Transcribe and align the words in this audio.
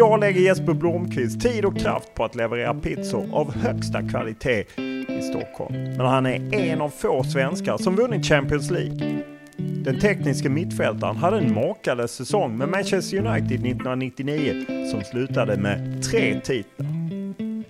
Idag 0.00 0.20
lägger 0.20 0.40
Jesper 0.40 0.74
Blomqvist 0.74 1.40
tid 1.40 1.64
och 1.64 1.78
kraft 1.78 2.14
på 2.14 2.24
att 2.24 2.34
leverera 2.34 2.74
pizzor 2.74 3.26
av 3.32 3.54
högsta 3.54 4.08
kvalitet 4.08 4.64
i 5.08 5.22
Stockholm. 5.22 5.74
Men 5.74 6.00
han 6.00 6.26
är 6.26 6.54
en 6.54 6.80
av 6.80 6.88
få 6.88 7.24
svenskar 7.24 7.78
som 7.78 7.96
vunnit 7.96 8.26
Champions 8.26 8.70
League. 8.70 9.22
Den 9.56 10.00
tekniska 10.00 10.50
mittfältaren 10.50 11.16
hade 11.16 11.38
en 11.38 11.54
makalös 11.54 12.12
säsong 12.12 12.58
med 12.58 12.68
Manchester 12.68 13.16
United 13.16 13.66
1999 13.66 14.64
som 14.90 15.00
slutade 15.00 15.56
med 15.56 16.02
tre 16.02 16.40
titlar. 16.40 16.99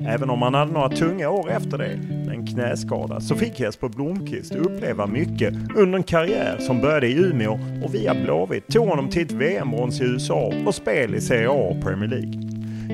Även 0.06 0.30
om 0.30 0.42
han 0.42 0.54
hade 0.54 0.72
några 0.72 0.88
tunga 0.88 1.30
år 1.30 1.50
efter 1.50 1.78
det 1.78 1.98
en 2.32 2.46
knäskada 2.46 3.20
så 3.20 3.36
fick 3.36 3.60
Jesper 3.60 3.88
Blomqvist 3.88 4.54
uppleva 4.54 5.06
mycket 5.06 5.54
under 5.76 5.98
en 5.98 6.02
karriär 6.02 6.56
som 6.58 6.80
började 6.80 7.06
i 7.06 7.18
Umeå 7.18 7.58
och 7.84 7.94
via 7.94 8.14
Blåvitt 8.14 8.68
tog 8.68 8.88
honom 8.88 9.08
till 9.08 9.22
ett 9.22 9.32
VM-brons 9.32 10.00
i 10.00 10.04
USA 10.04 10.52
och 10.66 10.74
spel 10.74 11.14
i 11.14 11.20
Serie 11.20 11.48
A 11.48 11.52
och 11.76 11.82
Premier 11.82 12.08
League. 12.08 12.32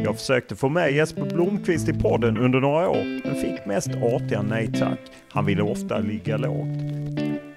Jag 0.04 0.16
försökte 0.16 0.56
få 0.56 0.68
med 0.68 0.92
Jesper 0.92 1.22
Blomqvist 1.22 1.88
i 1.88 1.92
podden 1.92 2.38
under 2.38 2.60
några 2.60 2.88
år 2.88 3.22
men 3.24 3.34
fick 3.34 3.66
mest 3.66 3.88
artiga 3.88 4.42
nej 4.42 4.72
tack. 4.78 5.00
Han 5.32 5.46
ville 5.46 5.62
ofta 5.62 5.98
ligga 5.98 6.36
lågt. 6.36 6.80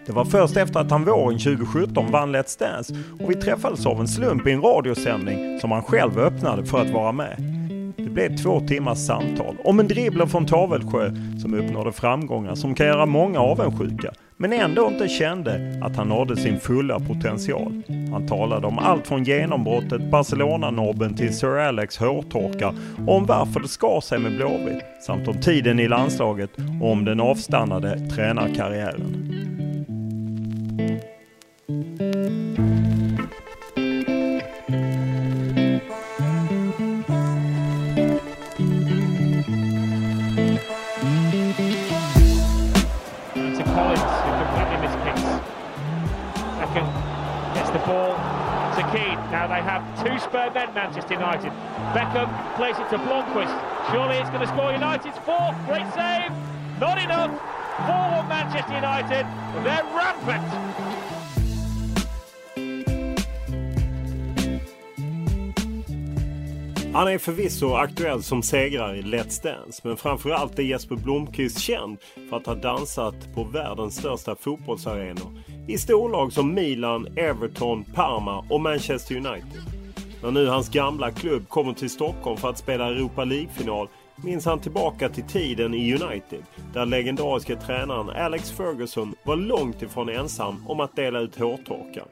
Det 0.06 0.14
var 0.14 0.26
först 0.26 0.58
efter 0.58 0.80
att 0.80 0.92
han 0.92 1.06
våren 1.06 1.40
2017 1.40 2.12
vann 2.12 2.36
Let's 2.36 2.60
Dance 2.60 2.96
och 3.20 3.30
vi 3.30 3.36
träffades 3.36 3.86
av 3.86 4.00
en 4.00 4.08
slump 4.08 4.48
i 4.48 4.52
en 4.52 4.62
radiosändning 4.62 5.60
som 5.60 5.72
han 5.72 5.84
själv 5.84 6.20
öppnade 6.20 6.66
för 6.66 6.82
att 6.82 6.90
vara 6.90 7.12
med. 7.12 7.59
Det 8.10 8.14
blev 8.14 8.38
två 8.38 8.60
timmars 8.60 8.98
samtal 8.98 9.56
om 9.64 9.80
en 9.80 9.88
dribbler 9.88 10.26
från 10.26 10.46
Tavelsjö 10.46 11.12
som 11.42 11.54
uppnådde 11.54 11.92
framgångar 11.92 12.56
som 12.56 12.76
kan 12.76 12.88
göra 12.88 13.06
många 13.06 13.40
avundsjuka 13.40 14.14
men 14.38 14.54
ändå 14.54 14.88
inte 14.88 15.08
kände 15.08 15.80
att 15.82 15.96
han 15.96 16.08
nådde 16.08 16.38
sin 16.38 16.60
fulla 16.60 17.00
potential. 17.00 17.82
Han 18.12 18.28
talade 18.28 18.68
om 18.68 18.80
allt 18.80 19.08
från 19.08 19.24
genombrottet, 19.24 20.12
Barcelona-nobben 20.12 21.16
till 21.16 21.38
Sir 21.38 21.58
Alex 21.58 21.98
hårtorkar 21.98 22.76
och 23.08 23.16
om 23.16 23.26
varför 23.26 23.60
det 23.60 23.68
skar 23.68 24.02
sig 24.02 24.20
med 24.20 24.36
Blåvitt 24.36 24.84
samt 25.06 25.28
om 25.28 25.42
tiden 25.42 25.80
i 25.80 25.88
landslaget 25.88 26.52
och 26.82 26.92
om 26.92 27.06
den 27.06 27.20
avstannade 27.20 28.10
tränarkarriären. 28.10 29.36
Ball 47.90 48.14
to 48.78 48.84
Keane. 48.94 49.18
Now 49.34 49.48
they 49.50 49.62
have 49.66 49.82
two 49.98 50.20
spare 50.20 50.52
men, 50.52 50.72
Manchester 50.76 51.16
United. 51.16 51.52
Beckham 51.98 52.30
plays 52.56 52.78
it 52.78 52.88
to 52.94 52.98
Blomqvist. 53.02 53.56
Surely 53.90 54.18
it's 54.18 54.30
going 54.30 54.46
to 54.46 54.48
score 54.48 54.72
United's 54.72 55.18
fourth. 55.26 55.58
Great 55.66 55.90
save. 55.98 56.30
Not 56.80 57.02
enough. 57.02 57.34
4-1 57.90 58.30
Manchester 58.30 58.76
United. 58.76 59.26
They're 59.66 59.88
rampant. 59.98 61.19
Han 66.94 67.08
är 67.08 67.18
förvisso 67.18 67.74
aktuell 67.74 68.24
som 68.24 68.44
segrare 68.44 68.98
i 68.98 69.02
Let's 69.02 69.44
Dance 69.44 69.82
men 69.84 69.98
framförallt 69.98 70.60
är 70.60 70.64
Jesper 70.64 70.96
Blomqvist 70.96 71.60
känd 71.60 71.98
för 72.30 72.38
att 72.38 72.46
ha 72.46 72.56
dansat 72.56 73.34
på 73.36 73.44
världens 73.44 73.96
största 73.96 74.36
fotbollsarenor 74.36 75.42
i 75.68 75.78
storlag 75.78 76.34
som 76.34 76.54
Milan, 76.54 77.08
Everton, 77.18 77.84
Parma 77.84 78.46
och 78.50 78.62
Manchester 78.62 79.16
United. 79.16 79.62
När 80.24 80.32
nu 80.32 80.48
hans 80.48 80.70
gamla 80.70 81.12
klubb 81.12 81.50
kommer 81.50 81.74
till 81.74 81.90
Stockholm 81.90 82.38
för 82.38 82.50
att 82.50 82.58
spela 82.58 82.88
Europa 82.88 83.24
League-final 83.24 83.88
minns 84.24 84.46
han 84.46 84.60
tillbaka 84.60 85.10
till 85.10 85.24
tiden 85.24 85.74
i 85.74 85.94
United 85.94 86.44
där 86.74 86.86
legendariska 86.86 87.56
tränaren 87.56 88.10
Alex 88.10 88.52
Ferguson 88.52 89.16
var 89.24 89.36
långt 89.36 89.82
ifrån 89.82 90.10
ensam 90.10 90.66
om 90.68 90.80
att 90.80 90.96
dela 90.96 91.20
ut 91.20 91.40
hårtorkar. 91.40 92.06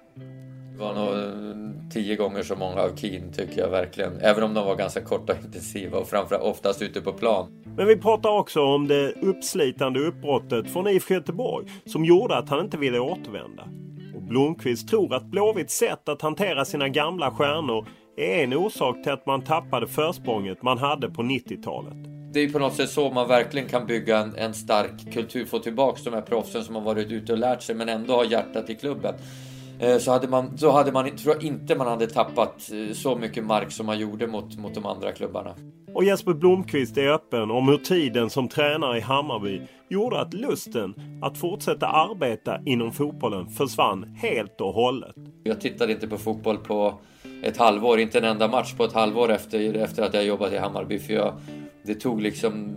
Det 0.72 0.84
var 0.84 0.94
nog 0.94 1.67
tio 1.90 2.16
gånger 2.16 2.44
så 2.44 2.56
många 2.56 2.82
av 2.82 2.96
Keen 2.96 3.32
tycker 3.34 3.62
jag 3.62 3.70
verkligen. 3.70 4.22
Även 4.22 4.44
om 4.44 4.54
de 4.54 4.66
var 4.66 4.76
ganska 4.76 5.02
korta 5.02 5.34
och 5.34 5.46
intensiva 5.46 5.98
och 5.98 6.08
framförallt 6.08 6.44
oftast 6.44 6.82
ute 6.82 7.02
på 7.02 7.14
plan. 7.14 7.64
Men 7.78 7.88
vi 7.88 7.98
pratar 7.98 8.30
också 8.30 8.62
om 8.62 8.88
det 8.88 9.12
uppslitande 9.12 10.00
uppbrottet 10.00 10.70
från 10.70 10.88
IFK 10.88 11.14
Göteborg 11.14 11.68
som 11.86 12.06
gjorde 12.06 12.38
att 12.38 12.50
han 12.50 12.66
inte 12.66 12.78
ville 12.78 13.00
återvända. 13.00 13.68
Och 14.16 14.22
Blomqvist 14.22 14.90
tror 14.90 15.14
att 15.14 15.26
Blåvitts 15.26 15.78
sätt 15.78 16.10
att 16.10 16.22
hantera 16.22 16.66
sina 16.66 16.90
gamla 16.90 17.32
stjärnor 17.32 17.88
är 18.18 18.44
en 18.44 18.54
orsak 18.54 19.04
till 19.04 19.12
att 19.12 19.26
man 19.26 19.44
tappade 19.44 19.88
försprånget 19.88 20.64
man 20.64 20.78
hade 20.78 21.10
på 21.10 21.22
90-talet. 21.22 22.18
Det 22.34 22.40
är 22.40 22.50
på 22.50 22.60
något 22.60 22.76
sätt 22.76 22.90
så 22.90 23.12
man 23.12 23.28
verkligen 23.28 23.70
kan 23.70 23.86
bygga 23.86 24.18
en, 24.18 24.36
en 24.36 24.54
stark 24.54 25.14
kultur. 25.14 25.46
Få 25.46 25.60
tillbaks 25.60 26.04
de 26.04 26.14
här 26.14 26.22
proffsen 26.22 26.64
som 26.64 26.76
har 26.76 26.82
varit 26.82 27.12
ute 27.12 27.32
och 27.32 27.40
lärt 27.40 27.62
sig 27.62 27.76
men 27.76 27.90
ändå 27.90 28.14
har 28.14 28.26
hjärtat 28.26 28.70
i 28.70 28.76
klubben. 28.76 29.14
Eh, 29.80 29.98
Så 29.98 30.12
hade 30.12 30.28
man, 30.28 30.58
så 30.58 30.72
hade 30.72 30.92
man, 30.92 31.16
tror 31.16 31.36
jag 31.36 31.44
inte 31.44 31.76
man 31.76 31.88
hade 31.88 32.08
tappat 32.08 32.72
eh, 32.72 32.94
så 32.94 33.16
mycket 33.16 33.44
mark 33.44 33.72
som 33.72 33.86
man 33.86 34.00
gjorde 34.00 34.28
mot, 34.28 34.58
mot 34.58 34.74
de 34.76 34.86
andra 34.86 35.12
klubbarna. 35.12 35.56
Och 35.94 36.04
Jesper 36.04 36.34
Blomqvist 36.34 36.98
är 36.98 37.08
öppen 37.08 37.52
om 37.52 37.68
hur 37.68 37.78
tiden 37.78 38.30
som 38.30 38.48
tränare 38.48 38.98
i 38.98 39.02
Hammarby 39.02 39.62
gjorde 39.90 40.20
att 40.20 40.34
lusten 40.34 40.94
att 41.22 41.38
fortsätta 41.38 41.88
arbeta 41.88 42.60
inom 42.66 42.92
fotbollen 42.92 43.48
försvann 43.50 44.04
helt 44.18 44.62
och 44.62 44.74
hållet. 44.74 45.16
Jag 45.44 45.62
tittade 45.62 45.94
inte 45.94 46.08
på 46.08 46.18
fotboll 46.18 46.58
på 46.58 46.94
ett 47.44 47.58
halvår, 47.58 48.00
inte 48.00 48.18
en 48.18 48.24
enda 48.24 48.48
match 48.48 48.74
på 48.74 48.84
ett 48.84 48.94
halvår 48.94 49.32
efter, 49.32 49.74
efter 49.74 50.04
att 50.04 50.14
jag 50.14 50.26
jobbat 50.26 50.54
i 50.54 50.58
Hammarby. 50.58 51.00
För 51.00 51.14
jag, 51.14 51.34
det 51.84 51.96
tog 51.96 52.22
liksom 52.22 52.74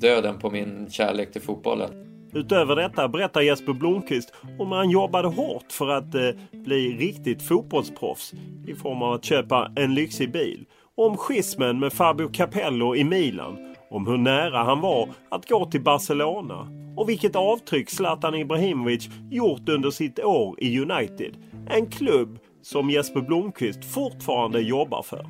döden 0.00 0.38
på 0.38 0.50
min 0.50 0.90
kärlek 0.90 1.32
till 1.32 1.42
fotbollen. 1.42 1.90
Utöver 2.34 2.76
detta 2.76 3.08
berättar 3.08 3.40
Jesper 3.40 3.72
Blomqvist 3.72 4.32
om 4.58 4.72
han 4.72 4.90
jobbade 4.90 5.28
hårt 5.28 5.72
för 5.72 5.88
att 5.88 6.14
eh, 6.14 6.28
bli 6.52 6.96
riktigt 6.96 7.42
fotbollsproffs 7.42 8.32
i 8.66 8.74
form 8.74 9.02
av 9.02 9.12
att 9.12 9.24
köpa 9.24 9.70
en 9.76 9.94
lyxig 9.94 10.32
bil. 10.32 10.64
Om 10.96 11.16
schismen 11.16 11.78
med 11.78 11.92
Fabio 11.92 12.28
Capello 12.32 12.96
i 12.96 13.04
Milan. 13.04 13.74
Om 13.90 14.06
hur 14.06 14.16
nära 14.16 14.64
han 14.64 14.80
var 14.80 15.08
att 15.30 15.48
gå 15.48 15.64
till 15.70 15.82
Barcelona. 15.82 16.68
och 16.96 17.08
vilket 17.08 17.36
avtryck 17.36 17.90
Zlatan 17.90 18.34
Ibrahimovic 18.34 19.08
gjort 19.30 19.68
under 19.68 19.90
sitt 19.90 20.18
år 20.18 20.54
i 20.58 20.80
United. 20.80 21.36
En 21.70 21.86
klubb 21.86 22.38
som 22.62 22.90
Jesper 22.90 23.20
Blomqvist 23.20 23.84
fortfarande 23.84 24.60
jobbar 24.60 25.02
för. 25.02 25.26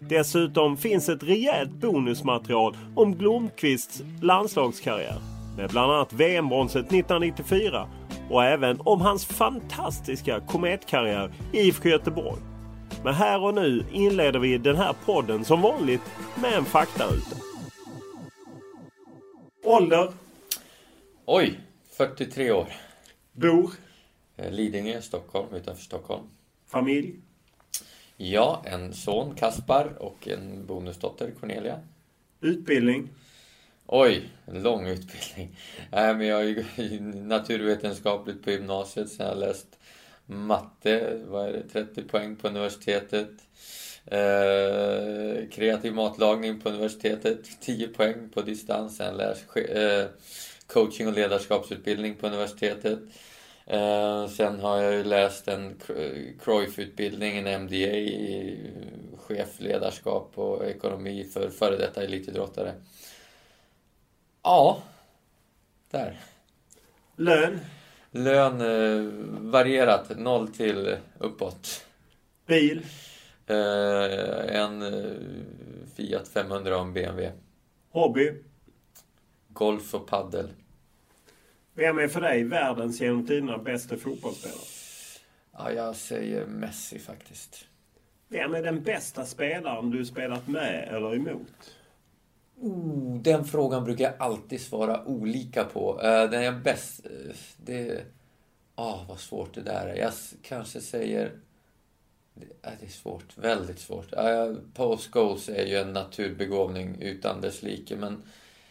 Dessutom 0.00 0.76
finns 0.76 1.08
ett 1.08 1.22
rejält 1.22 1.72
bonusmaterial 1.80 2.76
om 2.96 3.12
Blomqvists 3.12 4.02
landslagskarriär 4.20 5.31
med 5.56 5.70
bland 5.70 5.92
annat 5.92 6.12
VM-bronset 6.12 6.86
1994 6.86 7.88
och 8.30 8.44
även 8.44 8.80
om 8.80 9.00
hans 9.00 9.24
fantastiska 9.24 10.40
kometkarriär 10.40 11.32
i 11.52 11.58
IFK 11.58 11.88
Göteborg. 11.88 12.42
Men 13.04 13.14
här 13.14 13.42
och 13.42 13.54
nu 13.54 13.84
inleder 13.92 14.38
vi 14.38 14.58
den 14.58 14.76
här 14.76 14.94
podden 15.04 15.44
som 15.44 15.60
vanligt 15.60 16.02
med 16.42 16.52
en 16.52 16.64
faktaruta. 16.64 17.36
Ålder? 19.64 20.12
Oj, 21.24 21.60
43 21.90 22.52
år. 22.52 22.68
Bor? 23.32 23.70
Eh, 24.36 24.50
Lidingö, 24.50 25.00
Stockholm, 25.00 25.54
utanför 25.54 25.82
Stockholm. 25.82 26.22
Familj? 26.66 27.14
Ja, 28.16 28.62
en 28.64 28.92
son, 28.92 29.34
Kaspar, 29.34 29.92
och 29.98 30.28
en 30.28 30.66
bonusdotter, 30.66 31.30
Cornelia. 31.40 31.80
Utbildning? 32.40 33.08
Oj, 33.94 34.28
en 34.46 34.62
lång 34.62 34.86
utbildning. 34.86 35.58
Nej, 35.90 36.14
men 36.14 36.26
jag 36.26 36.40
är 36.40 36.44
ju 36.44 37.00
naturvetenskapligt 37.14 38.44
på 38.44 38.50
gymnasiet, 38.50 39.08
sen 39.08 39.26
har 39.26 39.32
jag 39.32 39.40
läst 39.40 39.78
matte, 40.26 41.20
vad 41.26 41.48
är 41.48 41.52
det, 41.52 41.62
30 41.68 42.02
poäng 42.02 42.36
på 42.36 42.48
universitetet. 42.48 43.28
Eh, 44.04 45.48
kreativ 45.50 45.94
matlagning 45.94 46.60
på 46.60 46.68
universitetet, 46.68 47.60
10 47.60 47.88
poäng 47.88 48.28
på 48.34 48.42
distans. 48.42 48.96
Sen 48.96 49.16
läst 49.16 49.44
eh, 49.56 50.04
coaching 50.66 51.08
och 51.08 51.14
ledarskapsutbildning 51.14 52.14
på 52.14 52.26
universitetet. 52.26 52.98
Eh, 53.66 54.28
sen 54.28 54.60
har 54.60 54.82
jag 54.82 54.92
ju 54.94 55.04
läst 55.04 55.48
en 55.48 55.80
Cruyff-utbildning, 56.44 57.38
en 57.38 57.62
MDA 57.62 57.96
i 57.96 58.58
chefledarskap 59.16 60.32
och 60.34 60.66
ekonomi 60.66 61.28
för 61.32 61.50
före 61.50 61.76
detta 61.76 62.02
elitidrottare. 62.02 62.72
Ja, 64.42 64.82
där. 65.90 66.20
Lön? 67.16 67.60
Lön 68.10 68.60
eh, 68.60 69.12
varierat, 69.50 70.18
noll 70.18 70.48
till 70.48 70.96
uppåt. 71.18 71.86
Bil? 72.46 72.86
Eh, 73.46 74.56
en 74.56 74.82
eh, 74.82 75.16
Fiat 75.96 76.28
500 76.28 76.76
och 76.76 76.82
en 76.82 76.92
BMW. 76.92 77.32
Hobby? 77.90 78.34
Golf 79.48 79.94
och 79.94 80.06
paddel. 80.06 80.48
Vem 81.74 81.98
är 81.98 82.08
för 82.08 82.20
dig 82.20 82.44
världens 82.44 83.00
genom 83.00 83.26
tiderna 83.26 83.58
bästa 83.58 83.96
fotbollsspelare? 83.96 84.58
Ja, 85.52 85.72
jag 85.72 85.96
säger 85.96 86.46
Messi 86.46 86.98
faktiskt. 86.98 87.66
Vem 88.28 88.54
är 88.54 88.62
den 88.62 88.82
bästa 88.82 89.24
spelaren 89.24 89.90
du 89.90 90.04
spelat 90.04 90.48
med 90.48 90.88
eller 90.88 91.14
emot? 91.14 91.76
Oh, 92.62 93.22
den 93.22 93.44
frågan 93.44 93.84
brukar 93.84 94.04
jag 94.04 94.14
alltid 94.18 94.60
svara 94.60 95.04
olika 95.04 95.64
på. 95.64 95.94
Uh, 95.94 96.30
den 96.30 96.42
är 96.42 96.52
bäst... 96.52 97.06
Uh, 97.06 97.32
det... 97.56 98.04
Ah, 98.74 98.94
oh, 98.94 99.08
vad 99.08 99.20
svårt 99.20 99.54
det 99.54 99.60
där 99.60 99.86
är. 99.86 99.96
Jag 99.96 100.12
kanske 100.42 100.80
säger... 100.80 101.32
Det, 102.34 102.44
uh, 102.44 102.72
det 102.80 102.86
är 102.86 102.90
svårt. 102.90 103.38
Väldigt 103.38 103.78
svårt. 103.78 104.12
Uh, 104.12 104.56
Paul 104.74 104.98
Scholes 104.98 105.48
är 105.48 105.66
ju 105.66 105.76
en 105.76 105.92
naturbegåvning 105.92 106.96
utan 107.00 107.40
dess 107.40 107.62
like, 107.62 107.96
men 107.96 108.22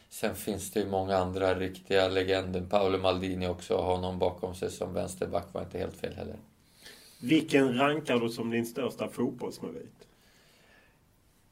sen 0.09 0.35
finns 0.35 0.71
det 0.71 0.79
ju 0.79 0.89
många 0.89 1.17
andra 1.17 1.55
riktiga 1.59 2.07
legender. 2.07 2.61
Paolo 2.61 2.97
Maldini 2.97 3.47
också, 3.47 3.77
har 3.77 3.95
honom 3.95 4.19
bakom 4.19 4.55
sig 4.55 4.71
som 4.71 4.93
vänsterback 4.93 5.47
var 5.51 5.61
inte 5.61 5.77
helt 5.77 5.97
fel 5.97 6.13
heller. 6.13 6.37
Vilken 7.19 7.77
rankar 7.77 8.19
du 8.19 8.29
som 8.29 8.49
din 8.49 8.65
största 8.65 9.07
fotbollsmerit? 9.07 10.00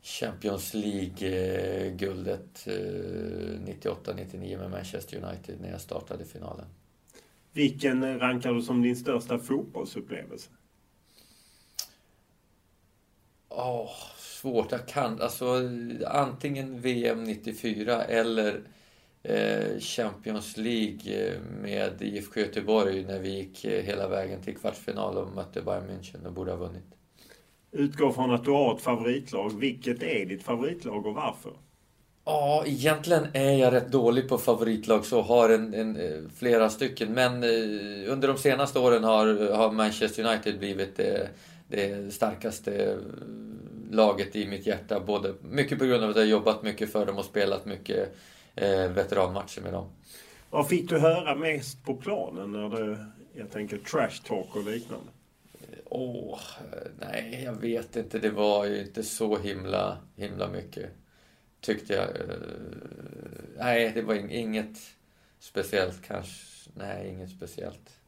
Champions 0.01 0.73
League-guldet 0.73 2.65
98-99 2.65 4.57
med 4.57 4.71
Manchester 4.71 5.17
United 5.17 5.61
när 5.61 5.71
jag 5.71 5.81
startade 5.81 6.25
finalen. 6.25 6.65
Vilken 7.53 8.19
rankar 8.19 8.53
du 8.53 8.61
som 8.61 8.81
din 8.81 8.95
största 8.95 9.39
fotbollsupplevelse? 9.39 10.49
Oh, 13.49 13.91
svårt. 14.17 14.71
Jag 14.71 14.87
kan 14.87 15.21
alltså 15.21 15.61
antingen 16.07 16.81
VM 16.81 17.23
94 17.23 18.03
eller 18.03 18.61
eh, 19.23 19.79
Champions 19.79 20.57
League 20.57 21.39
med 21.61 22.01
IFK 22.01 22.39
Göteborg 22.39 23.05
när 23.05 23.19
vi 23.19 23.29
gick 23.29 23.65
hela 23.65 24.07
vägen 24.07 24.41
till 24.41 24.57
kvartsfinal 24.57 25.17
och 25.17 25.35
mötte 25.35 25.61
Bayern 25.61 25.89
München 25.89 26.25
och 26.25 26.33
borde 26.33 26.51
ha 26.51 26.57
vunnit. 26.57 26.98
Utgå 27.71 28.11
från 28.11 28.31
att 28.31 28.45
du 28.45 28.51
har 28.51 28.75
ett 28.75 28.81
favoritlag. 28.81 29.59
Vilket 29.59 30.03
är 30.03 30.25
ditt 30.25 30.43
favoritlag 30.43 31.05
och 31.05 31.13
varför? 31.13 31.51
Ja, 32.25 32.63
egentligen 32.65 33.27
är 33.33 33.51
jag 33.53 33.73
rätt 33.73 33.91
dålig 33.91 34.29
på 34.29 34.37
favoritlag 34.37 35.05
så 35.05 35.21
har 35.21 35.49
en, 35.49 35.73
en 35.73 36.29
flera 36.35 36.69
stycken. 36.69 37.13
Men 37.13 37.43
eh, 37.43 38.11
under 38.11 38.27
de 38.27 38.37
senaste 38.37 38.79
åren 38.79 39.03
har, 39.03 39.53
har 39.53 39.71
Manchester 39.71 40.25
United 40.25 40.59
blivit 40.59 40.97
det, 40.97 41.29
det 41.67 42.13
starkaste 42.13 42.97
laget 43.91 44.35
i 44.35 44.47
mitt 44.47 44.67
hjärta. 44.67 44.99
Både, 44.99 45.33
mycket 45.41 45.79
på 45.79 45.85
grund 45.85 46.03
av 46.03 46.09
att 46.09 46.15
jag 46.15 46.25
jobbat 46.25 46.63
mycket 46.63 46.91
för 46.91 47.05
dem 47.05 47.17
och 47.17 47.25
spelat 47.25 47.65
mycket 47.65 48.15
eh, 48.55 48.91
veteranmatcher 48.91 49.61
med 49.61 49.73
dem. 49.73 49.89
Vad 50.49 50.67
fick 50.67 50.89
du 50.89 50.99
höra 50.99 51.35
mest 51.35 51.85
på 51.85 51.95
planen 51.95 52.51
när 52.51 52.69
du, 52.69 52.97
jag 53.33 53.51
tänker 53.51 53.77
trash 53.77 54.27
talk 54.27 54.55
och 54.55 54.63
liknande? 54.63 55.07
Åh, 55.89 56.33
oh, 56.33 56.39
nej, 56.99 57.41
jag 57.45 57.53
vet 57.53 57.95
inte. 57.95 58.19
Det 58.19 58.29
var 58.29 58.65
ju 58.65 58.81
inte 58.81 59.03
så 59.03 59.37
himla, 59.37 59.97
himla 60.15 60.47
mycket. 60.47 60.89
Tyckte 61.61 61.93
jag. 61.93 62.07
Nej, 63.57 63.91
det 63.95 64.01
var 64.01 64.33
inget 64.33 64.77
speciellt 65.39 66.01
kanske. 66.07 66.69
Nej, 66.73 67.09
inget 67.09 67.29
speciellt. 67.29 67.99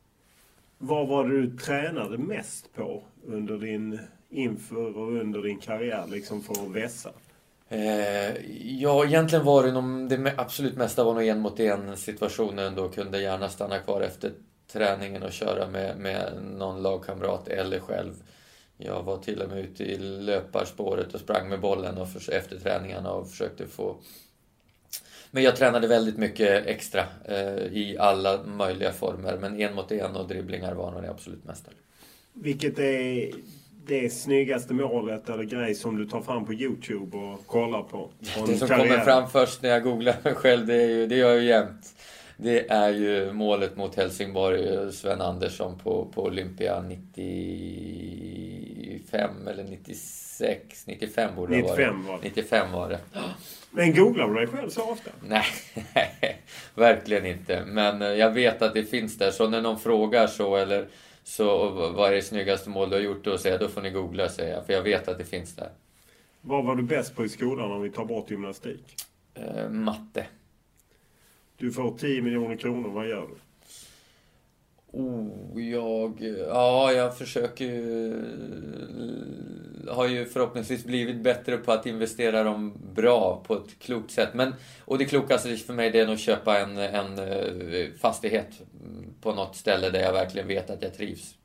Vad 0.78 1.08
var 1.08 1.28
det 1.30 1.42
du 1.42 1.58
tränade 1.58 2.18
mest 2.18 2.74
på 2.74 3.04
under 3.26 3.58
din, 3.58 4.00
inför 4.30 4.98
och 4.98 5.12
under 5.12 5.42
din 5.42 5.60
karriär, 5.60 6.08
liksom 6.08 6.42
för 6.42 6.54
att 6.54 6.72
vässa? 6.72 7.12
Eh, 7.70 8.36
ja, 8.82 9.06
egentligen 9.06 9.46
var 9.46 9.64
det 9.64 9.72
nog, 9.72 10.10
det 10.10 10.34
absolut 10.38 10.78
mesta 10.78 11.04
var 11.04 11.14
nog 11.14 11.28
en 11.28 11.40
mot 11.40 11.60
en 11.60 11.98
situationen 11.98 12.76
då 12.76 12.90
kunde 12.90 13.22
gärna 13.22 13.50
stanna 13.50 13.80
kvar 13.80 14.02
efter 14.02 14.32
träningen 14.74 15.24
och 15.24 15.32
köra 15.32 15.68
med, 15.68 15.98
med 15.98 16.34
någon 16.58 16.82
lagkamrat 16.82 17.48
eller 17.48 17.80
själv. 17.80 18.14
Jag 18.78 19.04
var 19.04 19.18
till 19.18 19.42
och 19.42 19.50
med 19.50 19.60
ute 19.60 19.84
i 19.84 19.98
löparspåret 19.98 21.14
och 21.14 21.20
sprang 21.20 21.50
med 21.50 21.60
bollen 21.60 21.98
och 21.98 22.10
för, 22.10 22.34
efter 22.34 22.60
träningarna 22.60 23.12
och 23.12 23.30
försökte 23.30 23.68
få... 23.68 23.96
Men 25.32 25.44
jag 25.44 25.56
tränade 25.56 25.88
väldigt 25.88 26.18
mycket 26.18 26.66
extra 26.66 27.04
eh, 27.26 27.56
i 27.56 27.96
alla 28.00 28.44
möjliga 28.44 28.92
former. 28.92 29.38
Men 29.38 29.62
en 29.62 29.76
mot 29.76 29.92
en 29.92 30.16
och 30.16 30.28
dribblingar 30.28 30.74
var 30.74 30.92
nog 30.92 31.02
det 31.02 31.10
absolut 31.10 31.46
mesta. 31.46 31.72
Vilket 32.34 32.80
är 32.80 33.32
det 33.88 34.10
snyggaste 34.10 34.74
målet 34.74 35.30
eller 35.30 35.44
grej 35.44 35.76
som 35.76 35.98
du 35.98 36.06
tar 36.06 36.22
fram 36.22 36.46
på 36.46 36.54
Youtube 36.54 37.18
och 37.18 37.48
kollar 37.48 37.84
på? 37.84 38.10
Det 38.20 38.58
som 38.58 38.68
karriär. 38.68 38.88
kommer 38.88 39.04
fram 39.04 39.30
först 39.30 39.62
när 39.62 39.70
jag 39.70 39.84
googlar 39.84 40.16
mig 40.24 40.36
själv, 40.36 40.68
det, 40.68 40.76
är 40.76 40.90
ju, 40.90 41.08
det 41.08 41.16
gör 41.16 41.30
jag 41.30 41.42
ju 41.42 41.48
jämt. 41.48 41.96
Det 42.44 42.72
är 42.72 42.90
ju 42.90 43.34
målet 43.34 43.78
mot 43.78 43.96
Helsingborg, 43.96 44.94
Sven 44.94 45.22
Andersson 45.22 45.80
på, 45.80 46.08
på 46.14 46.24
Olympia 46.24 46.82
95 46.82 49.48
eller 49.48 49.64
96, 49.64 50.88
95 50.88 51.36
borde 51.36 51.56
det 51.56 51.62
95 51.62 52.06
var 52.08 52.18
det. 52.18 52.24
95 52.24 52.72
var 52.72 52.90
det. 52.90 53.00
Men 53.72 53.96
googlar 53.96 54.28
du 54.28 54.34
dig 54.34 54.48
själv 54.48 54.70
så 54.70 54.92
ofta? 54.92 55.12
Nej, 55.28 55.46
verkligen 56.76 57.26
inte. 57.26 57.66
Men 57.66 58.02
eh, 58.02 58.08
jag 58.08 58.32
vet 58.32 58.62
att 58.62 58.74
det 58.74 58.84
finns 58.84 59.18
där. 59.18 59.32
Så 59.32 59.50
när 59.50 59.62
någon 59.62 59.80
frågar 59.80 60.28
så 60.28 60.56
eller 60.56 60.88
så 61.24 61.70
vad 61.70 62.10
är 62.10 62.16
det 62.16 62.22
snyggaste 62.22 62.70
mål 62.70 62.90
du 62.90 62.96
har 62.96 63.04
gjort? 63.04 63.24
Då 63.24 63.38
säger 63.38 63.60
jag, 63.60 63.68
då 63.68 63.72
får 63.74 63.82
ni 63.82 63.90
googla 63.90 64.30
säger 64.30 64.54
jag. 64.54 64.66
För 64.66 64.74
jag 64.74 64.82
vet 64.82 65.08
att 65.08 65.18
det 65.18 65.26
finns 65.26 65.56
där. 65.56 65.70
Vad 66.42 66.66
var 66.66 66.76
du 66.76 66.84
bäst 66.84 67.16
på 67.16 67.26
i 67.26 67.30
skolan 67.30 67.72
om 67.72 67.82
vi 67.82 67.90
tar 67.90 68.06
bort 68.06 68.32
gymnastik? 68.32 68.96
Uh, 69.40 69.70
matte. 69.70 70.26
Du 71.62 71.72
får 71.72 71.98
10 71.98 72.22
miljoner 72.22 72.56
kronor, 72.56 72.90
vad 72.90 73.08
gör 73.08 73.28
du? 73.28 73.36
Oh, 74.92 75.64
jag... 75.70 76.36
Ja, 76.48 76.92
jag 76.92 77.18
försöker 77.18 77.66
ju... 77.66 78.24
Har 79.90 80.08
ju 80.08 80.26
förhoppningsvis 80.26 80.86
blivit 80.86 81.16
bättre 81.16 81.58
på 81.58 81.72
att 81.72 81.86
investera 81.86 82.44
dem 82.44 82.74
bra 82.96 83.44
på 83.48 83.54
ett 83.54 83.80
klokt 83.80 84.12
sätt. 84.12 84.30
Men, 84.34 84.54
och 84.86 84.98
det 84.98 85.06
klokaste 85.06 85.58
för 85.58 85.74
mig 85.74 85.92
det 85.92 86.00
är 86.00 86.06
nog 86.06 86.14
att 86.14 86.20
köpa 86.20 86.60
en, 86.60 86.78
en 86.78 87.20
eh, 87.20 87.88
fastighet 88.02 88.50
på 89.22 89.34
något 89.34 89.56
ställe 89.56 89.90
där 89.90 90.00
jag 90.00 90.14
verkligen 90.14 90.48
vet 90.48 90.70
att 90.70 90.82
jag 90.82 90.94
trivs. 90.94 91.36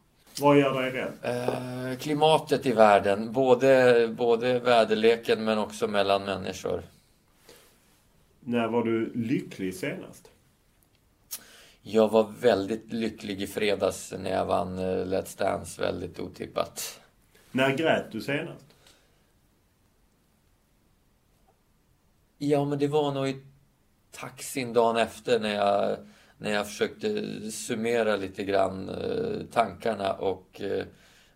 Vad 0.40 0.58
gör 0.58 0.82
dig 0.82 0.90
rädd? 0.90 1.12
Eh, 1.22 1.98
klimatet 1.98 2.66
i 2.66 2.72
världen. 2.72 3.32
Både, 3.32 4.08
både 4.08 4.58
väderleken 4.58 5.44
men 5.44 5.58
också 5.58 5.86
mellan 5.86 6.24
människor. 6.24 6.82
När 8.48 8.68
var 8.68 8.84
du 8.84 9.12
lycklig 9.14 9.74
senast? 9.74 10.30
Jag 11.82 12.08
var 12.08 12.32
väldigt 12.40 12.92
lycklig 12.92 13.42
i 13.42 13.46
fredags 13.46 14.14
när 14.18 14.30
jag 14.30 14.46
vann 14.46 14.78
eh, 14.78 14.82
Let's 14.82 15.38
Dance, 15.38 15.82
väldigt 15.82 16.20
otippat. 16.20 17.00
När 17.52 17.76
grät 17.76 18.12
du 18.12 18.20
senast? 18.20 18.64
Ja, 22.38 22.64
men 22.64 22.78
det 22.78 22.86
var 22.86 23.12
nog 23.12 23.28
i 23.28 23.36
taxin 24.10 24.72
dagen 24.72 24.96
efter 24.96 25.40
när 25.40 25.54
jag, 25.54 25.96
när 26.38 26.52
jag 26.52 26.66
försökte 26.66 27.50
summera 27.50 28.16
lite 28.16 28.44
grann 28.44 28.88
eh, 28.88 29.46
tankarna 29.52 30.12
och 30.12 30.60
eh, 30.60 30.84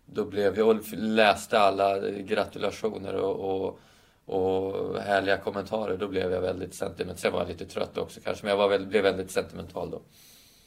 då 0.05 0.25
blev 0.25 0.57
jag 0.57 0.67
och 0.67 0.93
läste 0.93 1.59
alla 1.59 2.09
gratulationer 2.09 3.15
och, 3.15 3.65
och, 3.65 3.79
och 4.25 4.97
härliga 4.99 5.37
kommentarer. 5.37 5.97
Då 5.97 6.07
blev 6.07 6.31
jag 6.31 6.41
väldigt 6.41 6.73
sentimental. 6.73 7.17
Sen 7.17 7.33
var 7.33 7.39
jag 7.39 7.47
lite 7.47 7.65
trött 7.65 7.97
också 7.97 8.19
kanske, 8.23 8.45
men 8.45 8.49
jag 8.49 8.57
var 8.57 8.69
väldigt, 8.69 8.89
blev 8.89 9.03
väldigt 9.03 9.31
sentimental 9.31 9.91
då. 9.91 10.01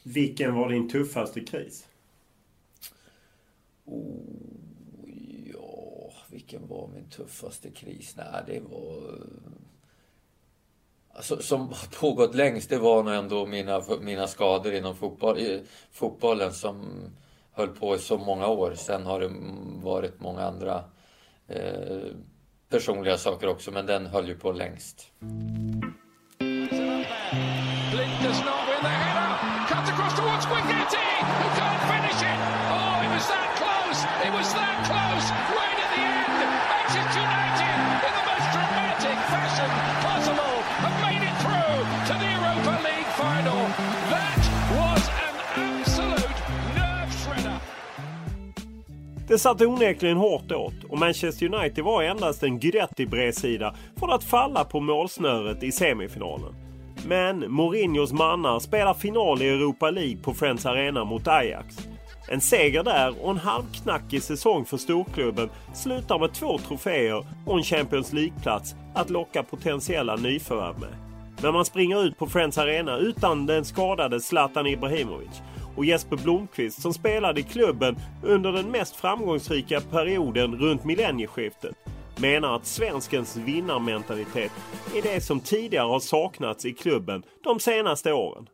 Vilken 0.03 0.55
var 0.55 0.69
din 0.69 0.89
tuffaste 0.89 1.39
kris? 1.39 1.87
Oh, 3.85 4.15
ja, 5.53 6.11
vilken 6.29 6.67
var 6.67 6.87
min 6.87 7.09
tuffaste 7.09 7.71
kris? 7.71 8.15
Nej, 8.17 8.43
det 8.47 8.59
var... 8.59 9.19
Alltså, 11.13 11.37
som 11.37 11.59
har 11.59 11.99
pågått 11.99 12.35
längst, 12.35 12.69
det 12.69 12.77
var 12.77 13.03
nog 13.03 13.13
ändå 13.13 13.45
mina, 13.45 13.81
mina 14.01 14.27
skador 14.27 14.73
inom 14.73 14.95
fotboll, 14.95 15.39
fotbollen 15.91 16.53
som 16.53 16.85
höll 17.51 17.67
på 17.67 17.95
i 17.95 17.99
så 17.99 18.17
många 18.17 18.47
år. 18.47 18.73
Sen 18.75 19.05
har 19.05 19.19
det 19.19 19.31
varit 19.83 20.19
många 20.19 20.41
andra 20.41 20.83
eh, 21.47 22.03
personliga 22.69 23.17
saker 23.17 23.47
också, 23.47 23.71
men 23.71 23.85
den 23.85 24.05
höll 24.05 24.27
ju 24.27 24.35
på 24.35 24.51
längst. 24.51 25.11
Det 49.35 49.39
satt 49.39 49.61
onekligen 49.61 50.17
hårt 50.17 50.51
åt 50.51 50.83
och 50.89 50.99
Manchester 50.99 51.53
United 51.53 51.83
var 51.83 52.03
endast 52.03 52.43
en 52.43 52.59
Guidetti-bredsida 52.59 53.75
från 53.99 54.11
att 54.11 54.23
falla 54.23 54.63
på 54.63 54.79
målsnöret 54.79 55.63
i 55.63 55.71
semifinalen. 55.71 56.55
Men 57.07 57.51
Mourinhos 57.51 58.13
mannar 58.13 58.59
spelar 58.59 58.93
final 58.93 59.41
i 59.41 59.49
Europa 59.49 59.89
League 59.89 60.17
på 60.17 60.33
Friends 60.33 60.65
Arena 60.65 61.03
mot 61.03 61.27
Ajax. 61.27 61.77
En 62.29 62.41
seger 62.41 62.83
där 62.83 63.23
och 63.23 63.31
en 63.31 63.37
halvknackig 63.37 64.23
säsong 64.23 64.65
för 64.65 64.77
storklubben 64.77 65.49
slutar 65.73 66.19
med 66.19 66.33
två 66.33 66.57
troféer 66.57 67.25
och 67.45 67.57
en 67.57 67.63
Champions 67.63 68.13
League-plats 68.13 68.75
att 68.93 69.09
locka 69.09 69.43
potentiella 69.43 70.15
nyförvärv 70.15 70.79
med. 70.79 70.95
Men 71.41 71.53
man 71.53 71.65
springer 71.65 72.03
ut 72.03 72.17
på 72.17 72.27
Friends 72.27 72.57
Arena 72.57 72.97
utan 72.97 73.45
den 73.45 73.65
skadade 73.65 74.19
Zlatan 74.19 74.67
Ibrahimovic 74.67 75.41
och 75.75 75.85
Jesper 75.85 76.17
Blomqvist 76.17 76.81
som 76.81 76.93
spelade 76.93 77.39
i 77.39 77.43
klubben 77.43 77.95
under 78.23 78.51
den 78.51 78.71
mest 78.71 78.95
framgångsrika 78.95 79.81
perioden 79.81 80.55
runt 80.55 80.85
millennieskiftet 80.85 81.75
menar 82.17 82.55
att 82.55 82.65
svenskens 82.65 83.37
vinnarmentalitet 83.37 84.51
är 84.95 85.01
det 85.01 85.21
som 85.21 85.39
tidigare 85.39 85.87
har 85.87 85.99
saknats 85.99 86.65
i 86.65 86.73
klubben 86.73 87.23
de 87.43 87.59
senaste 87.59 88.13
åren. 88.13 88.47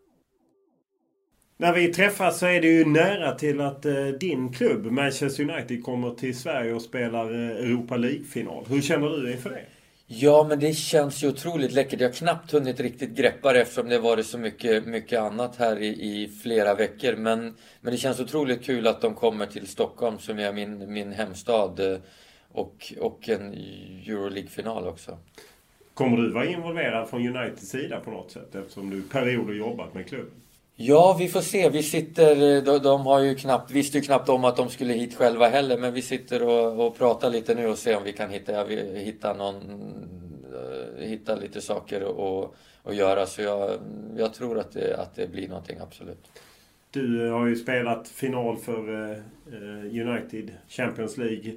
När 1.58 1.74
vi 1.74 1.94
träffas 1.94 2.40
så 2.40 2.46
är 2.46 2.62
det 2.62 2.68
ju 2.68 2.86
nära 2.86 3.32
till 3.32 3.62
att 3.62 3.86
eh, 3.86 4.06
din 4.06 4.54
klubb 4.54 4.86
Manchester 4.86 5.44
United 5.44 5.84
kommer 5.84 6.12
till 6.12 6.40
Sverige 6.40 6.74
och 6.74 6.82
spelar 6.82 7.34
eh, 7.34 7.66
Europa 7.66 7.98
League-final. 7.98 8.66
Hur 8.70 8.82
känner 8.82 9.10
du 9.10 9.22
dig 9.22 9.38
för 9.38 9.50
det? 9.50 9.66
Ja, 10.14 10.46
men 10.50 10.60
det 10.60 10.74
känns 10.74 11.24
ju 11.24 11.30
otroligt 11.30 11.72
läckert. 11.72 12.00
Jag 12.00 12.10
har 12.10 12.14
knappt 12.14 12.52
hunnit 12.52 12.80
riktigt 12.80 13.10
greppa 13.10 13.54
det 13.54 13.62
eftersom 13.62 13.90
det 13.90 14.00
varit 14.00 14.26
så 14.26 14.38
mycket, 14.38 14.86
mycket 14.86 15.20
annat 15.20 15.56
här 15.56 15.80
i, 15.80 15.88
i, 15.88 16.28
flera 16.28 16.76
veckor. 16.76 17.16
Men, 17.16 17.56
men 17.82 17.92
det 17.92 17.98
känns 17.98 18.20
otroligt 18.20 18.64
kul 18.64 18.88
att 18.88 19.02
de 19.02 19.16
kommer 19.16 19.46
till 19.46 19.68
Stockholm 19.68 20.20
som 20.20 20.40
är 20.40 20.54
min, 20.54 20.94
min 20.94 21.12
hemstad. 21.12 21.80
Eh, 21.80 21.98
och, 22.52 22.94
och 23.00 23.30
en 23.30 23.54
Euroleague-final 24.08 24.88
också. 24.88 25.18
Kommer 25.94 26.18
du 26.18 26.32
vara 26.32 26.46
involverad 26.46 27.10
från 27.10 27.28
Uniteds 27.28 27.70
sida 27.70 28.00
på 28.00 28.12
något 28.12 28.32
sätt 28.32 28.56
eftersom 28.56 28.90
du 28.90 29.02
perioder 29.02 29.54
jobbat 29.54 29.94
med 29.94 30.08
klubben? 30.08 30.42
Ja, 30.76 31.16
vi 31.20 31.28
får 31.28 31.42
se. 31.42 31.70
Vi 31.70 31.84
sitter, 31.84 32.58
eh, 32.58 32.64
de, 32.64 32.80
de, 32.80 33.02
har 33.02 33.20
ju 33.20 33.36
knappt, 33.36 33.72
visste 33.72 33.98
ju 33.98 34.04
knappt 34.04 34.30
om 34.30 34.46
att 34.46 34.58
de 34.58 34.70
skulle 34.70 34.94
hit 34.94 35.16
själva 35.16 35.48
heller, 35.48 35.78
men 35.78 35.94
vi 35.94 36.02
sitter 36.02 36.44
och, 36.44 36.88
och 36.88 36.98
pratar 36.98 37.30
lite 37.30 37.56
nu 37.56 37.68
och 37.68 37.78
ser 37.78 37.98
om 37.98 38.04
vi 38.04 38.14
kan 38.14 38.30
hitta, 38.30 38.66
hitta 38.96 39.34
någon, 39.34 39.56
eh, 40.54 41.08
hitta 41.08 41.36
lite 41.36 41.62
saker 41.62 42.04
och, 42.04 42.56
och 42.84 42.94
göra. 42.94 43.26
Så 43.26 43.42
jag, 43.42 43.80
jag 44.18 44.34
tror 44.34 44.60
att 44.60 44.72
det, 44.72 44.98
att 44.98 45.16
det 45.16 45.32
blir 45.32 45.48
någonting, 45.48 45.78
absolut. 45.82 46.32
Du 46.92 47.28
eh, 47.28 47.34
har 47.34 47.48
ju 47.48 47.56
spelat 47.56 48.08
final 48.08 48.58
för 48.58 49.16
United 49.84 50.52
Champions 50.70 51.18
League. 51.18 51.54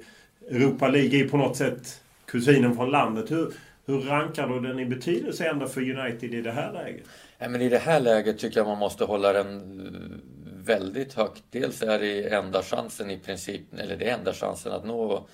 Europa 0.49 0.87
League 0.87 1.09
är 1.09 1.23
ju 1.23 1.29
på 1.29 1.37
något 1.37 1.57
sätt 1.57 2.01
kusinen 2.25 2.75
från 2.75 2.91
landet. 2.91 3.31
Hur, 3.31 3.53
hur 3.85 3.99
rankar 3.99 4.47
du 4.47 4.59
den 4.59 4.79
i 4.79 4.85
betydelse 4.85 5.49
ändå 5.49 5.67
för 5.67 5.81
United 5.81 6.33
i 6.33 6.41
det 6.41 6.51
här 6.51 6.73
läget? 6.73 7.03
Nej, 7.39 7.49
men 7.49 7.61
I 7.61 7.69
det 7.69 7.77
här 7.77 7.99
läget 7.99 8.39
tycker 8.39 8.59
jag 8.59 8.67
man 8.67 8.77
måste 8.77 9.05
hålla 9.05 9.33
den 9.33 9.79
eh, 9.79 10.65
väldigt 10.65 11.13
högt. 11.13 11.43
Dels 11.49 11.81
är 11.81 11.99
det 11.99 12.33
enda 12.33 12.63
chansen 12.63 13.11
i 13.11 13.19
princip, 13.19 13.61
eller 13.77 13.97
det 13.97 14.09
är 14.09 14.17
enda 14.17 14.33
chansen 14.33 14.71
att 14.71 14.85
nå 14.85 15.27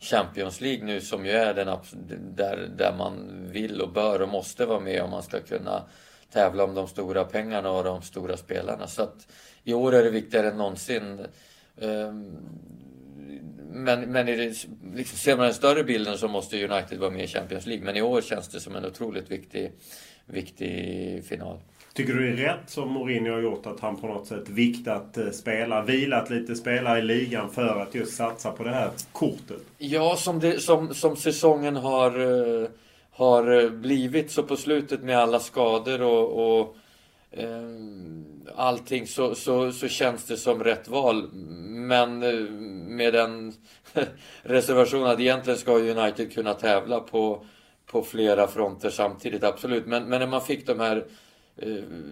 Champions 0.00 0.60
League 0.60 0.84
nu 0.84 1.00
som 1.00 1.26
ju 1.26 1.32
är 1.32 1.54
den 1.54 1.78
där, 2.34 2.70
där 2.76 2.94
man 2.98 3.46
vill 3.50 3.80
och 3.80 3.92
bör 3.92 4.22
och 4.22 4.28
måste 4.28 4.66
vara 4.66 4.80
med 4.80 5.02
om 5.02 5.10
man 5.10 5.22
ska 5.22 5.40
kunna 5.40 5.82
tävla 6.32 6.64
om 6.64 6.74
de 6.74 6.88
stora 6.88 7.24
pengarna 7.24 7.70
och 7.70 7.84
de 7.84 8.02
stora 8.02 8.36
spelarna. 8.36 8.86
Så 8.86 9.02
att 9.02 9.26
i 9.64 9.74
år 9.74 9.94
är 9.94 10.02
det 10.02 10.10
viktigare 10.10 10.50
än 10.50 10.56
någonsin. 10.56 11.26
Ehm, 11.80 12.36
men, 13.72 14.00
men 14.00 14.26
det, 14.26 14.36
liksom, 14.94 15.18
ser 15.18 15.36
man 15.36 15.44
den 15.44 15.54
större 15.54 15.84
bilden 15.84 16.18
så 16.18 16.28
måste 16.28 16.64
United 16.68 16.98
vara 16.98 17.10
med 17.10 17.24
i 17.24 17.26
Champions 17.26 17.66
League. 17.66 17.84
Men 17.84 17.96
i 17.96 18.02
år 18.02 18.20
känns 18.20 18.48
det 18.48 18.60
som 18.60 18.76
en 18.76 18.84
otroligt 18.84 19.30
viktig 19.30 19.72
viktig 20.26 21.24
final. 21.24 21.58
Tycker 21.94 22.12
du 22.12 22.36
det 22.36 22.42
är 22.42 22.46
rätt 22.46 22.70
som 22.70 22.92
Mourinho 22.92 23.32
har 23.32 23.40
gjort 23.40 23.66
att 23.66 23.80
han 23.80 23.96
på 23.96 24.06
något 24.06 24.26
sätt 24.26 24.48
viktat 24.48 25.16
eh, 25.16 25.30
spela, 25.30 25.82
vilat 25.82 26.30
lite 26.30 26.56
spelare 26.56 26.98
i 26.98 27.02
ligan 27.02 27.50
för 27.50 27.80
att 27.82 27.94
just 27.94 28.16
satsa 28.16 28.52
på 28.52 28.64
det 28.64 28.70
här 28.70 28.90
kortet? 29.12 29.62
Ja, 29.78 30.16
som, 30.16 30.40
det, 30.40 30.60
som, 30.60 30.94
som 30.94 31.16
säsongen 31.16 31.76
har, 31.76 32.20
uh, 32.20 32.68
har 33.10 33.70
blivit 33.70 34.30
så 34.30 34.42
på 34.42 34.56
slutet 34.56 35.02
med 35.02 35.18
alla 35.18 35.40
skador 35.40 36.02
och, 36.02 36.58
och 36.58 36.76
allting 38.56 39.06
så, 39.06 39.34
så, 39.34 39.72
så 39.72 39.88
känns 39.88 40.24
det 40.24 40.36
som 40.36 40.64
rätt 40.64 40.88
val. 40.88 41.28
Men 41.66 42.18
med 42.96 43.12
den 43.12 43.52
reservationen 44.42 45.06
att 45.06 45.20
egentligen 45.20 45.58
ska 45.58 45.72
United 45.72 46.32
kunna 46.32 46.54
tävla 46.54 47.00
på 47.00 47.44
på 47.86 48.02
flera 48.02 48.46
fronter 48.46 48.90
samtidigt, 48.90 49.44
absolut. 49.44 49.86
Men, 49.86 50.04
men 50.04 50.20
när 50.20 50.26
man 50.26 50.40
fick 50.40 50.66
de 50.66 50.80
här 50.80 51.04
eh, 51.56 51.68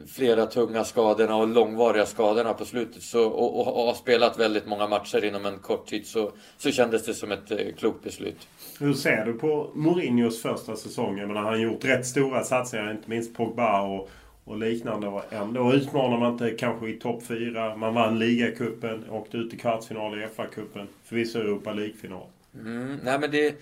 flera 0.08 0.46
tunga 0.46 0.84
skadorna 0.84 1.36
och 1.36 1.48
långvariga 1.48 2.06
skadorna 2.06 2.54
på 2.54 2.64
slutet 2.64 3.02
så, 3.02 3.24
och, 3.24 3.60
och, 3.60 3.80
och 3.80 3.86
har 3.86 3.94
spelat 3.94 4.38
väldigt 4.38 4.66
många 4.66 4.86
matcher 4.86 5.24
inom 5.24 5.46
en 5.46 5.58
kort 5.58 5.86
tid 5.86 6.06
så, 6.06 6.32
så 6.58 6.70
kändes 6.70 7.04
det 7.04 7.14
som 7.14 7.32
ett 7.32 7.50
eh, 7.50 7.58
klokt 7.78 8.04
beslut. 8.04 8.48
Hur 8.80 8.94
ser 8.94 9.24
du 9.24 9.32
på 9.32 9.70
Mourinhos 9.74 10.42
första 10.42 10.76
säsong? 10.76 11.18
Jag 11.18 11.28
menar, 11.28 11.40
han 11.40 11.50
har 11.50 11.58
gjort 11.58 11.84
rätt 11.84 12.06
stora 12.06 12.44
satsningar, 12.44 12.90
inte 12.90 13.10
minst 13.10 13.34
Pogba 13.36 13.82
och, 13.82 14.10
och 14.44 14.58
liknande. 14.58 15.06
Och 15.06 15.32
ändå 15.32 15.72
utmanar 15.72 16.18
man 16.18 16.32
inte 16.32 16.50
kanske 16.50 16.88
i 16.88 16.92
topp 16.92 17.22
fyra. 17.22 17.76
Man 17.76 17.94
vann 17.94 18.18
ligacupen, 18.18 19.04
åkte 19.10 19.36
ut 19.36 19.54
i 19.54 19.56
kvartsfinal 19.56 20.22
i 20.22 20.26
FA-cupen. 20.26 20.86
Förvisso 21.04 21.38
Europa 21.38 21.72
League-final. 21.72 22.26
Mm, 22.54 22.98
nej 23.04 23.18
men 23.18 23.30
det 23.30 23.54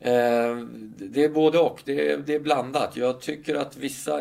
Eh, 0.00 0.56
det 0.96 1.24
är 1.24 1.28
både 1.28 1.58
och. 1.58 1.80
Det 1.84 2.10
är, 2.10 2.16
det 2.16 2.34
är 2.34 2.40
blandat. 2.40 2.96
Jag 2.96 3.20
tycker 3.20 3.54
att 3.54 3.76
vissa, 3.76 4.20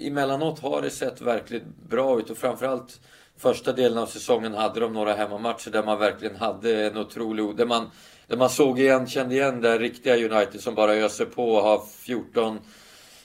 emellanåt 0.00 0.60
har 0.60 0.82
det 0.82 0.90
sett 0.90 1.20
verkligt 1.20 1.64
bra 1.88 2.18
ut 2.18 2.30
och 2.30 2.38
framförallt 2.38 3.00
första 3.36 3.72
delen 3.72 3.98
av 3.98 4.06
säsongen 4.06 4.54
hade 4.54 4.80
de 4.80 4.92
några 4.92 5.14
hemmamatcher 5.14 5.70
där 5.70 5.82
man 5.82 5.98
verkligen 5.98 6.36
hade 6.36 6.86
en 6.86 6.96
otrolig... 6.96 7.56
Där 7.56 7.66
man, 7.66 7.90
där 8.26 8.36
man 8.36 8.50
såg 8.50 8.80
igen, 8.80 9.06
kände 9.06 9.34
igen 9.34 9.60
det 9.60 9.78
riktiga 9.78 10.16
United 10.16 10.60
som 10.60 10.74
bara 10.74 10.94
öser 10.94 11.24
på 11.24 11.50
och 11.54 11.62
har 11.62 11.82
14 11.86 12.58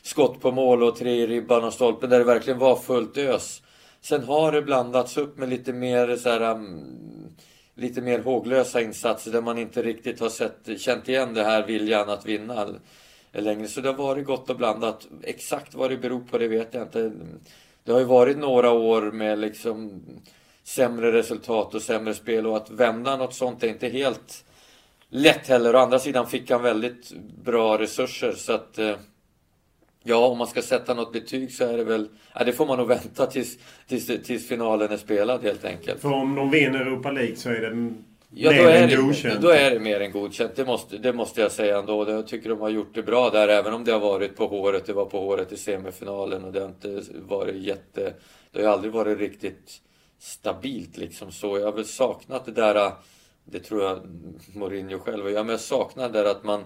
skott 0.01 0.41
på 0.41 0.51
mål 0.51 0.83
och 0.83 0.95
tre 0.95 1.11
i 1.11 1.27
ribban 1.27 1.63
och 1.63 1.73
stolpen 1.73 2.09
där 2.09 2.19
det 2.19 2.25
verkligen 2.25 2.59
var 2.59 2.75
fullt 2.75 3.17
ös. 3.17 3.61
Sen 4.01 4.23
har 4.23 4.51
det 4.51 4.61
blandats 4.61 5.17
upp 5.17 5.37
med 5.37 5.49
lite 5.49 5.73
mer 5.73 6.15
så 6.15 6.29
här, 6.29 6.41
um, 6.41 7.35
lite 7.75 8.01
mer 8.01 8.19
håglösa 8.19 8.81
insatser 8.81 9.31
där 9.31 9.41
man 9.41 9.57
inte 9.57 9.81
riktigt 9.81 10.19
har 10.19 10.29
sett, 10.29 10.69
känt 10.79 11.09
igen 11.09 11.33
det 11.33 11.43
här 11.43 11.67
viljan 11.67 12.09
att 12.09 12.25
vinna 12.25 12.67
eh, 13.31 13.43
längre. 13.43 13.67
Så 13.67 13.81
det 13.81 13.89
har 13.89 13.95
varit 13.95 14.25
gott 14.25 14.49
och 14.49 14.57
blandat. 14.57 15.07
Exakt 15.23 15.75
vad 15.75 15.89
det 15.89 15.97
beror 15.97 16.21
på 16.21 16.37
det 16.37 16.47
vet 16.47 16.73
jag 16.73 16.83
inte. 16.83 17.11
det 17.83 17.91
har 17.91 17.99
ju 17.99 18.05
varit 18.05 18.37
några 18.37 18.71
år 18.71 19.01
med 19.01 19.39
liksom 19.39 20.03
sämre 20.63 21.11
resultat 21.11 21.75
och 21.75 21.81
sämre 21.81 22.13
spel 22.13 22.47
och 22.47 22.57
att 22.57 22.69
vända 22.69 23.17
något 23.17 23.33
sånt 23.33 23.63
är 23.63 23.67
inte 23.67 23.87
helt 23.87 24.45
lätt 25.09 25.47
heller. 25.47 25.75
Å 25.75 25.79
andra 25.79 25.99
sidan 25.99 26.27
fick 26.27 26.51
han 26.51 26.63
väldigt 26.63 27.11
bra 27.43 27.77
resurser 27.77 28.31
så 28.31 28.53
att 28.53 28.77
eh, 28.79 28.95
Ja, 30.03 30.27
om 30.27 30.37
man 30.37 30.47
ska 30.47 30.61
sätta 30.61 30.93
något 30.93 31.13
betyg 31.13 31.51
så 31.51 31.65
är 31.65 31.77
det 31.77 31.83
väl... 31.83 32.07
Ja, 32.33 32.43
det 32.43 32.53
får 32.53 32.65
man 32.65 32.77
nog 32.77 32.87
vänta 32.87 33.25
tills, 33.25 33.57
tills, 33.87 34.07
tills 34.23 34.47
finalen 34.47 34.91
är 34.91 34.97
spelad 34.97 35.43
helt 35.43 35.65
enkelt. 35.65 36.01
För 36.01 36.11
om 36.11 36.35
de 36.35 36.51
vinner 36.51 36.79
Europa 36.79 37.11
League 37.11 37.35
så 37.35 37.49
är 37.49 37.61
det 37.61 37.93
Ja, 38.35 38.51
då 38.51 38.69
är, 38.69 38.87
det, 38.87 39.37
då 39.41 39.49
är 39.49 39.71
det 39.71 39.79
mer 39.79 39.99
än 39.99 40.11
godkänt. 40.11 40.55
Det 40.55 40.65
måste, 40.65 40.97
det 40.97 41.13
måste 41.13 41.41
jag 41.41 41.51
säga 41.51 41.79
ändå. 41.79 42.09
Jag 42.09 42.27
tycker 42.27 42.49
de 42.49 42.61
har 42.61 42.69
gjort 42.69 42.95
det 42.95 43.03
bra 43.03 43.29
där, 43.29 43.47
även 43.47 43.73
om 43.73 43.83
det 43.83 43.91
har 43.91 43.99
varit 43.99 44.35
på 44.35 44.47
håret. 44.47 44.85
Det 44.85 44.93
var 44.93 45.05
på 45.05 45.19
håret 45.19 45.51
i 45.51 45.57
semifinalen 45.57 46.43
och 46.43 46.51
det 46.51 46.59
har 46.59 46.67
inte 46.67 47.01
varit 47.13 47.55
jätte... 47.55 48.13
Det 48.51 48.59
har 48.59 48.61
ju 48.61 48.67
aldrig 48.67 48.93
varit 48.93 49.19
riktigt 49.19 49.81
stabilt 50.19 50.97
liksom 50.97 51.31
så. 51.31 51.57
Jag 51.57 51.65
har 51.65 51.71
väl 51.71 51.85
saknat 51.85 52.45
det 52.45 52.51
där... 52.51 52.91
Det 53.45 53.59
tror 53.59 53.83
jag 53.83 53.99
Mourinho 54.53 54.99
själv 54.99 55.29
ja, 55.29 55.43
men 55.43 55.49
jag 55.49 55.59
saknar 55.59 56.09
det 56.09 56.23
där 56.23 56.31
att 56.31 56.43
man 56.43 56.63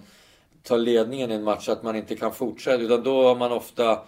tar 0.63 0.77
ledningen 0.77 1.31
i 1.31 1.33
en 1.33 1.43
match, 1.43 1.69
att 1.69 1.83
man 1.83 1.95
inte 1.95 2.15
kan 2.15 2.33
fortsätta. 2.33 2.83
Utan 2.83 3.03
då 3.03 3.23
har 3.23 3.35
man 3.35 3.51
ofta 3.51 3.99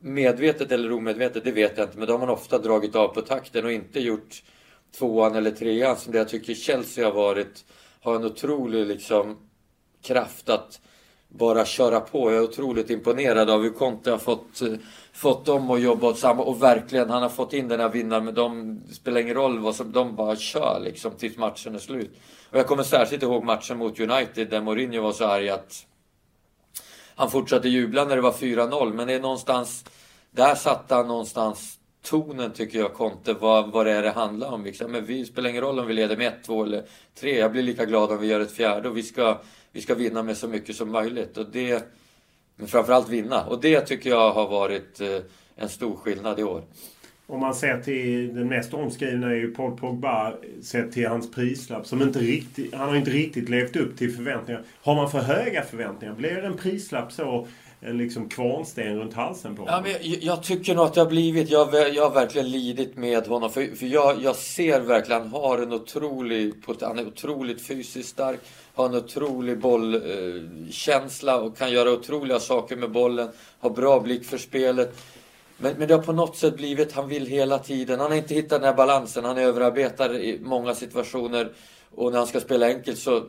medvetet 0.00 0.72
eller 0.72 0.92
omedvetet, 0.92 1.44
det 1.44 1.52
vet 1.52 1.78
jag 1.78 1.86
inte, 1.86 1.98
men 1.98 2.06
då 2.06 2.12
har 2.12 2.18
man 2.18 2.28
ofta 2.28 2.58
dragit 2.58 2.96
av 2.96 3.08
på 3.08 3.20
takten 3.20 3.64
och 3.64 3.72
inte 3.72 4.00
gjort 4.00 4.42
tvåan 4.98 5.34
eller 5.34 5.50
trean 5.50 5.96
som 5.96 6.12
det 6.12 6.18
jag 6.18 6.28
tycker 6.28 6.54
Chelsea 6.54 7.04
har 7.04 7.12
varit. 7.12 7.64
Har 8.00 8.16
en 8.16 8.24
otrolig 8.24 8.86
liksom 8.86 9.36
kraft 10.02 10.48
att 10.48 10.80
bara 11.30 11.64
köra 11.64 12.00
på. 12.00 12.30
Jag 12.30 12.38
är 12.38 12.42
otroligt 12.42 12.90
imponerad 12.90 13.50
av 13.50 13.62
hur 13.62 13.70
Conte 13.70 14.10
har 14.10 14.18
fått, 14.18 14.60
eh, 14.60 14.72
fått 15.12 15.46
dem 15.46 15.70
att 15.70 15.80
jobba 15.80 16.06
åt 16.06 16.18
samma 16.18 16.42
och 16.42 16.62
verkligen 16.62 17.10
han 17.10 17.22
har 17.22 17.28
fått 17.28 17.52
in 17.52 17.68
den 17.68 17.80
här 17.80 17.88
vinnaren 17.88 18.24
men 18.24 18.34
de 18.34 18.80
spelar 18.92 19.20
ingen 19.20 19.34
roll 19.34 19.58
vad 19.58 19.74
som, 19.74 19.92
de 19.92 20.16
bara 20.16 20.36
kör 20.36 20.80
liksom 20.84 21.12
tills 21.12 21.36
matchen 21.36 21.74
är 21.74 21.78
slut. 21.78 22.10
Och 22.50 22.58
jag 22.58 22.66
kommer 22.66 22.82
särskilt 22.82 23.22
ihåg 23.22 23.44
matchen 23.44 23.78
mot 23.78 24.00
United 24.00 24.50
där 24.50 24.60
Mourinho 24.60 25.02
var 25.02 25.12
så 25.12 25.24
arg 25.24 25.48
att 25.48 25.86
han 27.14 27.30
fortsatte 27.30 27.68
jubla 27.68 28.04
när 28.04 28.16
det 28.16 28.22
var 28.22 28.32
4-0 28.32 28.92
men 28.92 29.06
det 29.06 29.14
är 29.14 29.20
någonstans 29.20 29.84
där 30.30 30.54
satte 30.54 30.94
han 30.94 31.08
någonstans 31.08 31.80
tonen 32.02 32.52
tycker 32.52 32.78
jag 32.78 32.94
Conte, 32.94 33.34
vad, 33.34 33.72
vad 33.72 33.86
det 33.86 33.92
är 33.92 34.02
det 34.02 34.10
handlar 34.10 34.52
om. 34.52 34.64
Liksom. 34.64 34.92
Men 34.92 35.04
vi 35.04 35.24
spelar 35.24 35.50
ingen 35.50 35.62
roll 35.62 35.78
om 35.78 35.86
vi 35.86 35.94
leder 35.94 36.16
med 36.16 36.26
1, 36.26 36.44
2 36.44 36.64
eller 36.64 36.84
3. 37.20 37.38
Jag 37.38 37.52
blir 37.52 37.62
lika 37.62 37.84
glad 37.84 38.10
om 38.10 38.18
vi 38.18 38.26
gör 38.26 38.40
ett 38.40 38.52
fjärde 38.52 38.88
och 38.88 38.96
vi 38.96 39.02
ska, 39.02 39.38
vi 39.72 39.80
ska 39.80 39.94
vinna 39.94 40.22
med 40.22 40.36
så 40.36 40.48
mycket 40.48 40.76
som 40.76 40.90
möjligt. 40.90 41.36
Och 41.36 41.46
det, 41.52 41.84
men 42.56 42.68
framförallt 42.68 43.08
vinna. 43.08 43.44
Och 43.44 43.60
det 43.60 43.80
tycker 43.80 44.10
jag 44.10 44.32
har 44.32 44.48
varit 44.48 45.00
eh, 45.00 45.18
en 45.56 45.68
stor 45.68 45.96
skillnad 45.96 46.38
i 46.40 46.42
år. 46.42 46.62
Om 47.26 47.40
man 47.40 47.54
ser 47.54 47.80
till 47.80 48.34
den 48.34 48.48
mest 48.48 48.74
omskrivna 48.74 49.26
är 49.26 49.34
ju 49.34 49.54
Paul 49.54 49.76
Pogba 49.76 50.34
sett 50.62 50.92
till 50.92 51.06
hans 51.06 51.30
prislapp 51.30 51.86
som 51.86 52.02
inte 52.02 52.18
riktigt, 52.18 52.74
han 52.74 52.88
har 52.88 52.96
inte 52.96 53.10
riktigt 53.10 53.48
levt 53.48 53.76
upp 53.76 53.98
till 53.98 54.14
förväntningarna. 54.14 54.64
Har 54.82 54.94
man 54.94 55.10
för 55.10 55.18
höga 55.18 55.62
förväntningar, 55.62 56.14
blir 56.14 56.44
en 56.44 56.56
prislapp 56.56 57.12
så 57.12 57.46
en 57.80 57.98
liksom 57.98 58.28
kvarnsten 58.28 58.98
runt 58.98 59.14
halsen 59.14 59.56
på 59.56 59.62
honom. 59.62 59.84
Ja, 59.86 59.92
men 60.00 60.10
jag, 60.10 60.22
jag, 60.22 60.42
tycker 60.42 60.74
nog 60.74 60.84
att 60.84 60.94
det 60.94 61.00
har 61.00 61.08
blivit, 61.08 61.50
jag, 61.50 61.94
jag 61.94 62.02
har 62.02 62.14
verkligen 62.14 62.50
lidit 62.50 62.96
med 62.96 63.26
honom. 63.26 63.50
För, 63.50 63.76
för 63.76 63.86
jag, 63.86 64.22
jag 64.22 64.36
ser 64.36 64.80
verkligen, 64.80 65.22
han 65.22 65.30
har 65.30 65.58
en 65.58 65.72
otrolig, 65.72 66.54
han 66.80 66.98
är 66.98 67.06
otroligt 67.06 67.66
fysiskt 67.66 68.08
stark. 68.08 68.40
Har 68.80 68.88
en 68.88 68.94
otrolig 68.94 69.58
bollkänsla 69.58 71.40
och 71.40 71.56
kan 71.56 71.72
göra 71.72 71.92
otroliga 71.92 72.40
saker 72.40 72.76
med 72.76 72.90
bollen. 72.90 73.28
Har 73.58 73.70
bra 73.70 74.00
blick 74.00 74.24
för 74.24 74.38
spelet. 74.38 74.98
Men, 75.56 75.74
men 75.78 75.88
det 75.88 75.94
har 75.94 76.02
på 76.02 76.12
något 76.12 76.36
sätt 76.36 76.56
blivit, 76.56 76.92
han 76.92 77.08
vill 77.08 77.26
hela 77.26 77.58
tiden. 77.58 78.00
Han 78.00 78.10
har 78.10 78.18
inte 78.18 78.34
hittat 78.34 78.60
den 78.60 78.62
här 78.62 78.74
balansen. 78.74 79.24
Han 79.24 79.38
överarbetar 79.38 80.16
i 80.16 80.38
många 80.42 80.74
situationer. 80.74 81.52
Och 81.94 82.12
när 82.12 82.18
han 82.18 82.26
ska 82.26 82.40
spela 82.40 82.66
enkelt 82.66 82.98
så 82.98 83.24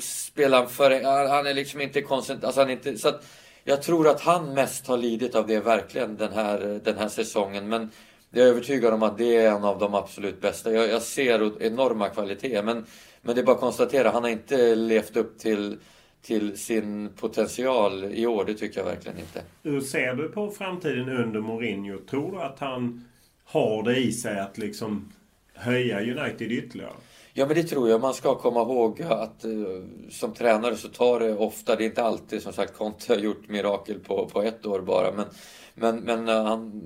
spelar 0.00 0.58
han 0.58 0.68
för... 0.68 0.90
Han 1.28 1.46
är 1.46 1.54
liksom 1.54 1.80
inte 1.80 2.02
koncentrerad. 2.02 2.44
Alltså 2.44 2.60
han 2.60 2.70
inte, 2.70 2.98
så 2.98 3.08
att, 3.08 3.24
jag 3.64 3.82
tror 3.82 4.08
att 4.08 4.20
han 4.20 4.54
mest 4.54 4.86
har 4.86 4.96
lidit 4.96 5.34
av 5.34 5.46
det 5.46 5.60
verkligen 5.60 6.16
den 6.16 6.32
här, 6.32 6.80
den 6.84 6.98
här 6.98 7.08
säsongen. 7.08 7.68
Men 7.68 7.90
jag 8.30 8.46
är 8.46 8.50
övertygad 8.50 8.94
om 8.94 9.02
att 9.02 9.18
det 9.18 9.36
är 9.36 9.50
en 9.50 9.64
av 9.64 9.78
de 9.78 9.94
absolut 9.94 10.40
bästa. 10.40 10.72
Jag, 10.72 10.88
jag 10.88 11.02
ser 11.02 11.62
enorma 11.62 12.08
kvaliteter. 12.08 12.62
Men, 12.62 12.86
men 13.22 13.34
det 13.34 13.40
är 13.40 13.44
bara 13.44 13.54
att 13.54 13.60
konstatera, 13.60 14.10
han 14.10 14.22
har 14.22 14.30
inte 14.30 14.74
levt 14.74 15.16
upp 15.16 15.38
till, 15.38 15.78
till 16.22 16.58
sin 16.58 17.08
potential 17.08 18.04
i 18.04 18.26
år. 18.26 18.44
Det 18.44 18.54
tycker 18.54 18.80
jag 18.80 18.84
verkligen 18.84 19.18
inte. 19.18 19.42
Hur 19.62 19.80
ser 19.80 20.14
du 20.14 20.28
på 20.28 20.50
framtiden 20.50 21.08
under 21.08 21.40
Mourinho? 21.40 21.98
Tror 21.98 22.32
du 22.32 22.42
att 22.42 22.58
han 22.58 23.04
har 23.44 23.82
det 23.82 23.96
i 23.96 24.12
sig 24.12 24.40
att 24.40 24.58
liksom 24.58 25.12
höja 25.54 26.00
United 26.00 26.52
ytterligare? 26.52 26.92
Ja 27.34 27.46
men 27.46 27.56
det 27.56 27.62
tror 27.62 27.88
jag. 27.88 28.00
Man 28.00 28.14
ska 28.14 28.34
komma 28.34 28.60
ihåg 28.60 29.02
att 29.02 29.44
uh, 29.44 29.84
som 30.10 30.34
tränare 30.34 30.76
så 30.76 30.88
tar 30.88 31.20
det 31.20 31.34
ofta, 31.34 31.76
det 31.76 31.84
är 31.84 31.86
inte 31.86 32.02
alltid 32.02 32.42
som 32.42 32.52
sagt 32.52 32.76
Conte 32.76 33.12
har 33.12 33.20
gjort 33.20 33.48
mirakel 33.48 33.98
på, 33.98 34.28
på 34.28 34.42
ett 34.42 34.66
år 34.66 34.80
bara. 34.80 35.12
Men, 35.12 35.26
men, 35.74 35.96
men 35.96 36.28
uh, 36.28 36.44
han 36.44 36.82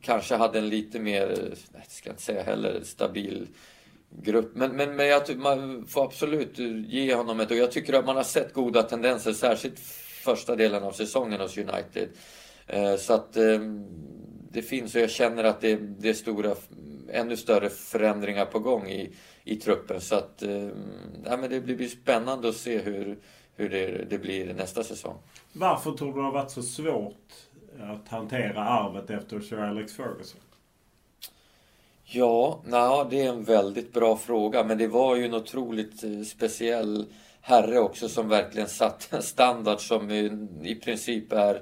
kanske 0.00 0.34
hade 0.34 0.58
en 0.58 0.68
lite 0.68 0.98
mer, 0.98 1.54
nej, 1.72 1.84
ska 1.88 2.08
jag 2.08 2.12
inte 2.14 2.22
säga 2.22 2.42
heller, 2.42 2.80
stabil 2.84 3.46
grupp. 4.10 4.50
Men, 4.54 4.76
men, 4.76 4.96
men 4.96 5.06
jag, 5.06 5.36
man 5.36 5.86
får 5.86 6.04
absolut 6.04 6.58
ge 6.88 7.14
honom 7.14 7.40
ett... 7.40 7.50
Och 7.50 7.56
jag 7.56 7.72
tycker 7.72 7.92
att 7.92 8.06
man 8.06 8.16
har 8.16 8.22
sett 8.22 8.52
goda 8.52 8.82
tendenser, 8.82 9.32
särskilt 9.32 9.78
första 10.24 10.56
delen 10.56 10.82
av 10.82 10.92
säsongen 10.92 11.40
hos 11.40 11.58
United. 11.58 12.08
Eh, 12.66 12.96
så 12.96 13.12
att 13.12 13.36
ehm, 13.36 13.86
det 14.52 14.62
finns 14.62 14.94
och 14.94 15.00
jag 15.00 15.10
känner 15.10 15.44
att 15.44 15.60
det, 15.60 15.76
det 15.76 16.08
är 16.08 16.14
stora, 16.14 16.54
ännu 17.10 17.36
större 17.36 17.70
förändringar 17.70 18.44
på 18.44 18.58
gång 18.58 18.88
i 18.88 19.14
i 19.44 19.56
truppen. 19.56 20.00
Så 20.00 20.14
att, 20.14 20.42
ehm, 20.42 20.70
ja, 21.24 21.36
men 21.36 21.50
det 21.50 21.60
blir 21.60 21.88
spännande 21.88 22.48
att 22.48 22.56
se 22.56 22.78
hur, 22.78 23.18
hur 23.56 23.68
det, 23.68 24.04
det 24.10 24.18
blir 24.18 24.54
nästa 24.54 24.84
säsong. 24.84 25.16
Varför 25.52 25.92
tror 25.92 26.12
du 26.12 26.18
det 26.18 26.24
har 26.24 26.32
varit 26.32 26.50
så 26.50 26.62
svårt 26.62 27.32
att 27.80 28.08
hantera 28.08 28.64
arvet 28.64 29.10
efter 29.10 29.40
Sir 29.40 29.58
Alex 29.58 29.92
Ferguson? 29.92 30.40
Ja, 32.12 32.62
na, 32.64 33.04
det 33.04 33.22
är 33.22 33.28
en 33.28 33.44
väldigt 33.44 33.92
bra 33.92 34.16
fråga. 34.16 34.64
Men 34.64 34.78
det 34.78 34.86
var 34.86 35.16
ju 35.16 35.24
en 35.24 35.34
otroligt 35.34 36.04
eh, 36.04 36.22
speciell 36.22 37.06
herre 37.40 37.78
också 37.78 38.08
som 38.08 38.28
verkligen 38.28 38.68
satte 38.82 39.16
en 39.16 39.22
standard 39.22 39.80
som 39.80 40.10
i, 40.10 40.48
i 40.62 40.74
princip 40.74 41.32
är 41.32 41.54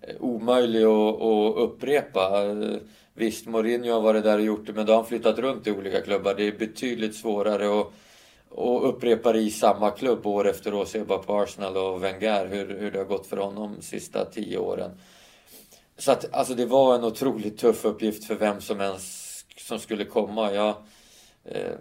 eh, 0.00 0.14
omöjlig 0.20 0.82
att, 0.82 1.22
att 1.22 1.56
upprepa. 1.56 2.42
Eh, 2.44 2.76
visst, 3.14 3.46
Mourinho 3.46 3.92
har 3.92 4.00
varit 4.00 4.24
där 4.24 4.38
och 4.38 4.44
gjort 4.44 4.66
det, 4.66 4.72
men 4.72 4.86
då 4.86 4.92
har 4.92 4.96
han 4.96 5.06
flyttat 5.06 5.38
runt 5.38 5.66
i 5.66 5.72
olika 5.72 6.00
klubbar. 6.00 6.34
Det 6.34 6.46
är 6.46 6.58
betydligt 6.58 7.16
svårare 7.16 7.80
att, 7.80 7.86
att 8.50 8.82
upprepa 8.82 9.32
det 9.32 9.40
i 9.40 9.50
samma 9.50 9.90
klubb 9.90 10.26
år 10.26 10.48
efter 10.48 10.74
år. 10.74 10.84
Se 10.84 11.04
bara 11.04 11.18
på 11.18 11.40
Arsenal 11.40 11.76
och 11.76 12.04
Wenger, 12.04 12.46
hur, 12.46 12.78
hur 12.78 12.90
det 12.90 12.98
har 12.98 13.04
gått 13.04 13.26
för 13.26 13.36
honom 13.36 13.74
de 13.76 13.82
sista 13.82 14.24
tio 14.24 14.58
åren. 14.58 14.90
Så 15.98 16.12
att, 16.12 16.34
alltså 16.34 16.54
det 16.54 16.66
var 16.66 16.94
en 16.94 17.04
otroligt 17.04 17.58
tuff 17.58 17.84
uppgift 17.84 18.24
för 18.24 18.34
vem 18.34 18.60
som 18.60 18.80
ens 18.80 19.21
som 19.56 19.78
skulle 19.78 20.04
komma. 20.04 20.52
Jag, 20.52 20.74
eh, 21.44 21.72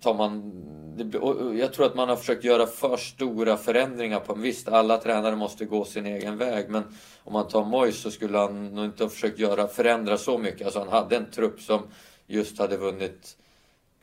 tar 0.00 0.14
man, 0.14 0.52
det, 0.96 1.18
jag 1.58 1.72
tror 1.72 1.86
att 1.86 1.94
man 1.94 2.08
har 2.08 2.16
försökt 2.16 2.44
göra 2.44 2.66
för 2.66 2.96
stora 2.96 3.56
förändringar 3.56 4.20
på 4.20 4.34
Visst, 4.34 4.68
alla 4.68 4.98
tränare 4.98 5.36
måste 5.36 5.64
gå 5.64 5.84
sin 5.84 6.06
egen 6.06 6.36
väg, 6.36 6.70
men 6.70 6.82
om 7.24 7.32
man 7.32 7.48
tar 7.48 7.64
Moyes 7.64 8.00
så 8.00 8.10
skulle 8.10 8.38
han 8.38 8.74
nog 8.74 8.84
inte 8.84 9.04
ha 9.04 9.10
försökt 9.10 9.38
göra, 9.38 9.68
förändra 9.68 10.18
så 10.18 10.38
mycket. 10.38 10.62
Alltså 10.62 10.78
han 10.78 10.88
hade 10.88 11.16
en 11.16 11.30
trupp 11.30 11.60
som 11.60 11.82
just 12.26 12.58
hade 12.58 12.76
vunnit 12.76 13.36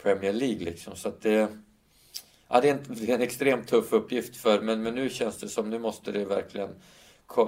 Premier 0.04 0.34
League 0.34 0.66
liksom. 0.66 0.96
Så 0.96 1.10
att 1.10 1.22
det, 1.22 1.48
ja, 2.48 2.62
det, 2.62 2.70
är 2.70 2.74
en, 2.74 2.84
det 2.88 3.10
är 3.10 3.16
en 3.16 3.22
extremt 3.22 3.68
tuff 3.68 3.94
uppgift 3.94 4.38
för, 4.38 4.62
men, 4.62 4.84
men 4.84 4.96
nu 4.96 5.10
känns 5.10 5.38
det 5.38 5.48
som 5.48 5.70
nu 5.70 5.80
måste 5.80 6.12
det 6.12 6.26
verkligen 6.26 6.70
eh, 7.38 7.46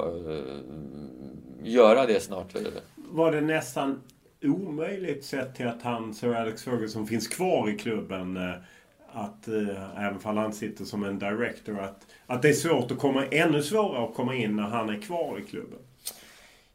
göra 1.64 2.06
det 2.06 2.20
snart. 2.20 2.56
Var 2.96 3.32
det 3.32 3.42
nästan 3.42 4.02
omöjligt 4.46 5.26
sett 5.26 5.56
till 5.56 5.68
att 5.68 5.82
han, 5.82 6.14
Sir 6.14 6.34
Alex 6.34 6.64
Ferguson, 6.64 7.08
finns 7.08 7.28
kvar 7.28 7.70
i 7.70 7.78
klubben. 7.78 8.38
Eh, 8.38 8.54
att, 9.14 9.48
eh, 9.48 10.06
även 10.06 10.20
om 10.24 10.38
han 10.38 10.54
sitter 10.54 10.86
som 10.86 11.04
en 11.04 11.20
director, 11.20 11.80
att, 11.80 12.08
att 12.26 12.42
det 12.42 12.50
är 12.50 12.54
svårt 12.54 12.92
att 12.92 13.00
komma, 13.00 13.26
ännu 13.26 13.64
svårare 13.64 14.06
att 14.06 14.16
komma 14.16 14.36
in 14.36 14.56
när 14.56 14.64
han 14.64 14.90
är 14.90 15.02
kvar 15.02 15.40
i 15.40 15.50
klubben. 15.50 15.80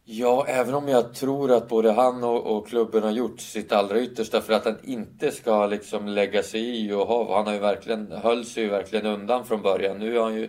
Ja, 0.05 0.47
även 0.49 0.75
om 0.75 0.89
jag 0.89 1.15
tror 1.15 1.53
att 1.53 1.69
både 1.69 1.93
han 1.93 2.25
och, 2.25 2.57
och, 2.57 2.69
klubben 2.69 3.03
har 3.03 3.11
gjort 3.11 3.41
sitt 3.41 3.73
allra 3.73 4.01
yttersta 4.01 4.41
för 4.41 4.53
att 4.53 4.65
han 4.65 4.77
inte 4.85 5.31
ska 5.31 5.67
liksom 5.67 6.09
lägga 6.09 6.43
sig 6.43 6.87
i 6.87 6.93
och 6.93 7.07
ha. 7.07 7.37
Han 7.37 7.47
har 7.47 7.53
ju 7.53 7.59
verkligen, 7.59 8.13
höll 8.13 8.45
sig 8.45 8.63
ju 8.63 8.69
verkligen 8.69 9.07
undan 9.07 9.45
från 9.45 9.63
början. 9.63 9.99
Nu 9.99 10.17
har 10.17 10.25
han 10.25 10.35
ju 10.35 10.49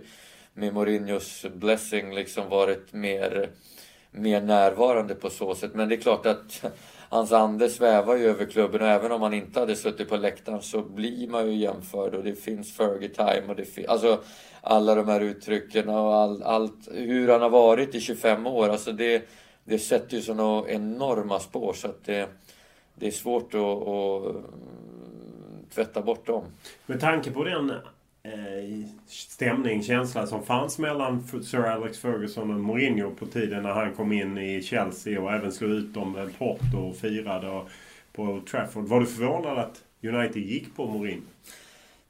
med 0.53 0.73
Mourinhos 0.73 1.45
blessing 1.53 2.15
liksom 2.15 2.49
varit 2.49 2.93
mer, 2.93 3.49
mer 4.12 4.41
närvarande 4.41 5.15
på 5.15 5.29
så 5.29 5.55
sätt. 5.55 5.71
Men 5.73 5.89
det 5.89 5.95
är 5.95 6.01
klart 6.01 6.25
att 6.25 6.65
hans 7.10 7.32
ande 7.32 7.69
svävar 7.69 8.15
ju 8.15 8.26
över 8.26 8.45
klubben 8.45 8.82
och 8.82 8.88
även 8.88 9.12
om 9.12 9.22
han 9.22 9.34
inte 9.34 9.60
hade 9.60 9.76
suttit 9.76 10.10
på 10.10 10.17
läktaren 10.17 10.62
så 10.62 10.82
blir 10.82 11.28
man 11.28 11.48
ju 11.48 11.56
jämförd 11.56 12.13
och 12.13 12.24
det 12.24 12.36
finns 12.36 12.74
Fergie 12.74 13.10
time 13.10 13.43
och 13.48 13.56
det 13.56 13.65
finns, 13.65 13.88
alltså 13.88 14.19
alla 14.62 14.95
de 14.95 15.08
här 15.08 15.22
uttrycken 15.22 15.89
och 15.89 16.15
all, 16.15 16.43
allt, 16.43 16.88
hur 16.91 17.30
han 17.30 17.41
har 17.41 17.50
varit 17.50 17.95
i 17.95 18.02
25 18.02 18.48
år. 18.48 18.69
Alltså 18.69 18.91
det, 18.91 19.30
det 19.63 19.80
sätter 19.80 20.15
ju 20.15 20.22
sådana 20.22 20.69
enorma 20.69 21.39
spår 21.39 21.74
så 21.74 21.88
att 21.88 22.06
det, 22.06 22.30
det 22.95 23.08
är 23.08 23.12
svårt 23.12 23.54
att, 23.54 23.62
att 23.62 24.26
mm, 24.26 24.43
tvätta 25.74 26.02
bort 26.02 26.28
dem. 26.28 26.43
Med 26.86 27.00
tanke 27.00 27.32
på 27.32 27.43
den 27.43 27.72
Eh, 28.23 28.86
stämning, 29.08 29.84
känsla 29.84 30.27
som 30.27 30.43
fanns 30.43 30.79
mellan 30.79 31.23
Sir 31.43 31.60
Alex 31.60 31.99
Ferguson 31.99 32.53
och 32.53 32.60
Mourinho 32.60 33.12
på 33.12 33.25
tiden 33.25 33.63
när 33.63 33.71
han 33.71 33.93
kom 33.93 34.12
in 34.12 34.38
i 34.38 34.62
Chelsea 34.62 35.21
och 35.21 35.32
även 35.32 35.51
slog 35.51 35.71
ut 35.71 35.93
dem 35.93 36.12
med 36.12 36.38
Porto 36.38 36.77
och 36.77 36.95
firade 36.97 37.62
på 38.13 38.41
Trafford. 38.51 38.88
Var 38.88 38.99
du 38.99 39.05
förvånad 39.05 39.58
att 39.58 39.84
United 40.03 40.41
gick 40.41 40.75
på 40.75 40.88
Mourinho? 40.88 41.21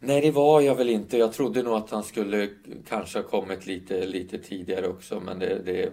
Nej, 0.02 0.22
det 0.22 0.32
var 0.32 0.62
jag 0.62 0.76
väl 0.76 0.90
inte. 0.90 1.18
Jag 1.18 1.34
trodde 1.34 1.64
nog 1.64 1.74
att 1.74 1.90
han 1.90 2.04
skulle 2.04 2.50
kanske 2.90 3.20
ha 3.20 3.24
kommit 3.24 3.66
lite, 3.66 4.06
lite 4.06 4.38
tidigare 4.38 4.88
också. 4.88 5.20
Men 5.20 5.40
det, 5.40 5.62
det 5.66 5.84
är 5.84 5.92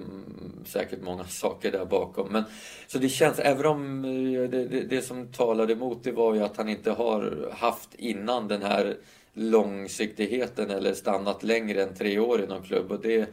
säkert 0.64 1.02
många 1.02 1.24
saker 1.29 1.72
där 1.72 1.85
bakom. 1.85 2.33
Men, 2.33 2.44
så 2.87 2.98
det 2.98 3.09
känns, 3.09 3.38
även 3.38 3.66
om 3.66 4.05
eh, 4.05 4.50
det, 4.50 4.68
det, 4.68 4.81
det 4.81 5.02
som 5.02 5.33
talade 5.33 5.72
emot 5.72 6.05
det 6.05 6.12
var 6.12 6.35
ju 6.35 6.40
att 6.42 6.57
han 6.57 6.68
inte 6.68 6.90
har 6.90 7.50
haft 7.52 7.94
innan 7.94 8.48
den 8.48 8.62
här 8.62 8.96
långsiktigheten 9.37 10.70
eller 10.70 10.94
stannat 10.94 11.42
längre 11.42 11.83
än 11.83 11.94
tre 11.94 12.18
år 12.18 12.40
i 12.40 12.46
någon 12.46 12.62
klubb. 12.62 12.92
Och 12.92 13.01
det, 13.01 13.29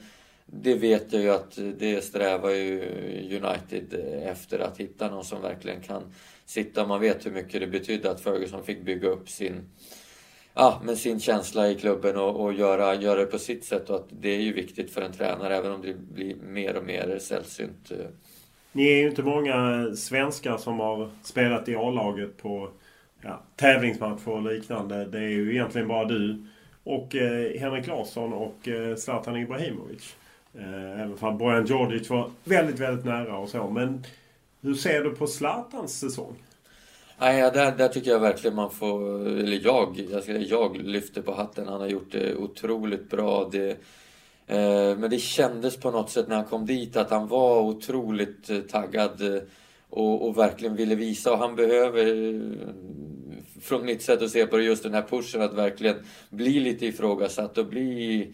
det 0.46 0.76
vet 0.76 1.14
jag 1.14 1.22
ju 1.22 1.30
att 1.30 1.60
det 1.78 2.04
strävar 2.04 2.50
ju 2.50 2.82
United 3.24 3.94
efter 4.24 4.60
att 4.60 4.78
hitta 4.78 5.10
någon 5.10 5.26
som 5.26 5.42
verkligen 5.42 5.82
kan 5.82 6.04
sitta. 6.46 6.88
Man 6.88 7.02
vet 7.02 7.26
hur 7.26 7.32
mycket 7.32 7.62
det 7.62 7.68
betydde 7.68 8.12
att 8.12 8.22
Ferguson 8.22 8.64
fick 8.64 8.82
bygga 8.82 9.10
upp 9.10 9.30
sin 9.30 9.70
ja, 10.54 10.82
men 10.84 10.98
sin 10.98 11.20
känsla 11.20 11.70
i 11.70 11.76
klubben 11.76 12.18
och, 12.18 12.44
och, 12.44 12.54
göra, 12.54 12.96
göra 12.96 13.20
det 13.20 13.26
på 13.26 13.40
sitt 13.40 13.66
sätt. 13.66 13.90
Och 13.90 13.96
att 13.96 14.08
det 14.10 14.30
är 14.30 14.42
ju 14.42 14.54
viktigt 14.54 14.92
för 14.92 15.02
en 15.02 15.14
tränare 15.14 15.56
även 15.58 15.72
om 15.72 15.82
det 15.82 15.94
blir 15.94 16.36
mer 16.36 16.78
och 16.78 16.86
mer 16.86 17.20
sällsynt. 17.22 17.92
Ni 18.72 18.88
är 18.88 18.98
ju 18.98 19.10
inte 19.10 19.24
många 19.24 19.88
svenskar 19.96 20.58
som 20.58 20.80
har 20.80 21.10
spelat 21.24 21.70
i 21.70 21.76
A-laget 21.76 22.38
på 22.38 22.70
ja, 23.24 23.42
tävlingsmatcher 23.56 24.30
och 24.30 24.44
liknande. 24.44 25.06
Det 25.06 25.18
är 25.18 25.30
ju 25.30 25.52
egentligen 25.52 25.88
bara 25.88 26.06
du 26.06 26.46
och 26.84 27.16
eh, 27.16 27.60
Henrik 27.60 27.88
Larsson 27.88 28.34
och 28.34 28.68
eh, 28.68 28.96
Zlatan 28.96 29.38
Ibrahimovic. 29.38 30.16
Eh, 30.54 31.02
även 31.02 31.18
om 31.20 31.38
Bojan 31.38 31.66
Djordjic 31.66 32.10
var 32.10 32.32
väldigt, 32.44 32.80
väldigt 32.80 33.06
nära 33.06 33.38
och 33.38 33.50
så. 33.50 33.70
Men 33.70 34.04
hur 34.62 34.76
ser 34.76 35.04
du 35.04 35.16
på 35.16 35.28
Zlatans 35.28 36.00
säsong? 36.00 36.36
Nej, 37.20 37.52
där, 37.54 37.72
där 37.78 37.88
tycker 37.88 38.12
jag 38.12 38.20
verkligen 38.20 38.56
man 38.56 38.72
får, 38.72 39.28
eller 39.28 39.60
jag, 39.64 40.06
jag, 40.12 40.24
ska, 40.24 40.38
jag 40.38 40.78
lyfter 40.78 41.22
på 41.22 41.34
hatten. 41.34 41.68
Han 41.68 41.82
har 41.82 41.88
gjort 41.88 42.12
det 42.12 42.36
otroligt 42.36 43.10
bra. 43.10 43.50
Det, 43.52 43.70
eh, 44.48 44.98
men 44.98 45.10
det 45.10 45.20
kändes 45.20 45.78
på 45.78 45.92
något 45.92 46.10
sätt 46.10 46.28
när 46.28 46.36
han 46.36 46.46
kom 46.46 46.66
dit 46.66 46.98
att 46.98 47.10
han 47.10 47.28
var 47.28 47.62
otroligt 47.62 48.50
eh, 48.50 48.60
taggad 48.60 49.36
eh, 49.36 49.42
och, 49.90 50.28
och, 50.28 50.38
verkligen 50.38 50.76
ville 50.76 50.96
visa. 50.96 51.32
Och 51.32 51.38
han 51.38 51.56
behöver, 51.56 52.06
från 53.62 53.86
mitt 53.86 54.02
sätt 54.02 54.22
att 54.22 54.30
se 54.30 54.48
på 54.48 54.58
det, 54.58 54.64
just 54.64 54.84
den 54.84 54.94
här 54.94 55.06
pushen 55.10 55.42
att 55.42 55.54
verkligen 55.54 55.96
bli 56.30 56.60
lite 56.60 56.86
ifrågasatt 56.86 57.58
och 57.58 57.66
bli 57.66 58.28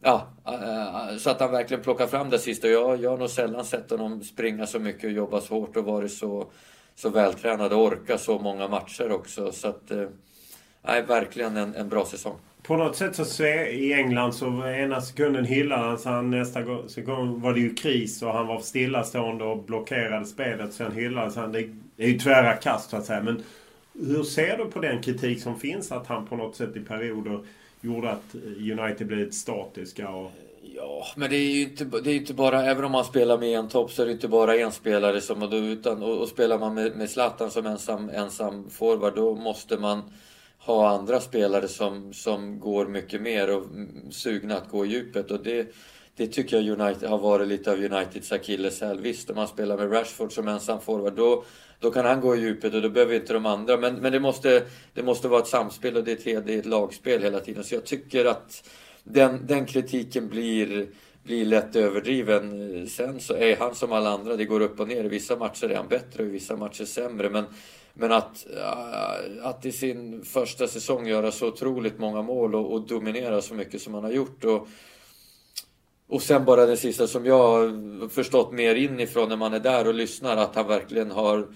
Ja, 0.00 0.28
eh, 0.46 1.16
så 1.16 1.30
att 1.30 1.40
han 1.40 1.50
verkligen 1.50 1.82
plockar 1.82 2.06
fram 2.06 2.30
det 2.30 2.38
sista. 2.38 2.68
Jag, 2.68 3.00
jag 3.02 3.10
har 3.10 3.18
nog 3.18 3.30
sällan 3.30 3.64
sett 3.64 3.90
honom 3.90 4.24
springa 4.24 4.66
så 4.66 4.78
mycket 4.78 5.04
och 5.04 5.10
jobba 5.10 5.40
så 5.40 5.54
hårt 5.54 5.76
och 5.76 5.84
varit 5.84 6.12
så 6.12 6.50
så 6.98 7.08
vältränad 7.08 7.72
och 7.72 7.82
orka 7.82 8.18
så 8.18 8.38
många 8.38 8.68
matcher 8.68 9.12
också. 9.12 9.52
Så 9.52 9.68
att, 9.68 9.90
eh, 9.90 10.04
nej, 10.86 11.02
verkligen 11.02 11.56
en, 11.56 11.74
en 11.74 11.88
bra 11.88 12.04
säsong. 12.04 12.36
På 12.62 12.76
något 12.76 12.96
sätt 12.96 13.26
så 13.26 13.44
i 13.44 13.92
England 13.92 14.32
så 14.32 14.66
ena 14.66 15.00
sekunden 15.00 15.44
hyllade 15.44 15.82
han 15.82 15.98
så 15.98 16.08
han 16.08 16.30
nästa 16.30 16.62
gång 16.96 17.40
var 17.40 17.52
det 17.52 17.60
ju 17.60 17.74
kris 17.74 18.22
och 18.22 18.32
han 18.32 18.46
var 18.46 18.60
stillastående 18.60 19.44
och 19.44 19.64
blockerade 19.64 20.26
spelet. 20.26 20.72
Sen 20.72 20.92
hyllades 20.92 21.36
han. 21.36 21.52
Det 21.52 21.58
är 21.96 22.08
ju 22.08 22.18
tvära 22.18 22.52
kast 22.52 22.90
så 22.90 22.96
att 22.96 23.04
säga. 23.04 23.22
Men 23.22 23.42
hur 24.06 24.22
ser 24.22 24.56
du 24.56 24.64
på 24.64 24.80
den 24.80 25.02
kritik 25.02 25.42
som 25.42 25.60
finns 25.60 25.92
att 25.92 26.06
han 26.06 26.26
på 26.26 26.36
något 26.36 26.56
sätt 26.56 26.76
i 26.76 26.80
perioder 26.80 27.40
gjorde 27.80 28.10
att 28.10 28.34
United 28.58 29.06
blev 29.06 29.30
statiska? 29.30 30.08
Och... 30.08 30.32
Ja, 30.74 31.06
men 31.16 31.30
det 31.30 31.36
är 31.36 31.50
ju 31.50 31.62
inte, 31.62 31.84
det 31.84 32.10
är 32.10 32.16
inte 32.16 32.34
bara, 32.34 32.64
även 32.64 32.84
om 32.84 32.92
man 32.92 33.04
spelar 33.04 33.38
med 33.38 33.58
en 33.58 33.68
topp 33.68 33.90
så 33.92 34.02
är 34.02 34.06
det 34.06 34.12
inte 34.12 34.28
bara 34.28 34.56
en 34.56 34.72
spelare 34.72 35.20
som, 35.20 35.42
och, 35.42 35.50
då, 35.50 35.56
utan, 35.56 36.02
och, 36.02 36.18
och 36.18 36.28
spelar 36.28 36.58
man 36.58 36.74
med, 36.74 36.96
med 36.96 37.10
Zlatan 37.10 37.50
som 37.50 37.66
ensam, 37.66 38.10
ensam 38.10 38.70
forward 38.70 39.14
då 39.14 39.34
måste 39.34 39.76
man 39.76 40.02
ha 40.58 40.88
andra 40.88 41.20
spelare 41.20 41.68
som, 41.68 42.12
som 42.12 42.60
går 42.60 42.86
mycket 42.86 43.22
mer 43.22 43.56
och 43.56 43.66
sugna 44.10 44.56
att 44.56 44.68
gå 44.68 44.86
i 44.86 44.88
djupet. 44.88 45.30
Och 45.30 45.42
det, 45.42 45.74
det 46.18 46.26
tycker 46.26 46.60
jag 46.60 46.80
United 46.80 47.08
har 47.08 47.18
varit 47.18 47.48
lite 47.48 47.72
av 47.72 47.78
Uniteds 47.78 48.32
akilleshäl. 48.32 49.00
Visst, 49.00 49.30
om 49.30 49.36
man 49.36 49.48
spelar 49.48 49.76
med 49.76 49.92
Rashford 49.92 50.32
som 50.32 50.48
ensam 50.48 50.80
forward 50.80 51.12
då, 51.12 51.44
då 51.80 51.90
kan 51.90 52.04
han 52.04 52.20
gå 52.20 52.36
i 52.36 52.40
djupet 52.40 52.74
och 52.74 52.82
då 52.82 52.88
behöver 52.88 53.14
inte 53.14 53.32
de 53.32 53.46
andra. 53.46 53.76
Men, 53.76 53.94
men 53.94 54.12
det, 54.12 54.20
måste, 54.20 54.62
det 54.94 55.02
måste 55.02 55.28
vara 55.28 55.40
ett 55.40 55.46
samspel 55.46 55.96
och 55.96 56.04
det 56.04 56.26
är 56.26 56.36
ett, 56.38 56.46
det 56.46 56.54
är 56.54 56.58
ett 56.58 56.66
lagspel 56.66 57.22
hela 57.22 57.40
tiden. 57.40 57.64
Så 57.64 57.74
jag 57.74 57.84
tycker 57.84 58.24
att 58.24 58.68
den, 59.04 59.46
den 59.46 59.66
kritiken 59.66 60.28
blir, 60.28 60.86
blir 61.22 61.44
lätt 61.44 61.76
överdriven. 61.76 62.86
Sen 62.88 63.20
så 63.20 63.34
är 63.34 63.56
han 63.56 63.74
som 63.74 63.92
alla 63.92 64.10
andra, 64.10 64.36
det 64.36 64.44
går 64.44 64.60
upp 64.60 64.80
och 64.80 64.88
ner. 64.88 65.04
I 65.04 65.08
vissa 65.08 65.36
matcher 65.36 65.70
är 65.70 65.76
han 65.76 65.88
bättre 65.88 66.22
och 66.22 66.28
i 66.28 66.32
vissa 66.32 66.56
matcher 66.56 66.84
sämre. 66.84 67.30
Men, 67.30 67.44
men 67.94 68.12
att, 68.12 68.46
äh, 68.56 69.46
att 69.46 69.66
i 69.66 69.72
sin 69.72 70.24
första 70.24 70.66
säsong 70.66 71.06
göra 71.06 71.32
så 71.32 71.48
otroligt 71.48 71.98
många 71.98 72.22
mål 72.22 72.54
och, 72.54 72.72
och 72.72 72.86
dominera 72.86 73.42
så 73.42 73.54
mycket 73.54 73.82
som 73.82 73.94
han 73.94 74.04
har 74.04 74.10
gjort. 74.10 74.44
Och, 74.44 74.68
och 76.08 76.22
sen 76.22 76.44
bara 76.44 76.66
det 76.66 76.76
sista 76.76 77.06
som 77.06 77.26
jag 77.26 77.38
har 77.38 78.08
förstått 78.08 78.52
mer 78.52 78.74
inifrån 78.74 79.28
när 79.28 79.36
man 79.36 79.54
är 79.54 79.60
där 79.60 79.86
och 79.86 79.94
lyssnar, 79.94 80.36
att 80.36 80.54
han 80.54 80.66
verkligen 80.66 81.10
har 81.10 81.46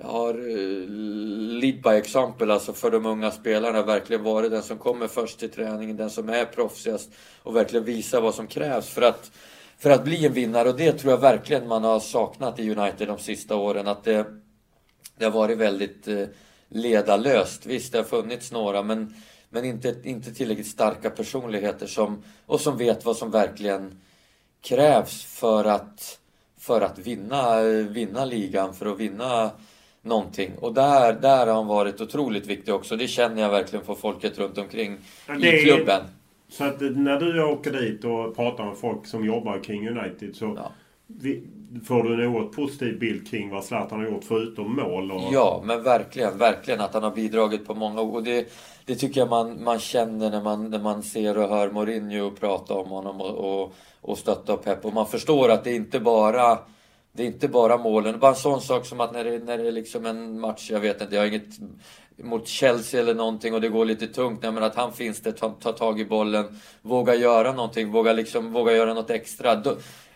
har 0.00 0.34
eh, 0.34 0.88
lead 1.60 1.82
by 1.82 1.90
example, 1.90 2.52
alltså 2.52 2.72
för 2.72 2.90
de 2.90 3.06
unga 3.06 3.30
spelarna, 3.30 3.82
verkligen 3.82 4.22
varit 4.22 4.50
den 4.50 4.62
som 4.62 4.78
kommer 4.78 5.08
först 5.08 5.38
till 5.38 5.50
träningen, 5.50 5.96
den 5.96 6.10
som 6.10 6.28
är 6.28 6.44
proffsigast 6.44 7.10
och 7.42 7.56
verkligen 7.56 7.84
visar 7.84 8.20
vad 8.20 8.34
som 8.34 8.46
krävs 8.46 8.88
för 8.88 9.02
att, 9.02 9.30
för 9.78 9.90
att 9.90 10.04
bli 10.04 10.26
en 10.26 10.32
vinnare. 10.32 10.68
Och 10.68 10.76
det 10.76 10.92
tror 10.92 11.12
jag 11.12 11.18
verkligen 11.20 11.68
man 11.68 11.84
har 11.84 12.00
saknat 12.00 12.58
i 12.58 12.70
United 12.70 13.08
de 13.08 13.18
sista 13.18 13.56
åren. 13.56 13.88
Att 13.88 14.04
det, 14.04 14.26
det 15.18 15.24
har 15.24 15.32
varit 15.32 15.58
väldigt 15.58 16.08
eh, 16.08 16.26
ledarlöst. 16.68 17.66
Visst, 17.66 17.92
det 17.92 17.98
har 17.98 18.04
funnits 18.04 18.52
några, 18.52 18.82
men, 18.82 19.14
men 19.52 19.64
inte, 19.64 19.94
inte 20.04 20.34
tillräckligt 20.34 20.66
starka 20.66 21.10
personligheter 21.10 21.86
som, 21.86 22.22
och 22.46 22.60
som 22.60 22.78
vet 22.78 23.04
vad 23.04 23.16
som 23.16 23.30
verkligen 23.30 24.00
krävs 24.60 25.24
för 25.24 25.64
att, 25.64 26.18
för 26.58 26.80
att 26.80 26.98
vinna, 26.98 27.62
vinna 27.88 28.24
ligan, 28.24 28.74
för 28.74 28.86
att 28.86 29.00
vinna 29.00 29.50
någonting. 30.02 30.50
Och 30.60 30.74
där, 30.74 31.12
där 31.12 31.46
har 31.46 31.54
han 31.54 31.66
varit 31.66 32.00
otroligt 32.00 32.46
viktig 32.46 32.74
också. 32.74 32.96
Det 32.96 33.08
känner 33.08 33.42
jag 33.42 33.50
verkligen 33.50 33.84
för 33.84 33.94
folket 33.94 34.38
runt 34.38 34.58
omkring 34.58 34.98
ja, 35.26 35.34
i 35.34 35.62
klubben. 35.64 36.00
Är, 36.00 36.06
så 36.48 36.64
att 36.64 36.80
när 36.80 37.20
du 37.20 37.44
åker 37.44 37.72
dit 37.72 38.04
och 38.04 38.36
pratar 38.36 38.64
med 38.64 38.76
folk 38.76 39.06
som 39.06 39.24
jobbar 39.24 39.58
kring 39.58 39.88
United 39.88 40.36
så 40.36 40.54
ja. 40.56 40.72
vi, 41.06 41.42
får 41.84 42.02
du 42.02 42.14
en 42.14 42.30
oerhört 42.30 42.52
positiv 42.52 42.98
bild 42.98 43.30
kring 43.30 43.50
vad 43.50 43.64
Zlatan 43.64 44.00
har 44.00 44.06
gjort 44.06 44.24
förutom 44.24 44.76
mål. 44.76 45.12
Och... 45.12 45.22
Ja, 45.32 45.62
men 45.64 45.82
verkligen. 45.82 46.38
Verkligen 46.38 46.80
att 46.80 46.94
han 46.94 47.02
har 47.02 47.10
bidragit 47.10 47.66
på 47.66 47.74
många 47.74 48.00
och 48.00 48.22
det, 48.22 48.52
det 48.84 48.94
tycker 48.94 49.20
jag 49.20 49.30
man, 49.30 49.64
man 49.64 49.78
känner 49.78 50.30
när 50.30 50.42
man, 50.42 50.70
när 50.70 50.78
man 50.78 51.02
ser 51.02 51.38
och 51.38 51.48
hör 51.48 51.70
Mourinho 51.70 52.30
prata 52.30 52.74
om 52.74 52.88
honom 52.88 53.20
och, 53.20 53.62
och, 53.62 53.74
och 54.00 54.18
stötta 54.18 54.56
Pep. 54.56 54.84
Och 54.84 54.94
man 54.94 55.06
förstår 55.06 55.48
att 55.48 55.64
det 55.64 55.74
inte 55.74 56.00
bara 56.00 56.58
det 57.14 57.22
är 57.22 57.26
inte 57.26 57.48
bara 57.48 57.76
målen. 57.76 58.18
Bara 58.18 58.30
en 58.30 58.36
sån 58.36 58.60
sak 58.60 58.86
som 58.86 59.00
att 59.00 59.12
när 59.12 59.24
det, 59.24 59.38
när 59.38 59.58
det 59.58 59.68
är 59.68 59.72
liksom 59.72 60.06
en 60.06 60.40
match, 60.40 60.70
jag 60.70 60.80
vet 60.80 61.02
inte, 61.02 61.14
jag 61.14 61.22
har 61.22 61.26
inget 61.26 61.58
mot 62.16 62.48
Chelsea 62.48 63.00
eller 63.00 63.14
någonting 63.14 63.54
och 63.54 63.60
det 63.60 63.68
går 63.68 63.84
lite 63.84 64.06
tungt. 64.06 64.42
Nej, 64.42 64.52
men 64.52 64.62
att 64.62 64.74
han 64.74 64.92
finns 64.92 65.20
där, 65.20 65.32
tar 65.32 65.50
ta 65.50 65.72
tag 65.72 66.00
i 66.00 66.04
bollen, 66.04 66.60
vågar 66.82 67.14
göra 67.14 67.52
någonting, 67.52 67.90
vågar 67.92 68.14
liksom, 68.14 68.52
våga 68.52 68.72
göra 68.72 68.94
något 68.94 69.10
extra. 69.10 69.62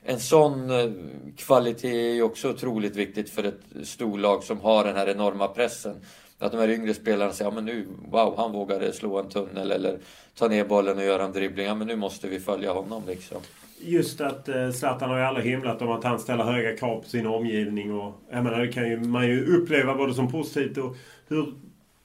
En 0.08 0.20
sån 0.20 0.70
eh, 0.70 0.90
kvalitet 1.36 2.10
är 2.10 2.14
ju 2.14 2.22
också 2.22 2.50
otroligt 2.50 2.96
viktigt 2.96 3.30
för 3.30 3.44
ett 3.44 3.60
storlag 3.82 4.44
som 4.44 4.60
har 4.60 4.84
den 4.84 4.96
här 4.96 5.08
enorma 5.08 5.48
pressen. 5.48 5.96
Att 6.38 6.52
de 6.52 6.58
här 6.58 6.70
yngre 6.70 6.94
spelarna 6.94 7.32
säger, 7.32 7.50
ja 7.50 7.54
men 7.54 7.64
nu, 7.64 7.86
wow, 8.10 8.34
han 8.36 8.52
vågade 8.52 8.92
slå 8.92 9.18
en 9.18 9.28
tunnel 9.28 9.70
eller 9.70 9.98
ta 10.38 10.48
ner 10.48 10.64
bollen 10.64 10.98
och 10.98 11.04
göra 11.04 11.24
en 11.24 11.32
dribbling. 11.32 11.66
Ja 11.66 11.74
men 11.74 11.86
nu 11.86 11.96
måste 11.96 12.28
vi 12.28 12.40
följa 12.40 12.72
honom 12.72 13.02
liksom 13.06 13.38
just 13.80 14.20
att 14.20 14.48
eh, 14.48 14.70
Zlatan 14.70 15.10
har 15.10 15.18
ju 15.18 15.24
aldrig 15.24 15.46
himlat 15.46 15.82
om 15.82 15.90
att 15.90 16.04
han 16.04 16.18
ställer 16.18 16.44
höga 16.44 16.76
krav 16.76 17.00
på 17.00 17.08
sin 17.08 17.26
omgivning. 17.26 17.94
Och, 17.94 18.12
jag 18.30 18.44
menar, 18.44 18.60
det 18.60 18.72
kan 18.72 18.88
ju, 18.88 19.00
man 19.00 19.26
ju 19.26 19.56
uppleva 19.56 19.94
både 19.94 20.14
som 20.14 20.32
positivt 20.32 20.78
och 20.78 20.96
hur 21.28 21.54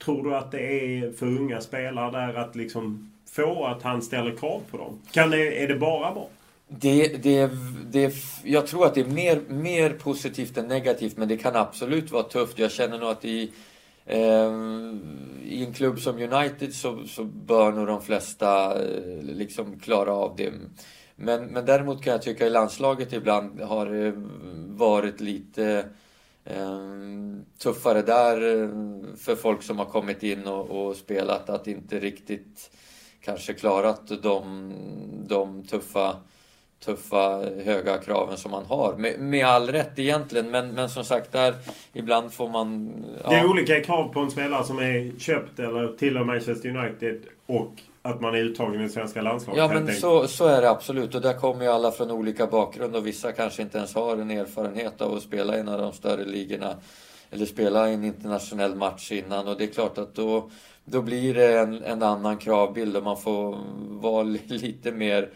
tror 0.04 0.24
du 0.24 0.36
att 0.36 0.52
det 0.52 0.60
är 0.62 1.12
för 1.12 1.26
unga 1.26 1.62
spelare 1.62 2.12
där 2.12 2.34
att 2.34 2.56
liksom 2.56 3.12
få 3.32 3.66
att 3.66 3.84
han 3.84 4.02
ställer 4.02 4.36
krav 4.36 4.62
på 4.72 4.78
dem? 4.78 5.00
Kan 5.12 5.30
det, 5.30 5.64
är 5.64 5.68
det 5.68 5.76
bara 5.76 6.14
bra? 6.14 6.28
Det, 6.80 7.24
det, 7.24 7.50
det, 7.92 8.14
jag 8.44 8.68
tror 8.68 8.86
att 8.86 8.96
det 8.96 9.02
är 9.02 9.06
mer, 9.06 9.42
mer 9.48 9.90
positivt 9.90 10.58
än 10.58 10.68
negativt 10.68 11.18
men 11.18 11.28
det 11.28 11.38
kan 11.38 11.56
absolut 11.56 12.12
vara 12.12 12.24
tufft. 12.24 12.60
Jag 12.60 12.72
känner 12.72 13.00
nog 13.00 13.10
att 13.10 13.26
i, 13.26 13.52
eh, 14.06 14.52
i 15.44 15.66
en 15.66 15.74
klubb 15.74 16.00
som 16.00 16.16
United 16.16 16.74
så, 16.74 17.08
så 17.08 17.24
bör 17.24 17.72
nog 17.72 17.88
de 17.88 18.02
flesta 18.02 18.82
eh, 18.84 19.24
liksom 19.24 19.80
klara 19.80 20.12
av 20.12 20.36
det 20.38 20.54
Men, 21.16 21.46
men 21.46 21.66
däremot 21.66 22.04
kan 22.04 22.12
jag 22.14 22.22
tycka 22.22 22.48
i 22.48 22.50
landslaget 22.50 23.14
ibland 23.14 23.62
har 23.62 23.86
det 23.86 24.14
varit 24.68 25.22
lite 25.22 25.86
eh, 26.46 26.80
tuffare 27.58 28.02
där 28.02 28.62
eh, 28.62 28.70
för 29.18 29.36
folk 29.36 29.64
som 29.64 29.80
har 29.80 29.86
kommit 29.86 30.24
in 30.24 30.48
och, 30.48 30.70
och, 30.70 30.96
spelat 30.96 31.50
att 31.50 31.68
inte 31.68 32.00
riktigt 32.00 32.72
kanske 33.22 33.54
klarat 33.54 34.12
de, 34.24 34.74
de 35.28 35.64
tuffa 35.64 36.16
tuffa, 36.86 37.50
höga 37.66 37.98
kraven 37.98 38.38
som 38.38 38.52
man 38.52 38.66
har. 38.66 38.96
Med, 38.98 39.20
med 39.20 39.46
all 39.46 39.70
rätt 39.70 40.00
egentligen, 40.00 40.52
men, 40.52 40.72
men 40.72 40.90
som 40.90 41.04
sagt, 41.04 41.32
där 41.32 41.54
ibland 41.94 42.34
får 42.34 42.50
man... 42.50 42.94
Ja. 43.24 43.30
Det 43.30 43.36
är 43.36 43.50
olika 43.50 43.82
krav 43.82 44.14
på 44.14 44.20
en 44.20 44.32
spelare 44.32 44.64
som 44.64 44.80
är 44.80 45.20
köpt 45.20 45.60
eller 45.60 45.88
tillhör 45.98 46.24
Manchester 46.24 46.70
United 46.70 47.22
och 47.46 47.72
att 48.02 48.22
man 48.22 48.36
är 48.36 48.40
uttagen 48.40 48.82
i 48.82 48.90
svenska 48.90 49.22
landslaget. 49.22 49.58
Ja, 49.58 49.68
men 49.74 49.96
så, 49.96 50.28
så 50.28 50.46
är 50.46 50.62
det 50.62 50.70
absolut. 50.70 51.16
Och 51.16 51.22
där 51.22 51.34
kommer 51.34 51.66
ju 51.66 51.72
alla 51.72 51.92
från 51.92 52.12
olika 52.12 52.48
bakgrund 52.48 52.96
och 52.96 53.08
vissa 53.08 53.32
kanske 53.32 53.62
inte 53.62 53.78
ens 53.78 53.96
har 53.96 54.18
en 54.18 54.32
erfarenhet 54.32 55.02
av 55.02 55.14
att 55.14 55.24
spela 55.24 55.58
i 55.58 55.60
en 55.60 55.70
av 55.70 55.80
de 55.80 55.92
större 55.92 56.26
ligorna. 56.26 56.76
Eller 57.32 57.46
spela 57.46 57.90
en 57.90 58.04
internationell 58.04 58.76
match 58.76 59.12
innan 59.12 59.48
och 59.48 59.58
det 59.58 59.64
är 59.64 59.68
klart 59.68 59.98
att 59.98 60.16
då, 60.16 60.50
då 60.86 61.02
blir 61.02 61.34
det 61.34 61.60
en, 61.60 61.84
en 61.84 62.04
annan 62.04 62.38
kravbild 62.38 62.98
och 62.98 63.04
man 63.04 63.18
får 63.18 63.58
vara 64.02 64.24
lite 64.48 64.92
mer 64.92 65.30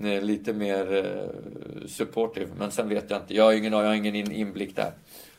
lite 0.00 0.52
mer 0.52 0.94
eh, 0.94 1.86
supportive. 1.86 2.48
Men 2.58 2.70
sen 2.70 2.88
vet 2.88 3.10
jag 3.10 3.20
inte. 3.20 3.34
Jag 3.34 3.44
har 3.44 3.52
ingen, 3.52 3.72
jag 3.72 3.84
har 3.84 3.94
ingen 3.94 4.32
inblick 4.32 4.76
där. 4.76 4.92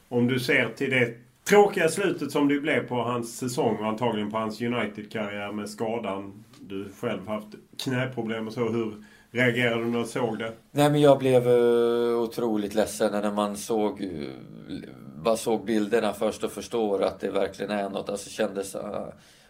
Om 0.09 0.27
du 0.27 0.39
ser 0.39 0.69
till 0.69 0.89
det 0.89 1.13
tråkiga 1.43 1.89
slutet 1.89 2.31
som 2.31 2.47
det 2.47 2.59
blev 2.59 2.87
på 2.87 2.95
hans 2.95 3.37
säsong 3.37 3.77
och 3.77 3.85
antagligen 3.85 4.31
på 4.31 4.37
hans 4.37 4.61
United-karriär 4.61 5.51
med 5.51 5.69
skadan. 5.69 6.43
Du 6.59 6.89
själv 6.99 7.27
haft 7.27 7.47
knäproblem 7.83 8.47
och 8.47 8.53
så. 8.53 8.69
Hur 8.69 8.95
reagerade 9.31 9.83
du 9.83 9.89
när 9.89 9.99
du 9.99 10.05
såg 10.05 10.39
det? 10.39 10.53
Nej 10.71 10.91
men 10.91 11.01
jag 11.01 11.19
blev 11.19 11.47
uh, 11.47 12.19
otroligt 12.19 12.75
ledsen 12.75 13.11
när 13.11 13.31
man 13.31 13.57
såg 13.57 14.09
bara 15.15 15.37
såg 15.37 15.65
bilderna 15.65 16.13
först 16.13 16.43
och 16.43 16.51
förstår 16.51 17.03
att 17.03 17.19
det 17.19 17.31
verkligen 17.31 17.71
är 17.71 17.89
något. 17.89 18.09
Alltså 18.09 18.29
kändes 18.29 18.75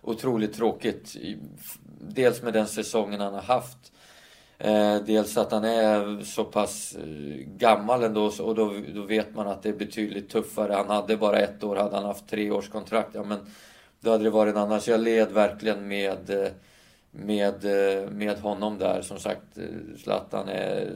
otroligt 0.01 0.53
tråkigt. 0.53 1.15
Dels 1.99 2.41
med 2.41 2.53
den 2.53 2.67
säsongen 2.67 3.21
han 3.21 3.33
har 3.33 3.41
haft. 3.41 3.91
Eh, 4.63 4.95
dels 5.05 5.37
att 5.37 5.51
han 5.51 5.63
är 5.63 6.23
så 6.23 6.43
pass 6.43 6.95
eh, 6.95 7.45
gammal 7.45 8.03
ändå 8.03 8.31
och 8.39 8.55
då, 8.55 8.73
då 8.95 9.01
vet 9.01 9.35
man 9.35 9.47
att 9.47 9.63
det 9.63 9.69
är 9.69 9.73
betydligt 9.73 10.29
tuffare. 10.29 10.73
Han 10.73 10.89
hade 10.89 11.17
bara 11.17 11.39
ett 11.39 11.63
år, 11.63 11.75
hade 11.75 11.95
han 11.95 12.05
haft 12.05 12.29
tre 12.29 12.51
års 12.51 12.69
kontrakt, 12.69 13.09
ja 13.13 13.23
men 13.23 13.37
då 13.99 14.11
hade 14.11 14.23
det 14.23 14.29
varit 14.29 14.55
en 14.55 14.61
annan. 14.61 14.81
Så 14.81 14.91
jag 14.91 14.99
led 14.99 15.31
verkligen 15.31 15.87
med, 15.87 16.29
eh, 16.29 16.51
med, 17.11 17.63
med 18.11 18.37
honom 18.39 18.77
där. 18.77 19.01
Som 19.01 19.19
sagt, 19.19 19.41
Zlatan 20.03 20.49
är 20.49 20.89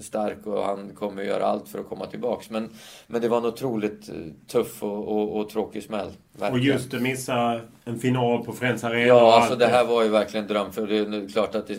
stark 0.00 0.46
och 0.46 0.64
han 0.64 0.90
kommer 0.94 1.22
göra 1.22 1.44
allt 1.44 1.68
för 1.68 1.78
att 1.78 1.88
komma 1.88 2.06
tillbaks. 2.06 2.50
Men, 2.50 2.70
men 3.06 3.20
det 3.20 3.28
var 3.28 3.38
en 3.38 3.44
otroligt 3.44 4.10
tuff 4.46 4.82
och, 4.82 5.08
och, 5.08 5.40
och 5.40 5.48
tråkig 5.48 5.82
smäll. 5.82 6.08
Verkligen. 6.32 6.52
Och 6.52 6.58
just 6.58 6.94
att 6.94 7.02
missa 7.02 7.60
en 7.84 7.98
final 7.98 8.44
på 8.44 8.52
Friends 8.52 8.84
Arena. 8.84 9.06
Ja, 9.06 9.36
alltså 9.36 9.56
det 9.56 9.66
här 9.66 9.84
var 9.84 10.02
ju 10.02 10.08
verkligen 10.08 10.46
dröm. 10.46 10.72
För 10.72 10.86
det 10.86 10.98
är 10.98 11.28
klart 11.28 11.54
att 11.54 11.66
det, 11.66 11.78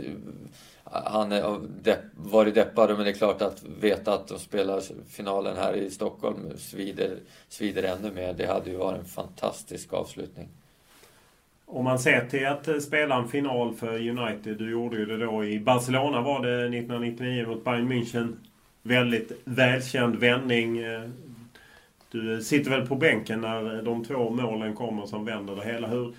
han 1.05 1.31
har 1.31 1.61
depp, 1.83 1.99
varit 2.15 2.55
deppad 2.55 2.89
men 2.89 3.05
det 3.05 3.11
är 3.11 3.13
klart 3.13 3.41
att 3.41 3.63
veta 3.81 4.13
att 4.13 4.27
de 4.27 4.39
spelar 4.39 4.81
finalen 5.09 5.57
här 5.57 5.73
i 5.73 5.89
Stockholm 5.89 6.37
svider, 6.57 7.17
svider 7.49 7.83
ännu 7.83 8.11
mer. 8.11 8.33
Det 8.33 8.45
hade 8.45 8.69
ju 8.69 8.77
varit 8.77 8.99
en 8.99 9.05
fantastisk 9.05 9.93
avslutning. 9.93 10.49
Om 11.65 11.83
man 11.83 11.99
ser 11.99 12.25
till 12.25 12.47
att 12.47 12.67
eh, 12.67 12.77
spela 12.77 13.15
en 13.15 13.27
final 13.27 13.73
för 13.73 14.09
United. 14.09 14.57
Du 14.57 14.71
gjorde 14.71 14.97
ju 14.97 15.05
det 15.05 15.17
då 15.17 15.45
i 15.45 15.59
Barcelona 15.59 16.21
var 16.21 16.41
det 16.41 16.77
1999 16.77 17.47
mot 17.47 17.63
Bayern 17.63 17.91
München. 17.91 18.33
Väldigt 18.81 19.31
välkänd 19.43 20.15
vändning. 20.15 20.77
Eh, 20.77 21.01
du 22.11 22.33
eh, 22.33 22.39
sitter 22.39 22.71
väl 22.71 22.87
på 22.87 22.95
bänken 22.95 23.41
när 23.41 23.81
de 23.81 24.05
två 24.05 24.29
målen 24.29 24.75
kommer 24.75 25.05
som 25.05 25.25
vänder 25.25 25.55
det 25.55 25.65
hela. 25.65 25.87
Hur 25.87 26.13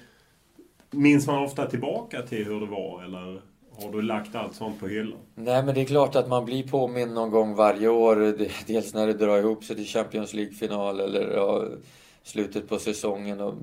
Minns 0.91 1.27
man 1.27 1.45
ofta 1.45 1.67
tillbaka 1.67 2.23
till 2.23 2.45
hur 2.45 2.61
det 2.61 2.67
var 2.67 3.05
eller? 3.05 3.41
Har 3.83 3.93
du 3.93 4.03
lagt 4.03 4.35
allt 4.35 4.55
sånt 4.55 4.81
på 4.81 4.89
hyllan? 4.89 5.19
Nej, 5.35 5.63
men 5.63 5.75
det 5.75 5.81
är 5.81 5.85
klart 5.85 6.17
att 6.17 6.29
man 6.29 6.45
blir 6.45 6.63
påminn 6.63 7.15
någon 7.15 7.31
gång 7.31 7.55
varje 7.55 7.89
år. 7.89 8.37
Dels 8.67 8.95
när 8.95 9.07
det 9.07 9.13
drar 9.13 9.39
ihop 9.39 9.65
sig 9.65 9.77
till 9.77 9.87
Champions 9.87 10.35
League-final 10.35 11.01
eller 11.01 11.31
ja, 11.35 11.65
slutet 12.23 12.69
på 12.69 12.79
säsongen. 12.79 13.41
Och 13.41 13.55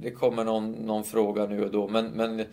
det 0.00 0.10
kommer 0.10 0.44
någon, 0.44 0.72
någon 0.72 1.04
fråga 1.04 1.46
nu 1.46 1.64
och 1.64 1.70
då. 1.70 1.88
Men, 1.88 2.06
men 2.06 2.44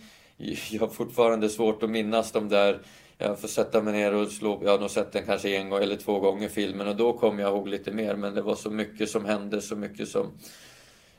jag 0.72 0.80
har 0.80 0.88
fortfarande 0.88 1.50
svårt 1.50 1.84
att 1.84 1.90
minnas 1.90 2.32
de 2.32 2.50
där 2.50 2.80
jag 3.22 3.40
får 3.40 3.48
sätta 3.48 3.82
mig 3.82 3.94
ner 3.94 4.14
och 4.14 4.28
slå, 4.28 4.62
jag 4.64 4.72
har 4.72 4.80
nog 4.80 4.90
sett 4.90 5.12
den 5.12 5.26
kanske 5.26 5.58
en 5.58 5.70
gång 5.70 5.84
eller 5.84 5.96
två 5.96 6.20
gånger 6.20 6.50
filmen 6.50 6.88
och 6.88 6.96
då 6.96 7.14
kommer 7.14 7.44
jag 7.44 7.52
ihåg 7.52 7.68
lite 7.68 7.92
mer 7.92 8.16
men 8.16 8.34
det 8.34 8.42
var 8.42 8.56
så 8.56 8.70
mycket 8.70 9.10
som 9.10 9.26
hände, 9.26 9.62
så 9.62 9.76
mycket 9.76 10.08
som 10.08 10.28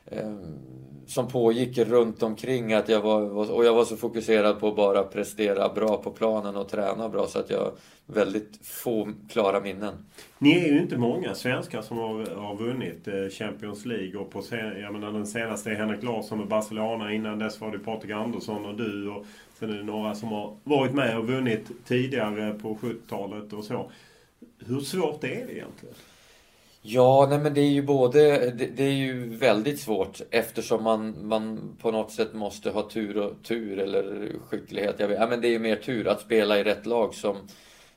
eh, 0.05 0.35
som 1.07 1.27
pågick 1.27 1.77
runt 1.77 2.23
omkring 2.23 2.73
att 2.73 2.89
jag 2.89 3.01
var, 3.01 3.51
och 3.51 3.65
jag 3.65 3.73
var 3.73 3.85
så 3.85 3.97
fokuserad 3.97 4.59
på 4.59 4.67
att 4.67 4.75
bara 4.75 5.03
prestera 5.03 5.69
bra 5.69 5.97
på 5.97 6.11
planen 6.11 6.55
och 6.55 6.69
träna 6.69 7.09
bra 7.09 7.27
så 7.27 7.39
att 7.39 7.49
jag 7.49 7.71
väldigt 8.05 8.59
få 8.65 9.13
klara 9.29 9.61
minnen. 9.61 9.93
Ni 10.37 10.59
är 10.59 10.67
ju 10.67 10.81
inte 10.81 10.97
många 10.97 11.35
svenskar 11.35 11.81
som 11.81 11.97
har, 11.97 12.35
har 12.35 12.55
vunnit 12.55 13.07
eh, 13.07 13.29
Champions 13.29 13.85
League 13.85 14.19
och 14.19 14.31
på 14.31 14.43
jag 14.51 14.93
menar, 14.93 15.11
den 15.11 15.27
senaste 15.27 15.71
är 15.71 15.75
Henrik 15.75 16.03
Larsson 16.03 16.37
med 16.37 16.47
Barcelona. 16.47 17.13
Innan 17.13 17.39
dess 17.39 17.61
var 17.61 17.71
det 17.71 17.79
Patrik 17.79 18.11
Andersson 18.11 18.65
och 18.65 18.75
du 18.75 19.09
och 19.09 19.25
sen 19.59 19.69
är 19.69 19.77
det 19.77 19.83
några 19.83 20.15
som 20.15 20.29
har 20.29 20.55
varit 20.63 20.93
med 20.93 21.17
och 21.17 21.27
vunnit 21.27 21.71
tidigare 21.87 22.53
på 22.53 22.75
70-talet 22.75 23.53
och 23.53 23.63
så. 23.63 23.91
Hur 24.65 24.79
svårt 24.79 25.23
är 25.23 25.45
det 25.47 25.53
egentligen? 25.53 25.95
Ja, 26.83 27.27
nej 27.29 27.39
men 27.39 27.53
det 27.53 27.61
är 27.61 27.69
ju 27.69 27.81
både, 27.81 28.51
det, 28.51 28.65
det, 28.65 28.83
är 28.83 28.91
ju 28.91 29.35
väldigt 29.35 29.79
svårt 29.79 30.21
eftersom 30.31 30.83
man, 30.83 31.27
man 31.27 31.75
på 31.81 31.91
något 31.91 32.11
sätt 32.11 32.33
måste 32.33 32.71
ha 32.71 32.89
tur 32.89 33.17
och 33.17 33.43
tur 33.43 33.79
eller 33.79 34.31
skicklighet. 34.49 34.95
Jag 34.97 35.07
vet, 35.07 35.19
ja, 35.19 35.27
men 35.27 35.41
det 35.41 35.47
är 35.47 35.51
ju 35.51 35.59
mer 35.59 35.75
tur 35.75 36.07
att 36.07 36.21
spela 36.21 36.59
i 36.59 36.63
rätt 36.63 36.85
lag 36.85 37.13
som, 37.13 37.37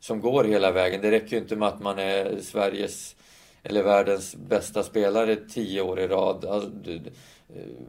som 0.01 0.21
går 0.21 0.45
hela 0.45 0.73
vägen. 0.73 1.01
Det 1.03 1.11
räcker 1.11 1.37
ju 1.37 1.43
inte 1.43 1.57
med 1.57 1.69
att 1.69 1.83
man 1.83 1.99
är 1.99 2.41
Sveriges 2.41 3.17
eller 3.63 3.83
världens 3.83 4.37
bästa 4.37 4.83
spelare 4.83 5.37
tio 5.37 5.83
år 5.83 6.01
i 6.01 6.07
rad. 6.07 6.45
Alltså, 6.45 6.71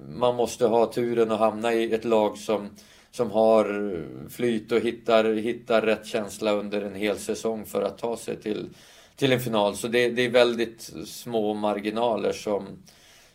man 0.07 0.35
måste 0.35 0.67
ha 0.67 0.85
turen 0.85 1.31
att 1.31 1.39
hamna 1.39 1.73
i 1.73 1.93
ett 1.93 2.05
lag 2.05 2.37
som, 2.37 2.69
som 3.11 3.31
har 3.31 4.03
flyt 4.29 4.71
och 4.71 4.79
hittar, 4.79 5.33
hittar 5.33 5.81
rätt 5.81 6.05
känsla 6.05 6.51
under 6.51 6.81
en 6.81 6.95
hel 6.95 7.17
säsong 7.17 7.65
för 7.65 7.81
att 7.81 7.97
ta 7.97 8.17
sig 8.17 8.41
till 8.41 8.69
till 9.15 9.31
en 9.31 9.39
final. 9.39 9.75
Så 9.75 9.87
det, 9.87 10.09
det 10.09 10.25
är 10.25 10.29
väldigt 10.29 10.93
små 11.05 11.53
marginaler 11.53 12.31
som, 12.31 12.63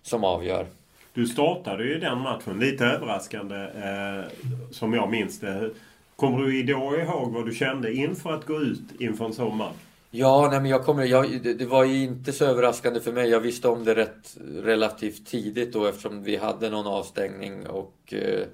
som 0.03 0.25
avgör. 0.25 0.66
Du 1.14 1.27
startade 1.27 1.85
ju 1.85 1.99
den 1.99 2.19
matchen 2.19 2.59
lite 2.59 2.85
överraskande 2.85 3.57
eh, 3.57 4.25
som 4.71 4.95
jag 4.95 5.11
minns 5.11 5.40
det. 5.40 5.71
Kommer 6.16 6.38
du 6.38 6.62
då 6.62 6.97
ihåg 6.99 7.33
vad 7.33 7.47
du 7.47 7.55
kände 7.55 7.93
inför 7.93 8.33
att 8.33 8.47
gå 8.47 8.61
ut 8.61 9.01
inför 9.01 9.25
en 9.25 9.33
sån 9.33 9.57
match? 9.57 9.77
Ja, 10.11 10.49
nej, 10.51 10.61
men 10.61 10.71
jag 10.71 10.85
kommer, 10.85 11.05
jag, 11.05 11.43
det, 11.43 11.55
det, 11.55 11.66
var 11.66 11.85
ju 11.85 12.03
inte 12.03 12.33
så 12.33 12.45
överraskande 12.45 13.01
för 13.01 13.12
mig. 13.12 13.29
Jag 13.29 13.40
visste 13.40 13.69
om 13.69 13.85
det 13.85 13.95
rätt 13.95 14.37
relativt 14.62 15.27
tidigt 15.27 15.73
då 15.73 15.87
eftersom 15.87 16.23
vi 16.23 16.37
hade 16.37 16.71
någon 16.71 16.87
avstängning 16.87 17.66
och 17.66 18.14
eh, 18.14 18.47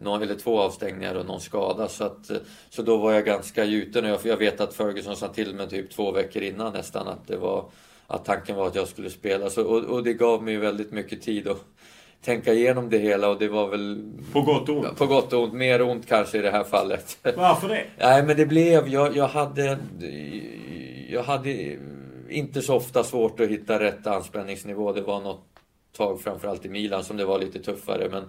någon, 0.00 0.22
eller 0.22 0.34
två 0.34 0.60
avstängningar 0.60 1.14
och 1.14 1.26
någon 1.26 1.40
skada. 1.40 1.88
Så, 1.88 2.04
att, 2.04 2.30
så 2.70 2.82
då 2.82 2.96
var 2.96 3.12
jag 3.12 3.24
ganska 3.24 3.64
gjuten. 3.64 4.04
Jag, 4.04 4.18
jag 4.24 4.36
vet 4.36 4.60
att 4.60 4.74
Ferguson 4.74 5.16
sa 5.16 5.28
till 5.28 5.54
mig 5.54 5.68
typ 5.68 5.90
två 5.90 6.12
veckor 6.12 6.42
innan 6.42 6.72
nästan 6.72 7.08
att, 7.08 7.26
det 7.26 7.36
var, 7.36 7.64
att 8.06 8.24
tanken 8.24 8.56
var 8.56 8.66
att 8.66 8.74
jag 8.74 8.88
skulle 8.88 9.10
spela. 9.10 9.50
Så, 9.50 9.64
och, 9.64 9.84
och 9.84 10.04
det 10.04 10.12
gav 10.12 10.42
mig 10.42 10.56
väldigt 10.56 10.92
mycket 10.92 11.22
tid 11.22 11.48
att 11.48 11.64
tänka 12.24 12.52
igenom 12.52 12.90
det 12.90 12.98
hela 12.98 13.28
och 13.28 13.38
det 13.38 13.48
var 13.48 13.68
väl... 13.68 14.12
På 14.32 14.40
gott 14.40 14.68
och 14.68 14.76
ont? 14.76 14.96
På 14.96 15.06
gott 15.06 15.32
och 15.32 15.42
ont. 15.42 15.54
Mer 15.54 15.82
ont 15.82 16.06
kanske 16.08 16.38
i 16.38 16.42
det 16.42 16.50
här 16.50 16.64
fallet. 16.64 17.18
Varför 17.36 17.68
det? 17.68 17.84
Nej 17.98 18.22
men 18.22 18.36
det 18.36 18.46
blev... 18.46 18.88
Jag, 18.88 19.16
jag 19.16 19.28
hade... 19.28 19.78
Jag 21.08 21.22
hade 21.22 21.78
inte 22.28 22.62
så 22.62 22.74
ofta 22.74 23.04
svårt 23.04 23.40
att 23.40 23.48
hitta 23.48 23.80
rätt 23.80 24.06
anspänningsnivå. 24.06 24.92
Det 24.92 25.00
var 25.00 25.20
något 25.20 25.44
tag 25.96 26.20
framförallt 26.20 26.64
i 26.64 26.68
Milan 26.68 27.04
som 27.04 27.16
det 27.16 27.24
var 27.24 27.38
lite 27.38 27.58
tuffare. 27.58 28.08
Men 28.10 28.24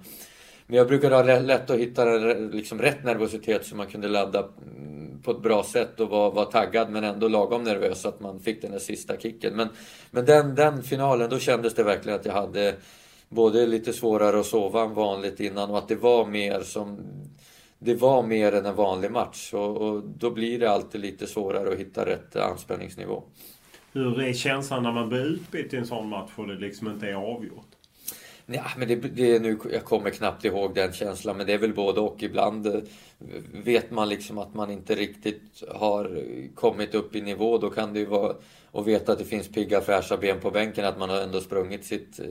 men 0.71 0.77
jag 0.77 0.87
brukade 0.87 1.15
ha 1.15 1.23
lätt 1.23 1.69
att 1.69 1.79
hitta 1.79 2.05
liksom 2.05 2.79
rätt 2.79 3.03
nervositet 3.03 3.65
så 3.65 3.75
man 3.75 3.87
kunde 3.87 4.07
ladda 4.07 4.39
mm, 4.39 5.21
på 5.21 5.31
ett 5.31 5.41
bra 5.41 5.63
sätt 5.63 5.99
och 5.99 6.09
vara, 6.09 6.29
var 6.29 6.45
taggad 6.45 6.89
men 6.89 7.03
ändå 7.03 7.27
lagom 7.27 7.63
nervös 7.63 8.01
så 8.01 8.09
att 8.09 8.19
man 8.19 8.39
fick 8.39 8.61
den 8.61 8.71
där 8.71 8.79
sista 8.79 9.17
kicken. 9.17 9.55
Men, 9.55 9.69
men 10.11 10.25
den, 10.25 10.55
den 10.55 10.83
finalen, 10.83 11.29
då 11.29 11.39
kändes 11.39 11.73
det 11.73 11.83
verkligen 11.83 12.19
att 12.19 12.25
jag 12.25 12.33
hade 12.33 12.75
både 13.29 13.67
lite 13.67 13.93
svårare 13.93 14.39
att 14.39 14.45
sova 14.45 14.83
än 14.83 14.93
vanligt 14.93 15.39
innan 15.39 15.69
och 15.69 15.77
att 15.77 15.87
det 15.87 15.95
var 15.95 16.25
mer 16.25 16.59
som 16.59 16.97
det 17.79 17.95
var 17.95 18.23
mer 18.23 18.51
än 18.51 18.65
en 18.65 18.75
vanlig 18.75 19.11
match 19.11 19.53
och, 19.53 19.77
och 19.77 20.03
då 20.03 20.31
blir 20.31 20.59
det 20.59 20.71
alltid 20.71 21.01
lite 21.01 21.27
svårare 21.27 21.71
att 21.71 21.79
hitta 21.79 22.05
rätt 22.05 22.35
anspänningsnivå. 22.35 23.23
Hur 23.93 24.21
är 24.21 24.33
känslan 24.33 24.83
när 24.83 24.91
man 24.91 25.09
blir 25.09 25.25
utbytt 25.25 25.73
i 25.73 25.77
en 25.77 25.87
sån 25.87 26.09
match 26.09 26.31
och 26.35 26.47
det 26.47 26.55
liksom 26.55 26.87
inte 26.87 27.07
är 27.07 27.13
avgjort? 27.13 27.70
Ja, 28.53 28.63
men 28.77 28.87
det, 28.87 28.95
det 28.95 29.35
är 29.35 29.39
nu, 29.39 29.57
jag 29.71 29.85
kommer 29.85 30.09
knappt 30.09 30.45
ihåg 30.45 30.75
den 30.75 30.93
känslan, 30.93 31.37
men 31.37 31.47
det 31.47 31.53
är 31.53 31.57
väl 31.57 31.73
både 31.73 31.99
och. 31.99 32.23
Ibland 32.23 32.67
eh, 32.67 32.81
vet 33.63 33.91
man 33.91 34.09
liksom 34.09 34.37
att 34.37 34.53
man 34.53 34.71
inte 34.71 34.95
riktigt 34.95 35.63
har 35.69 36.23
kommit 36.55 36.95
upp 36.95 37.15
i 37.15 37.21
nivå. 37.21 37.57
Då 37.57 37.69
kan 37.69 37.93
det 37.93 37.99
ju 37.99 38.05
vara, 38.05 38.35
Att 38.71 38.87
veta 38.87 39.11
att 39.11 39.19
det 39.19 39.25
finns 39.25 39.47
pigga 39.47 39.81
fräscha 39.81 40.17
ben 40.17 40.39
på 40.39 40.51
bänken, 40.51 40.85
att 40.85 40.99
man 40.99 41.09
har 41.09 41.21
ändå 41.21 41.39
sprungit 41.39 41.85
sitt 41.85 42.19
eh, 42.19 42.25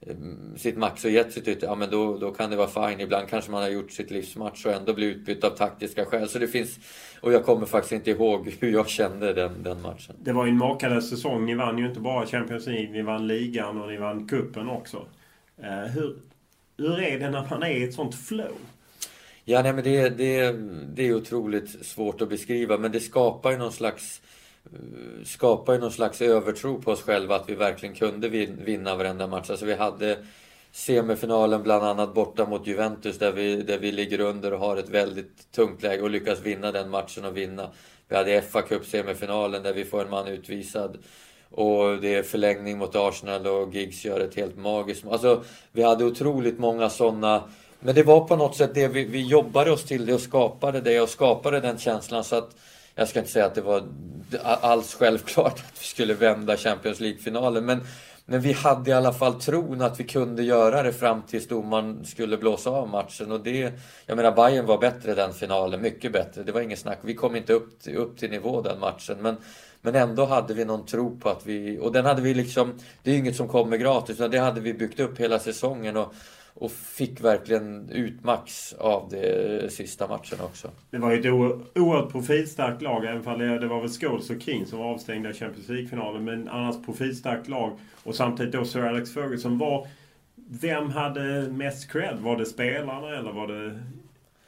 eh, 0.00 0.16
sitt 0.56 0.76
max 0.76 1.04
och 1.04 1.10
gett 1.10 1.32
sitt 1.32 1.48
yttre, 1.48 1.66
ja 1.66 1.74
men 1.74 1.90
då, 1.90 2.16
då 2.16 2.30
kan 2.30 2.50
det 2.50 2.56
vara 2.56 2.88
fine. 2.88 3.00
Ibland 3.00 3.28
kanske 3.28 3.50
man 3.50 3.62
har 3.62 3.68
gjort 3.68 3.92
sitt 3.92 4.10
livsmatch 4.10 4.66
och 4.66 4.72
ändå 4.72 4.94
blir 4.94 5.06
utbytt 5.08 5.44
av 5.44 5.50
taktiska 5.50 6.04
skäl. 6.04 6.28
Så 6.28 6.38
det 6.38 6.48
finns, 6.48 6.78
och 7.20 7.32
jag 7.32 7.44
kommer 7.44 7.66
faktiskt 7.66 7.92
inte 7.92 8.10
ihåg 8.10 8.56
hur 8.60 8.72
jag 8.72 8.88
kände 8.88 9.32
den, 9.32 9.62
den 9.62 9.82
matchen. 9.82 10.16
Det 10.18 10.32
var 10.32 10.44
ju 10.44 10.50
en 10.50 10.58
makalös 10.58 11.10
säsong. 11.10 11.46
Ni 11.46 11.54
vann 11.54 11.78
ju 11.78 11.86
inte 11.86 12.00
bara 12.00 12.26
Champions 12.26 12.66
League, 12.66 12.92
ni 12.92 13.02
vann 13.02 13.26
ligan 13.26 13.80
och 13.80 13.88
ni 13.88 13.96
vann 13.96 14.28
kuppen 14.28 14.68
också. 14.68 15.06
Eh, 15.62 15.90
hur, 15.92 16.16
hur 16.76 17.00
är 17.00 17.18
det 17.18 17.30
när 17.30 17.46
man 17.50 17.62
är 17.62 17.70
i 17.70 17.84
ett 17.84 17.94
sånt 17.94 18.14
flow? 18.14 18.56
Ja, 19.44 19.62
nej, 19.62 19.72
men 19.72 19.84
det, 19.84 20.08
det, 20.08 20.52
det 20.94 21.08
är 21.08 21.14
otroligt 21.14 21.86
svårt 21.86 22.20
att 22.20 22.28
beskriva, 22.28 22.78
men 22.78 22.92
det 22.92 23.00
skapar 23.00 23.50
ju 23.50 23.58
någon 23.58 23.72
slags 23.72 24.22
eh, 24.64 25.24
skapar 25.24 25.72
ju 25.72 25.78
någon 25.78 25.92
slags 25.92 26.22
övertro 26.22 26.82
på 26.82 26.90
oss 26.90 27.02
själva 27.02 27.36
att 27.36 27.48
vi 27.48 27.54
verkligen 27.54 27.94
kunde 27.94 28.28
vinna 28.28 28.96
varenda 28.96 29.26
match. 29.26 29.50
Alltså 29.50 29.66
vi 29.66 29.74
hade 29.74 30.18
semifinalen 30.72 31.62
bland 31.62 31.84
annat 31.84 32.14
borta 32.14 32.46
mot 32.46 32.66
Juventus 32.66 33.18
där 33.18 33.32
vi, 33.32 33.62
där 33.62 33.78
vi 33.78 33.92
ligger 33.92 34.20
under 34.20 34.52
och 34.52 34.60
har 34.60 34.76
ett 34.76 34.88
väldigt 34.88 35.52
tungt 35.52 35.82
läge 35.82 36.02
och 36.02 36.10
lyckas 36.10 36.40
vinna 36.40 36.72
den 36.72 36.90
matchen 36.90 37.24
och 37.24 37.36
vinna. 37.36 37.70
Vi 38.08 38.16
hade 38.16 38.42
fa 38.42 38.62
Cup 38.62 38.86
semifinalen 38.86 39.62
där 39.62 39.72
vi 39.72 39.84
får 39.84 40.04
en 40.04 40.10
man 40.10 40.28
utvisad. 40.28 40.98
Och 41.50 42.00
det 42.00 42.14
är 42.14 42.22
förlängning 42.22 42.78
mot 42.78 42.96
Arsenal 42.96 43.46
och 43.46 43.74
Giggs 43.74 44.04
gör 44.04 44.20
ett 44.20 44.34
helt 44.34 44.56
magiskt... 44.56 45.04
Alltså, 45.06 45.42
vi 45.72 45.82
hade 45.82 46.04
otroligt 46.04 46.58
många 46.58 46.90
sådana... 46.90 47.42
Men 47.80 47.94
det 47.94 48.02
var 48.02 48.20
på 48.20 48.36
något 48.36 48.56
sätt 48.56 48.74
det 48.74 48.88
vi, 48.88 49.04
vi 49.04 49.26
jobbade 49.26 49.70
oss 49.70 49.84
till 49.84 50.06
det 50.06 50.14
och 50.14 50.20
skapade 50.20 50.80
det 50.80 51.00
och 51.00 51.08
skapade 51.08 51.60
den 51.60 51.78
känslan 51.78 52.24
så 52.24 52.36
att 52.36 52.56
jag 52.94 53.08
ska 53.08 53.18
inte 53.18 53.30
säga 53.30 53.46
att 53.46 53.54
det 53.54 53.60
var 53.60 53.82
alls 54.40 54.94
självklart 54.94 55.52
att 55.52 55.80
vi 55.80 55.84
skulle 55.84 56.14
vända 56.14 56.56
Champions 56.56 57.00
League-finalen. 57.00 57.66
Men, 57.66 57.80
men 58.24 58.40
vi 58.40 58.52
hade 58.52 58.90
i 58.90 58.94
alla 58.94 59.12
fall 59.12 59.40
tron 59.40 59.82
att 59.82 60.00
vi 60.00 60.04
kunde 60.04 60.42
göra 60.42 60.82
det 60.82 60.92
fram 60.92 61.22
tills 61.22 61.48
domaren 61.48 62.04
skulle 62.04 62.36
blåsa 62.36 62.70
av 62.70 62.88
matchen. 62.88 63.32
Och 63.32 63.40
det, 63.40 63.72
jag 64.06 64.16
menar, 64.16 64.32
Bayern 64.32 64.66
var 64.66 64.78
bättre 64.78 65.14
den 65.14 65.32
finalen, 65.34 65.82
mycket 65.82 66.12
bättre. 66.12 66.42
Det 66.42 66.52
var 66.52 66.60
inget 66.60 66.78
snack. 66.78 66.98
Vi 67.02 67.14
kom 67.14 67.36
inte 67.36 67.52
upp, 67.52 67.80
till, 67.80 67.96
upp 67.96 68.18
till 68.18 68.30
nivå 68.30 68.62
den 68.62 68.80
matchen. 68.80 69.16
Men, 69.20 69.36
men 69.86 69.94
ändå 69.94 70.24
hade 70.24 70.54
vi 70.54 70.64
någon 70.64 70.86
tro 70.86 71.16
på 71.16 71.28
att 71.28 71.46
vi... 71.46 71.78
Och 71.78 71.92
den 71.92 72.04
hade 72.04 72.22
vi 72.22 72.34
liksom... 72.34 72.72
Det 73.02 73.10
är 73.10 73.14
ju 73.14 73.20
inget 73.20 73.36
som 73.36 73.48
kommer 73.48 73.76
gratis, 73.76 74.16
utan 74.16 74.30
det 74.30 74.38
hade 74.38 74.60
vi 74.60 74.74
byggt 74.74 75.00
upp 75.00 75.20
hela 75.20 75.38
säsongen. 75.38 75.96
Och, 75.96 76.14
och 76.54 76.70
fick 76.72 77.20
verkligen 77.20 77.90
ut 77.90 78.24
max 78.24 78.72
av 78.72 79.08
det 79.10 79.72
sista 79.72 80.08
matchen 80.08 80.38
också. 80.40 80.70
Det 80.90 80.98
var 80.98 81.12
ju 81.12 81.20
ett 81.20 81.26
oerhört 81.78 82.12
profilstarkt 82.12 82.82
lag, 82.82 83.04
även 83.04 83.26
om 83.26 83.38
det, 83.38 83.58
det 83.58 83.66
var 83.66 83.80
väl 83.80 83.90
Scholes 83.90 84.30
och 84.30 84.42
King 84.42 84.66
som 84.66 84.78
var 84.78 84.86
avstängda 84.86 85.30
i 85.30 85.34
Champions 85.34 85.68
League-finalen. 85.68 86.24
Men 86.24 86.48
annars 86.48 86.84
profilstarkt 86.84 87.48
lag. 87.48 87.78
Och 88.04 88.14
samtidigt 88.14 88.52
då 88.52 88.64
Sir 88.64 88.82
Alex 88.82 89.14
Ferguson 89.14 89.58
var... 89.58 89.86
Vem 90.48 90.90
hade 90.90 91.48
mest 91.50 91.92
cred? 91.92 92.18
Var 92.20 92.36
det 92.36 92.46
spelarna 92.46 93.16
eller 93.16 93.32
var 93.32 93.46
det 93.46 93.80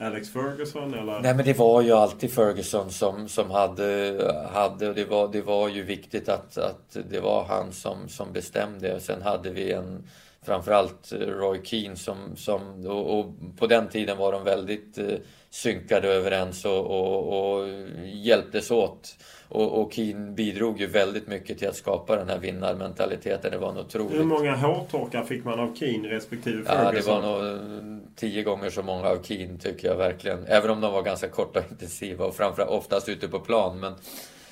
Alex 0.01 0.29
Ferguson 0.33 0.95
eller? 0.95 1.21
Nej 1.21 1.35
men 1.35 1.45
det 1.45 1.59
var 1.59 1.83
ju 1.83 1.93
alltid 1.93 2.33
Ferguson 2.33 2.91
som, 2.91 3.29
som 3.29 3.51
hade, 3.51 4.17
hade 4.53 4.89
och 4.89 4.95
det 4.95 5.05
var, 5.05 5.29
det 5.29 5.43
var 5.43 5.69
ju 5.69 5.83
viktigt 5.83 6.29
att, 6.29 6.59
att 6.59 6.97
det 7.11 7.21
var 7.21 7.45
han 7.45 7.73
som, 7.73 8.09
som 8.09 8.33
bestämde. 8.33 8.95
Och 8.95 9.03
sen 9.03 9.23
hade 9.23 9.51
vi 9.51 9.73
en 9.73 10.09
framförallt 10.43 11.13
Roy 11.13 11.61
Keane 11.65 11.97
som, 11.97 12.37
som 12.37 12.87
och, 12.87 13.19
och, 13.19 13.27
på 13.59 13.67
den 13.67 13.89
tiden 13.89 14.19
var 14.19 14.33
de 14.33 14.45
väldigt 14.45 14.99
eh, 14.99 15.15
synkade 15.51 16.09
överens 16.09 16.65
och, 16.65 16.87
och, 16.87 17.59
och 17.59 17.69
hjälptes 18.05 18.71
åt. 18.71 19.17
Och, 19.49 19.83
och 19.83 19.93
Keane 19.93 20.31
bidrog 20.31 20.81
ju 20.81 20.87
väldigt 20.87 21.27
mycket 21.27 21.59
till 21.59 21.69
att 21.69 21.77
skapa 21.77 22.17
den 22.17 22.29
här 22.29 22.39
vinnarmentaliteten. 22.39 23.51
Det 23.51 23.59
var 23.59 23.73
nog 23.73 23.85
otroligt. 23.85 24.19
Hur 24.19 24.25
många 24.25 24.57
hårtorkar 24.57 25.25
fick 25.25 25.45
man 25.45 25.61
av 25.61 25.75
Keane 25.75 26.09
respektive 26.09 26.65
Ferguson? 26.65 26.85
Ja, 26.85 26.93
det 26.93 27.43
var 27.43 27.53
nog 27.83 28.01
tio 28.17 28.43
gånger 28.43 28.71
så 28.71 28.83
många 28.83 29.09
av 29.09 29.23
Keane 29.23 29.59
tycker 29.59 29.89
jag 29.89 29.97
verkligen. 29.97 30.47
Även 30.47 30.71
om 30.71 30.81
de 30.81 30.93
var 30.93 31.03
ganska 31.03 31.29
korta 31.29 31.59
och 31.59 31.65
intensiva 31.71 32.25
och 32.25 32.35
framförallt 32.35 32.71
oftast 32.71 33.09
ute 33.09 33.29
på 33.29 33.39
plan. 33.39 33.81
Men... 33.81 33.95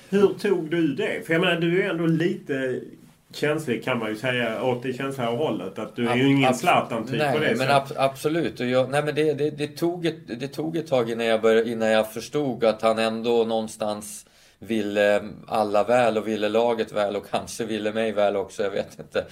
Hur 0.08 0.28
tog 0.28 0.70
du 0.70 0.94
det? 0.94 1.26
För 1.26 1.32
jag 1.32 1.40
menar, 1.40 1.60
du 1.60 1.82
är 1.82 1.90
ändå 1.90 2.06
lite 2.06 2.80
känslig 3.32 3.84
kan 3.84 3.98
man 3.98 4.08
ju 4.08 4.16
säga 4.16 4.62
åt 4.62 4.82
det 4.82 4.92
känsliga 4.92 5.28
hållet. 5.28 5.78
Att 5.78 5.96
du 5.96 6.08
är 6.08 6.16
ju 6.16 6.26
ingen 6.28 6.54
Zlatan-typ 6.54 7.32
på 7.32 7.38
det 7.38 7.54
men 7.58 7.70
ab 7.70 7.82
absolut. 7.96 8.60
Och 8.60 8.66
jag, 8.66 8.90
nej, 8.90 9.02
men 9.04 9.14
det, 9.14 9.34
det, 9.34 9.50
det, 9.50 9.66
tog 9.66 10.06
ett, 10.06 10.40
det 10.40 10.48
tog 10.48 10.76
ett 10.76 10.86
tag 10.86 11.10
innan 11.10 11.26
jag, 11.26 11.42
började, 11.42 11.70
innan 11.70 11.88
jag 11.88 12.12
förstod 12.12 12.64
att 12.64 12.82
han 12.82 12.98
ändå 12.98 13.44
någonstans 13.44 14.26
ville 14.58 15.28
alla 15.46 15.84
väl 15.84 16.18
och 16.18 16.28
ville 16.28 16.48
laget 16.48 16.92
väl 16.92 17.16
och 17.16 17.30
kanske 17.30 17.64
ville 17.64 17.92
mig 17.92 18.12
väl 18.12 18.36
också, 18.36 18.62
jag 18.62 18.70
vet 18.70 18.98
inte. 18.98 19.24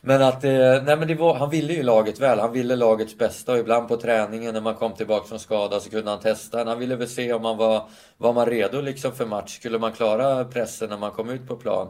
Men 0.00 0.22
att 0.22 0.42
nej 0.42 0.96
men 0.96 1.08
det 1.08 1.14
var, 1.14 1.34
han 1.34 1.50
ville 1.50 1.72
ju 1.72 1.82
laget 1.82 2.20
väl, 2.20 2.38
han 2.38 2.52
ville 2.52 2.76
lagets 2.76 3.18
bästa 3.18 3.52
och 3.52 3.58
ibland 3.58 3.88
på 3.88 3.96
träningen 3.96 4.54
när 4.54 4.60
man 4.60 4.74
kom 4.74 4.92
tillbaka 4.92 5.26
från 5.26 5.38
skada 5.38 5.80
så 5.80 5.90
kunde 5.90 6.10
han 6.10 6.20
testa. 6.20 6.64
Han 6.64 6.78
ville 6.78 6.96
väl 6.96 7.08
se 7.08 7.32
om 7.32 7.42
man 7.42 7.56
var, 7.56 7.88
var 8.16 8.32
man 8.32 8.46
redo 8.46 8.80
liksom 8.80 9.12
för 9.12 9.26
match. 9.26 9.56
Skulle 9.56 9.78
man 9.78 9.92
klara 9.92 10.44
pressen 10.44 10.88
när 10.88 10.98
man 10.98 11.10
kom 11.10 11.30
ut 11.30 11.48
på 11.48 11.56
plan? 11.56 11.88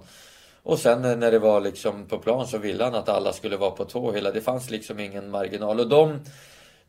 Och 0.62 0.78
sen 0.78 1.02
när 1.02 1.30
det 1.30 1.38
var 1.38 1.60
liksom 1.60 2.06
på 2.06 2.18
plan 2.18 2.46
så 2.46 2.58
ville 2.58 2.84
han 2.84 2.94
att 2.94 3.08
alla 3.08 3.32
skulle 3.32 3.56
vara 3.56 3.70
på 3.70 3.84
tå 3.84 4.12
hela. 4.12 4.30
Det 4.30 4.40
fanns 4.40 4.70
liksom 4.70 5.00
ingen 5.00 5.30
marginal. 5.30 5.80
Och 5.80 5.88
de, 5.88 6.20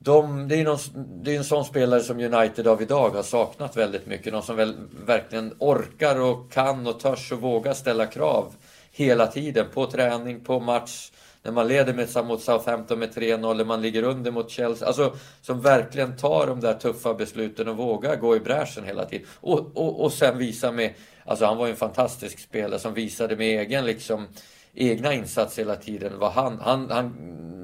de, 0.03 0.47
det, 0.47 0.59
är 0.59 0.63
någon, 0.63 0.79
det 1.23 1.33
är 1.33 1.37
en 1.37 1.43
sån 1.43 1.65
spelare 1.65 2.01
som 2.01 2.19
United 2.19 2.67
av 2.67 2.81
idag 2.81 3.09
har 3.09 3.23
saknat 3.23 3.77
väldigt 3.77 4.05
mycket. 4.05 4.33
Någon 4.33 4.43
som 4.43 4.55
väl, 4.55 4.75
verkligen 5.05 5.53
orkar 5.59 6.21
och 6.21 6.51
kan 6.51 6.87
och 6.87 6.99
törs 6.99 7.31
och 7.31 7.41
vågar 7.41 7.73
ställa 7.73 8.05
krav 8.05 8.53
hela 8.91 9.27
tiden. 9.27 9.65
På 9.73 9.85
träning, 9.85 10.43
på 10.43 10.59
match. 10.59 11.11
När 11.43 11.51
man 11.51 11.67
leder 11.67 11.93
med, 11.93 12.25
mot 12.25 12.41
Southampton 12.41 12.99
med 12.99 13.09
3-0, 13.09 13.57
när 13.57 13.65
man 13.65 13.81
ligger 13.81 14.03
under 14.03 14.31
mot 14.31 14.49
Chelsea. 14.49 14.87
Alltså, 14.87 15.15
som 15.41 15.61
verkligen 15.61 16.17
tar 16.17 16.47
de 16.47 16.59
där 16.59 16.73
tuffa 16.73 17.13
besluten 17.13 17.67
och 17.67 17.77
vågar 17.77 18.15
gå 18.15 18.35
i 18.35 18.39
bräschen 18.39 18.83
hela 18.85 19.05
tiden. 19.05 19.27
Och, 19.39 19.77
och, 19.77 20.03
och 20.03 20.13
sen 20.13 20.37
visa 20.37 20.71
med 20.71 20.93
Alltså 21.25 21.45
han 21.45 21.57
var 21.57 21.65
ju 21.65 21.71
en 21.71 21.77
fantastisk 21.77 22.39
spelare 22.39 22.79
som 22.79 22.93
visade 22.93 23.35
med 23.35 23.61
egen 23.61 23.85
liksom 23.85 24.27
egna 24.73 25.13
insats 25.13 25.60
hela 25.60 25.75
tiden. 25.75 26.19
Vad 26.19 26.31
han, 26.31 26.60
han, 26.60 26.91
han 26.91 27.13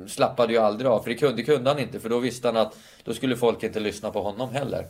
slappade 0.08 0.54
ju 0.54 0.60
aldrig 0.60 0.92
av, 0.92 1.00
för 1.00 1.10
det 1.10 1.16
kunde, 1.16 1.36
det 1.36 1.44
kunde 1.44 1.70
han 1.70 1.80
inte. 1.80 2.00
För 2.00 2.10
då 2.10 2.20
visste 2.20 2.48
han 2.48 2.58
att 2.58 2.78
då 3.04 3.14
skulle 3.14 3.36
folk 3.38 3.64
inte 3.64 3.80
lyssna 3.80 4.12
på 4.12 4.22
honom 4.22 4.52
heller. 4.52 4.86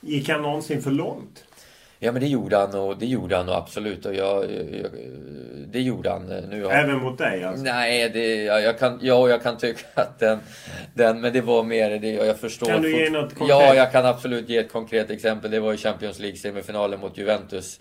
Gick 0.00 0.28
han 0.28 0.42
någonsin 0.42 0.82
för 0.82 0.90
långt? 0.90 1.44
Ja 2.02 2.12
men 2.12 2.22
det 2.22 2.28
gjorde 2.28 2.56
han 2.56 2.74
och 2.74 2.98
det 2.98 3.06
gjorde 3.06 3.36
han 3.36 3.48
och 3.48 3.56
absolut. 3.56 4.06
Och 4.06 4.14
jag, 4.14 4.44
jag, 4.44 4.90
det 5.66 5.80
gjorde 5.80 6.10
han. 6.10 6.26
Nu 6.26 6.64
har... 6.64 6.72
Även 6.72 6.98
mot 6.98 7.18
dig 7.18 7.44
alltså? 7.44 7.64
Nej, 7.64 8.10
det, 8.10 8.44
jag, 8.44 8.62
jag 8.62 8.78
kan, 8.78 8.98
ja, 9.02 9.28
jag 9.28 9.42
kan 9.42 9.58
tycka 9.58 9.86
att 9.94 10.18
den, 10.18 10.38
den... 10.94 11.20
Men 11.20 11.32
det 11.32 11.40
var 11.40 11.62
mer 11.62 11.90
det. 11.98 12.10
Jag 12.10 12.38
förstår. 12.38 12.66
Kan 12.66 12.82
du 12.82 13.04
ge 13.04 13.10
något 13.10 13.34
konkret? 13.34 13.48
Ja, 13.48 13.74
jag 13.74 13.92
kan 13.92 14.06
absolut 14.06 14.48
ge 14.48 14.56
ett 14.56 14.72
konkret 14.72 15.10
exempel. 15.10 15.50
Det 15.50 15.60
var 15.60 15.74
i 15.74 15.76
Champions 15.76 16.18
League-semifinalen 16.18 17.00
mot 17.00 17.18
Juventus. 17.18 17.80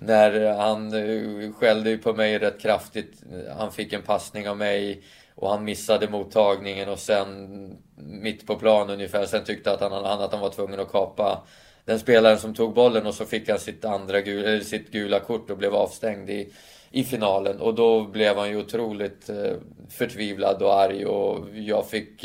När 0.00 0.52
han 0.52 0.94
eh, 0.94 1.52
skällde 1.52 1.96
på 1.96 2.12
mig 2.12 2.38
rätt 2.38 2.60
kraftigt. 2.60 3.22
Han 3.58 3.72
fick 3.72 3.92
en 3.92 4.02
passning 4.02 4.48
av 4.48 4.56
mig. 4.56 5.02
Och 5.34 5.50
han 5.50 5.64
missade 5.64 6.08
mottagningen 6.08 6.88
och 6.88 6.98
sen 6.98 7.78
mitt 7.96 8.46
på 8.46 8.56
plan 8.56 8.90
ungefär. 8.90 9.26
Sen 9.26 9.44
tyckte 9.44 9.72
att 9.72 9.80
han, 9.80 9.92
han, 9.92 10.20
att 10.20 10.32
han 10.32 10.40
var 10.40 10.50
tvungen 10.50 10.80
att 10.80 10.92
kapa 10.92 11.42
den 11.84 11.98
spelaren 11.98 12.38
som 12.38 12.54
tog 12.54 12.74
bollen 12.74 13.06
och 13.06 13.14
så 13.14 13.24
fick 13.24 13.48
han 13.48 13.58
sitt, 13.58 13.84
andra 13.84 14.20
gula, 14.20 14.54
eh, 14.54 14.60
sitt 14.60 14.90
gula 14.90 15.20
kort 15.20 15.50
och 15.50 15.58
blev 15.58 15.74
avstängd 15.74 16.30
i, 16.30 16.52
i 16.90 17.04
finalen. 17.04 17.60
Och 17.60 17.74
då 17.74 18.04
blev 18.04 18.36
han 18.36 18.50
ju 18.50 18.56
otroligt 18.56 19.28
eh, 19.28 19.54
förtvivlad 19.90 20.62
och 20.62 20.74
arg 20.80 21.06
och 21.06 21.46
jag 21.54 21.88
fick 21.88 22.24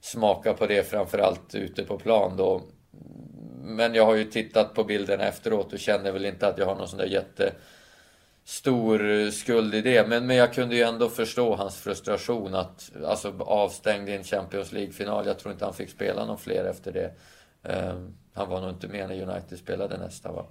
smaka 0.00 0.52
på 0.52 0.66
det 0.66 0.90
framförallt 0.90 1.54
ute 1.54 1.82
på 1.82 1.98
plan 1.98 2.36
då. 2.36 2.62
Men 3.66 3.94
jag 3.94 4.06
har 4.06 4.14
ju 4.14 4.24
tittat 4.24 4.74
på 4.74 4.84
bilderna 4.84 5.24
efteråt 5.24 5.72
och 5.72 5.78
känner 5.78 6.12
väl 6.12 6.24
inte 6.24 6.48
att 6.48 6.58
jag 6.58 6.66
har 6.66 6.74
någon 6.74 6.88
sån 6.88 6.98
där 6.98 7.06
jättestor 7.06 9.10
eh, 9.10 9.30
skuld 9.30 9.74
i 9.74 9.80
det. 9.80 10.08
Men, 10.08 10.26
men 10.26 10.36
jag 10.36 10.54
kunde 10.54 10.76
ju 10.76 10.82
ändå 10.82 11.08
förstå 11.08 11.54
hans 11.54 11.76
frustration 11.76 12.54
att, 12.54 12.90
alltså 13.04 13.34
avstängd 13.38 14.08
i 14.08 14.12
en 14.12 14.24
Champions 14.24 14.72
League-final. 14.72 15.26
Jag 15.26 15.38
tror 15.38 15.52
inte 15.52 15.64
han 15.64 15.74
fick 15.74 15.90
spela 15.90 16.24
någon 16.24 16.38
fler 16.38 16.64
efter 16.64 16.92
det. 16.92 17.12
Um, 17.62 18.16
han 18.34 18.48
var 18.48 18.60
nog 18.60 18.70
inte 18.70 18.88
med 18.88 19.08
när 19.08 19.22
United 19.22 19.58
spelade 19.58 19.98
nästa 19.98 20.32
va. 20.32 20.46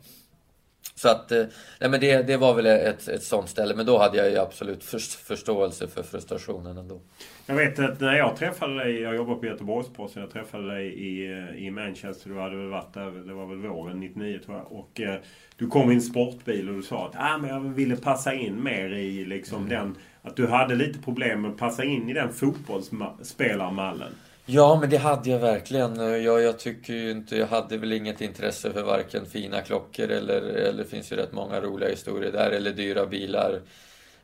Så 0.93 1.09
att, 1.09 1.31
eh, 1.31 1.45
nej 1.79 1.89
men 1.89 1.99
det, 1.99 2.27
det 2.27 2.38
var 2.38 2.53
väl 2.53 2.65
ett, 2.65 3.07
ett 3.07 3.23
sånt 3.23 3.49
ställe. 3.49 3.75
Men 3.75 3.86
då 3.86 3.97
hade 3.97 4.17
jag 4.17 4.29
ju 4.29 4.38
absolut 4.38 4.83
förståelse 5.27 5.88
för 5.88 6.03
frustrationen 6.03 6.77
ändå. 6.77 7.01
Jag 7.45 7.55
vet 7.55 7.79
att 7.79 7.99
när 7.99 8.13
jag 8.13 8.36
träffade 8.36 8.83
dig, 8.83 9.01
jag 9.01 9.15
jobbar 9.15 9.36
på 9.36 9.45
Göteborgs-Posten, 9.45 10.21
jag 10.21 10.31
träffade 10.31 10.73
dig 10.73 10.88
i, 10.88 11.31
eh, 11.31 11.65
i 11.65 11.71
Manchester. 11.71 12.29
Du 12.29 12.39
hade 12.39 12.55
väl 12.55 12.69
varit 12.69 12.93
där, 12.93 13.11
det 13.11 13.33
var 13.33 13.45
väl 13.45 13.57
våren 13.57 13.99
99 13.99 14.39
tror 14.45 14.57
jag. 14.57 14.71
Och 14.71 15.01
eh, 15.01 15.15
du 15.57 15.67
kom 15.67 15.91
i 15.91 15.93
en 15.93 16.01
sportbil 16.01 16.69
och 16.69 16.75
du 16.75 16.83
sa 16.83 17.07
att 17.07 17.15
ah, 17.15 17.38
men 17.38 17.49
jag 17.49 17.59
ville 17.59 17.95
passa 17.95 18.33
in 18.33 18.63
mer 18.63 18.89
i 18.89 19.25
liksom 19.25 19.57
mm. 19.57 19.69
den 19.69 19.95
att 20.21 20.36
du 20.36 20.47
hade 20.47 20.75
lite 20.75 20.99
problem 20.99 21.41
med 21.41 21.51
att 21.51 21.57
passa 21.57 21.83
in 21.83 22.09
i 22.09 22.13
den 22.13 22.33
fotbollsspelarmallen. 22.33 24.11
Ja, 24.45 24.77
men 24.81 24.89
det 24.89 24.97
hade 24.97 25.29
jag 25.29 25.39
verkligen. 25.39 25.95
Jag, 25.95 26.41
jag 26.41 26.59
tycker 26.59 26.93
ju 26.93 27.11
inte, 27.11 27.37
jag 27.37 27.47
hade 27.47 27.77
väl 27.77 27.93
inget 27.93 28.21
intresse 28.21 28.71
för 28.71 28.83
varken 28.83 29.25
fina 29.25 29.61
klockor 29.61 30.09
eller, 30.09 30.41
eller 30.41 30.83
det 30.83 30.89
finns 30.89 31.11
ju 31.11 31.15
rätt 31.15 31.33
många 31.33 31.61
roliga 31.61 31.89
historier 31.89 32.31
där, 32.31 32.51
eller 32.51 32.71
dyra 32.71 33.05
bilar. 33.05 33.61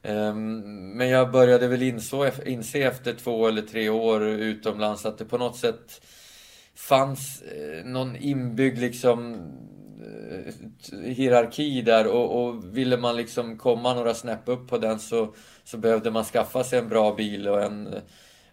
Ehm, 0.03 0.59
men 0.97 1.09
jag 1.09 1.32
började 1.32 1.67
väl 1.67 1.82
inse, 1.82 2.32
inse 2.45 2.80
efter 2.80 3.13
två 3.13 3.47
eller 3.47 3.61
tre 3.61 3.89
år 3.89 4.24
utomlands 4.24 5.05
att 5.05 5.17
det 5.17 5.26
på 5.26 5.38
något 5.38 5.57
sätt 5.57 6.01
fanns 6.76 7.41
eh, 7.41 7.86
någon 7.86 8.15
inbyggd 8.15 8.80
liksom 8.80 9.36
eh, 10.01 10.53
hierarki 11.03 11.82
där 11.82 12.07
och, 12.07 12.43
och, 12.43 12.78
ville 12.78 12.97
man 12.97 13.15
liksom 13.15 13.57
komma 13.57 13.93
några 13.93 14.13
snäpp 14.13 14.49
upp 14.49 14.69
på 14.69 14.78
den 14.78 14.99
så, 14.99 15.34
så 15.63 15.78
behövde 15.78 16.11
man 16.11 16.24
skaffa 16.24 16.63
sig 16.63 16.80
en 16.80 16.89
bra 16.89 17.13
bil 17.15 17.47
och 17.47 17.63
en, 17.63 17.95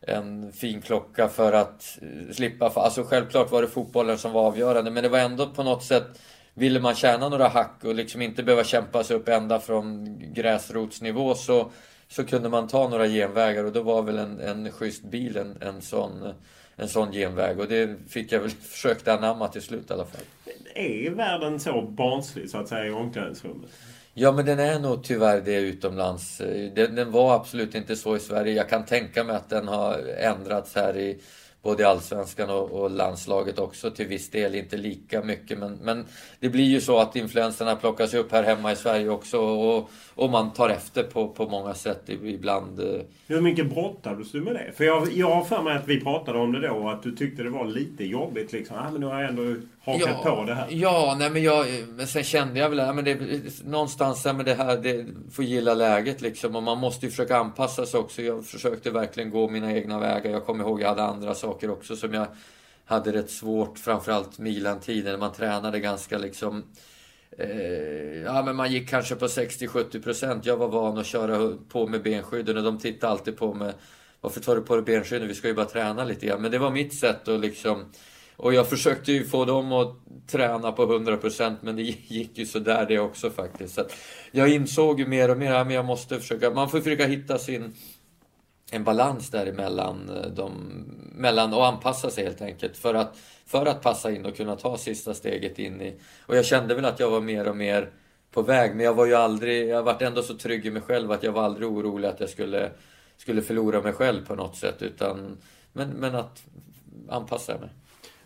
en 0.01 0.53
fin 0.53 0.83
klocka 0.83 1.29
för 1.29 1.53
att 1.53 1.99
eh, 2.03 2.35
slippa... 2.35 2.67
Alltså 2.67 3.03
självklart 3.03 3.51
var 3.51 3.63
det 3.63 3.69
fotbollen 3.69 4.19
som 4.19 4.33
var 4.33 4.47
avgörande 4.47 4.91
men 4.91 5.03
det 5.03 5.09
var 5.09 5.19
ändå 5.19 5.47
på 5.47 5.63
något 5.63 5.85
sätt 5.85 6.21
Ville 6.59 6.81
man 6.81 6.95
tjäna 6.95 7.29
några 7.29 7.49
hack 7.49 7.85
och 7.85 7.95
liksom 7.95 8.23
inte 8.23 8.43
behöva 8.43 8.65
kämpa 8.65 9.05
sig 9.05 9.17
upp 9.17 9.29
ända 9.29 9.61
från 9.61 10.19
gräsrotsnivå 10.35 11.35
så, 11.35 11.71
så 12.09 12.25
kunde 12.25 12.49
man 12.49 12.69
ta 12.69 12.89
några 12.89 13.07
genvägar 13.07 13.65
och 13.65 13.73
då 13.73 13.83
var 13.83 14.03
väl 14.03 14.19
en, 14.19 14.41
en 14.41 14.73
schysst 14.73 15.03
bil 15.03 15.37
en, 15.37 15.57
en 15.61 15.83
sån 15.83 16.35
en 16.77 16.89
sån 16.89 17.13
genväg 17.13 17.61
och 17.61 17.69
det 17.69 17.97
fick 18.09 18.33
jag 18.33 18.41
väl 18.41 18.51
försökt 18.63 19.09
anamma 19.09 19.49
till 19.49 19.63
slut 19.63 19.91
i 19.91 19.93
alla 19.93 20.05
fall. 20.05 20.21
Är 20.75 21.11
världen 21.11 21.61
så 21.61 21.83
barnslig 21.83 22.51
så 22.51 22.59
att 22.59 22.69
säga 22.69 22.87
i 22.87 22.91
omklädningsrummet? 22.91 23.71
Ja 24.21 24.33
men 24.33 24.47
den 24.47 24.59
är 24.59 24.79
nog 24.79 25.05
tyvärr 25.05 25.41
det 25.41 25.55
utomlands. 25.55 26.39
Den, 26.75 26.95
den, 26.95 27.11
var 27.11 27.35
absolut 27.37 27.75
inte 27.75 27.97
så 27.97 28.17
i 28.17 28.21
Sverige. 28.21 28.53
Jag 28.53 28.69
kan 28.69 28.85
tänka 28.85 29.25
mig 29.25 29.37
att 29.37 29.49
den 29.49 29.69
har 29.69 29.99
ändrats 30.19 30.75
här 30.75 30.97
i 30.97 31.19
både 31.63 31.83
i 31.83 31.87
Allsvenskan 31.87 32.51
och, 32.51 32.71
och, 32.71 32.91
landslaget 32.91 33.59
också 33.59 33.91
till 33.91 34.07
viss 34.07 34.31
del. 34.31 34.55
Inte 34.55 34.77
lika 34.77 35.23
mycket 35.23 35.59
men, 35.59 35.75
men 35.75 36.05
det 36.41 36.49
blir 36.49 36.65
ju 36.65 36.81
så 36.81 36.99
att 36.99 37.17
influenserna 37.17 37.77
plockas 37.77 38.15
upp 38.15 38.33
här 38.33 38.43
hemma 38.43 38.73
i 38.73 38.77
Sverige 38.77 39.09
också 39.09 39.39
och, 39.39 39.91
och 40.15 40.31
man 40.31 40.53
tar 40.53 40.69
efter 40.69 41.03
på, 41.03 41.29
på 41.29 41.49
många 41.49 41.75
sätt 41.75 42.09
ibland. 42.09 42.81
Eh. 42.81 43.01
Hur 43.27 43.41
mycket 43.41 43.71
brottades 43.71 44.33
du 44.33 44.41
med 44.41 44.55
det? 44.55 44.73
För 44.77 44.85
jag, 44.85 45.13
jag 45.13 45.35
har 45.35 45.45
för 45.45 45.63
mig 45.63 45.77
att 45.77 45.89
vi 45.89 46.01
pratade 46.01 46.39
om 46.39 46.53
det 46.53 46.69
då 46.69 46.75
och 46.75 46.93
att 46.93 47.03
du 47.03 47.17
tyckte 47.17 47.43
det 47.43 47.51
var 47.51 47.67
lite 47.67 48.05
jobbigt 48.05 48.53
liksom. 48.53 48.77
Ah, 48.77 48.91
men 48.91 49.01
nu 49.01 49.07
har 49.07 49.21
jag 49.21 49.31
ändå 49.31 49.55
hakat 49.85 50.21
ja, 50.25 50.37
på 50.37 50.45
det 50.45 50.55
här. 50.55 50.67
Ja, 50.71 51.17
nej 51.19 51.31
men 51.31 51.43
jag, 51.43 51.67
men 51.89 52.07
sen 52.07 52.25
kände 52.25 52.61
jag 52.61 52.71
väl, 52.71 52.95
men 52.95 53.05
det, 53.05 53.19
någonstans, 53.65 54.25
men 54.25 54.45
det 54.45 54.55
här, 54.55 54.77
det 54.77 55.07
får 55.33 55.45
gilla 55.45 55.75
läget 55.75 56.21
liksom. 56.21 56.57
Och 56.57 56.63
man 56.63 56.79
måste 56.79 57.07
ju 57.07 57.11
försöka 57.11 57.37
anpassa 57.37 57.87
sig 57.87 58.01
också. 58.01 58.23
Jag 58.23 58.47
försökte 58.47 58.91
verkligen 58.91 59.31
gå 59.31 59.49
mina 59.49 59.73
egna 59.73 59.99
vägar. 59.99 60.31
Jag 60.31 60.47
kommer 60.47 60.65
ihåg, 60.65 60.81
jag 60.83 60.89
hade 60.89 61.03
andra 61.03 61.35
saker 61.35 61.71
också 61.71 61.97
som 61.97 62.15
jag 62.15 62.27
hade 62.85 63.13
rätt 63.13 63.31
svårt, 63.31 63.79
framförallt 63.79 64.39
Milan-tiden, 64.39 65.21
man 65.21 65.33
tränade 65.33 65.81
ganska 65.81 66.19
liksom 66.19 66.65
Eh, 67.39 68.23
ja, 68.25 68.43
men 68.43 68.57
man 68.57 68.73
gick 68.73 68.89
kanske 68.89 69.15
på 69.15 69.27
60-70%. 69.27 70.41
Jag 70.45 70.57
var 70.57 70.69
van 70.69 70.99
att 70.99 71.07
köra 71.07 71.57
på 71.69 71.87
med 71.87 72.03
benskydden 72.03 72.57
och 72.57 72.63
de 72.63 72.79
tittade 72.79 73.13
alltid 73.13 73.37
på 73.37 73.55
mig. 73.55 73.73
Varför 74.21 74.41
tar 74.41 74.57
du 74.57 74.63
på 74.63 74.75
dig 74.77 74.85
benskydden? 74.85 75.29
Vi 75.29 75.35
ska 75.35 75.49
ju 75.49 75.55
bara 75.55 75.67
träna 75.67 76.05
lite 76.05 76.27
grann. 76.27 76.43
Men 76.43 76.51
det 76.51 76.59
var 76.59 76.71
mitt 76.71 76.95
sätt 76.95 77.29
att 77.29 77.41
liksom... 77.41 77.85
Och 78.39 78.55
jag 78.55 78.69
försökte 78.69 79.13
ju 79.13 79.25
få 79.25 79.45
dem 79.45 79.73
att 79.73 79.95
träna 80.27 80.73
på 80.73 80.87
100% 80.87 81.57
men 81.61 81.77
det 81.77 81.83
gick 82.09 82.39
ju 82.39 82.47
sådär 82.47 82.87
det 82.89 82.99
också 82.99 83.31
faktiskt. 83.31 83.75
Så 83.75 83.85
jag 84.31 84.49
insåg 84.49 85.01
ju 85.01 85.07
mer 85.07 85.31
och 85.31 85.39
mer 85.39 85.53
att 85.53 85.73
jag 85.73 85.85
måste 85.85 86.21
försöka... 86.21 86.51
Man 86.51 86.71
får 86.71 86.81
försöka 86.81 87.07
hitta 87.07 87.39
sin... 87.39 87.75
En 88.71 88.85
balans 88.85 89.31
däremellan 89.31 90.11
eh, 90.17 90.31
de, 90.31 90.53
mellan 91.15 91.55
och 91.55 91.67
anpassa 91.67 92.11
sig 92.11 92.25
helt 92.25 92.43
enkelt. 92.43 92.77
För 92.77 92.95
att 92.95 93.17
för 93.47 93.67
att 93.67 93.83
passa 93.83 94.11
in 94.11 94.27
och 94.27 94.37
kunna 94.37 94.57
ta 94.57 94.77
sista 94.77 95.15
steget 95.15 95.59
in 95.59 95.83
i... 95.83 95.95
Och 96.27 96.37
jag 96.37 96.45
kände 96.47 96.75
väl 96.75 96.85
att 96.85 97.01
jag 97.01 97.11
var 97.11 97.21
mer 97.21 97.49
och 97.49 97.57
mer 97.57 97.91
på 98.33 98.43
väg, 98.43 98.77
men 98.77 98.85
jag 98.85 98.95
var 98.95 99.07
ju 99.07 99.15
aldrig... 99.15 99.69
Jag 99.69 99.83
varit 99.83 100.03
ändå 100.03 100.23
så 100.23 100.35
trygg 100.35 100.67
i 100.67 100.71
mig 100.71 100.83
själv 100.83 101.13
att 101.13 101.23
jag 101.23 101.33
var 101.33 101.43
aldrig 101.43 101.69
orolig 101.69 102.09
att 102.09 102.21
jag 102.21 102.29
skulle, 102.29 102.71
skulle 103.17 103.43
förlora 103.43 103.83
mig 103.83 103.93
själv 103.93 104.27
på 104.27 104.35
något 104.35 104.57
sätt. 104.57 104.83
Utan, 104.83 105.39
men, 105.73 105.89
men 105.89 106.15
att 106.15 106.43
anpassa 107.09 107.59
mig. 107.59 107.71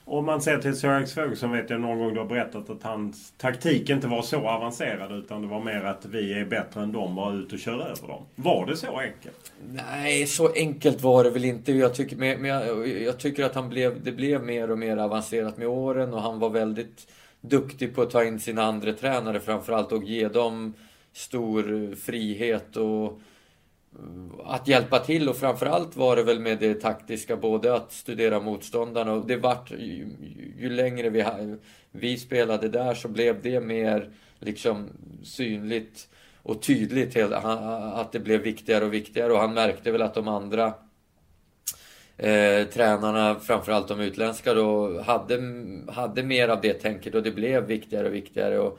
Om 0.05 0.24
man 0.24 0.42
ser 0.42 0.59
till 0.59 0.76
Sir 0.76 0.88
Alex 0.88 1.14
Ferguson 1.14 1.53
vet 1.53 1.70
jag 1.70 1.80
någon 1.80 1.98
gång 1.98 2.14
du 2.14 2.20
har 2.20 2.26
berättat 2.26 2.70
att 2.70 2.82
hans 2.82 3.32
taktik 3.36 3.90
inte 3.90 4.07
var 4.07 4.22
så 4.22 4.48
avancerad 4.48 5.12
utan 5.12 5.42
det 5.42 5.48
var 5.48 5.61
mer 5.61 5.84
att 5.84 6.07
vi 6.07 6.32
är 6.32 6.44
bättre 6.44 6.82
än 6.82 6.92
dem, 6.92 7.14
bara 7.14 7.34
ut 7.34 7.53
och 7.53 7.59
kör 7.59 7.72
över 7.80 8.09
dem. 8.09 8.22
Var 8.34 8.66
det 8.66 8.76
så 8.76 8.98
enkelt? 8.98 9.53
Nej, 9.72 10.26
så 10.26 10.53
enkelt 10.53 11.00
var 11.03 11.24
det 11.24 11.30
väl 11.30 11.44
inte. 11.44 11.72
Jag 11.72 11.94
tycker, 11.94 12.16
men 12.16 12.44
jag, 12.44 12.88
jag 12.88 13.18
tycker 13.18 13.44
att 13.44 13.55
han 13.55 13.68
blev, 13.68 14.03
det 14.05 14.12
blev 14.12 14.42
mer 14.42 14.70
och 14.70 14.78
mer 14.78 14.96
avancerat 14.96 15.59
med 15.59 15.68
åren 15.68 16.14
och 16.14 16.22
han 16.22 16.38
var 16.38 16.50
väldigt 16.50 17.12
duktig 17.40 17.94
på 17.94 18.03
att 18.03 18.11
ta 18.11 18.24
in 18.24 18.40
sina 18.40 18.62
andra 18.62 18.92
tränare 18.92 19.40
framförallt 19.40 19.92
och 19.92 20.05
ge 20.05 20.28
dem 20.28 20.74
stor 21.12 21.94
frihet 21.94 22.76
och 22.76 23.20
att 24.45 24.68
hjälpa 24.68 24.99
till 24.99 25.28
och 25.28 25.36
framförallt 25.36 25.97
var 25.97 26.16
det 26.16 26.22
väl 26.22 26.40
med 26.40 26.59
det 26.59 26.74
taktiska, 26.74 27.36
både 27.36 27.74
att 27.74 27.93
studera 27.93 28.40
motståndarna 28.40 29.12
och 29.12 29.26
det 29.26 29.36
vart 29.36 29.70
ju, 29.70 30.09
ju 30.59 30.70
längre 30.70 31.11
vi, 31.11 31.24
vi 31.90 32.16
spelade 32.16 32.68
där 32.68 32.95
så 32.95 33.09
blev 33.09 33.43
det 33.43 33.61
mer 33.61 34.11
liksom 34.38 34.88
synligt 35.24 36.09
och 36.43 36.62
tydligt 36.62 37.16
att 37.16 38.12
det 38.12 38.20
blev 38.20 38.40
viktigare 38.40 38.84
och 38.84 38.95
viktigare 38.95 39.32
och 39.32 39.38
han 39.38 39.55
märkte 39.55 39.93
väl 39.93 40.03
att 40.03 40.14
de 40.14 40.28
andra 40.28 40.74
eh, 42.16 42.66
tränarna, 42.66 43.34
framförallt 43.40 43.88
de 43.88 44.01
utländska 44.01 44.55
då, 44.55 45.01
hade, 45.03 45.40
hade 45.88 46.22
mer 46.22 46.49
av 46.49 46.61
det 46.61 46.72
tänket 46.72 47.14
och 47.14 47.22
det 47.22 47.30
blev 47.30 47.66
viktigare 47.66 48.09
och 48.09 48.14
viktigare. 48.14 48.59
Och, 48.59 48.78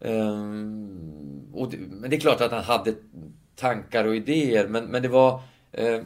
eh, 0.00 0.42
och 1.52 1.70
det, 1.70 1.76
men 1.90 2.10
det 2.10 2.16
är 2.16 2.20
klart 2.20 2.40
att 2.40 2.52
han 2.52 2.64
hade 2.64 2.94
tankar 3.58 4.04
och 4.04 4.16
idéer. 4.16 4.68
Men, 4.68 4.84
men 4.84 5.02
det 5.02 5.08
var... 5.08 5.40
Eh, 5.72 6.00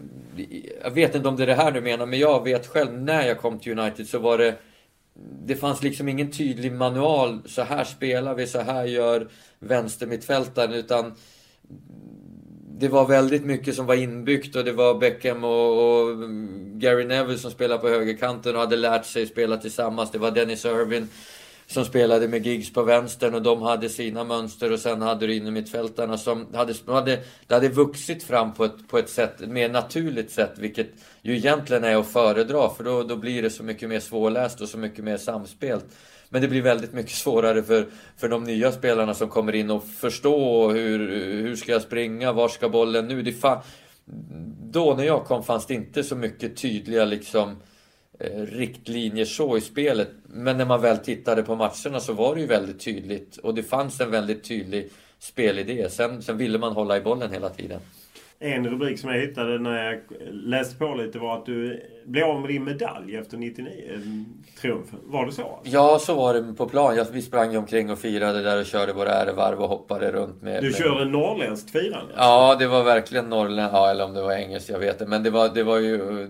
jag 0.82 0.90
vet 0.90 1.14
inte 1.14 1.28
om 1.28 1.36
det 1.36 1.42
är 1.42 1.46
det 1.46 1.54
här 1.54 1.72
du 1.72 1.80
menar, 1.80 2.06
men 2.06 2.18
jag 2.18 2.44
vet 2.44 2.66
själv 2.66 2.92
när 2.92 3.26
jag 3.26 3.38
kom 3.38 3.58
till 3.58 3.78
United 3.78 4.08
så 4.08 4.18
var 4.18 4.38
det... 4.38 4.54
Det 5.44 5.56
fanns 5.56 5.82
liksom 5.82 6.08
ingen 6.08 6.30
tydlig 6.30 6.72
manual. 6.72 7.38
Så 7.46 7.62
här 7.62 7.84
spelar 7.84 8.34
vi, 8.34 8.46
så 8.46 8.60
här 8.60 8.84
gör 8.84 9.28
vänstermittfältaren. 9.58 10.72
Utan 10.72 11.14
det 12.78 12.88
var 12.88 13.06
väldigt 13.06 13.44
mycket 13.44 13.74
som 13.74 13.86
var 13.86 13.94
inbyggt 13.94 14.56
och 14.56 14.64
det 14.64 14.72
var 14.72 14.94
Beckham 14.94 15.44
och, 15.44 16.00
och 16.00 16.18
Gary 16.80 17.04
Neville 17.04 17.38
som 17.38 17.50
spelade 17.50 17.80
på 17.80 17.88
högerkanten 17.88 18.54
och 18.54 18.60
hade 18.60 18.76
lärt 18.76 19.06
sig 19.06 19.26
spela 19.26 19.56
tillsammans. 19.56 20.10
Det 20.10 20.18
var 20.18 20.30
Dennis 20.30 20.64
Irvin 20.64 21.08
som 21.72 21.84
spelade 21.84 22.28
med 22.28 22.46
GIGS 22.46 22.72
på 22.72 22.82
vänstern 22.82 23.34
och 23.34 23.42
de 23.42 23.62
hade 23.62 23.88
sina 23.88 24.24
mönster 24.24 24.72
och 24.72 24.78
sen 24.80 25.02
hade 25.02 25.26
du 25.26 25.34
innermittfältarna 25.34 26.18
som 26.18 26.46
hade, 26.54 26.74
hade, 26.86 27.20
det 27.46 27.54
hade 27.54 27.68
vuxit 27.68 28.22
fram 28.22 28.54
på 28.54 28.64
ett, 28.64 28.88
på 28.88 28.98
ett 28.98 29.08
sätt, 29.08 29.40
ett 29.40 29.48
mer 29.48 29.68
naturligt 29.68 30.30
sätt 30.30 30.52
vilket 30.56 30.90
ju 31.22 31.36
egentligen 31.36 31.84
är 31.84 31.96
att 31.96 32.06
föredra 32.06 32.70
för 32.70 32.84
då, 32.84 33.02
då 33.02 33.16
blir 33.16 33.42
det 33.42 33.50
så 33.50 33.62
mycket 33.62 33.88
mer 33.88 34.00
svårläst 34.00 34.60
och 34.60 34.68
så 34.68 34.78
mycket 34.78 35.04
mer 35.04 35.16
samspelt. 35.16 35.84
Men 36.28 36.42
det 36.42 36.48
blir 36.48 36.62
väldigt 36.62 36.92
mycket 36.92 37.12
svårare 37.12 37.62
för, 37.62 37.86
för 38.16 38.28
de 38.28 38.44
nya 38.44 38.72
spelarna 38.72 39.14
som 39.14 39.28
kommer 39.28 39.54
in 39.54 39.70
och 39.70 39.84
förstå 39.84 40.70
hur, 40.70 40.98
hur 41.42 41.56
ska 41.56 41.72
jag 41.72 41.82
springa, 41.82 42.32
var 42.32 42.48
ska 42.48 42.68
bollen 42.68 43.08
nu? 43.08 43.22
Det 43.22 43.32
fan, 43.32 43.62
då 44.62 44.94
när 44.94 45.04
jag 45.04 45.24
kom 45.24 45.44
fanns 45.44 45.66
det 45.66 45.74
inte 45.74 46.04
så 46.04 46.16
mycket 46.16 46.56
tydliga 46.56 47.04
liksom 47.04 47.56
Eh, 47.56 47.71
riktlinjer 48.34 49.24
så 49.24 49.56
i 49.56 49.60
spelet. 49.60 50.08
Men 50.26 50.58
när 50.58 50.64
man 50.64 50.82
väl 50.82 50.98
tittade 50.98 51.42
på 51.42 51.56
matcherna 51.56 52.00
så 52.00 52.12
var 52.12 52.34
det 52.34 52.40
ju 52.40 52.46
väldigt 52.46 52.80
tydligt 52.80 53.36
och 53.36 53.54
det 53.54 53.62
fanns 53.62 54.00
en 54.00 54.10
väldigt 54.10 54.44
tydlig 54.44 54.90
spelidé. 55.18 55.88
Sen, 55.90 56.22
sen 56.22 56.36
ville 56.36 56.58
man 56.58 56.72
hålla 56.72 56.96
i 56.96 57.00
bollen 57.00 57.32
hela 57.32 57.48
tiden. 57.48 57.80
En 58.44 58.70
rubrik 58.70 58.98
som 58.98 59.10
jag 59.10 59.20
hittade 59.20 59.58
när 59.58 59.84
jag 59.84 60.00
läste 60.30 60.76
på 60.76 60.94
lite 60.94 61.18
var 61.18 61.36
att 61.38 61.46
du 61.46 61.82
blev 62.04 62.24
av 62.24 62.40
med 62.40 62.50
din 62.50 62.64
medalj 62.64 63.16
efter 63.16 63.36
99 63.36 63.68
triumfen. 64.60 64.98
Var 65.04 65.26
det 65.26 65.32
så? 65.32 65.60
Ja, 65.62 65.98
så 65.98 66.14
var 66.14 66.34
det 66.34 66.54
på 66.54 66.68
plan. 66.68 67.04
Vi 67.12 67.22
sprang 67.22 67.56
omkring 67.56 67.90
och 67.90 67.98
firade 67.98 68.42
där 68.42 68.60
och 68.60 68.66
körde 68.66 68.92
våra 68.92 69.10
ärevarv 69.10 69.58
och 69.58 69.68
hoppade 69.68 70.12
runt 70.12 70.42
med... 70.42 70.62
Du 70.62 70.72
kör 70.72 71.02
en 71.02 71.12
norrländskt 71.12 71.70
firande? 71.70 72.14
Ja, 72.16 72.56
det 72.58 72.66
var 72.66 72.84
verkligen 72.84 73.30
norrländskt. 73.30 73.74
Ja, 73.74 73.90
eller 73.90 74.04
om 74.04 74.14
det 74.14 74.22
var 74.22 74.32
engelskt, 74.32 74.68
jag 74.68 74.78
vet 74.78 74.92
inte. 74.92 75.06
Men 75.06 75.22
det 75.22 75.30
var, 75.30 75.48
det 75.48 75.62
var 75.62 75.78
ju 75.78 76.28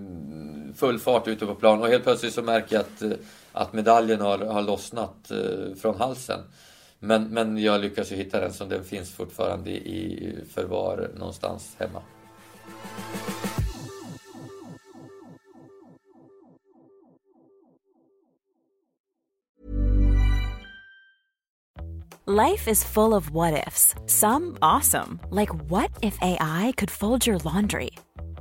full 0.76 0.98
fart 0.98 1.28
ute 1.28 1.46
på 1.46 1.54
plan 1.54 1.80
och 1.80 1.88
helt 1.88 2.04
plötsligt 2.04 2.34
så 2.34 2.42
märker 2.42 2.76
jag 2.76 2.80
att, 2.80 3.02
eh, 3.02 3.10
att 3.52 3.72
medaljen 3.72 4.20
har, 4.20 4.38
har 4.38 4.62
lossnat 4.62 5.30
eh, 5.30 5.74
från 5.82 5.96
halsen. 5.98 6.40
Men, 6.98 7.24
men 7.28 7.58
jag 7.58 7.80
lyckas 7.80 8.12
ju 8.12 8.16
hitta 8.16 8.40
den 8.40 8.52
så 8.52 8.64
den 8.64 8.84
finns 8.84 9.10
fortfarande 9.10 9.70
i 9.70 10.34
förvar 10.54 11.10
någonstans 11.16 11.76
hemma. 11.78 12.02
Life 22.24 22.68
is 22.68 22.84
full 22.84 23.14
of 23.14 23.30
what 23.30 23.66
ifs. 23.66 23.96
Some 24.06 24.56
awesome, 24.62 25.18
like 25.30 25.50
what 25.68 25.90
if 26.02 26.16
AI 26.22 26.72
could 26.76 26.90
fold 26.90 27.26
your 27.26 27.38
laundry? 27.38 27.90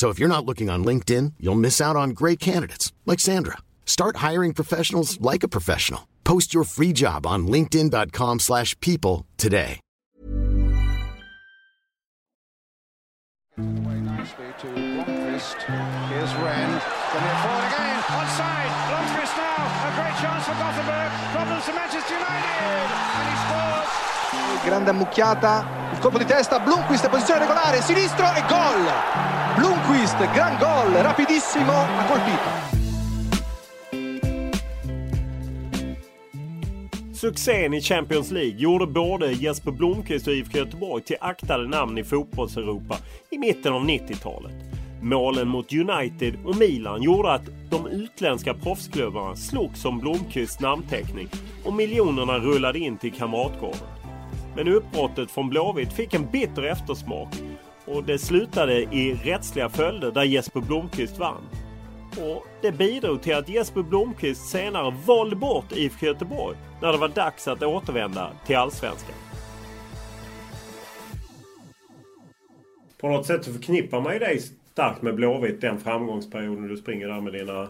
So 0.00 0.08
if 0.08 0.18
you're 0.18 0.30
not 0.30 0.46
looking 0.46 0.70
on 0.70 0.82
LinkedIn, 0.82 1.34
you'll 1.38 1.60
miss 1.66 1.78
out 1.78 1.94
on 1.94 2.16
great 2.20 2.40
candidates 2.40 2.90
like 3.04 3.20
Sandra. 3.20 3.58
Start 3.84 4.24
hiring 4.28 4.54
professionals 4.54 5.20
like 5.20 5.42
a 5.42 5.52
professional. 5.56 6.08
Post 6.24 6.54
your 6.54 6.64
free 6.64 6.94
job 6.94 7.26
on 7.26 7.46
linkedin.com/people 7.46 8.38
slash 8.38 8.74
people 8.80 9.26
today. 9.36 9.78
Away 13.58 14.00
nicely 14.00 14.48
to 14.62 14.68
Blomqvist. 14.72 15.58
Here's 16.08 16.32
Wren. 16.40 16.70
Then 17.12 17.24
it 17.28 17.38
forward 17.44 17.68
again. 17.68 18.00
Onside. 18.20 18.72
Blomqvist 18.88 19.36
now. 19.36 19.60
A 19.84 19.90
great 20.00 20.16
chance 20.22 20.44
for 20.48 20.56
Gothenburg. 20.62 21.10
Problems 21.36 21.64
to 21.66 21.72
Manchester 21.76 22.14
United. 22.14 22.88
And 23.18 23.26
he 23.28 23.36
scores. 23.44 24.10
grande 24.64 24.90
ammucchiata, 24.90 25.64
il 25.89 25.89
colpo 26.00 26.18
di 26.18 26.24
testa, 26.24 26.58
Blomqvist 26.58 27.08
posizione 27.10 27.40
regolare, 27.40 27.82
sinistro 27.82 28.24
e 28.24 28.42
gol! 28.48 28.90
Blomqvist, 29.56 30.16
gran 30.32 30.56
gol, 30.58 30.92
rapidissimo, 31.02 31.72
ha 31.72 32.04
colpito. 32.06 32.78
Succén 37.12 37.74
i 37.74 37.80
Champions 37.80 38.30
League 38.30 38.58
gjorde 38.58 38.86
både 38.86 39.32
Jesper 39.32 39.70
Blomqvist 39.70 40.26
och 40.26 40.32
IFK 40.32 40.58
Göteborg 40.58 41.02
till 41.02 41.16
aktade 41.20 41.68
namn 41.68 41.98
i 41.98 42.04
fotbollseuropa 42.04 42.96
i 43.30 43.38
mitten 43.38 43.72
av 43.72 43.84
90-talet. 43.84 44.54
Målen 45.02 45.48
mot 45.48 45.72
United 45.72 46.34
och 46.44 46.56
Milan 46.56 47.02
gjorde 47.02 47.32
att 47.32 47.44
de 47.70 47.86
utländska 47.86 48.54
proffsklubbarna 48.54 49.36
slog 49.36 49.76
som 49.76 49.98
Blomqvists 49.98 50.60
namnteckning 50.60 51.28
och 51.64 51.72
miljonerna 51.72 52.38
rullade 52.38 52.78
in 52.78 52.98
till 52.98 53.12
Kamratgården. 53.12 53.99
Men 54.60 54.72
uppbrottet 54.72 55.30
från 55.30 55.48
Blåvitt 55.48 55.92
fick 55.92 56.14
en 56.14 56.30
bitter 56.30 56.62
eftersmak 56.62 57.28
och 57.84 58.04
det 58.04 58.18
slutade 58.18 58.82
i 58.82 59.20
rättsliga 59.24 59.68
följder 59.68 60.10
där 60.10 60.22
Jesper 60.22 60.60
Blomqvist 60.60 61.18
vann. 61.18 61.42
Och 62.10 62.46
det 62.62 62.72
bidrog 62.72 63.22
till 63.22 63.34
att 63.34 63.48
Jesper 63.48 63.82
Blomqvist 63.82 64.50
senare 64.50 64.94
valde 65.06 65.36
bort 65.36 65.72
IFK 65.72 66.06
Göteborg 66.06 66.56
när 66.82 66.92
det 66.92 66.98
var 66.98 67.08
dags 67.08 67.48
att 67.48 67.62
återvända 67.62 68.30
till 68.46 68.56
Allsvenskan. 68.56 69.14
På 73.00 73.08
något 73.08 73.26
sätt 73.26 73.44
så 73.44 73.52
förknippar 73.52 74.00
man 74.00 74.12
ju 74.12 74.18
dig 74.18 74.38
starkt 74.72 75.02
med 75.02 75.14
Blåvitt 75.14 75.60
den 75.60 75.80
framgångsperioden 75.80 76.68
du 76.68 76.76
springer 76.76 77.08
där 77.08 77.20
med 77.20 77.32
dina 77.32 77.60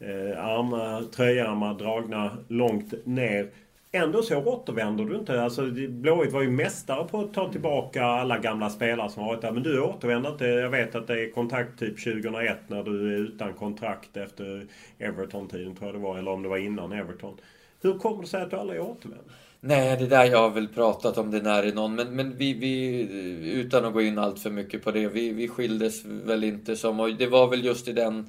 eh, 0.00 0.44
armar, 0.44 1.02
tröjärmar 1.02 1.74
dragna 1.74 2.30
långt 2.48 3.06
ner. 3.06 3.50
Ändå 3.94 4.22
så 4.22 4.44
återvänder 4.44 5.04
du 5.04 5.16
inte. 5.16 5.42
Alltså, 5.42 5.66
Blåvitt 5.88 6.32
var 6.32 6.42
ju 6.42 6.50
mästare 6.50 7.08
på 7.08 7.20
att 7.20 7.34
ta 7.34 7.52
tillbaka 7.52 8.04
alla 8.04 8.38
gamla 8.38 8.70
spelare 8.70 9.10
som 9.10 9.26
varit 9.26 9.40
där. 9.40 9.52
Men 9.52 9.62
du 9.62 9.80
återvänder 9.80 10.30
inte. 10.30 10.44
Jag 10.44 10.70
vet 10.70 10.94
att 10.94 11.06
det 11.06 11.20
är 11.20 11.30
kontakt 11.30 11.78
typ 11.78 12.04
2001 12.04 12.58
när 12.66 12.82
du 12.82 13.14
är 13.14 13.18
utan 13.18 13.52
kontrakt 13.52 14.16
efter 14.16 14.66
Everton-tiden 14.98 15.74
tror 15.74 15.88
jag 15.88 15.94
det 15.94 16.04
var. 16.04 16.18
Eller 16.18 16.30
om 16.30 16.42
det 16.42 16.48
var 16.48 16.58
innan 16.58 16.92
Everton. 16.92 17.36
Hur 17.82 17.98
kommer 17.98 18.22
det 18.22 18.28
sig 18.28 18.42
att 18.42 18.50
du 18.50 18.56
aldrig 18.56 18.80
återvänder? 18.80 19.32
Nej, 19.60 19.96
det 19.96 20.06
där 20.06 20.24
jag 20.24 20.38
har 20.38 20.50
väl 20.50 20.68
pratat 20.68 21.18
om 21.18 21.30
det 21.30 21.42
när 21.42 21.66
i 21.66 21.72
någon, 21.72 21.94
men, 21.94 22.16
men 22.16 22.36
vi, 22.36 22.54
vi, 22.54 23.52
utan 23.52 23.84
att 23.84 23.92
gå 23.92 24.02
in 24.02 24.18
allt 24.18 24.38
för 24.40 24.50
mycket 24.50 24.84
på 24.84 24.90
det, 24.90 25.08
vi, 25.08 25.32
vi 25.32 25.48
skildes 25.48 26.04
väl 26.04 26.44
inte 26.44 26.76
som, 26.76 27.00
och 27.00 27.14
det 27.14 27.26
var 27.26 27.48
väl 27.48 27.64
just 27.64 27.88
i 27.88 27.92
den, 27.92 28.26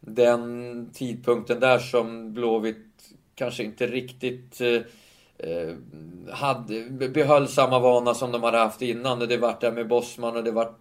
den 0.00 0.90
tidpunkten 0.92 1.60
där 1.60 1.78
som 1.78 2.34
Blåvitt 2.34 2.86
kanske 3.40 3.62
inte 3.62 3.86
riktigt 3.86 4.60
eh, 4.60 5.74
hade, 6.32 7.08
behöll 7.08 7.48
samma 7.48 7.78
vana 7.78 8.14
som 8.14 8.32
de 8.32 8.42
hade 8.42 8.58
haft 8.58 8.82
innan. 8.82 9.18
Det 9.18 9.36
vart 9.36 9.60
där 9.60 9.72
med 9.72 9.88
Bosman 9.88 10.36
och 10.36 10.44
det 10.44 10.50
vart 10.50 10.78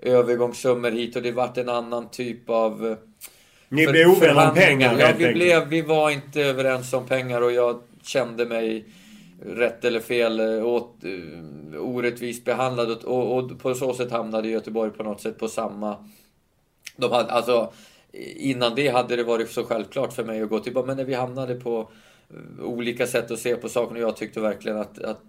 övergångssummor 0.00 0.90
hit 0.90 1.16
och 1.16 1.22
det 1.22 1.32
vart 1.32 1.58
en 1.58 1.68
annan 1.68 2.10
typ 2.10 2.50
av 2.50 2.86
eh, 2.86 2.96
Ni 3.68 3.86
blev 3.86 4.08
ovänner 4.08 4.48
om 4.48 4.54
pengar 4.54 4.98
Ja, 4.98 5.12
vi, 5.18 5.32
blev, 5.32 5.68
vi 5.68 5.82
var 5.82 6.10
inte 6.10 6.42
överens 6.42 6.92
om 6.92 7.06
pengar 7.06 7.40
och 7.40 7.52
jag 7.52 7.80
kände 8.02 8.46
mig 8.46 8.84
rätt 9.42 9.84
eller 9.84 10.00
fel 10.00 10.40
eh, 10.40 10.66
åt, 10.66 11.04
eh, 11.04 11.80
orättvist 11.80 12.44
behandlad. 12.44 12.90
Och, 12.90 13.04
och, 13.04 13.38
och 13.38 13.58
på 13.58 13.74
så 13.74 13.94
sätt 13.94 14.10
hamnade 14.10 14.48
Göteborg 14.48 14.90
på 14.90 15.02
något 15.02 15.20
sätt 15.20 15.38
på 15.38 15.48
samma... 15.48 15.96
De 16.96 17.12
hade, 17.12 17.32
alltså, 17.32 17.72
innan 18.36 18.74
det 18.74 18.88
hade 18.88 19.16
det 19.16 19.24
varit 19.24 19.50
så 19.50 19.64
självklart 19.64 20.12
för 20.12 20.24
mig 20.24 20.42
att 20.42 20.48
gå 20.48 20.58
tillbaka, 20.58 20.86
men 20.86 20.96
när 20.96 21.04
vi 21.04 21.14
hamnade 21.14 21.54
på 21.54 21.90
eh, 22.58 22.64
olika 22.64 23.06
sätt 23.06 23.30
att 23.30 23.38
se 23.38 23.56
på 23.56 23.68
saken 23.68 23.96
och 23.96 24.02
jag 24.02 24.16
tyckte 24.16 24.40
verkligen 24.40 24.78
att, 24.78 24.98
att 25.02 25.20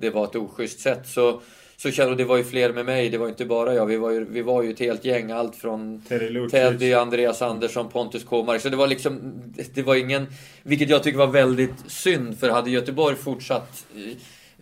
det 0.00 0.10
var 0.10 0.24
ett 0.24 0.36
oschysst 0.36 0.80
sätt 0.80 1.06
så 1.08 1.40
så 1.76 1.90
kände, 1.90 2.14
det 2.14 2.24
var 2.24 2.36
ju 2.36 2.44
fler 2.44 2.72
med 2.72 2.86
mig, 2.86 3.08
det 3.10 3.18
var 3.18 3.28
inte 3.28 3.44
bara 3.44 3.74
jag. 3.74 3.86
Vi 3.86 3.96
var 3.96 4.10
ju, 4.10 4.24
vi 4.24 4.42
var 4.42 4.62
ju 4.62 4.70
ett 4.70 4.78
helt 4.80 5.04
gäng. 5.04 5.30
Allt 5.30 5.56
från 5.56 6.02
Teddy 6.50 6.94
Andreas 6.94 7.42
Andersson, 7.42 7.88
Pontus 7.88 8.24
Kåmark. 8.24 8.60
Så 8.60 8.68
det 8.68 8.76
var 8.76 8.86
liksom, 8.86 9.32
det- 9.46 9.74
det 9.74 9.82
var 9.82 9.94
ingen, 9.94 10.26
vilket 10.62 10.88
jag 10.90 11.02
tycker 11.02 11.18
var 11.18 11.26
väldigt 11.26 11.74
synd. 11.86 12.38
För 12.38 12.50
hade 12.50 12.70
Göteborg 12.70 13.16
fortsatt 13.16 13.86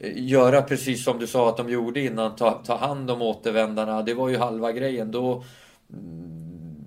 eh, 0.01 0.13
göra 0.29 0.63
precis 0.63 1.05
som 1.05 1.19
du 1.19 1.27
sa 1.27 1.49
att 1.49 1.57
de 1.57 1.69
gjorde 1.69 2.01
innan, 2.01 2.37
ta, 2.37 2.51
ta 2.53 2.77
hand 2.77 3.11
om 3.11 3.23
återvändarna. 3.23 4.03
Det 4.03 4.15
var 4.15 4.29
ju 4.29 4.37
halva 4.37 4.73
grejen. 4.73 5.11
Då, 5.11 5.45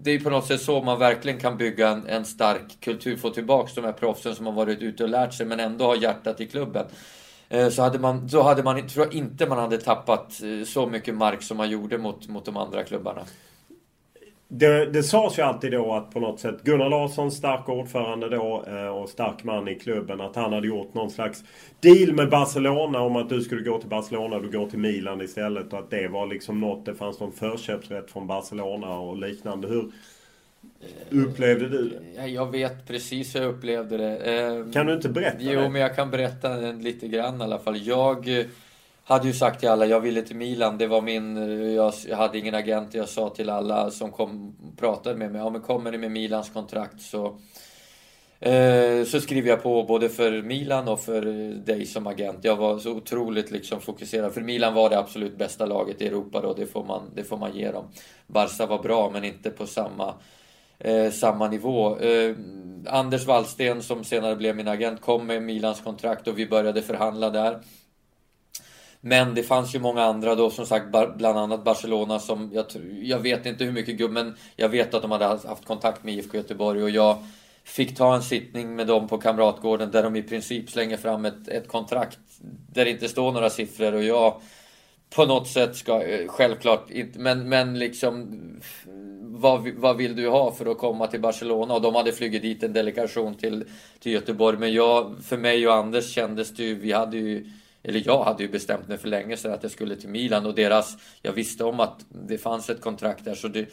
det 0.02 0.10
är 0.12 0.14
ju 0.14 0.20
på 0.20 0.30
något 0.30 0.46
sätt 0.46 0.62
så 0.62 0.82
man 0.82 1.00
verkligen 1.00 1.40
kan 1.40 1.58
bygga 1.58 1.90
en, 1.90 2.08
en 2.08 2.26
stark 2.26 2.80
kultur. 2.80 3.18
Få 3.18 3.30
tillbaka 3.30 3.72
de 3.76 3.84
här 3.84 3.92
proffsen 3.92 4.36
som 4.36 4.46
har 4.46 4.54
varit 4.54 4.80
ute 4.82 5.04
och 5.04 5.10
lärt 5.10 5.34
sig 5.34 5.46
men 5.46 5.60
ändå 5.60 5.86
har 5.86 5.96
hjärtat 5.96 6.42
i 6.42 6.48
klubben. 6.48 6.86
Eh, 7.50 7.70
så 7.70 7.82
hade 7.82 8.00
man, 8.00 8.28
då 8.28 8.42
hade 8.42 8.64
man, 8.64 8.88
tror 8.88 9.06
jag 9.06 9.14
inte 9.14 9.46
man 9.46 9.58
hade 9.58 9.78
tappat 9.78 10.42
eh, 10.44 10.66
så 10.66 10.86
mycket 10.88 11.16
mark 11.16 11.42
som 11.42 11.58
man 11.58 11.70
gjorde 11.70 11.98
mot, 11.98 12.28
mot 12.28 12.46
de 12.46 12.58
andra 12.58 12.84
klubbarna. 12.84 13.22
Det, 14.52 14.86
det 14.86 15.04
sades 15.04 15.38
ju 15.40 15.42
alltid 15.42 15.72
då 15.72 15.94
att 15.94 16.12
på 16.12 16.20
något 16.20 16.40
sätt 16.40 16.64
Gunnar 16.64 16.90
Larsson, 16.90 17.32
stark 17.32 17.70
ordförande 17.70 18.30
då 18.30 18.64
eh, 18.68 18.88
och 18.88 19.10
stark 19.10 19.44
man 19.44 19.68
i 19.68 19.76
klubben. 19.76 20.22
Att 20.22 20.36
han 20.36 20.54
hade 20.54 20.68
gjort 20.68 20.94
någon 20.94 21.12
slags 21.12 21.44
deal 21.80 22.14
med 22.14 22.30
Barcelona 22.30 23.02
om 23.02 23.16
att 23.16 23.30
du 23.30 23.42
skulle 23.42 23.62
gå 23.62 23.80
till 23.80 23.90
Barcelona 23.90 24.36
och 24.36 24.42
du 24.42 24.52
går 24.60 24.68
till 24.70 24.80
Milan 24.80 25.22
istället. 25.22 25.74
Och 25.74 25.80
att 25.80 25.90
det 25.90 26.08
var 26.08 26.28
liksom 26.28 26.60
något. 26.60 26.86
Det 26.86 26.96
fanns 26.96 27.20
någon 27.20 27.32
förköpsrätt 27.32 28.12
från 28.12 28.28
Barcelona 28.28 29.00
och 29.00 29.18
liknande. 29.18 29.68
Hur 29.68 29.92
upplevde 31.12 31.70
du 31.70 31.90
det? 31.90 32.00
Ja, 32.22 32.28
Jag 32.28 32.52
vet 32.52 32.88
precis 32.88 33.36
hur 33.36 33.42
jag 33.42 33.50
upplevde 33.50 33.98
det. 33.98 34.18
Eh, 34.18 34.72
Kan 34.72 34.86
du 34.86 34.94
inte 34.94 35.10
berätta 35.10 35.38
Jo, 35.40 35.60
det? 35.62 35.70
men 35.70 35.82
jag 35.82 35.96
kan 35.96 36.10
berätta 36.12 36.58
lite 36.58 37.08
grann 37.08 37.42
i 37.42 37.44
alla 37.44 37.60
fall. 37.60 37.78
Jag 37.78 38.40
eh, 38.40 38.46
hade 39.10 39.28
ju 39.28 39.34
sagt 39.34 39.60
till 39.60 39.70
alla, 39.70 39.86
jag 39.86 40.00
ville 40.00 40.22
till 40.22 40.36
Milan. 40.36 40.78
Det 40.78 40.88
var 40.88 41.02
min, 41.02 41.38
jag, 41.76 41.94
hade 42.16 42.40
ingen 42.40 42.56
agent. 42.56 42.94
Jag 42.94 43.10
sa 43.10 43.30
till 43.30 43.50
alla 43.50 43.92
som 43.92 44.12
kom 44.12 44.56
pratade 44.78 45.16
med 45.16 45.32
mig, 45.32 45.42
ja 45.42 45.50
men 45.50 45.62
kommer 45.62 45.92
ni 45.92 45.98
med 45.98 46.12
Milans 46.12 46.50
kontrakt 46.50 47.02
så 47.02 47.26
eh, 48.40 49.04
så 49.06 49.22
skriver 49.22 49.50
jag 49.50 49.64
på 49.64 49.84
både 49.84 50.10
för 50.10 50.42
Milan 50.42 50.88
och 50.88 51.00
för 51.00 51.22
dig 51.66 51.86
som 51.86 52.08
agent. 52.08 52.40
Jag 52.42 52.56
var 52.56 52.80
så 52.80 52.92
otroligt 52.92 53.52
liksom 53.52 53.82
fokuserad. 53.82 54.34
För 54.34 54.42
Milan 54.42 54.74
var 54.74 54.90
det 54.90 55.00
absolut 55.00 55.38
bästa 55.38 55.66
laget 55.66 56.02
i 56.02 56.08
Europa 56.08 56.42
då, 56.42 56.54
det 56.54 56.66
får 56.66 56.84
man, 56.84 57.02
det 57.16 57.24
får 57.24 57.38
man 57.38 57.56
ge 57.56 57.72
dem. 57.72 57.86
Barca 58.28 58.66
var 58.66 58.84
bra 58.84 59.10
men 59.14 59.24
inte 59.24 59.50
på 59.50 59.68
samma, 59.68 60.14
eh, 60.80 61.12
samma 61.12 61.48
nivå. 61.48 62.00
Eh, 62.00 62.36
Anders 62.88 63.26
Wallsten 63.26 63.84
som 63.84 64.04
senare 64.04 64.36
blev 64.36 64.56
min 64.56 64.68
agent 64.68 65.02
kom 65.02 65.28
med 65.28 65.44
Milans 65.44 65.82
kontrakt 65.82 66.28
och 66.28 66.40
vi 66.40 66.48
började 66.48 66.82
förhandla 66.82 67.30
där. 67.30 67.60
Men 69.02 69.36
det 69.36 69.44
fanns 69.44 69.76
ju 69.76 69.80
många 69.80 70.04
andra 70.04 70.36
då, 70.36 70.50
som 70.50 70.66
sagt, 70.66 70.86
bland 71.18 71.38
annat 71.38 71.64
Barcelona 71.64 72.20
som 72.20 72.50
jag, 72.54 72.66
jag 73.02 73.20
vet 73.20 73.46
inte 73.46 73.64
hur 73.64 73.72
mycket 73.72 73.98
gubb, 73.98 74.12
men 74.12 74.36
jag 74.56 74.70
vet 74.70 74.94
att 74.94 75.02
de 75.02 75.12
hade 75.12 75.26
haft 75.26 75.66
kontakt 75.66 76.04
med 76.04 76.14
IFK 76.14 76.38
Göteborg 76.38 76.84
och 76.84 76.90
jag 76.90 77.18
fick 77.64 77.98
ta 77.98 78.16
en 78.16 78.24
sittning 78.24 78.76
med 78.76 78.88
dem 78.88 79.08
på 79.08 79.18
Kamratgården 79.18 79.92
där 79.92 80.04
de 80.04 80.16
i 80.16 80.24
princip 80.24 80.70
slänger 80.70 80.98
fram 80.98 81.26
ett, 81.26 81.48
ett 81.48 81.68
kontrakt 81.68 82.20
där 82.74 82.86
det 82.86 82.92
inte 82.92 83.10
står 83.10 83.32
några 83.32 83.50
siffror 83.50 83.94
och 83.94 84.04
jag 84.04 84.42
på 85.16 85.26
något 85.26 85.48
sätt 85.48 85.76
ska, 85.76 86.04
eh, 86.04 86.28
självklart 86.28 86.92
inte, 86.92 87.20
men, 87.20 87.50
men 87.50 87.80
liksom 87.80 88.40
vad, 89.22 89.70
vad 89.70 89.98
vill 89.98 90.16
du 90.16 90.30
ha 90.30 90.52
för 90.52 90.66
att 90.66 90.78
komma 90.78 91.08
till 91.08 91.22
Barcelona? 91.22 91.74
Och 91.74 91.82
de 91.82 91.96
hade 91.96 92.12
flugit 92.12 92.42
dit 92.42 92.64
en 92.64 92.74
delegation 92.74 93.36
till, 93.36 93.66
till 94.00 94.12
Göteborg. 94.12 94.58
Men 94.58 94.74
jag, 94.74 95.16
för 95.24 95.38
mig 95.38 95.68
och 95.68 95.76
Anders 95.76 96.14
kändes 96.14 96.52
det 96.56 96.64
ju, 96.64 96.76
vi 96.76 96.92
hade 96.92 97.18
ju 97.18 97.52
eller 97.84 98.02
jag 98.06 98.24
hade 98.24 98.44
ju 98.44 98.50
bestämt 98.50 98.88
mig 98.88 98.98
för 98.98 99.08
länge 99.08 99.38
sedan 99.38 99.54
att 99.54 99.64
jag 99.64 99.72
skulle 99.72 99.96
till 99.96 100.10
Milan 100.10 100.46
och 100.46 100.56
deras, 100.56 100.98
jag 101.22 101.32
visste 101.32 101.64
om 101.64 101.80
att 101.80 102.06
det 102.10 102.38
fanns 102.38 102.70
ett 102.70 102.82
kontrakt 102.82 103.26
där 103.26 103.36
så 103.36 103.48
det, 103.48 103.66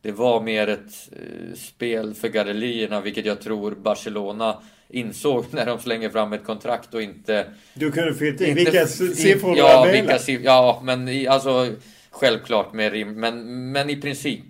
det 0.00 0.12
var 0.12 0.40
mer 0.40 0.68
ett 0.68 1.08
eh, 1.12 1.54
spel 1.56 2.14
för 2.14 2.28
gallerierna 2.28 3.00
vilket 3.00 3.26
jag 3.26 3.40
tror 3.40 3.70
Barcelona 3.70 4.62
insåg 4.88 5.44
när 5.50 5.66
de 5.66 5.78
slänger 5.78 6.10
fram 6.10 6.32
ett 6.32 6.44
kontrakt 6.44 6.94
och 6.94 7.02
inte... 7.02 7.46
Du 7.74 7.92
kunde 7.92 8.14
fyllt 8.14 8.40
i 8.40 8.52
vilka 8.52 8.86
siffror 8.86 9.52
du 9.52 9.58
ja, 9.58 9.88
vilka 9.92 10.18
siffror, 10.18 10.44
Ja, 10.44 10.80
men 10.84 11.08
i, 11.08 11.26
alltså 11.26 11.68
självklart 12.10 12.72
med 12.72 12.92
rim, 12.92 13.20
men, 13.20 13.72
men 13.72 13.90
i 13.90 13.96
princip. 13.96 14.44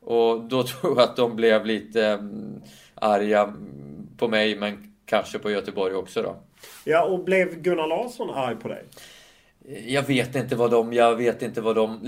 Och 0.00 0.44
då 0.44 0.62
tror 0.66 0.98
jag 0.98 1.00
att 1.00 1.16
de 1.16 1.36
blev 1.36 1.66
lite 1.66 2.12
um, 2.12 2.62
arga 2.94 3.54
på 4.16 4.28
mig 4.28 4.56
men 4.56 4.94
kanske 5.06 5.38
på 5.38 5.50
Göteborg 5.50 5.94
också 5.94 6.22
då. 6.22 6.36
Ja, 6.84 7.04
och 7.04 7.24
blev 7.24 7.62
Gunnar 7.62 7.86
Larsson 7.86 8.30
arg 8.30 8.56
på 8.56 8.68
dig? 8.68 8.84
Jag 9.86 10.02
vet 10.02 10.34
inte 10.36 10.56
vad 10.56 10.70
de, 10.70 10.92
jag 10.92 11.16
vet 11.16 11.42
inte 11.42 11.60
vad 11.60 11.76
de, 11.76 12.00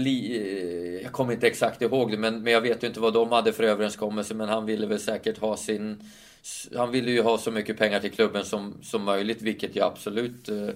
jag 1.03 1.13
kommer 1.13 1.33
inte 1.33 1.47
exakt 1.47 1.83
ihåg 1.83 2.11
det, 2.11 2.17
men, 2.17 2.43
men 2.43 2.53
jag 2.53 2.61
vet 2.61 2.83
inte 2.83 3.01
vad 3.01 3.15
de 3.15 3.33
hade 3.33 3.53
för 3.53 3.65
överenskommelse, 3.65 4.35
men 4.35 4.49
han 4.49 4.67
ville 4.67 4.87
väl 4.87 5.01
säkert 5.01 5.39
ha 5.39 5.57
sin, 5.57 6.03
han 6.77 6.91
ville 6.91 7.11
ju 7.11 7.23
ha 7.23 7.39
så 7.39 7.51
mycket 7.51 7.79
pengar 7.79 8.01
till 8.01 8.11
klubben 8.11 8.45
som, 8.45 8.75
som 8.83 9.03
möjligt, 9.05 9.43
vilket 9.43 9.77
jag 9.77 9.87
absolut 9.87 10.49
eh, 10.49 10.69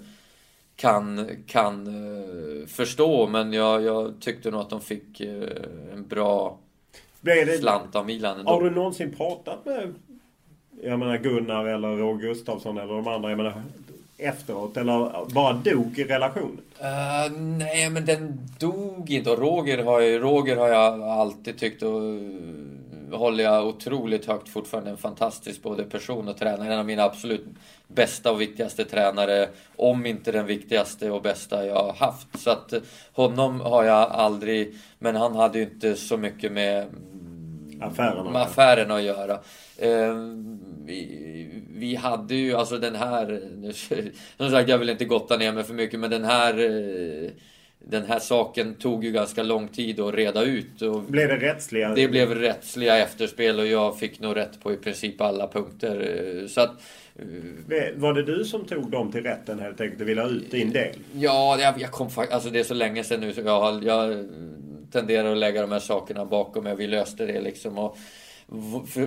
kan, 0.76 1.28
kan 1.46 1.86
eh, 1.86 2.66
förstå, 2.66 3.26
men 3.26 3.52
jag, 3.52 3.82
jag 3.82 4.20
tyckte 4.20 4.50
nog 4.50 4.60
att 4.60 4.70
de 4.70 4.80
fick 4.80 5.20
eh, 5.20 5.48
en 5.92 6.08
bra 6.08 6.58
det, 7.20 7.58
slant 7.60 7.96
av 7.96 8.06
Milan 8.06 8.38
ändå. 8.38 8.50
Har 8.50 8.62
du 8.62 8.70
någonsin 8.70 9.16
pratat 9.16 9.66
med 9.66 9.94
jag 10.82 10.98
menar 10.98 11.18
Gunnar 11.18 11.66
eller 11.66 11.88
Roger 11.88 12.28
Gustafsson 12.28 12.78
eller 12.78 12.94
de 12.94 13.08
andra. 13.08 13.28
Jag 13.28 13.36
menar 13.36 13.62
efteråt 14.18 14.76
eller 14.76 15.34
bara 15.34 15.52
dog 15.52 15.98
i 15.98 16.04
relationen? 16.04 16.60
Uh, 16.80 17.38
nej, 17.38 17.90
men 17.90 18.04
den 18.04 18.38
dog 18.58 19.10
inte. 19.10 19.30
Och 19.30 19.38
Roger 19.38 19.84
har, 19.84 20.00
jag, 20.00 20.22
Roger 20.22 20.56
har 20.56 20.68
jag 20.68 21.02
alltid 21.02 21.58
tyckt 21.58 21.82
och 21.82 22.02
eh, 22.02 23.18
håller 23.18 23.44
jag 23.44 23.66
otroligt 23.66 24.26
högt 24.26 24.48
fortfarande. 24.48 24.90
En 24.90 24.96
fantastisk 24.96 25.62
både 25.62 25.84
person 25.84 26.28
och 26.28 26.36
tränare. 26.36 26.72
En 26.72 26.78
av 26.78 26.86
mina 26.86 27.02
absolut 27.02 27.44
bästa 27.88 28.32
och 28.32 28.40
viktigaste 28.40 28.84
tränare. 28.84 29.48
Om 29.76 30.06
inte 30.06 30.32
den 30.32 30.46
viktigaste 30.46 31.10
och 31.10 31.22
bästa 31.22 31.66
jag 31.66 31.74
har 31.74 31.92
haft. 31.92 32.38
Så 32.38 32.50
att 32.50 32.72
eh, 32.72 32.80
honom 33.12 33.60
har 33.60 33.84
jag 33.84 34.10
aldrig... 34.10 34.74
Men 34.98 35.16
han 35.16 35.34
hade 35.34 35.58
ju 35.58 35.64
inte 35.64 35.96
så 35.96 36.16
mycket 36.16 36.52
med 36.52 36.86
affärerna, 37.80 38.30
med 38.30 38.42
affärerna 38.42 38.94
att 38.94 39.02
göra. 39.02 39.34
Uh, 39.84 40.36
vi, 40.84 41.48
vi 41.76 41.94
hade 41.94 42.34
ju 42.34 42.54
alltså 42.54 42.78
den 42.78 42.94
här, 42.94 43.40
som 44.36 44.50
sagt 44.50 44.68
jag 44.68 44.78
vill 44.78 44.90
inte 44.90 45.04
gotta 45.04 45.36
ner 45.36 45.52
mig 45.52 45.64
för 45.64 45.74
mycket 45.74 46.00
men 46.00 46.10
den 46.10 46.24
här 46.24 46.58
eh, 46.58 47.30
den 47.88 48.04
här 48.04 48.18
saken 48.18 48.74
tog 48.74 49.04
ju 49.04 49.12
ganska 49.12 49.42
lång 49.42 49.68
tid 49.68 50.00
att 50.00 50.14
reda 50.14 50.42
ut. 50.42 50.82
Och 50.82 51.02
blev 51.02 51.28
det 51.28 51.36
rättsliga? 51.36 51.94
Det 51.94 52.08
blev 52.08 52.34
rättsliga 52.34 52.98
efterspel 52.98 53.60
och 53.60 53.66
jag 53.66 53.98
fick 53.98 54.20
nog 54.20 54.36
rätt 54.36 54.62
på 54.62 54.72
i 54.72 54.76
princip 54.76 55.20
alla 55.20 55.48
punkter. 55.48 56.24
Eh, 56.42 56.46
så 56.46 56.60
att, 56.60 56.70
eh, 57.16 57.94
var 57.96 58.14
det 58.14 58.22
du 58.22 58.44
som 58.44 58.64
tog 58.64 58.90
dem 58.90 59.12
till 59.12 59.22
rätten 59.22 59.58
helt 59.58 59.80
enkelt 59.80 60.00
och 60.00 60.08
ville 60.08 60.20
ha 60.20 60.28
ut 60.28 60.50
din 60.50 60.72
del? 60.72 60.96
Ja, 61.12 61.58
jag, 61.60 61.80
jag 61.80 61.90
kom 61.90 62.10
faktiskt... 62.10 62.34
Alltså 62.34 62.50
det 62.50 62.60
är 62.60 62.64
så 62.64 62.74
länge 62.74 63.04
sedan 63.04 63.20
nu 63.20 63.32
så 63.32 63.40
jag, 63.40 63.84
jag 63.84 64.28
tenderar 64.92 65.32
att 65.32 65.38
lägga 65.38 65.60
de 65.60 65.72
här 65.72 65.78
sakerna 65.78 66.24
bakom 66.24 66.64
mig. 66.64 66.76
Vi 66.76 66.86
löste 66.86 67.26
det 67.26 67.40
liksom. 67.40 67.78
Och, 67.78 67.96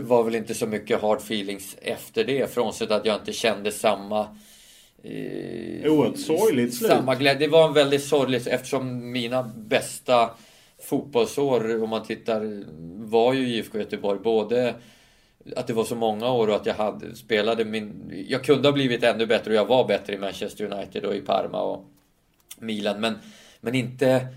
var 0.02 0.24
väl 0.24 0.36
inte 0.36 0.54
så 0.54 0.68
mycket 0.68 1.02
hard 1.02 1.18
feelings 1.18 1.78
efter 1.82 2.24
det. 2.24 2.54
Frånsett 2.54 2.92
att 2.92 3.06
jag 3.06 3.16
inte 3.16 3.34
kände 3.34 3.72
samma... 3.72 4.20
Eh, 5.04 5.92
Oerhört 5.92 6.20
sorgligt 6.20 6.76
slut. 6.76 6.92
Samma 6.92 7.16
glädje. 7.16 7.48
Det 7.48 7.52
var 7.52 7.68
en 7.68 7.74
väldigt 7.74 8.04
sorgligt 8.04 8.48
eftersom 8.48 9.12
mina 9.12 9.44
bästa 9.44 10.30
fotbollsår, 10.84 11.84
om 11.84 11.90
man 11.90 12.06
tittar, 12.06 12.64
var 13.10 13.34
ju 13.34 13.48
IFK 13.48 13.78
Göteborg. 13.78 14.20
Både 14.20 14.76
att 15.56 15.68
det 15.68 15.74
var 15.74 15.84
så 15.84 15.96
många 15.96 16.32
år 16.32 16.48
och 16.48 16.56
att 16.56 16.66
jag 16.66 16.74
hade, 16.74 17.16
spelade 17.16 17.66
min... 17.66 18.12
Jag 18.28 18.44
kunde 18.44 18.68
ha 18.68 18.74
blivit 18.74 19.04
ännu 19.04 19.26
bättre 19.26 19.52
och 19.52 19.58
jag 19.58 19.66
var 19.66 19.88
bättre 19.88 20.14
i 20.14 20.18
Manchester 20.18 20.74
United 20.74 21.06
och 21.06 21.16
i 21.16 21.22
Parma 21.22 21.62
och 21.62 21.86
Milan. 22.60 23.02
Men, 23.02 23.16
men 23.62 23.76
inte 23.76 24.28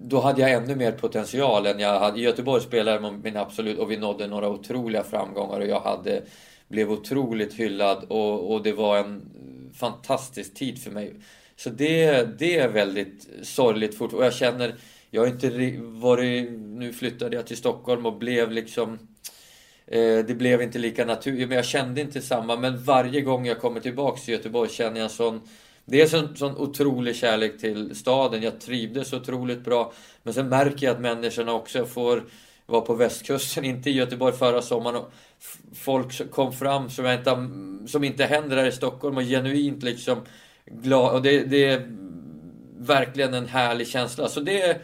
då 0.00 0.20
hade 0.20 0.40
jag 0.40 0.52
ännu 0.52 0.74
mer 0.74 0.92
potential 0.92 1.66
än 1.66 1.80
jag 1.80 2.00
hade. 2.00 2.20
I 2.20 2.22
Göteborg 2.22 2.62
spelade 2.62 3.02
jag 3.02 3.24
min 3.24 3.36
absolut 3.36 3.78
och 3.78 3.90
vi 3.90 3.96
nådde 3.96 4.26
några 4.26 4.48
otroliga 4.48 5.02
framgångar 5.02 5.60
och 5.60 5.66
jag 5.66 5.80
hade 5.80 6.22
blev 6.68 6.92
otroligt 6.92 7.54
hyllad 7.54 8.04
och, 8.08 8.52
och 8.52 8.62
det 8.62 8.72
var 8.72 8.98
en 8.98 9.22
fantastisk 9.74 10.54
tid 10.54 10.82
för 10.82 10.90
mig. 10.90 11.14
Så 11.56 11.70
det, 11.70 12.24
det 12.38 12.58
är 12.58 12.68
väldigt 12.68 13.28
sorgligt 13.42 13.98
fort 13.98 14.12
och 14.12 14.24
jag 14.24 14.34
känner, 14.34 14.74
jag 15.10 15.22
har 15.22 15.28
inte 15.28 15.50
varit, 15.80 16.50
nu 16.52 16.92
flyttade 16.92 17.36
jag 17.36 17.46
till 17.46 17.56
Stockholm 17.56 18.06
och 18.06 18.18
blev 18.18 18.50
liksom 18.52 18.98
eh, 19.86 20.18
det 20.18 20.38
blev 20.38 20.62
inte 20.62 20.78
lika 20.78 21.04
naturligt, 21.04 21.48
men 21.48 21.56
jag 21.56 21.64
kände 21.64 22.00
inte 22.00 22.22
samma. 22.22 22.56
Men 22.56 22.84
varje 22.84 23.20
gång 23.20 23.46
jag 23.46 23.60
kommer 23.60 23.80
tillbaks 23.80 24.24
till 24.24 24.34
Göteborg 24.34 24.70
känner 24.70 24.96
jag 24.96 25.04
en 25.04 25.10
sån 25.10 25.40
Dels 25.88 26.14
en 26.14 26.36
sån 26.36 26.56
otrolig 26.56 27.16
kärlek 27.16 27.58
till 27.58 27.96
staden. 27.96 28.42
Jag 28.42 28.60
trivdes 28.60 29.12
otroligt 29.12 29.64
bra. 29.64 29.92
Men 30.22 30.34
sen 30.34 30.48
märker 30.48 30.86
jag 30.86 30.94
att 30.94 31.00
människorna 31.00 31.52
också 31.52 31.86
får 31.86 32.22
vara 32.66 32.80
på 32.80 32.94
västkusten, 32.94 33.64
inte 33.64 33.90
i 33.90 33.92
Göteborg 33.92 34.36
förra 34.36 34.62
sommaren. 34.62 34.96
Och 34.96 35.12
folk 35.74 36.30
kom 36.30 36.52
fram 36.52 36.90
som, 36.90 37.04
jag 37.04 37.14
inte, 37.14 37.48
som 37.86 38.04
inte 38.04 38.24
händer 38.24 38.56
här 38.56 38.66
i 38.66 38.72
Stockholm 38.72 39.16
och 39.16 39.22
genuint 39.22 39.82
liksom 39.82 40.18
glad. 40.64 41.14
Och 41.14 41.22
det, 41.22 41.44
det 41.44 41.64
är 41.64 41.92
verkligen 42.78 43.34
en 43.34 43.46
härlig 43.46 43.88
känsla. 43.88 44.28
Så 44.28 44.40
det, 44.40 44.80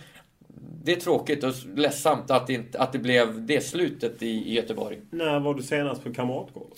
det 0.85 0.93
är 0.93 1.01
tråkigt 1.01 1.45
och 1.45 1.55
ledsamt 1.77 2.31
att 2.31 2.47
det, 2.47 2.53
inte, 2.53 2.79
att 2.79 2.93
det 2.93 2.99
blev 2.99 3.47
det 3.47 3.61
slutet 3.61 4.23
i, 4.23 4.27
i 4.27 4.55
Göteborg. 4.55 5.01
När 5.11 5.41
var 5.41 5.55
du 5.55 5.63
senast 5.63 6.05
på 6.05 6.15
Kamratgården? 6.15 6.71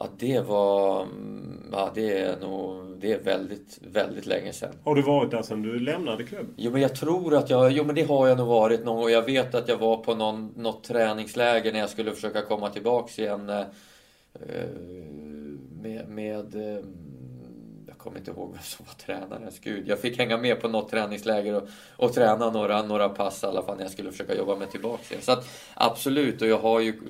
Ja, 0.00 0.08
det 0.18 0.40
var... 0.40 1.06
Ja, 1.72 1.90
det 1.94 2.18
är 2.18 2.36
nog... 2.40 2.86
Det 3.00 3.12
är 3.12 3.18
väldigt, 3.18 3.78
väldigt 3.92 4.26
länge 4.26 4.52
sedan. 4.52 4.74
Har 4.84 4.94
du 4.94 5.02
varit 5.02 5.30
där 5.30 5.42
sedan 5.42 5.62
du 5.62 5.78
lämnade 5.80 6.24
klubben? 6.24 6.54
Jo, 6.56 6.70
men 6.70 6.82
jag 6.82 6.94
tror 6.94 7.34
att 7.34 7.50
jag... 7.50 7.72
Jo, 7.72 7.84
men 7.84 7.94
det 7.94 8.02
har 8.02 8.28
jag 8.28 8.38
nog 8.38 8.48
varit 8.48 8.84
någon 8.84 9.00
gång. 9.00 9.10
Jag 9.10 9.22
vet 9.22 9.54
att 9.54 9.68
jag 9.68 9.76
var 9.76 9.96
på 9.96 10.14
någon, 10.14 10.52
något 10.56 10.84
träningsläger 10.84 11.72
när 11.72 11.80
jag 11.80 11.90
skulle 11.90 12.12
försöka 12.12 12.42
komma 12.42 12.68
tillbaks 12.68 13.18
igen. 13.18 13.48
Eh, 13.48 13.64
med... 15.82 16.08
med 16.08 16.54
eh, 16.54 16.84
jag 17.86 17.98
kommer 17.98 18.18
inte 18.18 18.30
ihåg 18.30 18.52
vem 18.52 18.62
som 18.62 18.86
var 18.86 18.94
tränare. 18.94 19.50
Gud, 19.60 19.88
jag 19.88 19.98
fick 19.98 20.18
hänga 20.18 20.36
med 20.36 20.60
på 20.60 20.68
något 20.68 20.90
träningsläger 20.90 21.54
och, 21.54 21.68
och 21.96 22.12
träna 22.12 22.50
några, 22.50 22.82
några 22.82 23.08
pass 23.08 23.42
i 23.42 23.46
alla 23.46 23.62
fall 23.62 23.76
när 23.76 23.82
jag 23.82 23.92
skulle 23.92 24.10
försöka 24.10 24.34
jobba 24.34 24.56
mig 24.56 24.68
tillbaks 24.68 25.10
igen. 25.10 25.22
Så 25.22 25.32
att 25.32 25.48
absolut, 25.74 26.42
och 26.42 26.48
jag 26.48 26.58
har 26.58 26.80
ju 26.80 27.00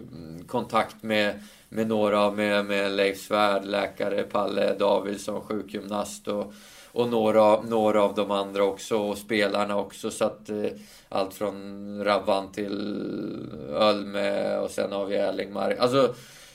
kontakt 0.46 1.02
med 1.02 1.34
med 1.72 1.88
några, 1.88 2.30
med, 2.30 2.64
med 2.64 2.92
Leif 2.92 3.18
Svärd, 3.18 3.64
läkare, 3.64 4.22
Palle 4.22 4.74
Davidsson, 4.78 5.40
sjukgymnast 5.40 6.28
och, 6.28 6.52
och 6.92 7.08
några, 7.08 7.60
några 7.60 8.02
av 8.02 8.14
de 8.14 8.30
andra 8.30 8.64
också 8.64 8.96
och 8.96 9.18
spelarna 9.18 9.76
också. 9.76 10.10
Så 10.10 10.24
att 10.24 10.48
eh, 10.50 10.70
allt 11.08 11.34
från 11.34 12.04
Ravan 12.04 12.52
till 12.52 13.48
Ölme 13.70 14.56
och 14.56 14.70
sen 14.70 14.92
har 14.92 15.06
vi 15.06 15.16
Erlingmark. 15.16 15.78
Alltså 15.78 16.14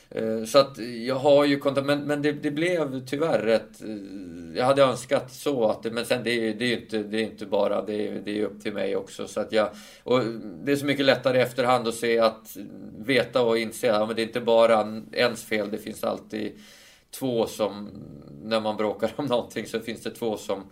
Eh, 0.10 0.44
så 0.44 0.60
att 0.60 0.78
jag 0.78 1.16
har 1.16 1.46
ju 1.46 1.58
kontakt, 1.58 1.88
men, 1.88 2.04
men 2.04 2.22
det, 2.22 2.32
det, 2.32 2.52
blev 2.52 3.06
tyvärr 3.06 3.40
rätt... 3.40 3.82
Eh, 3.82 3.88
jag 4.56 4.66
hade 4.66 4.84
önskat 4.84 5.34
så 5.34 5.68
att 5.68 5.94
men 5.94 6.06
sen 6.06 6.24
det 6.24 6.32
är 6.32 6.54
det 6.54 6.66
är 6.66 6.78
inte, 6.78 7.04
det 7.04 7.18
är 7.18 7.24
inte 7.24 7.46
bara, 7.46 7.82
det 7.82 8.08
är, 8.08 8.22
det 8.26 8.40
är 8.40 8.46
upp 8.46 8.64
till 8.64 8.74
mig 8.74 8.96
också. 8.96 9.28
Så 9.28 9.40
att 9.40 9.52
jag, 9.52 9.70
och 10.04 10.22
det 10.64 10.72
är 10.72 10.76
så 10.76 10.86
mycket 10.86 11.06
lättare 11.06 11.38
i 11.38 11.42
efterhand 11.42 11.88
att 11.88 11.96
se 11.96 12.20
att 12.20 12.58
veta 12.98 13.42
och 13.42 13.58
inse 13.58 13.94
att 13.94 14.16
det 14.16 14.22
är 14.22 14.26
inte 14.28 14.42
bara 14.42 15.02
ens 15.14 15.44
fel, 15.44 15.72
det 15.72 15.78
finns 15.78 16.04
alltid 16.04 16.52
två 17.20 17.48
som, 17.48 17.90
när 18.44 18.60
man 18.60 18.78
bråkar 18.78 19.12
om 19.16 19.26
någonting 19.26 19.66
så 19.66 19.80
finns 19.80 20.04
det 20.04 20.12
två 20.12 20.38
som, 20.38 20.64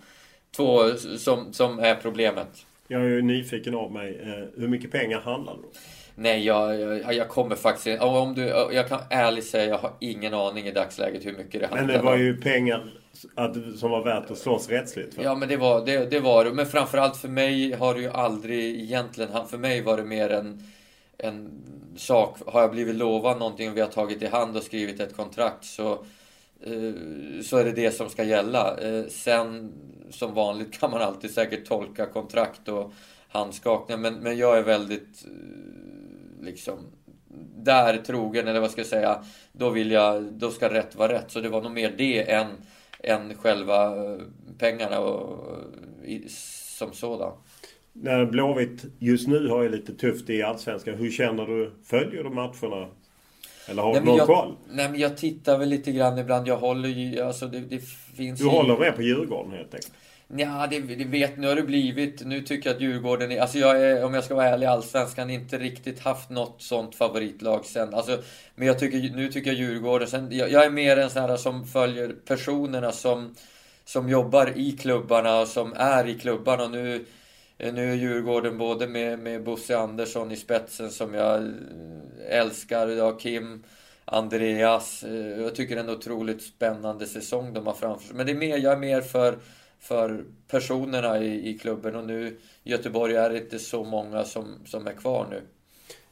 två 0.56 0.90
som, 1.18 1.54
som 1.54 1.80
är 1.80 1.96
problemet. 1.96 2.66
Jag 2.88 3.02
är 3.02 3.10
ju 3.10 3.22
nyfiken 3.22 3.76
av 3.76 3.92
mig, 3.92 4.20
eh, 4.22 4.62
hur 4.62 4.68
mycket 4.68 4.92
pengar 4.92 5.20
handlar 5.20 5.54
det 5.54 5.60
om? 5.60 5.74
Nej, 6.16 6.46
jag, 6.46 6.80
jag, 6.80 7.14
jag, 7.14 7.30
kommer 7.30 7.56
faktiskt 7.56 8.02
om 8.02 8.36
du, 8.36 8.42
Jag 8.72 8.88
kan 8.88 9.00
ärligt 9.10 9.46
säga, 9.46 9.66
jag 9.66 9.78
har 9.78 9.92
ingen 10.00 10.34
aning 10.34 10.68
i 10.68 10.72
dagsläget 10.72 11.26
hur 11.26 11.34
mycket 11.38 11.62
det 11.62 11.68
handlar 11.68 11.82
om. 11.82 11.88
Men 11.88 11.98
det 11.98 12.04
var 12.04 12.18
ju 12.18 12.38
pengar 12.38 12.94
att, 13.36 13.56
som 13.78 13.92
var 13.92 14.04
värt 14.04 14.32
att 14.32 14.38
slåss 14.38 14.70
rättsligt 14.70 15.16
för. 15.16 15.24
Ja, 15.24 15.36
men 15.36 15.50
det 15.50 15.58
var 15.58 15.86
det. 15.86 16.06
det 16.06 16.20
var, 16.20 16.46
men 16.46 16.66
framförallt 16.66 17.18
för 17.18 17.28
mig 17.28 17.74
har 17.74 17.94
det 17.94 18.02
ju 18.02 18.10
aldrig 18.10 18.82
egentligen... 18.82 19.48
För 19.48 19.58
mig 19.58 19.82
var 19.82 19.98
det 19.98 20.04
mer 20.04 20.30
en, 20.30 20.64
en 21.18 21.52
sak. 21.98 22.38
Har 22.46 22.62
jag 22.62 22.72
blivit 22.72 22.96
lovad 22.96 23.40
någonting 23.40 23.70
och 23.70 23.78
vi 23.78 23.82
har 23.82 23.88
tagit 23.88 24.22
i 24.22 24.28
hand 24.28 24.58
och 24.58 24.64
skrivit 24.64 25.00
ett 25.00 25.16
kontrakt 25.16 25.66
så, 25.66 25.92
eh, 26.64 26.94
så 27.44 27.58
är 27.58 27.66
det 27.66 27.72
det 27.72 27.92
som 27.92 28.10
ska 28.10 28.24
gälla. 28.24 28.78
Eh, 28.78 29.04
sen 29.10 29.74
som 30.10 30.34
vanligt 30.34 30.80
kan 30.80 30.92
man 30.92 31.02
alltid 31.02 31.32
säkert 31.32 31.66
tolka 31.66 32.06
kontrakt 32.06 32.68
och 32.68 32.94
handskakningar. 33.28 34.00
Men, 34.00 34.14
men 34.14 34.38
jag 34.38 34.58
är 34.58 34.64
väldigt 34.64 35.26
liksom 36.44 36.78
där 37.56 37.98
trogen, 37.98 38.48
eller 38.48 38.60
vad 38.60 38.72
ska 38.72 38.82
jag 38.82 38.88
säga, 38.88 39.24
då 39.52 39.70
vill 39.70 39.92
jag, 39.92 40.24
då 40.24 40.52
ska 40.52 40.74
rätt 40.74 40.96
vara 40.96 41.14
rätt. 41.14 41.32
Så 41.32 41.40
det 41.40 41.50
var 41.50 41.62
nog 41.62 41.72
mer 41.72 41.94
det 41.98 42.32
än, 42.32 42.48
än 43.00 43.36
själva 43.36 43.86
eh, 43.86 44.20
pengarna 44.58 45.00
och, 45.00 45.58
i, 46.04 46.30
som 46.78 46.94
sådan. 46.94 47.34
När 47.94 48.26
Blåvitt 48.26 48.86
just 49.00 49.28
nu 49.28 49.48
har 49.48 49.64
ju 49.64 49.70
lite 49.70 49.94
tufft 49.94 50.30
i 50.30 50.44
Allsvenskan. 50.44 50.96
Hur 50.96 51.12
känner 51.12 51.46
du? 51.46 51.72
Följer 51.84 52.24
du 52.24 52.30
matcherna? 52.30 52.88
Eller 53.68 53.82
har 53.82 53.94
du 53.94 54.00
någon 54.00 54.18
jag, 54.18 54.28
koll? 54.28 54.56
Nej 54.70 54.90
men 54.90 55.00
jag 55.00 55.18
tittar 55.18 55.58
väl 55.58 55.70
lite 55.70 55.92
grann 55.92 56.18
ibland. 56.18 56.48
Jag 56.48 56.58
håller 56.58 56.90
ju, 56.90 57.22
alltså 57.22 57.48
det, 57.48 57.60
det 57.60 57.80
finns 58.16 58.40
Du 58.40 58.48
håller 58.48 58.78
med 58.78 58.96
på 58.96 59.02
Djurgården 59.02 59.52
helt 59.52 59.74
enkelt? 59.74 59.94
Ja, 60.38 60.68
det, 60.70 60.80
det, 60.80 61.06
vet 61.06 61.38
nu 61.38 61.48
har 61.48 61.56
det 61.56 61.64
blivit. 61.64 62.26
Nu 62.26 62.42
tycker 62.42 62.70
jag 62.70 62.76
att 62.76 62.82
Djurgården 62.82 63.32
är, 63.32 63.42
alltså 63.42 63.58
jag 63.58 63.82
är, 63.82 64.06
om 64.06 64.14
jag 64.14 64.24
ska 64.24 64.36
vara 64.36 64.48
ärlig, 64.48 64.68
Allsvenskan 64.68 65.30
inte 65.30 65.58
riktigt 65.58 66.00
haft 66.00 66.30
något 66.30 66.62
sånt 66.62 66.96
favoritlag 66.96 67.66
sen. 67.66 67.94
Alltså, 67.94 68.22
men 68.56 68.68
jag 68.68 68.80
tycker, 68.80 69.16
nu 69.16 69.32
tycker 69.32 69.52
jag 69.52 69.60
Djurgården, 69.60 70.08
sen, 70.08 70.28
jag, 70.32 70.52
jag 70.52 70.66
är 70.66 70.70
mer 70.70 70.98
en 70.98 71.10
sån 71.10 71.22
här 71.22 71.38
som 71.38 71.68
följer 71.68 72.16
personerna 72.26 72.92
som, 72.92 73.36
som 73.86 74.10
jobbar 74.10 74.54
i 74.56 74.72
klubbarna 74.72 75.40
och 75.40 75.48
som 75.48 75.74
är 75.76 76.08
i 76.08 76.20
klubbarna. 76.20 76.64
Och 76.64 76.72
nu, 76.72 77.06
nu 77.58 77.92
är 77.92 77.96
Djurgården 77.96 78.58
både 78.58 78.88
med, 78.88 79.20
med 79.20 79.44
Bosse 79.44 79.78
Andersson 79.78 80.32
i 80.32 80.36
spetsen 80.36 80.92
som 80.92 81.14
jag 81.14 81.54
älskar. 82.30 82.88
Jag 82.88 83.20
Kim, 83.20 83.64
Andreas. 84.06 85.04
Eh, 85.04 85.42
jag 85.42 85.56
tycker 85.56 85.76
det 85.76 85.82
är 85.82 85.86
en 85.86 85.90
otroligt 85.98 86.44
spännande 86.44 87.06
säsong 87.06 87.54
de 87.54 87.68
har 87.68 87.74
framför 87.74 88.08
sig. 88.08 88.16
Men 88.16 88.26
det 88.26 88.32
är 88.32 88.36
mer, 88.36 88.58
jag 88.58 88.74
är 88.74 88.78
mer 88.78 89.02
för 89.02 89.38
för 89.84 90.26
personerna 90.48 91.20
i, 91.20 91.50
i 91.50 91.58
klubben 91.58 91.96
och 91.96 92.04
nu 92.04 92.38
i 92.64 92.72
Göteborg 92.72 93.16
är 93.16 93.30
det 93.30 93.38
inte 93.38 93.60
så 93.60 93.84
många 93.84 94.24
som, 94.24 94.56
som 94.66 94.88
är 94.88 94.94
kvar 94.94 95.28
nu. 95.30 95.42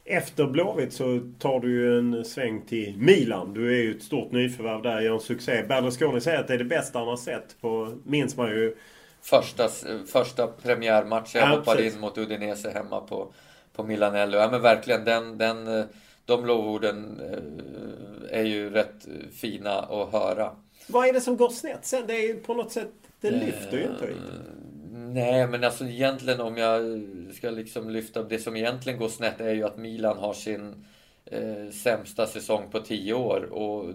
Efter 0.05 0.45
Blåvitt 0.45 0.93
så 0.93 1.19
tar 1.39 1.59
du 1.59 1.71
ju 1.71 1.99
en 1.99 2.25
sväng 2.25 2.61
till 2.61 2.97
Milan. 2.97 3.53
Du 3.53 3.67
är 3.67 3.83
ju 3.83 3.95
ett 3.95 4.03
stort 4.03 4.31
nyförvärv 4.31 4.81
där, 4.81 5.01
gör 5.01 5.13
en 5.13 5.19
succé. 5.19 5.63
Berlusconi 5.63 6.21
säger 6.21 6.39
att 6.39 6.47
det 6.47 6.53
är 6.53 6.57
det 6.57 6.65
bästa 6.65 6.99
han 6.99 7.07
har 7.07 7.17
sett. 7.17 7.61
På, 7.61 7.97
minns 8.03 8.37
man 8.37 8.49
ju... 8.49 8.75
Första, 9.21 9.69
första 10.07 10.47
premiärmatchen. 10.47 11.41
Jag 11.41 11.49
ja, 11.49 11.55
hoppade 11.55 11.87
in 11.87 11.99
mot 11.99 12.17
Udinese 12.17 12.69
hemma 12.69 13.01
på, 13.01 13.33
på 13.73 13.83
Milanello. 13.83 14.37
Ja 14.37 14.51
men 14.51 14.61
verkligen 14.61 15.05
den, 15.05 15.37
den, 15.37 15.87
de 16.25 16.45
lovorden 16.45 17.19
eh, 17.19 18.39
är 18.39 18.43
ju 18.43 18.69
rätt 18.69 19.07
fina 19.33 19.79
att 19.79 20.11
höra. 20.11 20.51
Vad 20.87 21.07
är 21.07 21.13
det 21.13 21.21
som 21.21 21.37
går 21.37 21.49
snett 21.49 21.85
sen? 21.85 22.03
Det 22.07 22.13
är 22.13 22.27
ju 22.27 22.35
på 22.35 22.53
något 22.53 22.71
sätt 22.71 22.91
det 23.21 23.31
lyfter 23.31 23.77
ju 23.77 23.83
inte 23.83 24.05
riktigt. 24.07 24.51
Nej, 24.93 25.47
men 25.47 25.63
alltså 25.63 25.85
egentligen 25.85 26.41
om 26.41 26.57
jag 26.57 27.03
ska 27.33 27.49
liksom 27.49 27.89
lyfta 27.89 28.23
det 28.23 28.39
som 28.39 28.55
egentligen 28.55 28.99
går 28.99 29.09
snett 29.09 29.41
är 29.41 29.53
ju 29.53 29.63
att 29.63 29.77
Milan 29.77 30.17
har 30.17 30.33
sin 30.33 30.85
eh, 31.25 31.69
sämsta 31.71 32.27
säsong 32.27 32.63
på 32.71 32.79
tio 32.79 33.13
år 33.13 33.43
och 33.51 33.93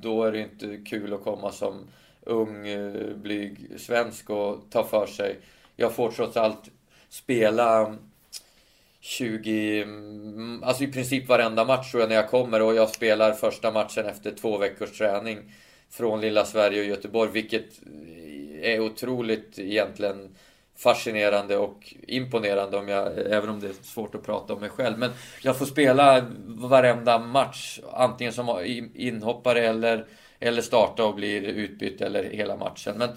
då 0.00 0.24
är 0.24 0.32
det 0.32 0.40
inte 0.40 0.76
kul 0.76 1.14
att 1.14 1.24
komma 1.24 1.52
som 1.52 1.86
ung, 2.20 2.68
eh, 2.68 3.16
blyg 3.16 3.70
svensk 3.76 4.30
och 4.30 4.58
ta 4.70 4.84
för 4.84 5.06
sig. 5.06 5.38
Jag 5.76 5.92
får 5.92 6.10
trots 6.10 6.36
allt 6.36 6.70
spela 7.08 7.96
20, 9.00 9.82
mm, 9.82 10.62
alltså 10.62 10.84
i 10.84 10.92
princip 10.92 11.28
varenda 11.28 11.64
match 11.64 11.90
tror 11.90 12.00
jag 12.00 12.08
när 12.08 12.16
jag 12.16 12.30
kommer 12.30 12.62
och 12.62 12.74
jag 12.74 12.88
spelar 12.90 13.32
första 13.32 13.72
matchen 13.72 14.06
efter 14.06 14.30
två 14.30 14.58
veckors 14.58 14.98
träning 14.98 15.38
från 15.90 16.20
lilla 16.20 16.44
Sverige 16.44 16.80
och 16.80 16.86
Göteborg, 16.86 17.30
vilket 17.32 17.66
är 18.62 18.80
otroligt 18.80 19.58
egentligen 19.58 20.36
fascinerande 20.78 21.56
och 21.56 21.94
imponerande 22.08 22.76
om 22.76 22.88
jag, 22.88 23.18
även 23.18 23.50
om 23.50 23.60
det 23.60 23.68
är 23.68 23.72
svårt 23.72 24.14
att 24.14 24.26
prata 24.26 24.54
om 24.54 24.60
mig 24.60 24.70
själv. 24.70 24.98
Men 24.98 25.10
jag 25.42 25.58
får 25.58 25.66
spela 25.66 26.26
varenda 26.46 27.18
match, 27.18 27.80
antingen 27.92 28.32
som 28.32 28.64
inhoppare 28.94 29.60
eller, 29.60 30.06
eller 30.40 30.62
starta 30.62 31.04
och 31.04 31.14
blir 31.14 31.42
utbytt 31.42 32.00
eller 32.00 32.24
hela 32.24 32.56
matchen. 32.56 32.94
Men 32.98 33.08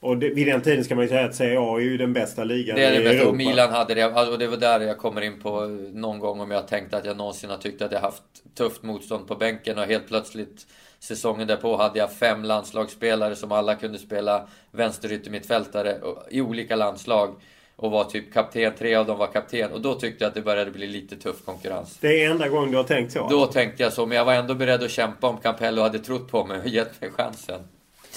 och 0.00 0.18
det, 0.18 0.28
vid 0.28 0.46
den 0.46 0.62
tiden 0.62 0.84
ska 0.84 0.94
man 0.94 1.04
ju 1.04 1.08
säga 1.08 1.24
att 1.24 1.36
CA 1.36 1.44
är 1.44 1.80
ju 1.80 1.96
den 1.96 2.12
bästa 2.12 2.44
ligan 2.44 2.76
det 2.76 2.84
är 2.84 2.90
det 2.92 3.00
i 3.00 3.04
bästa, 3.04 3.16
Europa. 3.16 3.36
Milan 3.36 3.70
hade 3.70 3.94
det. 3.94 4.02
Alltså, 4.02 4.32
och 4.32 4.38
det 4.38 4.46
var 4.46 4.56
där 4.56 4.80
jag 4.80 4.98
kommer 4.98 5.20
in 5.20 5.40
på 5.40 5.66
någon 5.92 6.18
gång 6.18 6.40
om 6.40 6.50
jag 6.50 6.68
tänkte 6.68 6.96
att 6.96 7.04
jag 7.04 7.16
någonsin 7.16 7.50
har 7.50 7.56
tyckt 7.56 7.82
att 7.82 7.92
jag 7.92 8.00
haft 8.00 8.22
tufft 8.54 8.82
motstånd 8.82 9.28
på 9.28 9.34
bänken 9.34 9.78
och 9.78 9.84
helt 9.84 10.08
plötsligt 10.08 10.66
Säsongen 11.00 11.46
därpå 11.46 11.76
hade 11.76 11.98
jag 11.98 12.12
fem 12.12 12.44
landslagsspelare 12.44 13.36
som 13.36 13.52
alla 13.52 13.74
kunde 13.74 13.98
spela 13.98 14.48
vänsteryttermittfältare 14.70 15.98
i 16.30 16.40
olika 16.40 16.76
landslag. 16.76 17.34
Och 17.76 17.90
var 17.90 18.04
typ 18.04 18.32
kapten, 18.32 18.72
tre 18.78 18.94
av 18.94 19.06
dem 19.06 19.18
var 19.18 19.26
kapten. 19.26 19.72
Och 19.72 19.80
då 19.80 19.94
tyckte 19.94 20.24
jag 20.24 20.28
att 20.28 20.34
det 20.34 20.42
började 20.42 20.70
bli 20.70 20.86
lite 20.86 21.16
tuff 21.16 21.44
konkurrens. 21.44 21.98
Det 22.00 22.24
är 22.24 22.30
enda 22.30 22.48
gången 22.48 22.70
du 22.70 22.76
har 22.76 22.84
tänkt 22.84 23.12
så? 23.12 23.28
Då 23.28 23.46
tänkte 23.46 23.82
jag 23.82 23.92
så, 23.92 24.06
men 24.06 24.16
jag 24.16 24.24
var 24.24 24.34
ändå 24.34 24.54
beredd 24.54 24.82
att 24.82 24.90
kämpa 24.90 25.26
om 25.26 25.36
Campello 25.36 25.82
hade 25.82 25.98
trott 25.98 26.30
på 26.30 26.44
mig 26.44 26.60
och 26.60 26.68
gett 26.68 27.00
mig 27.00 27.10
chansen. 27.10 27.60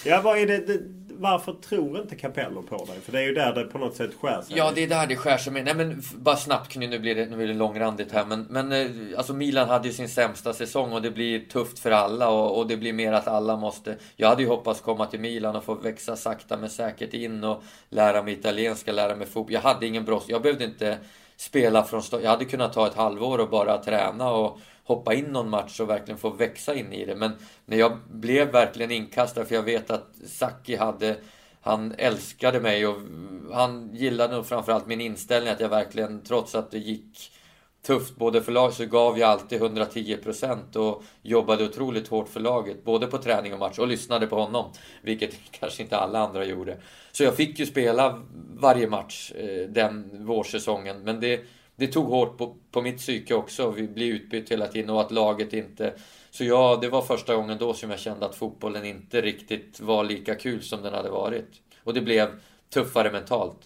Ja, 0.06 0.22
vad 0.22 0.38
är 0.38 0.48
det, 0.48 0.58
det 0.58 0.80
varför 1.22 1.54
tror 1.54 2.02
inte 2.02 2.16
Capello 2.16 2.62
på 2.62 2.86
dig? 2.86 3.02
För 3.02 3.12
det 3.12 3.20
är 3.20 3.24
ju 3.24 3.34
där 3.34 3.54
det 3.54 3.64
på 3.64 3.78
något 3.78 3.96
sätt 3.96 4.12
skär 4.22 4.42
sig. 4.42 4.58
Ja, 4.58 4.72
det 4.76 4.84
är 4.84 4.88
där 4.88 5.08
det 5.08 5.16
skär 5.16 5.38
sig. 5.38 5.54
Nej, 5.54 5.76
men 5.76 6.02
bara 6.16 6.36
snabbt, 6.36 6.76
nu 6.76 7.00
blir 7.00 7.16
det, 7.16 7.26
nu 7.26 7.38
blir 7.38 7.48
det 7.48 7.54
långrandigt 7.54 8.12
här. 8.12 8.26
Men, 8.26 8.48
men 8.50 8.72
eh, 8.72 9.18
alltså 9.18 9.34
Milan 9.34 9.70
hade 9.70 9.88
ju 9.88 9.94
sin 9.94 10.10
sämsta 10.10 10.54
säsong 10.54 10.94
och 10.94 11.02
det 11.02 11.12
blir 11.12 11.40
tufft 11.40 11.80
för 11.80 11.92
alla. 11.92 12.30
Och, 12.30 12.58
och, 12.58 12.68
det 12.68 12.78
blir 12.78 12.94
mer 12.94 13.14
att 13.14 13.28
alla 13.28 13.56
måste... 13.56 13.98
Jag 14.16 14.30
hade 14.30 14.42
ju 14.42 14.48
hoppats 14.48 14.82
komma 14.82 15.06
till 15.06 15.20
Milan 15.20 15.56
och 15.56 15.64
få 15.64 15.76
växa 15.76 16.16
sakta 16.16 16.58
men 16.58 16.70
säkert 16.70 17.14
in 17.14 17.44
och 17.44 17.64
lära 17.90 18.24
mig 18.24 18.34
italienska, 18.34 18.92
lära 18.92 19.16
mig 19.16 19.28
fotboll. 19.28 19.54
Jag 19.54 19.62
hade 19.62 19.88
ingen 19.88 20.06
brådska. 20.06 20.32
Jag 20.32 20.42
behövde 20.42 20.66
inte 20.66 20.98
spela 21.38 21.84
från 21.84 22.04
start. 22.04 22.22
Jag 22.24 22.30
hade 22.30 22.46
kunnat 22.46 22.74
ta 22.74 22.88
ett 22.88 22.96
halvår 22.96 23.38
och 23.38 23.50
bara 23.50 23.78
träna 23.78 24.32
och 24.32 24.60
hoppa 24.96 25.14
in 25.14 25.26
någon 25.26 25.50
match 25.50 25.80
och 25.80 25.90
verkligen 25.90 26.18
få 26.18 26.30
växa 26.30 26.76
in 26.76 26.94
i 26.94 27.06
det. 27.06 27.16
Men 27.16 27.32
när 27.66 27.78
jag 27.78 27.98
blev 28.10 28.52
verkligen 28.52 28.92
inkastad, 28.92 29.46
för 29.46 29.56
jag 29.56 29.64
vet 29.64 29.92
att 29.92 30.08
Saki 30.26 30.76
hade 30.76 31.18
han 31.62 31.96
älskade 31.98 32.60
mig 32.60 32.88
och 32.88 32.98
han 33.54 33.90
gillade 33.94 34.36
nog 34.36 34.46
framförallt 34.46 34.88
min 34.88 35.02
inställning 35.02 35.54
att 35.54 35.60
jag 35.60 35.70
verkligen, 35.70 36.24
trots 36.24 36.56
att 36.56 36.72
det 36.72 36.78
gick 36.78 37.32
tufft 37.82 38.16
både 38.16 38.42
för 38.42 38.52
laget, 38.52 38.76
så 38.76 38.86
gav 38.86 39.20
jag 39.20 39.30
alltid 39.30 39.62
110% 39.62 40.78
och 40.78 41.04
jobbade 41.22 41.66
otroligt 41.66 42.08
hårt 42.08 42.30
för 42.30 42.40
laget. 42.40 42.84
Både 42.84 43.08
på 43.08 43.18
träning 43.18 43.54
och 43.54 43.60
match 43.60 43.80
och 43.80 43.88
lyssnade 43.88 44.28
på 44.28 44.36
honom. 44.36 44.72
Vilket 45.02 45.36
kanske 45.52 45.84
inte 45.84 45.98
alla 45.98 46.20
andra 46.20 46.46
gjorde. 46.46 46.78
Så 47.12 47.24
jag 47.24 47.36
fick 47.36 47.60
ju 47.60 47.66
spela 47.66 48.22
varje 48.54 48.88
match 48.88 49.32
eh, 49.32 49.70
den 49.70 50.26
vårsäsongen. 50.26 51.04
Men 51.04 51.20
det, 51.20 51.42
det 51.82 51.88
tog 51.88 52.06
hårt 52.06 52.38
på, 52.38 52.56
på 52.72 52.82
mitt 52.82 52.98
psyke 52.98 53.34
också. 53.34 53.72
Vi 53.72 53.88
blev 53.88 54.08
utbytt 54.08 54.52
hela 54.52 54.68
tiden 54.68 54.90
och 54.90 55.02
att 55.02 55.12
laget 55.12 55.54
inte... 55.54 55.94
Så 56.32 56.44
ja, 56.44 56.78
det 56.82 56.90
var 56.90 57.02
första 57.02 57.36
gången 57.36 57.58
då 57.58 57.74
som 57.74 57.90
jag 57.90 58.00
kände 58.00 58.26
att 58.26 58.36
fotbollen 58.36 58.86
inte 58.86 59.22
riktigt 59.22 59.80
var 59.80 60.04
lika 60.04 60.36
kul 60.36 60.62
som 60.62 60.82
den 60.82 60.94
hade 60.94 61.10
varit. 61.10 61.48
Och 61.84 61.94
det 61.94 62.02
blev 62.02 62.30
tuffare 62.70 63.12
mentalt. 63.12 63.58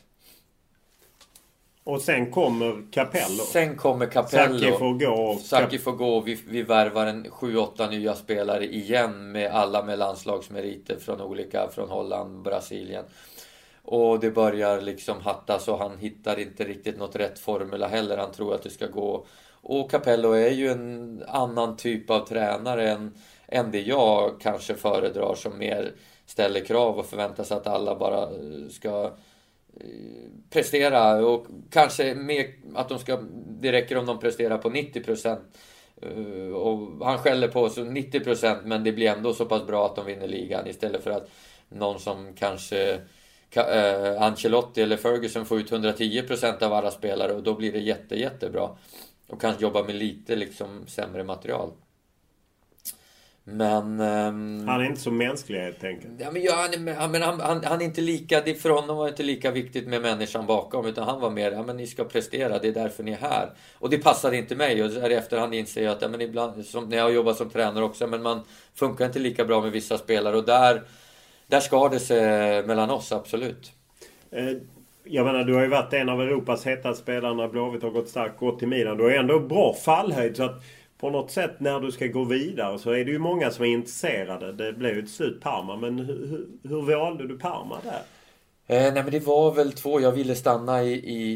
Och 1.83 2.01
sen 2.01 2.31
kommer 2.31 2.91
Capello. 2.91 3.43
Sen 3.43 3.75
kommer 3.75 4.05
Capello. 4.05 4.59
Saki 4.59 4.71
får 4.71 4.93
gå. 4.93 5.39
Saki 5.43 5.77
får 5.77 5.91
gå. 5.91 6.19
Vi, 6.19 6.39
vi 6.47 6.61
värvar 6.61 7.07
en 7.07 7.25
7-8 7.25 7.89
nya 7.89 8.15
spelare 8.15 8.65
igen 8.65 9.31
med 9.31 9.51
alla 9.51 9.83
med 9.83 9.99
landslagsmeriter 9.99 10.99
från 10.99 11.21
olika, 11.21 11.69
från 11.69 11.89
Holland, 11.89 12.41
Brasilien. 12.41 13.05
Och 13.85 14.19
det 14.19 14.31
börjar 14.31 14.81
liksom 14.81 15.21
hattas 15.21 15.67
och 15.67 15.77
han 15.77 15.97
hittar 15.97 16.39
inte 16.39 16.63
riktigt 16.63 16.97
något 16.97 17.15
rätt 17.15 17.39
formula 17.39 17.87
heller. 17.87 18.17
Han 18.17 18.31
tror 18.31 18.55
att 18.55 18.63
det 18.63 18.69
ska 18.69 18.87
gå 18.87 19.25
Och 19.61 19.91
Capello 19.91 20.31
är 20.31 20.49
ju 20.49 20.69
en 20.69 21.23
annan 21.27 21.77
typ 21.77 22.09
av 22.09 22.27
tränare 22.27 22.91
än, 22.91 23.13
än 23.47 23.71
det 23.71 23.81
jag 23.81 24.41
kanske 24.41 24.75
föredrar 24.75 25.35
som 25.35 25.57
mer 25.57 25.93
ställer 26.25 26.65
krav 26.65 26.99
och 26.99 27.05
förväntar 27.05 27.43
sig 27.43 27.57
att 27.57 27.67
alla 27.67 27.95
bara 27.95 28.23
eh, 28.23 28.69
ska 28.69 29.03
eh, 29.73 30.29
prestera 30.49 31.25
och 31.25 31.47
kanske 31.69 32.15
mer 32.15 32.45
att 32.75 32.89
de 32.89 32.99
ska, 32.99 33.19
det 33.47 33.71
räcker 33.71 33.97
om 33.97 34.05
de 34.05 34.19
presterar 34.19 34.57
på 34.57 34.69
90 34.69 35.03
procent. 35.03 35.41
Eh, 36.01 36.53
och 36.53 37.05
han 37.05 37.17
skäller 37.17 37.47
på 37.47 37.61
oss 37.61 37.77
90 37.77 38.19
procent 38.19 38.59
men 38.65 38.83
det 38.83 38.91
blir 38.91 39.09
ändå 39.09 39.33
så 39.33 39.45
pass 39.45 39.67
bra 39.67 39.85
att 39.85 39.95
de 39.95 40.05
vinner 40.05 40.27
ligan 40.27 40.67
istället 40.67 41.03
för 41.03 41.11
att 41.11 41.29
någon 41.69 41.99
som 41.99 42.33
kanske 42.33 42.99
Ancelotti 44.19 44.81
eller 44.81 44.97
Ferguson 44.97 45.45
får 45.45 45.59
ut 45.59 45.71
110 45.71 46.21
procent 46.27 46.61
av 46.61 46.73
alla 46.73 46.91
spelare 46.91 47.33
och 47.33 47.43
då 47.43 47.53
blir 47.53 47.71
det 47.71 47.79
jätte, 47.79 48.15
jättebra. 48.15 48.69
Och 49.27 49.41
kanske 49.41 49.63
jobba 49.63 49.83
med 49.83 49.95
lite 49.95 50.35
liksom 50.35 50.87
sämre 50.87 51.23
material. 51.23 51.71
Men... 53.47 53.99
Um, 53.99 54.67
han 54.67 54.81
är 54.81 54.85
inte 54.85 55.01
så 55.01 55.11
mänsklig 55.11 55.59
helt 55.59 55.83
enkelt. 55.83 56.13
Ja, 56.19 56.31
men, 56.31 56.41
ja, 56.43 56.67
han, 56.97 57.11
men 57.11 57.21
han, 57.21 57.39
han, 57.39 57.63
han, 57.63 57.81
är 57.81 57.85
inte 57.85 58.01
lika... 58.01 58.41
Det 58.41 58.55
för 58.55 58.69
honom 58.69 58.97
var 58.97 59.07
inte 59.07 59.23
lika 59.23 59.51
viktigt 59.51 59.87
med 59.87 60.01
människan 60.01 60.45
bakom. 60.45 60.85
Utan 60.85 61.03
han 61.03 61.21
var 61.21 61.29
mer, 61.29 61.51
ja 61.51 61.63
men 61.63 61.77
ni 61.77 61.87
ska 61.87 62.03
prestera, 62.03 62.59
det 62.59 62.67
är 62.67 62.73
därför 62.73 63.03
ni 63.03 63.11
är 63.11 63.17
här. 63.17 63.49
Och 63.73 63.89
det 63.89 63.97
passade 63.97 64.37
inte 64.37 64.55
mig. 64.55 64.83
Och 64.83 64.91
så 64.91 65.07
i 65.07 65.13
efterhand 65.13 65.53
inser 65.53 65.83
jag 65.83 65.91
att, 65.91 66.01
ja 66.01 66.07
men 66.07 66.21
ibland, 66.21 66.65
som, 66.65 66.89
när 66.89 66.97
jag 66.97 67.03
har 67.03 67.11
jobbat 67.11 67.37
som 67.37 67.49
tränare 67.49 67.83
också, 67.83 68.07
men 68.07 68.21
man 68.21 68.41
funkar 68.75 69.05
inte 69.05 69.19
lika 69.19 69.45
bra 69.45 69.61
med 69.61 69.71
vissa 69.71 69.97
spelare. 69.97 70.37
Och 70.37 70.45
där, 70.45 70.83
där 71.47 71.59
skar 71.59 71.89
det 71.89 71.99
sig 71.99 72.63
mellan 72.63 72.89
oss, 72.89 73.11
absolut. 73.11 73.71
Eh, 74.31 74.51
jag 75.03 75.25
menar, 75.25 75.43
du 75.43 75.53
har 75.53 75.61
ju 75.61 75.67
varit 75.67 75.93
en 75.93 76.09
av 76.09 76.21
Europas 76.21 76.65
hetaste 76.65 77.03
spelare 77.03 77.33
när 77.33 77.47
Blåvitt 77.47 77.83
har 77.83 77.89
gått 77.89 78.09
starkt, 78.09 78.39
gått 78.39 78.59
till 78.59 78.67
Milan. 78.67 78.97
Du 78.97 79.03
har 79.03 79.11
ändå 79.11 79.39
bra 79.39 79.73
fallhöjd. 79.73 80.37
Så 80.37 80.43
att 80.43 80.63
på 80.99 81.09
något 81.09 81.31
sätt 81.31 81.51
när 81.59 81.79
du 81.79 81.91
ska 81.91 82.07
gå 82.07 82.23
vidare 82.23 82.79
så 82.79 82.91
är 82.91 83.05
det 83.05 83.11
ju 83.11 83.19
många 83.19 83.51
som 83.51 83.65
är 83.65 83.69
intresserade. 83.69 84.51
Det 84.51 84.73
blev 84.73 84.95
ju 84.95 85.01
till 85.01 85.11
slut 85.11 85.41
Parma. 85.41 85.75
Men 85.75 85.99
hur, 85.99 86.47
hur 86.63 86.81
valde 86.81 87.27
du 87.27 87.39
Parma 87.39 87.77
där? 87.83 88.01
Eh, 88.67 88.93
nej 88.93 89.03
men 89.03 89.11
det 89.11 89.19
var 89.19 89.51
väl 89.51 89.71
två. 89.71 90.01
Jag 90.01 90.11
ville 90.11 90.35
stanna 90.35 90.83
i, 90.83 90.93
i, 90.93 91.31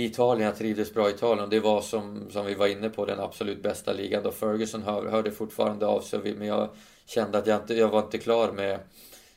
i 0.00 0.04
Italien. 0.04 0.46
Jag 0.46 0.58
trivdes 0.58 0.94
bra 0.94 1.08
i 1.08 1.12
Italien. 1.12 1.50
Det 1.50 1.60
var 1.60 1.80
som, 1.80 2.30
som 2.30 2.46
vi 2.46 2.54
var 2.54 2.66
inne 2.66 2.88
på 2.88 3.04
den 3.04 3.20
absolut 3.20 3.62
bästa 3.62 3.92
ligan. 3.92 4.22
Då 4.22 4.30
Ferguson 4.30 4.82
hör, 4.82 5.08
hörde 5.08 5.30
fortfarande 5.30 5.86
av 5.86 6.00
sig. 6.00 6.34
Men 6.38 6.48
jag 6.48 6.68
kände 7.06 7.38
att 7.38 7.46
jag 7.46 7.60
inte 7.60 7.74
jag 7.74 7.88
var 7.88 7.98
inte 7.98 8.18
klar 8.18 8.52
med, 8.52 8.78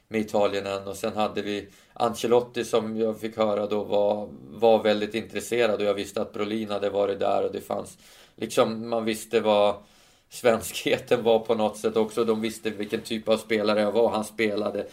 med 0.09 0.21
Italien 0.21 0.65
än. 0.65 0.87
Och 0.87 0.95
sen 0.95 1.13
hade 1.13 1.41
vi 1.41 1.67
Ancelotti 1.93 2.63
som 2.63 2.97
jag 2.97 3.19
fick 3.19 3.37
höra 3.37 3.67
då 3.67 3.83
var, 3.83 4.29
var 4.49 4.83
väldigt 4.83 5.15
intresserad. 5.15 5.81
Och 5.81 5.87
jag 5.87 5.93
visste 5.93 6.21
att 6.21 6.33
Brolin 6.33 6.69
hade 6.69 6.89
varit 6.89 7.19
där 7.19 7.45
och 7.45 7.51
det 7.51 7.61
fanns 7.61 7.97
liksom 8.35 8.89
man 8.89 9.05
visste 9.05 9.39
vad 9.39 9.75
svenskheten 10.29 11.23
var 11.23 11.39
på 11.39 11.55
något 11.55 11.77
sätt 11.77 11.97
också. 11.97 12.25
De 12.25 12.41
visste 12.41 12.69
vilken 12.69 13.01
typ 13.01 13.29
av 13.29 13.37
spelare 13.37 13.81
jag 13.81 13.91
var. 13.91 14.09
Han 14.09 14.23
spelade 14.23 14.87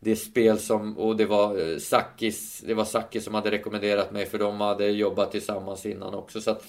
det 0.00 0.16
spel 0.16 0.58
som, 0.58 0.98
och 0.98 1.16
det 1.16 1.26
var 1.26 1.72
eh, 1.72 1.78
Sakis, 1.78 2.62
det 2.66 2.74
var 2.74 2.84
Sakis 2.84 3.24
som 3.24 3.34
hade 3.34 3.50
rekommenderat 3.50 4.12
mig 4.12 4.26
för 4.26 4.38
de 4.38 4.60
hade 4.60 4.86
jobbat 4.86 5.32
tillsammans 5.32 5.86
innan 5.86 6.14
också. 6.14 6.40
Så 6.40 6.50
att 6.50 6.64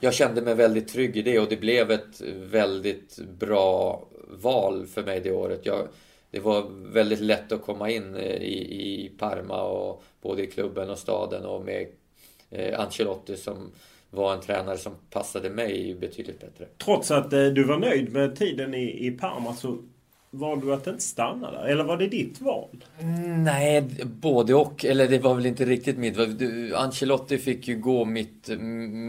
jag 0.00 0.14
kände 0.14 0.42
mig 0.42 0.54
väldigt 0.54 0.88
trygg 0.88 1.16
i 1.16 1.22
det 1.22 1.38
och 1.38 1.48
det 1.48 1.56
blev 1.56 1.90
ett 1.90 2.20
väldigt 2.36 3.18
bra 3.18 4.02
val 4.28 4.86
för 4.86 5.02
mig 5.02 5.20
det 5.20 5.32
året. 5.32 5.60
Jag, 5.66 5.88
det 6.30 6.40
var 6.40 6.66
väldigt 6.92 7.20
lätt 7.20 7.52
att 7.52 7.62
komma 7.62 7.90
in 7.90 8.16
i, 8.16 9.04
i 9.04 9.12
Parma 9.18 9.62
och 9.62 10.02
både 10.22 10.42
i 10.42 10.46
klubben 10.46 10.90
och 10.90 10.98
staden 10.98 11.44
och 11.44 11.64
med 11.64 11.86
eh, 12.50 12.80
Ancelotti 12.80 13.36
som 13.36 13.70
var 14.10 14.34
en 14.34 14.40
tränare 14.40 14.78
som 14.78 14.92
passade 15.10 15.50
mig 15.50 15.96
betydligt 16.00 16.40
bättre. 16.40 16.66
Trots 16.84 17.10
att 17.10 17.32
eh, 17.32 17.44
du 17.44 17.64
var 17.64 17.78
nöjd 17.78 18.12
med 18.12 18.36
tiden 18.36 18.74
i, 18.74 19.06
i 19.06 19.10
Parma 19.10 19.54
så 19.54 19.78
valde 20.30 20.66
du 20.66 20.74
att 20.74 20.86
inte 20.86 21.02
stanna 21.02 21.50
där? 21.50 21.64
Eller 21.64 21.84
var 21.84 21.96
det 21.96 22.06
ditt 22.06 22.40
val? 22.40 22.84
Nej, 23.38 23.82
både 24.04 24.54
och. 24.54 24.84
Eller 24.84 25.08
det 25.08 25.18
var 25.18 25.34
väl 25.34 25.46
inte 25.46 25.64
riktigt 25.64 25.98
mitt 25.98 26.16
val. 26.16 26.36
Ancelotti 26.74 27.38
fick 27.38 27.68
ju 27.68 27.76
gå 27.76 28.04
mitt, 28.04 28.48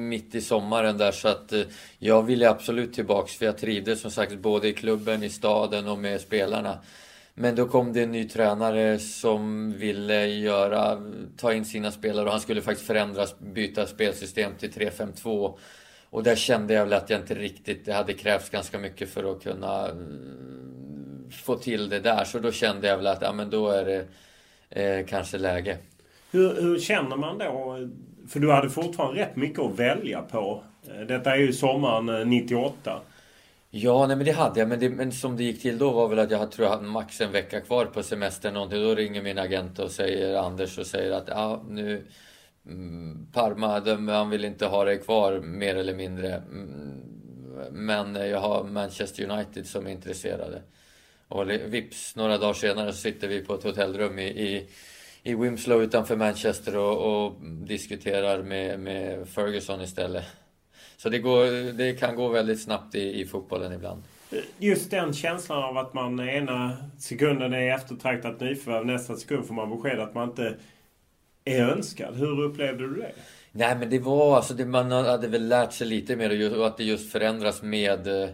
mitt 0.10 0.36
i 0.36 0.42
sommaren 0.42 0.98
där 0.98 1.12
så 1.12 1.28
att 1.28 1.54
eh, 1.54 1.62
jag 1.98 2.24
ville 2.24 2.50
absolut 2.50 2.94
tillbaks 2.94 3.36
för 3.36 3.46
jag 3.46 3.58
trivdes 3.58 4.02
som 4.02 4.12
sagt 4.12 4.40
både 4.40 4.68
i 4.68 4.74
klubben, 4.74 5.24
i 5.24 5.30
staden 5.30 5.88
och 5.88 6.00
med 6.00 6.22
spelarna. 6.22 6.78
Men 7.42 7.56
då 7.56 7.68
kom 7.68 7.94
det 7.94 8.04
en 8.04 8.12
ny 8.12 8.28
tränare 8.28 9.00
som 9.00 9.74
ville 9.74 10.26
göra, 10.26 11.02
ta 11.38 11.54
in 11.54 11.66
sina 11.66 11.92
spelare 11.92 12.26
och 12.26 12.32
han 12.32 12.40
skulle 12.42 12.62
faktiskt 12.62 12.88
förändra, 12.88 13.26
byta 13.40 13.86
spelsystem 13.86 14.52
till 14.60 14.72
3-5-2. 14.72 15.58
Och 16.10 16.24
där 16.24 16.36
kände 16.36 16.74
jag 16.74 16.86
väl 16.86 16.94
att 16.94 17.10
jag 17.10 17.20
inte 17.20 17.36
riktigt, 17.36 17.86
det 17.86 17.94
hade 17.94 18.14
krävts 18.14 18.50
ganska 18.50 18.80
mycket 18.80 19.10
för 19.10 19.32
att 19.32 19.44
kunna 19.44 19.88
eh, 19.88 19.94
få 21.32 21.56
till 21.56 21.90
det 21.90 22.00
där. 22.00 22.24
Så 22.24 22.40
då 22.40 22.52
kände 22.52 22.88
jag 22.88 22.98
väl 22.98 23.08
att, 23.08 23.22
ja 23.22 23.34
men 23.34 23.50
då 23.50 23.70
är 23.70 23.86
det 23.86 24.06
eh, 24.70 25.06
kanske 25.06 25.38
läge. 25.38 25.78
Hur, 26.32 26.62
hur 26.62 26.80
känner 26.80 27.16
man 27.16 27.38
då? 27.38 27.78
För 28.28 28.40
du 28.40 28.52
hade 28.52 28.70
fortfarande 28.70 29.22
rätt 29.22 29.36
mycket 29.36 29.60
att 29.60 29.80
välja 29.80 30.22
på. 30.22 30.64
Eh, 30.88 31.02
detta 31.08 31.32
är 31.32 31.38
ju 31.38 31.54
sommaren 31.54 32.10
eh, 32.10 32.28
98. 32.28 33.02
Ja, 33.72 34.08
nej 34.08 34.16
men 34.18 34.26
det 34.26 34.32
hade 34.32 34.60
jag. 34.60 34.70
Men, 34.70 34.80
det, 34.80 34.90
men 34.90 35.12
som 35.12 35.38
det 35.38 35.44
gick 35.44 35.62
till 35.62 35.78
då 35.78 35.92
var 35.92 36.08
väl 36.08 36.20
att 36.20 36.32
jag 36.32 36.52
tror 36.52 36.68
jag 36.68 36.76
hade 36.76 36.88
max 36.88 37.22
en 37.22 37.32
vecka 37.32 37.62
kvar 37.62 37.86
på 37.86 38.04
semestern. 38.04 38.54
Någonting. 38.54 38.82
Då 38.82 38.96
ringer 38.96 39.22
min 39.22 39.38
agent 39.38 39.80
och 39.80 39.92
säger 39.92 40.36
Anders 40.36 40.78
och 40.78 40.88
säger 40.88 41.12
att 41.12 41.30
ah, 41.30 41.64
nu 41.70 42.08
mm, 42.66 43.28
Parma, 43.34 43.80
de, 43.80 44.08
han 44.08 44.30
vill 44.30 44.46
inte 44.46 44.66
ha 44.66 44.84
dig 44.84 45.00
kvar 45.00 45.40
mer 45.40 45.76
eller 45.76 45.96
mindre. 45.96 46.36
Mm, 46.36 47.02
men 47.72 48.16
jag 48.16 48.40
har 48.40 48.64
Manchester 48.64 49.32
United 49.32 49.68
som 49.68 49.88
är 49.88 49.92
intresserade. 49.92 50.62
Och 51.28 51.50
vips, 51.50 52.16
några 52.16 52.38
dagar 52.38 52.54
senare 52.54 52.92
så 52.92 52.98
sitter 52.98 53.28
vi 53.28 53.42
på 53.42 53.54
ett 53.54 53.64
hotellrum 53.64 54.20
i, 54.20 54.28
i, 54.28 54.68
i 55.24 55.36
Wimslow 55.36 55.84
utanför 55.84 56.16
Manchester 56.16 56.78
och, 56.78 57.26
och 57.26 57.42
diskuterar 57.44 58.44
med, 58.44 58.80
med 58.80 59.28
Ferguson 59.28 59.82
istället. 59.82 60.26
Så 61.02 61.10
det, 61.10 61.20
går, 61.20 61.74
det 61.74 61.93
kan 61.93 62.16
gå 62.16 62.28
väldigt 62.28 62.62
snabbt 62.62 62.95
i, 62.95 63.22
i 63.22 63.26
fotbollen 63.26 63.74
ibland. 63.74 64.04
Just 64.58 64.91
den 64.91 65.14
känslan 65.14 65.64
av 65.64 65.78
att 65.78 65.93
man 65.93 66.20
ena 66.20 66.78
sekunden 66.97 67.54
är 67.54 67.76
eftertraktat 67.76 68.39
nyförvärv, 68.39 68.86
nästa 68.86 69.16
sekund 69.16 69.47
får 69.47 69.54
man 69.54 69.70
besked 69.70 70.00
att 70.00 70.14
man 70.14 70.30
inte 70.30 70.56
är 71.45 71.64
önskad. 71.64 72.16
Hur 72.16 72.43
upplevde 72.43 72.88
du 72.88 72.95
det? 72.95 73.12
Nej 73.52 73.76
men 73.80 73.89
det 73.89 74.00
var 74.00 74.36
alltså, 74.36 74.54
det, 74.54 74.66
man 74.66 74.91
hade 74.91 75.28
väl 75.28 75.47
lärt 75.47 75.74
sig 75.74 75.88
lite 75.88 76.16
mer 76.16 76.60
och 76.60 76.68
att 76.68 76.78
det 76.78 76.84
just 76.84 77.12
förändras 77.12 77.62
med 77.62 78.24
eh, 78.24 78.30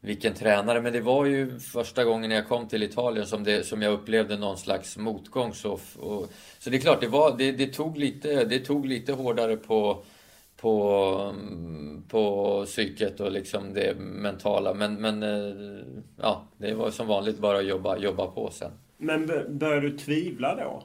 vilken 0.00 0.34
tränare. 0.34 0.80
Men 0.80 0.92
det 0.92 1.00
var 1.00 1.24
ju 1.24 1.58
första 1.58 2.04
gången 2.04 2.30
jag 2.30 2.48
kom 2.48 2.68
till 2.68 2.82
Italien 2.82 3.26
som, 3.26 3.44
det, 3.44 3.66
som 3.66 3.82
jag 3.82 3.92
upplevde 3.92 4.36
någon 4.36 4.58
slags 4.58 4.96
motgång. 4.96 5.54
Så, 5.54 5.72
och, 5.98 6.30
så 6.58 6.70
det 6.70 6.76
är 6.76 6.80
klart, 6.80 7.00
det, 7.00 7.08
var, 7.08 7.34
det, 7.38 7.52
det, 7.52 7.66
tog 7.66 7.98
lite, 7.98 8.44
det 8.44 8.58
tog 8.58 8.86
lite 8.86 9.12
hårdare 9.12 9.56
på 9.56 10.02
på, 10.60 11.34
på 12.08 12.64
psyket 12.66 13.20
och 13.20 13.32
liksom 13.32 13.74
det 13.74 13.98
mentala. 13.98 14.74
Men, 14.74 14.94
men 14.94 15.22
eh, 15.22 15.84
ja, 16.22 16.44
det 16.56 16.74
var 16.74 16.90
som 16.90 17.06
vanligt 17.06 17.38
bara 17.38 17.58
att 17.58 17.66
jobba, 17.66 17.96
jobba 17.96 18.26
på 18.26 18.50
sen. 18.50 18.72
Men 18.96 19.26
började 19.58 19.80
du 19.80 19.98
tvivla 19.98 20.54
då? 20.54 20.82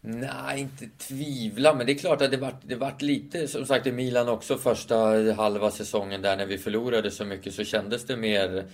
Nej, 0.00 0.60
inte 0.60 0.86
tvivla, 0.98 1.74
men 1.74 1.86
det 1.86 1.92
är 1.92 1.98
klart 1.98 2.22
att 2.22 2.30
det 2.30 2.36
vart, 2.36 2.62
det 2.62 2.74
vart 2.74 3.02
lite, 3.02 3.48
som 3.48 3.66
sagt 3.66 3.86
i 3.86 3.92
Milan 3.92 4.28
också 4.28 4.58
första 4.58 4.96
halva 5.32 5.70
säsongen 5.70 6.22
där 6.22 6.36
när 6.36 6.46
vi 6.46 6.58
förlorade 6.58 7.10
så 7.10 7.24
mycket 7.24 7.54
så 7.54 7.64
kändes 7.64 8.06
det 8.06 8.16
mer 8.16 8.64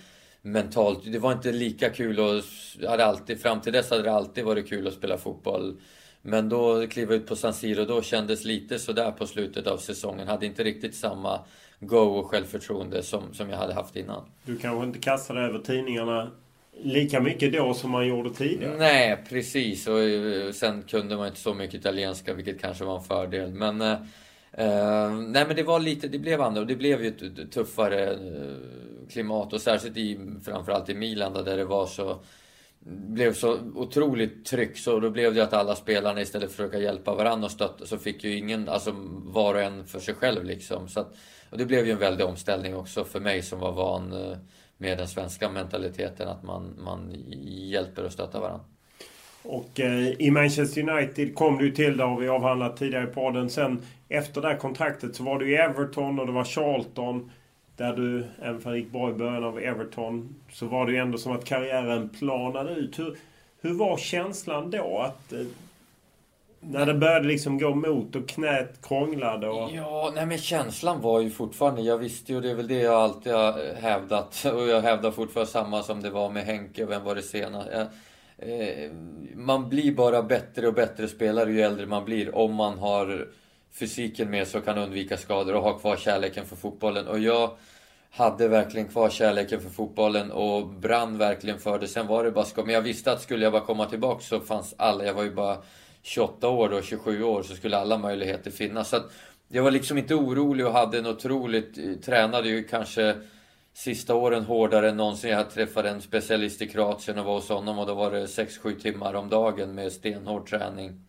mentalt. 0.42 1.12
Det 1.12 1.18
var 1.18 1.32
inte 1.32 1.52
lika 1.52 1.90
kul 1.90 2.20
och 2.20 2.42
hade 2.88 3.04
alltid, 3.04 3.40
fram 3.40 3.60
till 3.60 3.72
dess 3.72 3.90
hade 3.90 4.02
det 4.02 4.12
alltid 4.12 4.44
varit 4.44 4.68
kul 4.68 4.86
att 4.86 4.94
spela 4.94 5.18
fotboll 5.18 5.80
men 6.26 6.48
då 6.48 6.86
kliva 6.86 7.14
ut 7.14 7.26
på 7.26 7.36
San 7.36 7.54
Siro, 7.54 7.84
då 7.84 8.02
kändes 8.02 8.44
lite 8.44 8.78
sådär 8.78 9.10
på 9.10 9.26
slutet 9.26 9.66
av 9.66 9.76
säsongen. 9.76 10.28
Hade 10.28 10.46
inte 10.46 10.64
riktigt 10.64 10.94
samma 10.94 11.40
go 11.80 11.96
och 11.96 12.26
självförtroende 12.30 13.02
som, 13.02 13.34
som 13.34 13.50
jag 13.50 13.56
hade 13.56 13.74
haft 13.74 13.96
innan. 13.96 14.24
Du 14.44 14.56
kanske 14.56 14.86
inte 14.86 14.98
kastade 14.98 15.40
över 15.40 15.58
tidningarna 15.58 16.30
lika 16.82 17.20
mycket 17.20 17.52
då 17.52 17.74
som 17.74 17.90
man 17.90 18.06
gjorde 18.06 18.30
tidigare? 18.30 18.76
Nej, 18.78 19.24
precis. 19.28 19.86
Och 19.86 20.00
eh, 20.00 20.52
sen 20.52 20.82
kunde 20.82 21.16
man 21.16 21.26
inte 21.26 21.40
så 21.40 21.54
mycket 21.54 21.74
italienska, 21.74 22.34
vilket 22.34 22.60
kanske 22.60 22.84
var 22.84 22.96
en 22.96 23.04
fördel. 23.04 23.52
Men, 23.52 23.80
eh, 23.80 23.92
eh 24.52 25.10
nej, 25.10 25.46
men 25.46 25.56
det 25.56 25.62
var 25.62 25.80
lite, 25.80 26.08
det 26.08 26.18
blev 26.18 26.40
andra 26.40 26.60
och 26.60 26.66
det 26.66 26.76
blev 26.76 27.04
ju 27.04 27.08
ett 27.08 27.52
tuffare 27.52 28.10
eh, 28.10 28.56
klimat 29.10 29.52
och 29.52 29.60
särskilt 29.60 29.96
i, 29.96 30.18
framförallt 30.44 30.88
i 30.88 30.94
Milan 30.94 31.32
där 31.32 31.56
det 31.56 31.64
var 31.64 31.86
så 31.86 32.18
blev 32.88 33.32
så 33.32 33.58
otroligt 33.74 34.44
tryck 34.44 34.78
så 34.78 35.00
då 35.00 35.10
blev 35.10 35.34
det 35.34 35.40
att 35.40 35.52
alla 35.52 35.74
spelarna 35.74 36.20
istället 36.20 36.52
för 36.52 36.64
att 36.64 36.70
försöka 36.70 36.84
hjälpa 36.84 37.14
varandra 37.14 37.44
och 37.44 37.50
stötta 37.50 37.86
så 37.86 37.98
fick 37.98 38.24
ju 38.24 38.36
ingen, 38.36 38.68
alltså 38.68 38.94
var 39.24 39.54
och 39.54 39.60
en 39.60 39.86
för 39.86 39.98
sig 39.98 40.14
själv 40.14 40.44
liksom. 40.44 40.88
Så 40.88 41.00
att, 41.00 41.16
och 41.50 41.58
det 41.58 41.66
blev 41.66 41.86
ju 41.86 41.92
en 41.92 41.98
väldig 41.98 42.26
omställning 42.26 42.76
också 42.76 43.04
för 43.04 43.20
mig 43.20 43.42
som 43.42 43.60
var 43.60 43.72
van 43.72 44.12
eh, 44.12 44.36
med 44.78 44.98
den 44.98 45.08
svenska 45.08 45.48
mentaliteten 45.48 46.28
att 46.28 46.42
man, 46.42 46.74
man 46.84 47.14
hjälper 47.46 48.04
och 48.04 48.12
stöttar 48.12 48.40
varandra. 48.40 48.64
Och 49.42 49.80
eh, 49.80 50.08
i 50.18 50.30
Manchester 50.30 50.90
United 50.90 51.34
kom 51.34 51.58
du 51.58 51.70
till, 51.70 51.96
det 51.96 52.04
har 52.04 52.20
vi 52.20 52.28
avhandlat 52.28 52.76
tidigare 52.76 53.04
i 53.04 53.12
podden. 53.12 53.50
Sen 53.50 53.82
efter 54.08 54.40
det 54.40 54.48
här 54.48 54.56
kontraktet 54.56 55.16
så 55.16 55.22
var 55.22 55.38
du 55.38 55.50
i 55.52 55.54
Everton 55.54 56.18
och 56.18 56.26
det 56.26 56.32
var 56.32 56.44
Charlton. 56.44 57.30
Där 57.76 57.92
du, 57.92 58.24
även 58.42 58.56
om 58.64 58.72
det 58.72 58.78
gick 58.78 58.92
bra 58.92 59.10
i 59.10 59.12
början 59.12 59.44
av 59.44 59.58
Everton, 59.58 60.34
så 60.52 60.66
var 60.66 60.86
det 60.86 60.92
ju 60.92 60.98
ändå 60.98 61.18
som 61.18 61.32
att 61.32 61.44
karriären 61.44 62.08
planade 62.08 62.74
ut. 62.74 62.98
Hur, 62.98 63.18
hur 63.60 63.74
var 63.74 63.96
känslan 63.96 64.70
då? 64.70 64.98
att 64.98 65.32
eh, 65.32 65.46
När 66.60 66.86
det 66.86 66.94
började 66.94 67.28
liksom 67.28 67.58
gå 67.58 67.74
mot 67.74 68.16
och 68.16 68.28
knät 68.28 68.82
krånglade 68.82 69.48
och... 69.48 69.70
Ja, 69.74 70.12
nej 70.14 70.26
men 70.26 70.38
känslan 70.38 71.00
var 71.00 71.20
ju 71.20 71.30
fortfarande... 71.30 71.82
Jag 71.82 71.98
visste 71.98 72.32
ju, 72.32 72.40
det 72.40 72.50
är 72.50 72.54
väl 72.54 72.68
det 72.68 72.80
jag 72.80 72.94
alltid 72.94 73.32
har 73.32 73.48
eh, 73.48 73.74
hävdat. 73.82 74.44
Och 74.54 74.68
jag 74.68 74.80
hävdar 74.80 75.10
fortfarande 75.10 75.52
samma 75.52 75.82
som 75.82 76.02
det 76.02 76.10
var 76.10 76.30
med 76.30 76.44
Henke. 76.44 76.86
Vem 76.86 77.04
var 77.04 77.14
det 77.14 77.22
senast? 77.22 77.68
Jag, 77.72 77.86
eh, 78.50 78.90
man 79.34 79.68
blir 79.68 79.94
bara 79.94 80.22
bättre 80.22 80.68
och 80.68 80.74
bättre 80.74 81.08
spelare 81.08 81.52
ju 81.52 81.60
äldre 81.60 81.86
man 81.86 82.04
blir. 82.04 82.36
Om 82.36 82.54
man 82.54 82.78
har 82.78 83.26
fysiken 83.78 84.30
med 84.30 84.48
sig 84.48 84.58
och 84.58 84.64
kan 84.64 84.78
undvika 84.78 85.16
skador 85.16 85.54
och 85.54 85.62
ha 85.62 85.78
kvar 85.78 85.96
kärleken 85.96 86.46
för 86.46 86.56
fotbollen. 86.56 87.06
Och 87.06 87.18
jag 87.18 87.50
hade 88.10 88.48
verkligen 88.48 88.88
kvar 88.88 89.10
kärleken 89.10 89.60
för 89.60 89.70
fotbollen 89.70 90.30
och 90.30 90.68
brann 90.68 91.18
verkligen 91.18 91.58
för 91.58 91.78
det. 91.78 91.88
Sen 91.88 92.06
var 92.06 92.24
det 92.24 92.30
bara 92.30 92.44
skoj. 92.44 92.64
Men 92.64 92.74
jag 92.74 92.82
visste 92.82 93.12
att 93.12 93.22
skulle 93.22 93.44
jag 93.44 93.52
bara 93.52 93.64
komma 93.64 93.86
tillbaka 93.86 94.20
så 94.20 94.40
fanns 94.40 94.74
alla. 94.78 95.04
Jag 95.04 95.14
var 95.14 95.22
ju 95.22 95.34
bara 95.34 95.58
28 96.02 96.48
år 96.48 96.72
och 96.72 96.84
27 96.84 97.22
år 97.22 97.42
så 97.42 97.54
skulle 97.54 97.76
alla 97.76 97.98
möjligheter 97.98 98.50
finnas. 98.50 98.88
Så 98.88 98.96
att 98.96 99.12
jag 99.48 99.62
var 99.62 99.70
liksom 99.70 99.98
inte 99.98 100.14
orolig 100.14 100.66
och 100.66 100.72
hade 100.72 100.98
en 100.98 101.06
otroligt... 101.06 101.78
Eh, 101.78 101.92
tränade 102.04 102.48
ju 102.48 102.64
kanske 102.64 103.14
sista 103.74 104.14
åren 104.14 104.44
hårdare 104.44 104.88
än 104.88 104.96
någonsin. 104.96 105.30
Jag 105.30 105.50
träffade 105.50 105.90
en 105.90 106.02
specialist 106.02 106.62
i 106.62 106.68
Kroatien 106.68 107.18
och 107.18 107.24
var 107.24 107.34
hos 107.34 107.48
honom 107.48 107.78
och 107.78 107.86
då 107.86 107.94
var 107.94 108.10
det 108.10 108.26
6-7 108.26 108.80
timmar 108.80 109.14
om 109.14 109.28
dagen 109.28 109.74
med 109.74 109.92
stenhård 109.92 110.48
träning. 110.50 111.05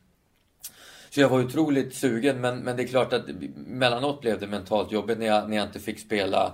Så 1.17 1.21
jag 1.21 1.29
var 1.29 1.43
otroligt 1.43 1.95
sugen 1.95 2.41
men, 2.41 2.59
men 2.59 2.77
det 2.77 2.83
är 2.83 2.87
klart 2.87 3.13
att 3.13 3.25
mellanåt 3.55 4.21
blev 4.21 4.39
det 4.39 4.47
mentalt 4.47 4.91
jobbigt 4.91 5.19
när 5.19 5.25
jag, 5.25 5.49
när 5.49 5.57
jag 5.57 5.65
inte 5.65 5.79
fick 5.79 5.99
spela. 5.99 6.51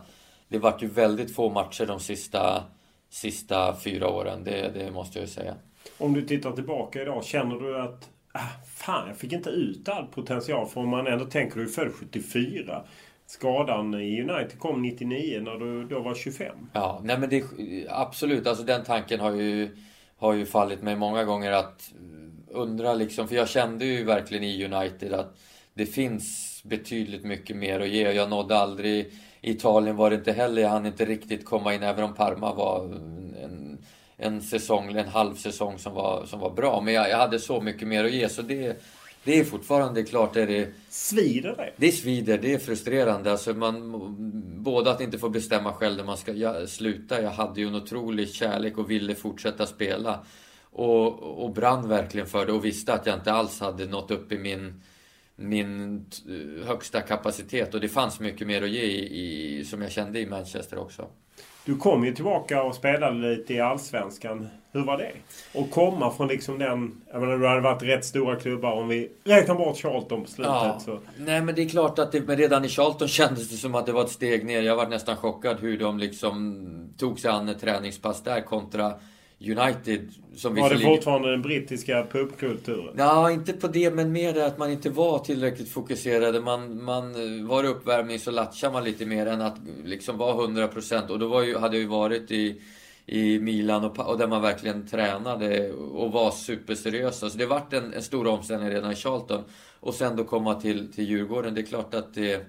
Det 0.48 0.58
vart 0.58 0.84
ju 0.84 0.88
väldigt 0.88 1.36
få 1.36 1.50
matcher 1.50 1.86
de 1.86 2.00
sista, 2.00 2.64
sista 3.10 3.76
fyra 3.84 4.10
åren, 4.10 4.44
det, 4.44 4.72
det 4.74 4.92
måste 4.92 5.20
jag 5.20 5.24
ju 5.24 5.32
säga. 5.32 5.56
Om 5.98 6.14
du 6.14 6.22
tittar 6.22 6.52
tillbaka 6.52 7.02
idag, 7.02 7.24
känner 7.24 7.56
du 7.56 7.82
att 7.82 8.10
ah, 8.32 8.40
fan, 8.76 9.08
jag 9.08 9.18
fick 9.18 9.34
inte 9.34 9.50
ut 9.50 9.90
all 9.90 10.06
potential? 10.06 10.68
För 10.68 10.82
om 10.82 10.90
man 10.90 11.08
ändå 11.08 11.26
tänker, 11.26 11.56
du 11.56 11.64
är 11.64 11.68
född 11.68 11.94
74. 11.94 12.84
Skadan 13.26 13.94
i 13.94 14.22
United 14.22 14.60
kom 14.60 14.82
99 14.82 15.42
när 15.42 15.56
du 15.56 15.84
då 15.84 16.00
var 16.00 16.16
25. 16.16 16.56
Ja, 16.74 17.02
nej 17.04 17.20
men 17.20 17.30
det 17.30 17.44
absolut. 17.90 18.48
Alltså 18.48 18.64
den 18.64 18.84
tanken 18.84 19.20
har 19.20 19.32
ju, 19.32 19.78
har 20.18 20.34
ju 20.34 20.46
fallit 20.46 20.82
mig 20.82 20.96
många 20.96 21.24
gånger 21.24 21.52
att 21.52 21.94
undra 22.54 22.94
liksom, 22.94 23.28
för 23.28 23.36
jag 23.36 23.50
kände 23.50 23.86
ju 23.86 24.04
verkligen 24.04 24.44
i 24.44 24.66
United 24.66 25.14
att 25.14 25.38
det 25.74 25.86
finns 25.86 26.62
betydligt 26.64 27.24
mycket 27.24 27.56
mer 27.56 27.80
att 27.80 27.90
ge. 27.90 28.12
Jag 28.12 28.30
nådde 28.30 28.58
aldrig, 28.58 29.14
i 29.42 29.52
Italien 29.52 29.96
var 29.96 30.10
det 30.10 30.16
inte 30.16 30.32
heller, 30.32 30.62
jag 30.62 30.70
hann 30.70 30.86
inte 30.86 31.06
riktigt 31.06 31.46
komma 31.46 31.74
in 31.74 31.84
även 31.84 32.04
om 32.04 32.14
Parma 32.14 32.54
var 32.54 32.84
en, 33.44 33.78
en 34.18 34.42
säsong, 34.42 34.96
en 34.96 35.08
halv 35.08 35.36
säsong 35.36 35.80
som 35.80 35.94
var, 35.94 36.26
som 36.26 36.40
var 36.40 36.50
bra. 36.50 36.82
Men 36.82 36.94
jag, 36.94 37.10
jag 37.10 37.18
hade 37.18 37.40
så 37.40 37.62
mycket 37.62 37.88
mer 37.88 38.04
att 38.04 38.14
ge 38.14 38.30
så 38.30 38.42
det, 38.42 38.84
det 39.24 39.40
är 39.40 39.44
fortfarande 39.44 40.04
klart 40.04 40.36
är 40.36 40.48
det... 40.48 40.70
Svider 40.90 41.56
det? 41.58 41.74
Det 41.78 41.92
svider, 41.92 42.38
det 42.38 42.54
är 42.54 42.60
frustrerande. 42.60 43.32
Alltså 43.32 43.54
man, 43.54 43.92
både 44.64 44.92
att 44.92 45.02
inte 45.02 45.18
få 45.18 45.30
bestämma 45.30 45.74
själv 45.74 45.98
när 45.98 46.04
man 46.04 46.18
ska 46.18 46.34
jag, 46.34 46.70
sluta. 46.70 47.22
Jag 47.22 47.32
hade 47.32 47.62
ju 47.62 47.68
en 47.68 47.76
otrolig 47.76 48.30
kärlek 48.30 48.78
och 48.78 48.92
ville 48.92 49.16
fortsätta 49.16 49.66
spela. 49.66 50.20
Och, 50.74 51.44
och 51.44 51.54
brann 51.54 51.88
verkligen 51.88 52.28
för 52.28 52.46
det 52.46 52.52
och 52.52 52.66
visste 52.66 52.94
att 52.94 53.06
jag 53.06 53.16
inte 53.16 53.34
alls 53.34 53.60
hade 53.60 53.86
nått 53.86 54.12
upp 54.12 54.32
i 54.32 54.38
min, 54.38 54.82
min 55.36 56.06
högsta 56.66 57.02
kapacitet. 57.02 57.74
Och 57.74 57.82
det 57.82 57.90
fanns 57.90 58.20
mycket 58.20 58.48
mer 58.48 58.62
att 58.62 58.70
ge 58.70 58.82
i, 58.82 59.60
i, 59.60 59.66
som 59.66 59.82
jag 59.82 59.92
kände 59.92 60.20
i 60.20 60.26
Manchester 60.26 60.80
också. 60.80 61.08
Du 61.66 61.78
kom 61.78 62.06
ju 62.06 62.16
tillbaka 62.16 62.64
och 62.64 62.76
spelade 62.76 63.36
lite 63.36 63.54
i 63.54 63.60
Allsvenskan. 63.60 64.48
Hur 64.72 64.84
var 64.84 64.98
det? 64.98 65.12
Och 65.54 65.72
komma 65.72 66.12
från 66.12 66.28
liksom 66.28 66.60
den... 66.60 67.02
Jag 67.12 67.22
menar, 67.22 67.38
du 67.38 67.48
hade 67.48 67.62
varit 67.62 67.84
rätt 67.84 68.06
stora 68.06 68.36
klubbar 68.36 68.72
om 68.72 68.88
vi 68.88 69.12
räknar 69.24 69.56
bort 69.56 69.78
Charlton 69.78 70.24
på 70.24 70.30
slutet. 70.30 70.54
Ja. 70.54 70.80
Så. 70.86 71.00
Nej 71.18 71.42
men 71.42 71.56
det 71.56 71.62
är 71.62 71.70
klart 71.70 72.00
att 72.00 72.12
det, 72.12 72.22
men 72.28 72.38
redan 72.38 72.66
i 72.66 72.70
Charlton 72.70 73.08
kändes 73.20 73.50
det 73.50 73.56
som 73.56 73.76
att 73.76 73.86
det 73.86 73.92
var 73.92 74.04
ett 74.04 74.12
steg 74.12 74.46
ner. 74.46 74.62
Jag 74.62 74.76
var 74.76 74.88
nästan 74.88 75.16
chockad 75.16 75.60
hur 75.60 75.80
de 75.80 76.00
liksom 76.00 76.94
tog 76.98 77.20
sig 77.20 77.32
an 77.32 77.50
ett 77.50 77.62
träningspass 77.62 78.24
där 78.24 78.42
kontra 78.42 78.94
United 79.44 80.10
som 80.36 80.56
Var 80.56 80.70
det 80.70 80.80
fortfarande 80.80 81.32
den 81.32 81.42
brittiska 81.42 82.08
pubkulturen? 82.12 82.94
Ja, 82.98 83.32
inte 83.32 83.54
på 83.54 83.68
det, 83.68 83.92
men 83.92 84.12
mer 84.12 84.34
det 84.34 84.46
att 84.46 84.58
man 84.58 84.72
inte 84.72 84.90
var 84.90 85.20
tillräckligt 85.20 85.70
fokuserade. 85.70 86.42
Man, 86.42 86.84
man 86.84 87.14
var 87.48 87.64
i 87.64 87.68
uppvärmning 87.68 88.20
så 88.20 88.32
latchade 88.32 88.74
man 88.74 88.84
lite 88.84 89.06
mer 89.06 89.26
än 89.26 89.42
att 89.42 89.58
liksom 89.84 90.18
vara 90.18 90.48
100%. 90.48 91.08
Och 91.08 91.20
då 91.20 91.28
var 91.28 91.44
ju, 91.44 91.58
hade 91.58 91.76
jag 91.76 91.82
ju 91.82 91.88
varit 91.88 92.32
i, 92.32 92.62
i 93.06 93.40
Milan 93.40 93.84
och, 93.86 94.00
och 94.00 94.18
där 94.18 94.28
man 94.28 94.42
verkligen 94.42 94.88
tränade 94.88 95.72
och 95.72 96.12
var 96.12 96.32
superseriösa. 96.32 97.30
Så 97.30 97.38
det 97.38 97.46
vart 97.46 97.74
en, 97.74 97.94
en 97.94 98.04
stor 98.04 98.28
omställning 98.28 98.70
redan 98.70 98.92
i 98.92 98.96
Charlton. 98.96 99.44
Och 99.80 99.94
sen 99.94 100.16
då 100.16 100.24
komma 100.24 100.62
till, 100.62 100.94
till 100.94 101.10
Djurgården. 101.10 101.54
Det 101.54 101.62
är 101.62 101.66
klart 101.66 101.94
att 101.94 102.14
det, 102.14 102.46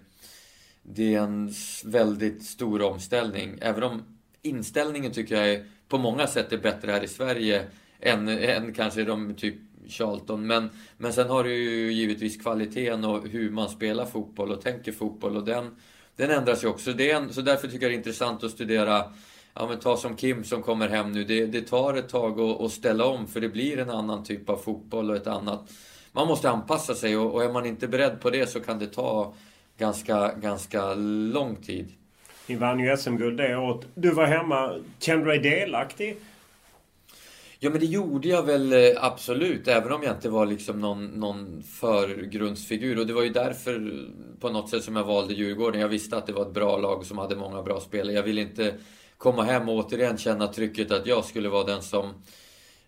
det 0.82 1.14
är 1.14 1.20
en 1.20 1.52
väldigt 1.84 2.44
stor 2.44 2.82
omställning. 2.82 3.58
Även 3.60 3.82
om 3.82 4.02
inställningen 4.42 5.12
tycker 5.12 5.36
jag 5.36 5.52
är 5.52 5.64
på 5.94 5.98
många 5.98 6.26
sätt 6.26 6.52
är 6.52 6.58
bättre 6.58 6.92
här 6.92 7.04
i 7.04 7.08
Sverige 7.08 7.66
än, 8.00 8.28
än 8.28 8.72
kanske 8.72 9.04
de 9.04 9.34
typ 9.34 9.54
Charlton. 9.88 10.46
Men, 10.46 10.70
men 10.96 11.12
sen 11.12 11.28
har 11.28 11.44
du 11.44 11.54
ju 11.54 11.92
givetvis 11.92 12.42
kvaliteten 12.42 13.04
och 13.04 13.28
hur 13.28 13.50
man 13.50 13.68
spelar 13.68 14.06
fotboll 14.06 14.52
och 14.52 14.60
tänker 14.60 14.92
fotboll 14.92 15.36
och 15.36 15.44
den, 15.44 15.76
den 16.16 16.30
ändras 16.30 16.64
ju 16.64 16.68
också. 16.68 16.92
Det 16.92 17.10
är 17.10 17.16
en, 17.16 17.32
så 17.32 17.40
därför 17.40 17.68
tycker 17.68 17.82
jag 17.82 17.90
det 17.90 17.94
är 17.94 17.98
intressant 17.98 18.44
att 18.44 18.50
studera 18.50 19.04
Ja 19.54 19.66
men 19.68 19.78
ta 19.78 19.96
som 19.96 20.16
Kim 20.16 20.44
som 20.44 20.62
kommer 20.62 20.88
hem 20.88 21.12
nu. 21.12 21.24
Det, 21.24 21.46
det 21.46 21.60
tar 21.60 21.94
ett 21.94 22.08
tag 22.08 22.40
att, 22.40 22.60
att 22.60 22.72
ställa 22.72 23.06
om 23.06 23.26
för 23.26 23.40
det 23.40 23.48
blir 23.48 23.78
en 23.78 23.90
annan 23.90 24.24
typ 24.24 24.50
av 24.50 24.56
fotboll 24.56 25.10
och 25.10 25.16
ett 25.16 25.26
annat... 25.26 25.70
Man 26.12 26.28
måste 26.28 26.50
anpassa 26.50 26.94
sig 26.94 27.16
och, 27.16 27.34
och 27.34 27.44
är 27.44 27.52
man 27.52 27.66
inte 27.66 27.88
beredd 27.88 28.20
på 28.20 28.30
det 28.30 28.46
så 28.46 28.60
kan 28.60 28.78
det 28.78 28.86
ta 28.86 29.34
ganska, 29.78 30.32
ganska 30.32 30.94
lång 30.94 31.56
tid. 31.56 31.92
Ni 32.46 32.54
vann 32.54 32.80
ju 32.80 32.96
SM-guld 32.96 33.36
det 33.36 33.56
året. 33.56 33.86
Du 33.94 34.10
var 34.10 34.26
hemma. 34.26 34.80
Kände 34.98 35.24
du 35.24 35.30
dig 35.30 35.50
delaktig? 35.50 36.16
Ja 37.58 37.70
men 37.70 37.80
det 37.80 37.86
gjorde 37.86 38.28
jag 38.28 38.42
väl 38.42 38.72
eh, 38.72 39.04
absolut, 39.04 39.68
även 39.68 39.92
om 39.92 40.02
jag 40.02 40.14
inte 40.14 40.28
var 40.28 40.46
liksom 40.46 40.80
någon, 40.80 41.06
någon 41.06 41.62
förgrundsfigur. 41.62 42.98
Och 42.98 43.06
det 43.06 43.12
var 43.12 43.22
ju 43.22 43.28
därför 43.28 43.74
eh, 43.74 44.40
på 44.40 44.50
något 44.50 44.70
sätt 44.70 44.84
som 44.84 44.96
jag 44.96 45.04
valde 45.04 45.34
Djurgården. 45.34 45.80
Jag 45.80 45.88
visste 45.88 46.16
att 46.16 46.26
det 46.26 46.32
var 46.32 46.42
ett 46.42 46.54
bra 46.54 46.76
lag 46.76 47.06
som 47.06 47.18
hade 47.18 47.36
många 47.36 47.62
bra 47.62 47.80
spelare. 47.80 48.14
Jag 48.14 48.22
ville 48.22 48.40
inte 48.40 48.74
komma 49.18 49.42
hem 49.42 49.68
och 49.68 49.74
återigen 49.74 50.18
känna 50.18 50.48
trycket 50.48 50.92
att 50.92 51.06
jag 51.06 51.24
skulle 51.24 51.48
vara 51.48 51.64
den 51.64 51.82
som 51.82 52.04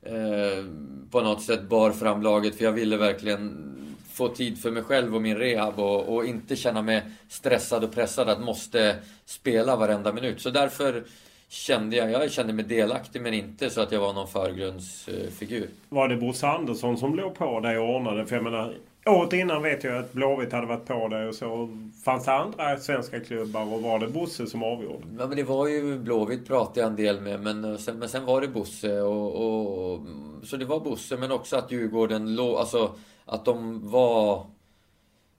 eh, 0.02 0.64
på 1.10 1.20
något 1.20 1.42
sätt 1.42 1.68
bar 1.68 1.90
fram 1.90 2.22
laget. 2.22 2.54
För 2.54 2.64
jag 2.64 2.72
ville 2.72 2.96
verkligen 2.96 3.72
få 4.16 4.28
tid 4.28 4.58
för 4.58 4.70
mig 4.70 4.82
själv 4.82 5.14
och 5.14 5.22
min 5.22 5.36
rehab 5.36 5.78
och, 5.78 6.14
och, 6.14 6.26
inte 6.26 6.56
känna 6.56 6.82
mig 6.82 7.02
stressad 7.28 7.84
och 7.84 7.92
pressad 7.92 8.28
att 8.28 8.40
måste 8.40 8.96
spela 9.24 9.76
varenda 9.76 10.12
minut. 10.12 10.40
Så 10.40 10.50
därför 10.50 11.04
kände 11.48 11.96
jag, 11.96 12.10
jag 12.10 12.32
kände 12.32 12.52
mig 12.52 12.64
delaktig 12.64 13.22
men 13.22 13.34
inte 13.34 13.70
så 13.70 13.80
att 13.80 13.92
jag 13.92 14.00
var 14.00 14.12
någon 14.12 14.28
förgrundsfigur. 14.28 15.68
Var 15.88 16.08
det 16.08 16.16
Bosse 16.16 16.46
Andersson 16.46 16.96
som 16.96 17.14
låg 17.14 17.34
på 17.34 17.60
dig 17.60 17.78
och 17.78 17.96
ordnade? 17.96 18.26
För 18.26 18.36
jag 18.36 18.44
menar, 18.44 18.74
året 19.06 19.32
innan 19.32 19.62
vet 19.62 19.84
jag 19.84 19.98
att 19.98 20.12
Blåvitt 20.12 20.52
hade 20.52 20.66
varit 20.66 20.86
på 20.86 21.08
dig 21.08 21.28
och 21.28 21.34
så. 21.34 21.68
Fanns 22.04 22.24
det 22.24 22.32
andra 22.32 22.78
svenska 22.78 23.20
klubbar 23.20 23.74
och 23.74 23.82
var 23.82 23.98
det 23.98 24.08
Bosse 24.08 24.46
som 24.46 24.62
avgjorde? 24.62 25.04
Ja 25.18 25.26
men 25.26 25.36
det 25.36 25.42
var 25.42 25.66
ju 25.66 25.98
Blåvitt 25.98 26.46
pratade 26.46 26.80
jag 26.80 26.90
en 26.90 26.96
del 26.96 27.20
med 27.20 27.40
men 27.40 27.78
sen, 27.78 27.98
men 27.98 28.08
sen 28.08 28.24
var 28.24 28.40
det 28.40 28.48
Bosse 28.48 29.00
och, 29.00 29.34
och 29.34 30.00
Så 30.42 30.56
det 30.56 30.64
var 30.64 30.80
Bosse 30.80 31.16
men 31.16 31.32
också 31.32 31.56
att 31.56 31.72
Djurgården 31.72 32.34
låg, 32.34 32.56
alltså 32.56 32.92
att 33.26 33.44
de 33.44 33.88
var 33.90 34.46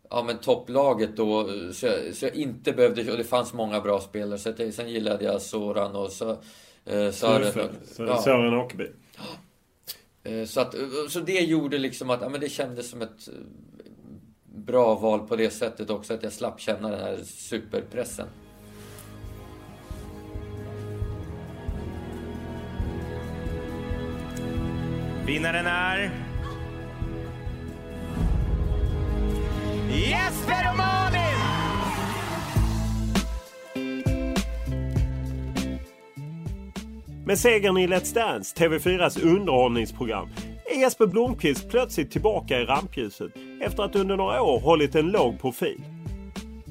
ja, 0.09 0.23
men 0.23 0.37
topplaget 0.37 1.17
då. 1.17 1.49
Så 1.73 1.85
jag, 1.85 2.15
så 2.15 2.25
jag 2.25 2.35
inte 2.35 2.71
behövde, 2.71 3.11
och 3.11 3.17
det 3.17 3.23
fanns 3.23 3.53
många 3.53 3.81
bra 3.81 3.99
spelare. 3.99 4.39
Så 4.39 4.53
jag, 4.57 4.73
sen 4.73 4.89
gillade 4.89 5.25
jag 5.25 5.41
Soran 5.41 5.95
och 5.95 6.11
så, 6.11 6.29
eh, 6.85 7.11
Sören. 7.11 7.69
Ja. 7.97 8.21
Sören 8.21 8.53
Åkerby. 8.53 8.87
Eh, 10.23 10.45
så, 10.45 10.61
att, 10.61 10.75
så 11.09 11.19
det 11.19 11.39
gjorde 11.39 11.77
liksom 11.77 12.09
att 12.09 12.21
ja, 12.21 12.29
men 12.29 12.41
det 12.41 12.49
kändes 12.49 12.89
som 12.89 13.01
ett 13.01 13.27
eh, 13.27 13.33
bra 14.45 14.95
val 14.95 15.27
på 15.27 15.35
det 15.35 15.49
sättet 15.49 15.89
också. 15.89 16.13
Att 16.13 16.23
jag 16.23 16.33
slapp 16.33 16.59
känna 16.59 16.89
den 16.89 16.99
här 16.99 17.17
superpressen. 17.23 18.27
Vinnaren 25.25 25.65
är... 25.65 26.26
Jesper 29.89 30.69
och 30.71 30.77
Malin! 30.77 31.21
Med 37.25 37.39
segern 37.39 37.77
i 37.77 37.87
Let's 37.87 38.13
Dance, 38.15 38.55
TV4s 38.55 39.25
underhållningsprogram, 39.25 40.29
är 40.65 40.79
Jesper 40.79 41.07
Blomqvist 41.07 41.69
plötsligt 41.69 42.11
tillbaka 42.11 42.59
i 42.59 42.65
rampljuset 42.65 43.31
efter 43.61 43.83
att 43.83 43.95
under 43.95 44.17
några 44.17 44.41
år 44.41 44.59
hållit 44.59 44.95
en 44.95 45.07
låg 45.11 45.41
profil. 45.41 45.81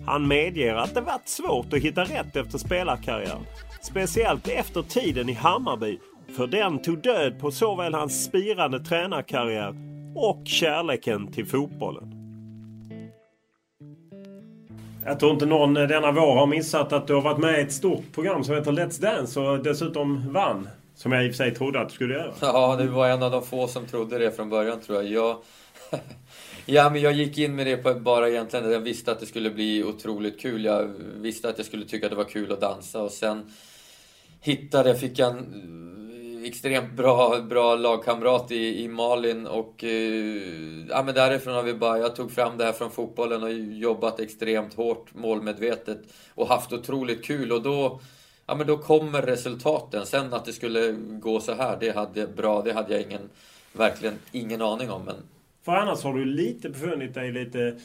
Han 0.06 0.28
medger 0.28 0.74
att 0.74 0.94
det 0.94 1.00
varit 1.00 1.28
svårt 1.28 1.72
att 1.72 1.82
hitta 1.82 2.04
rätt 2.04 2.36
efter 2.36 2.58
spelarkarriären. 2.58 3.46
Speciellt 3.82 4.48
efter 4.48 4.82
tiden 4.82 5.28
i 5.28 5.32
Hammarby, 5.32 5.98
för 6.36 6.46
den 6.46 6.82
tog 6.82 7.02
död 7.02 7.40
på 7.40 7.50
såväl 7.50 7.94
hans 7.94 8.24
spirande 8.24 8.80
tränarkarriär 8.80 9.74
och 10.14 10.42
kärleken 10.44 11.32
till 11.32 11.46
fotbollen. 11.46 12.15
Jag 15.06 15.20
tror 15.20 15.32
inte 15.32 15.46
någon 15.46 15.74
denna 15.74 16.12
vår 16.12 16.34
har 16.34 16.46
missat 16.46 16.92
att 16.92 17.06
du 17.06 17.14
har 17.14 17.20
varit 17.20 17.38
med 17.38 17.58
i 17.58 17.62
ett 17.62 17.72
stort 17.72 18.12
program 18.14 18.44
som 18.44 18.54
heter 18.54 18.72
Let's 18.72 19.00
Dance 19.00 19.40
och 19.40 19.62
dessutom 19.62 20.32
vann. 20.32 20.68
Som 20.94 21.12
jag 21.12 21.24
i 21.24 21.28
och 21.28 21.32
för 21.32 21.36
sig 21.36 21.54
trodde 21.54 21.80
att 21.80 21.88
du 21.88 21.94
skulle 21.94 22.14
göra. 22.14 22.32
Ja, 22.40 22.76
du 22.80 22.86
var 22.86 23.08
en 23.08 23.22
av 23.22 23.30
de 23.30 23.42
få 23.42 23.68
som 23.68 23.86
trodde 23.86 24.18
det 24.18 24.30
från 24.30 24.50
början 24.50 24.80
tror 24.80 25.02
jag. 25.02 25.12
jag... 25.12 25.38
ja, 26.66 26.90
men 26.90 27.00
jag 27.00 27.12
gick 27.12 27.38
in 27.38 27.56
med 27.56 27.66
det 27.66 27.76
på 27.76 27.94
bara 27.94 28.28
egentligen 28.28 28.70
jag 28.70 28.80
visste 28.80 29.12
att 29.12 29.20
det 29.20 29.26
skulle 29.26 29.50
bli 29.50 29.84
otroligt 29.84 30.40
kul. 30.40 30.64
Jag 30.64 30.90
visste 31.16 31.48
att 31.48 31.58
jag 31.58 31.66
skulle 31.66 31.84
tycka 31.84 32.06
att 32.06 32.12
det 32.12 32.16
var 32.16 32.24
kul 32.24 32.52
att 32.52 32.60
dansa 32.60 33.02
och 33.02 33.12
sen 33.12 33.50
hittade, 34.40 34.94
fick 34.94 35.18
jag 35.18 35.30
en 35.30 36.25
extremt 36.46 36.92
bra, 36.92 37.40
bra 37.40 37.74
lagkamrat 37.74 38.50
i, 38.50 38.84
i 38.84 38.88
Malin 38.88 39.46
och 39.46 39.84
eh, 39.84 40.42
ja, 40.88 41.02
men 41.02 41.14
därifrån 41.14 41.54
har 41.54 41.62
vi 41.62 41.74
bara, 41.74 41.98
jag 41.98 42.16
tog 42.16 42.32
fram 42.32 42.56
det 42.56 42.64
här 42.64 42.72
från 42.72 42.90
fotbollen 42.90 43.42
och 43.42 43.52
jobbat 43.52 44.20
extremt 44.20 44.74
hårt, 44.74 45.14
målmedvetet 45.14 45.98
och 46.34 46.48
haft 46.48 46.72
otroligt 46.72 47.24
kul 47.24 47.52
och 47.52 47.62
då 47.62 48.00
ja 48.46 48.54
men 48.54 48.66
då 48.66 48.78
kommer 48.78 49.22
resultaten. 49.22 50.06
Sen 50.06 50.34
att 50.34 50.44
det 50.44 50.52
skulle 50.52 50.92
gå 50.92 51.40
så 51.40 51.54
här, 51.54 51.76
det 51.80 51.96
hade, 51.96 52.26
bra, 52.26 52.62
det 52.62 52.72
hade 52.72 52.92
jag 52.92 53.02
ingen, 53.02 53.30
verkligen 53.72 54.14
ingen 54.32 54.62
aning 54.62 54.90
om. 54.90 55.04
Men... 55.04 55.16
För 55.64 55.72
annars 55.72 56.02
har 56.02 56.14
du 56.14 56.24
lite 56.24 56.68
befunnit 56.68 57.14
dig 57.14 57.32
lite 57.32 57.76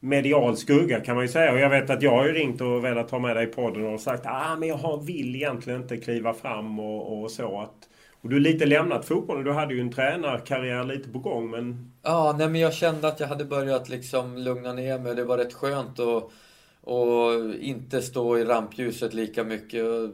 medial 0.00 0.56
skugga 0.56 1.00
kan 1.00 1.14
man 1.14 1.24
ju 1.24 1.28
säga. 1.28 1.52
Och 1.52 1.58
jag 1.58 1.70
vet 1.70 1.90
att 1.90 2.02
jag 2.02 2.10
har 2.10 2.26
ju 2.26 2.32
ringt 2.32 2.60
och 2.60 2.84
velat 2.84 3.10
ha 3.10 3.18
med 3.18 3.36
dig 3.36 3.44
i 3.44 3.50
podden 3.50 3.86
och 3.86 4.00
sagt 4.00 4.26
ah, 4.26 4.56
men 4.56 4.68
jag 4.68 5.04
vill 5.04 5.36
egentligen 5.36 5.82
inte 5.82 5.96
kliva 5.96 6.34
fram 6.34 6.80
och, 6.80 7.22
och 7.22 7.30
så. 7.30 7.60
Att, 7.60 7.88
och 8.20 8.28
du 8.28 8.36
har 8.36 8.40
lite 8.40 8.66
lämnat 8.66 9.04
fotbollen. 9.04 9.44
Du 9.44 9.52
hade 9.52 9.74
ju 9.74 9.80
en 9.80 9.92
tränarkarriär 9.92 10.84
lite 10.84 11.08
på 11.08 11.18
gång 11.18 11.50
men... 11.50 11.92
Ja, 12.02 12.34
nej 12.38 12.48
men 12.48 12.60
jag 12.60 12.74
kände 12.74 13.08
att 13.08 13.20
jag 13.20 13.26
hade 13.26 13.44
börjat 13.44 13.88
liksom 13.88 14.38
lugna 14.38 14.72
ner 14.72 14.98
mig. 14.98 15.14
Det 15.14 15.24
var 15.24 15.38
rätt 15.38 15.54
skönt 15.54 16.00
att 16.00 16.30
och 16.86 17.54
inte 17.60 18.02
stå 18.02 18.38
i 18.38 18.44
rampljuset 18.44 19.14
lika 19.14 19.44
mycket. 19.44 19.80
Jag 19.80 20.10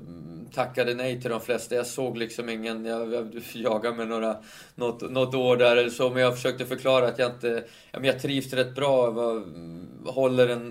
tackade 0.55 0.95
nej 0.95 1.21
till 1.21 1.31
de 1.31 1.41
flesta. 1.41 1.75
Jag 1.75 1.87
såg 1.87 2.19
liksom 2.19 2.49
ingen, 2.49 2.85
jag, 2.85 3.13
jag 3.13 3.43
jagade 3.55 3.97
mig 3.97 4.07
några, 4.07 4.37
något, 4.75 5.11
något 5.11 5.35
år 5.35 5.57
där 5.57 5.77
eller 5.77 5.91
så, 5.91 6.11
men 6.11 6.23
jag 6.23 6.35
försökte 6.35 6.67
förklara 6.67 7.09
att 7.09 7.19
jag 7.19 7.31
inte, 7.31 7.65
ja, 7.91 7.99
men 7.99 8.05
jag 8.05 8.21
trivs 8.21 8.53
rätt 8.53 8.75
bra, 8.75 9.05
jag 9.05 10.13
håller 10.13 10.49
en 10.49 10.71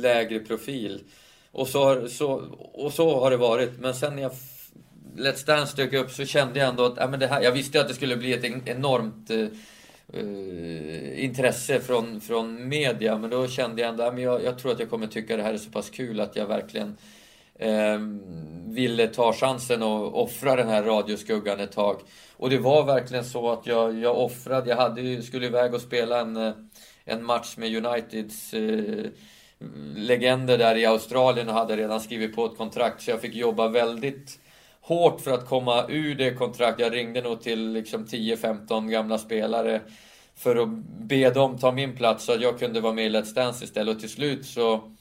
lägre 0.00 0.38
profil. 0.38 1.02
Och 1.52 1.68
så, 1.68 2.08
så, 2.08 2.32
och 2.72 2.92
så 2.92 3.20
har 3.20 3.30
det 3.30 3.36
varit. 3.36 3.80
Men 3.80 3.94
sen 3.94 4.16
när 4.16 4.22
jag 4.22 4.32
Let's 5.16 5.46
Dance 5.46 5.76
dök 5.76 5.92
upp 5.92 6.10
så 6.10 6.24
kände 6.24 6.58
jag 6.58 6.68
ändå 6.68 6.84
att, 6.84 6.94
ja, 6.96 7.08
men 7.08 7.20
det 7.20 7.26
här, 7.26 7.42
jag 7.42 7.52
visste 7.52 7.80
att 7.80 7.88
det 7.88 7.94
skulle 7.94 8.16
bli 8.16 8.32
ett 8.32 8.68
enormt 8.68 9.30
eh, 9.30 9.46
uh, 10.14 11.24
intresse 11.24 11.80
från, 11.80 12.20
från 12.20 12.68
media. 12.68 13.18
Men 13.18 13.30
då 13.30 13.48
kände 13.48 13.82
jag 13.82 13.90
ändå 13.90 14.02
att 14.02 14.20
jag, 14.20 14.44
jag 14.44 14.58
tror 14.58 14.72
att 14.72 14.80
jag 14.80 14.90
kommer 14.90 15.06
tycka 15.06 15.36
det 15.36 15.42
här 15.42 15.54
är 15.54 15.58
så 15.58 15.70
pass 15.70 15.90
kul 15.90 16.20
att 16.20 16.36
jag 16.36 16.46
verkligen 16.46 16.96
uh, 17.64 17.98
ville 18.74 19.06
ta 19.06 19.32
chansen 19.32 19.82
och 19.82 20.22
offra 20.22 20.56
den 20.56 20.68
här 20.68 20.82
radioskuggan 20.82 21.60
ett 21.60 21.72
tag. 21.72 22.00
Och 22.36 22.50
det 22.50 22.58
var 22.58 22.84
verkligen 22.84 23.24
så 23.24 23.50
att 23.50 23.66
jag, 23.66 23.98
jag 23.98 24.18
offrade. 24.18 24.70
Jag 24.70 24.76
hade, 24.76 25.22
skulle 25.22 25.46
iväg 25.46 25.74
och 25.74 25.80
spela 25.80 26.20
en, 26.20 26.36
eh, 26.36 26.52
en 27.04 27.24
match 27.24 27.56
med 27.56 27.86
Uniteds 27.86 28.54
uh, 28.54 29.06
legender 29.96 30.58
där 30.58 30.76
i 30.76 30.86
Australien 30.86 31.48
och 31.48 31.54
hade 31.54 31.76
redan 31.76 32.00
skrivit 32.00 32.36
på 32.36 32.46
ett 32.46 32.56
kontrakt. 32.56 33.02
Så 33.02 33.10
jag 33.10 33.20
fick 33.20 33.34
jobba 33.34 33.68
väldigt 33.68 34.39
hårt 34.90 35.20
för 35.20 35.30
att 35.30 35.48
komma 35.48 35.84
ur 35.88 36.14
det 36.14 36.34
kontraktet. 36.34 36.86
Jag 36.86 36.94
ringde 36.94 37.22
nog 37.22 37.42
till 37.42 37.72
liksom 37.72 38.06
10-15 38.06 38.90
gamla 38.90 39.18
spelare 39.18 39.80
för 40.36 40.56
att 40.56 40.68
be 41.08 41.30
dem 41.30 41.58
ta 41.58 41.72
min 41.72 41.96
plats 41.96 42.24
så 42.24 42.32
att 42.32 42.40
jag 42.40 42.58
kunde 42.58 42.80
vara 42.80 42.92
med 42.92 43.06
i 43.06 43.10
Let's 43.10 43.34
Dance 43.34 43.64
istället. 43.64 43.94
Och 43.94 44.00
till 44.00 44.10
slut 44.10 44.46
så 44.46 44.92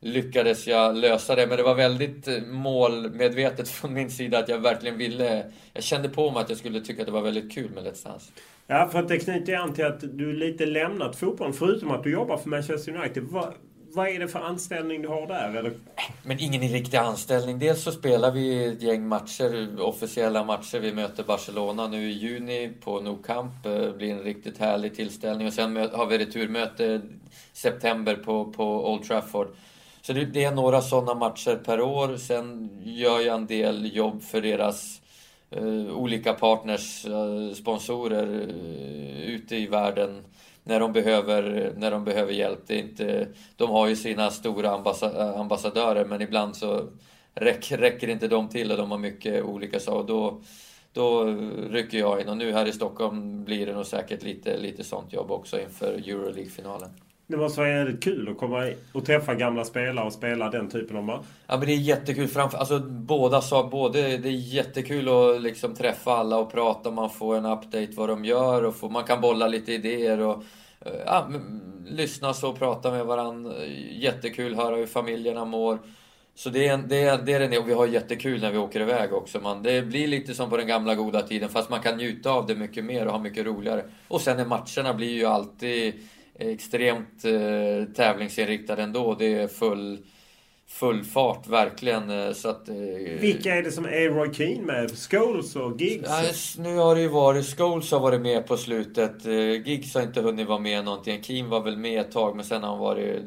lyckades 0.00 0.66
jag 0.66 0.96
lösa 0.96 1.34
det. 1.34 1.46
Men 1.46 1.56
det 1.56 1.62
var 1.62 1.74
väldigt 1.74 2.28
eh, 2.28 2.42
målmedvetet 2.42 3.68
från 3.78 3.94
min 3.94 4.10
sida 4.10 4.38
att 4.38 4.48
jag 4.48 4.58
verkligen 4.58 4.98
ville... 4.98 5.44
Jag 5.72 5.84
kände 5.84 6.08
på 6.08 6.30
mig 6.30 6.42
att 6.42 6.48
jag 6.48 6.58
skulle 6.58 6.80
tycka 6.80 7.02
att 7.02 7.06
det 7.06 7.12
var 7.12 7.22
väldigt 7.22 7.52
kul 7.52 7.70
med 7.70 7.84
Let's 7.84 8.04
Dance. 8.04 8.32
Ja, 8.66 8.88
för 8.92 8.98
att 8.98 9.08
det 9.08 9.18
knyter 9.18 9.54
an 9.54 9.74
till 9.74 9.84
att 9.84 10.00
du 10.00 10.32
lite 10.32 10.66
lämnat 10.66 11.16
fotbollen. 11.16 11.52
Förutom 11.52 11.90
att 11.90 12.04
du 12.04 12.12
jobbar 12.12 12.36
för 12.36 12.48
Manchester 12.48 12.96
United. 12.96 13.22
Vad, 13.22 13.54
vad 13.94 14.08
är 14.08 14.18
det 14.18 14.28
för 14.28 14.40
anställning 14.40 15.02
du 15.02 15.08
har 15.08 15.26
där? 15.26 15.54
Eller? 15.54 15.72
Men 16.22 16.40
ingen 16.40 16.62
riktig 16.62 16.96
anställning. 16.96 17.58
Dels 17.58 17.82
så 17.82 17.92
spelar 17.92 18.30
vi 18.30 18.64
ett 18.64 18.82
gäng 18.82 19.08
matcher, 19.08 19.80
officiella 19.80 20.44
matcher. 20.44 20.78
Vi 20.78 20.92
möter 20.92 21.24
Barcelona 21.24 21.86
nu 21.86 22.10
i 22.10 22.12
juni 22.12 22.72
på 22.80 23.00
Nou 23.00 23.22
Camp. 23.22 23.66
Eh, 23.66 23.72
det 23.72 23.92
blir 23.92 24.12
en 24.12 24.22
riktigt 24.22 24.58
härlig 24.58 24.96
tillställning. 24.96 25.46
Och 25.46 25.52
sen 25.52 25.76
har 25.76 26.06
vi 26.06 26.18
returmöte 26.18 27.00
september 27.52 28.14
på, 28.14 28.52
på 28.52 28.92
Old 28.92 29.04
Trafford. 29.04 29.48
Så 30.02 30.12
det, 30.12 30.44
är 30.44 30.52
några 30.52 30.80
sådana 30.80 31.14
matcher 31.14 31.56
per 31.56 31.80
år. 31.80 32.16
Sen 32.16 32.70
gör 32.82 33.20
jag 33.20 33.34
en 33.34 33.46
del 33.46 33.96
jobb 33.96 34.22
för 34.22 34.40
deras 34.40 35.00
eh, 35.50 35.96
olika 35.96 36.32
partners, 36.32 37.04
eh, 37.04 37.54
sponsorer 37.54 38.40
eh, 38.40 39.22
ute 39.22 39.56
i 39.56 39.66
världen 39.66 40.24
när 40.68 40.80
de 40.80 40.92
behöver, 40.92 41.72
när 41.76 41.90
de 41.90 42.04
behöver 42.04 42.32
hjälp. 42.32 42.60
Det 42.66 42.74
är 42.74 42.78
inte, 42.78 43.28
de 43.56 43.70
har 43.70 43.88
ju 43.88 43.96
sina 43.96 44.30
stora 44.30 44.70
ambassadörer 45.40 46.04
men 46.04 46.22
ibland 46.22 46.56
så 46.56 46.88
räcker, 47.34 47.78
räcker 47.78 48.08
inte 48.08 48.28
de 48.28 48.48
till 48.48 48.70
och 48.70 48.76
de 48.76 48.90
har 48.90 48.98
mycket 48.98 49.44
olika 49.44 49.80
saker. 49.80 50.08
Då, 50.08 50.42
då 50.92 51.24
rycker 51.70 51.98
jag 51.98 52.20
in 52.20 52.28
och 52.28 52.36
nu 52.36 52.52
här 52.52 52.66
i 52.66 52.72
Stockholm 52.72 53.44
blir 53.44 53.66
det 53.66 53.72
nog 53.72 53.86
säkert 53.86 54.22
lite, 54.22 54.58
lite 54.58 54.84
sånt 54.84 55.12
jobb 55.12 55.30
också 55.30 55.60
inför 55.60 55.92
Euroleague-finalen. 55.92 56.90
Det 57.30 57.36
måste 57.36 57.60
vara 57.60 57.70
jävligt 57.70 58.04
kul 58.04 58.28
att 58.28 58.38
komma 58.38 58.72
och 58.92 59.04
träffa 59.06 59.34
gamla 59.34 59.64
spelare 59.64 60.06
och 60.06 60.12
spela 60.12 60.50
den 60.50 60.70
typen 60.70 60.96
av 60.96 61.04
match. 61.04 61.26
Ja 61.46 61.56
men 61.56 61.66
det 61.66 61.72
är 61.72 61.76
jättekul. 61.76 62.28
Framför, 62.28 62.58
alltså 62.58 62.78
båda 62.80 63.40
sa, 63.40 63.68
både, 63.68 64.16
det 64.16 64.28
är 64.28 64.54
jättekul 64.54 65.08
att 65.08 65.42
liksom 65.42 65.74
träffa 65.74 66.12
alla 66.12 66.38
och 66.38 66.52
prata. 66.52 66.90
Man 66.90 67.10
får 67.10 67.36
en 67.36 67.46
update 67.46 67.88
vad 67.96 68.08
de 68.08 68.24
gör 68.24 68.64
och 68.64 68.76
får, 68.76 68.90
man 68.90 69.04
kan 69.04 69.20
bolla 69.20 69.48
lite 69.48 69.72
idéer 69.72 70.20
och 70.20 70.42
eh, 70.80 70.92
ja, 71.06 71.28
lyssna 71.86 72.34
så 72.34 72.50
och 72.50 72.58
prata 72.58 72.90
med 72.90 73.06
varandra. 73.06 73.52
Jättekul 73.92 74.54
höra 74.54 74.76
hur 74.76 74.86
familjerna 74.86 75.44
mår. 75.44 75.78
Så 76.34 76.50
det 76.50 76.68
är, 76.68 76.76
det 76.76 77.02
är, 77.02 77.18
det 77.18 77.32
är 77.32 77.48
det 77.48 77.58
och 77.58 77.68
vi 77.68 77.72
har 77.72 77.86
jättekul 77.86 78.40
när 78.40 78.52
vi 78.52 78.58
åker 78.58 78.80
iväg 78.80 79.12
också. 79.12 79.40
Man, 79.40 79.62
det 79.62 79.82
blir 79.82 80.08
lite 80.08 80.34
som 80.34 80.50
på 80.50 80.56
den 80.56 80.66
gamla 80.66 80.94
goda 80.94 81.22
tiden 81.22 81.48
fast 81.48 81.70
man 81.70 81.80
kan 81.80 81.96
njuta 81.96 82.30
av 82.30 82.46
det 82.46 82.54
mycket 82.54 82.84
mer 82.84 83.06
och 83.06 83.12
ha 83.12 83.18
mycket 83.18 83.46
roligare. 83.46 83.84
Och 84.08 84.20
sen 84.20 84.38
är 84.38 84.44
matcherna 84.44 84.94
blir 84.94 85.12
ju 85.12 85.24
alltid 85.24 85.94
extremt 86.38 87.24
eh, 87.24 87.92
tävlingsinriktad 87.94 88.76
ändå. 88.76 89.14
Det 89.14 89.34
är 89.34 89.48
full, 89.48 89.98
full 90.66 91.04
fart 91.04 91.48
verkligen. 91.48 92.10
Eh, 92.10 92.32
så 92.32 92.48
att, 92.48 92.68
eh, 92.68 92.74
Vilka 93.20 93.54
är 93.54 93.62
det 93.62 93.72
som 93.72 93.84
är 93.84 94.10
Roy 94.10 94.34
Keane 94.34 94.62
med? 94.62 94.90
Scholes 94.90 95.56
och 95.56 95.80
Giggs? 95.80 96.56
Ja, 96.56 96.62
nu 96.62 96.76
har 96.76 96.94
det 96.94 97.00
ju 97.00 97.08
varit... 97.08 97.56
Scholes 97.56 97.90
har 97.90 98.00
varit 98.00 98.20
med 98.20 98.46
på 98.46 98.56
slutet. 98.56 99.26
Eh, 99.26 99.68
Giggs 99.68 99.94
har 99.94 100.02
inte 100.02 100.20
hunnit 100.20 100.48
vara 100.48 100.58
med 100.58 100.84
någonting. 100.84 101.22
Keane 101.22 101.48
var 101.48 101.60
väl 101.60 101.76
med 101.76 102.00
ett 102.00 102.12
tag 102.12 102.36
men 102.36 102.44
sen 102.44 102.62
har 102.62 102.70
han 102.70 102.78
varit... 102.78 103.22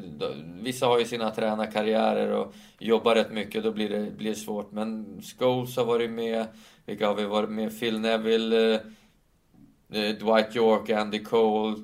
Vissa 0.60 0.86
har 0.86 0.98
ju 0.98 1.04
sina 1.04 1.30
tränarkarriärer 1.30 2.32
och 2.32 2.54
jobbar 2.78 3.14
rätt 3.14 3.32
mycket. 3.32 3.64
Då 3.64 3.72
blir 3.72 3.88
det, 3.88 4.10
blir 4.10 4.34
svårt. 4.34 4.72
Men 4.72 5.20
Scholes 5.22 5.76
har 5.76 5.84
varit 5.84 6.10
med. 6.10 6.46
Vilka 6.86 7.06
har 7.06 7.14
vi 7.14 7.24
varit 7.24 7.50
med? 7.50 7.80
Phil 7.80 8.00
Neville, 8.00 8.74
eh, 8.74 10.10
Dwight 10.20 10.56
York, 10.56 10.90
Andy 10.90 11.24
Cole. 11.24 11.76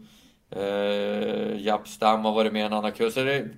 Eh, 0.51 0.63
uh, 0.63 1.61
Japp 1.61 1.89
Stam 1.89 2.25
har 2.25 2.33
varit 2.33 2.53
med 2.53 2.67
en 2.67 2.73
annan 2.73 2.93
kurs. 2.93 3.15
Det, 3.15 3.41
uh, 3.41 3.49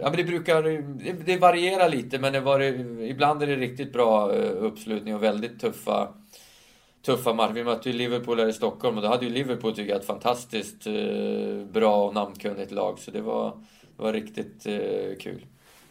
ja, 0.00 0.08
men 0.10 0.16
det 0.16 0.24
brukar... 0.24 0.62
Det, 0.62 1.12
det 1.26 1.36
varierar 1.36 1.88
lite 1.88 2.18
men 2.18 2.32
det 2.32 2.40
var, 2.40 2.60
ibland 3.02 3.42
är 3.42 3.46
det 3.46 3.56
riktigt 3.56 3.92
bra 3.92 4.32
uh, 4.32 4.64
uppslutning 4.64 5.14
och 5.14 5.22
väldigt 5.22 5.60
tuffa 5.60 6.08
tuffa 7.02 7.34
matcher. 7.34 7.52
Vi 7.52 7.64
mötte 7.64 7.90
ju 7.90 7.96
Liverpool 7.96 8.38
här 8.38 8.48
i 8.48 8.52
Stockholm 8.52 8.96
och 8.96 9.02
då 9.02 9.08
hade 9.08 9.24
ju 9.24 9.30
Liverpool 9.32 9.74
tycker 9.74 9.90
jag 9.90 10.00
ett 10.00 10.06
fantastiskt 10.06 10.86
uh, 10.86 11.64
bra 11.64 12.06
och 12.06 12.14
namnkunnigt 12.14 12.72
lag. 12.72 12.98
Så 12.98 13.10
det 13.10 13.20
var, 13.20 13.50
det 13.96 14.02
var 14.02 14.12
riktigt 14.12 14.66
uh, 14.66 15.16
kul. 15.18 15.46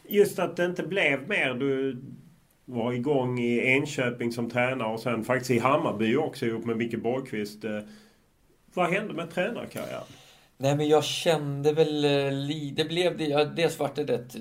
Just 0.08 0.40
att 0.40 0.58
det 0.58 0.66
inte 0.66 0.84
blev 0.84 1.30
mer. 1.30 1.54
Du 1.54 2.02
var 2.66 2.94
igång 2.94 3.40
i 3.40 3.60
Enköping 3.60 4.32
som 4.32 4.50
tränare 4.50 4.94
och 4.94 5.00
sen 5.00 5.24
faktiskt 5.24 5.52
i 5.52 5.60
Hammarby 5.60 6.16
också 6.16 6.46
ihop 6.46 6.66
med 6.66 6.78
Micke 6.78 7.02
Borgqvist. 7.02 7.66
Vad 8.74 8.90
hände 8.90 9.14
med 9.14 9.32
tränarkarriären? 9.32 10.04
Nej 10.58 10.76
men 10.76 10.88
jag 10.88 11.04
kände 11.04 11.74
väl... 11.74 12.06
Eh, 12.06 12.32
det 12.74 12.90
blev 12.90 13.18
det... 13.18 13.26
Ja, 13.26 13.46
dels 13.46 13.80
vart 13.80 13.96
det 13.96 14.04
rätt 14.04 14.36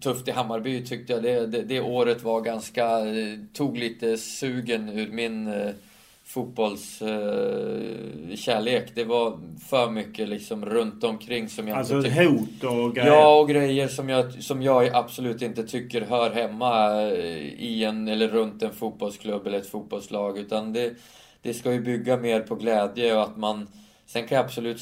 tufft 0.00 0.28
i 0.28 0.30
Hammarby 0.30 0.84
tyckte 0.84 1.12
jag. 1.12 1.22
Det, 1.22 1.46
det, 1.46 1.62
det, 1.62 1.80
året 1.80 2.22
var 2.22 2.40
ganska... 2.40 2.98
Eh, 2.98 3.38
tog 3.52 3.78
lite 3.78 4.18
sugen 4.18 4.88
ur 4.88 5.12
min 5.12 5.46
eh, 5.46 5.70
fotbollskärlek. 6.24 8.88
Eh, 8.88 8.94
det 8.94 9.04
var 9.04 9.38
för 9.68 9.90
mycket 9.90 10.28
liksom 10.28 10.66
runt 10.66 11.04
omkring 11.04 11.48
som 11.48 11.68
jag 11.68 11.78
alltså 11.78 11.96
inte 11.96 12.24
hot 12.24 12.64
och 12.64 12.94
grejer? 12.94 13.10
Ja, 13.10 13.40
och 13.40 13.48
grejer 13.48 13.88
som 13.88 14.08
jag, 14.08 14.42
som 14.42 14.62
jag 14.62 14.94
absolut 14.94 15.42
inte 15.42 15.64
tycker 15.64 16.00
hör 16.00 16.30
hemma 16.30 17.02
eh, 17.02 17.62
i 17.62 17.84
en 17.84 18.08
eller 18.08 18.28
runt 18.28 18.62
en 18.62 18.72
fotbollsklubb 18.72 19.46
eller 19.46 19.58
ett 19.58 19.70
fotbollslag. 19.70 20.38
Utan 20.38 20.72
det, 20.72 20.94
det 21.42 21.54
ska 21.54 21.72
ju 21.72 21.80
bygga 21.80 22.16
mer 22.16 22.40
på 22.40 22.54
glädje 22.54 23.16
och 23.16 23.22
att 23.22 23.36
man... 23.36 23.68
Sen 24.06 24.26
kan 24.26 24.36
jag 24.36 24.44
absolut 24.44 24.80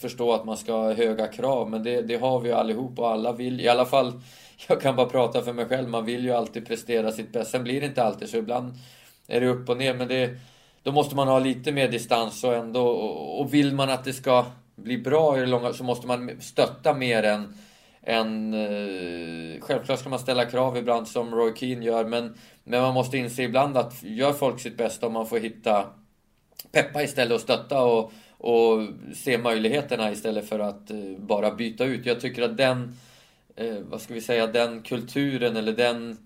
förstå 0.00 0.32
att 0.32 0.44
man 0.44 0.56
ska 0.56 0.72
ha 0.72 0.92
höga 0.92 1.26
krav, 1.26 1.70
men 1.70 1.82
det, 1.82 2.02
det 2.02 2.16
har 2.16 2.40
vi 2.40 2.48
ju 2.48 2.54
allihop 2.54 2.98
och 2.98 3.10
alla 3.10 3.32
vill, 3.32 3.60
i 3.60 3.68
alla 3.68 3.84
fall 3.84 4.12
jag 4.68 4.80
kan 4.80 4.96
bara 4.96 5.06
prata 5.06 5.42
för 5.42 5.52
mig 5.52 5.66
själv, 5.66 5.88
man 5.88 6.04
vill 6.04 6.24
ju 6.24 6.32
alltid 6.32 6.66
prestera 6.66 7.12
sitt 7.12 7.32
bästa. 7.32 7.50
Sen 7.50 7.64
blir 7.64 7.80
det 7.80 7.86
inte 7.86 8.04
alltid 8.04 8.28
så, 8.28 8.36
ibland 8.36 8.74
är 9.26 9.40
det 9.40 9.46
upp 9.46 9.68
och 9.68 9.76
ner, 9.76 9.94
men 9.94 10.08
det, 10.08 10.30
då 10.82 10.92
måste 10.92 11.16
man 11.16 11.28
ha 11.28 11.38
lite 11.38 11.72
mer 11.72 11.88
distans 11.88 12.44
och 12.44 12.54
ändå, 12.54 12.88
och, 12.88 13.54
vill 13.54 13.74
man 13.74 13.90
att 13.90 14.04
det 14.04 14.12
ska 14.12 14.44
bli 14.76 14.98
bra 14.98 15.36
i 15.36 15.40
det 15.40 15.46
långa 15.46 15.72
så 15.72 15.84
måste 15.84 16.06
man 16.06 16.40
stötta 16.40 16.94
mer 16.94 17.22
än, 17.22 17.58
än 18.02 18.54
eh, 18.54 19.60
självklart 19.60 19.98
ska 19.98 20.08
man 20.08 20.18
ställa 20.18 20.44
krav 20.44 20.76
ibland 20.76 21.08
som 21.08 21.34
Roy 21.34 21.56
Keane 21.56 21.84
gör, 21.84 22.04
men, 22.04 22.34
men 22.68 22.82
man 22.82 22.94
måste 22.94 23.18
inse 23.18 23.42
ibland 23.42 23.76
att 23.76 24.02
gör 24.02 24.32
folk 24.32 24.60
sitt 24.60 24.76
bästa 24.76 25.06
och 25.06 25.12
man 25.12 25.26
får 25.26 25.38
hitta 25.38 25.86
peppa 26.72 27.02
istället 27.02 27.34
och 27.34 27.40
stötta 27.40 27.82
och, 27.82 28.12
och 28.38 28.88
se 29.14 29.38
möjligheterna 29.38 30.12
istället 30.12 30.48
för 30.48 30.58
att 30.58 30.90
eh, 30.90 30.96
bara 31.18 31.54
byta 31.54 31.84
ut. 31.84 32.06
Jag 32.06 32.20
tycker 32.20 32.42
att 32.42 32.56
den, 32.56 32.96
eh, 33.56 33.76
vad 33.80 34.00
ska 34.00 34.14
vi 34.14 34.20
säga, 34.20 34.46
den 34.46 34.82
kulturen 34.82 35.56
eller 35.56 35.72
den 35.72 36.16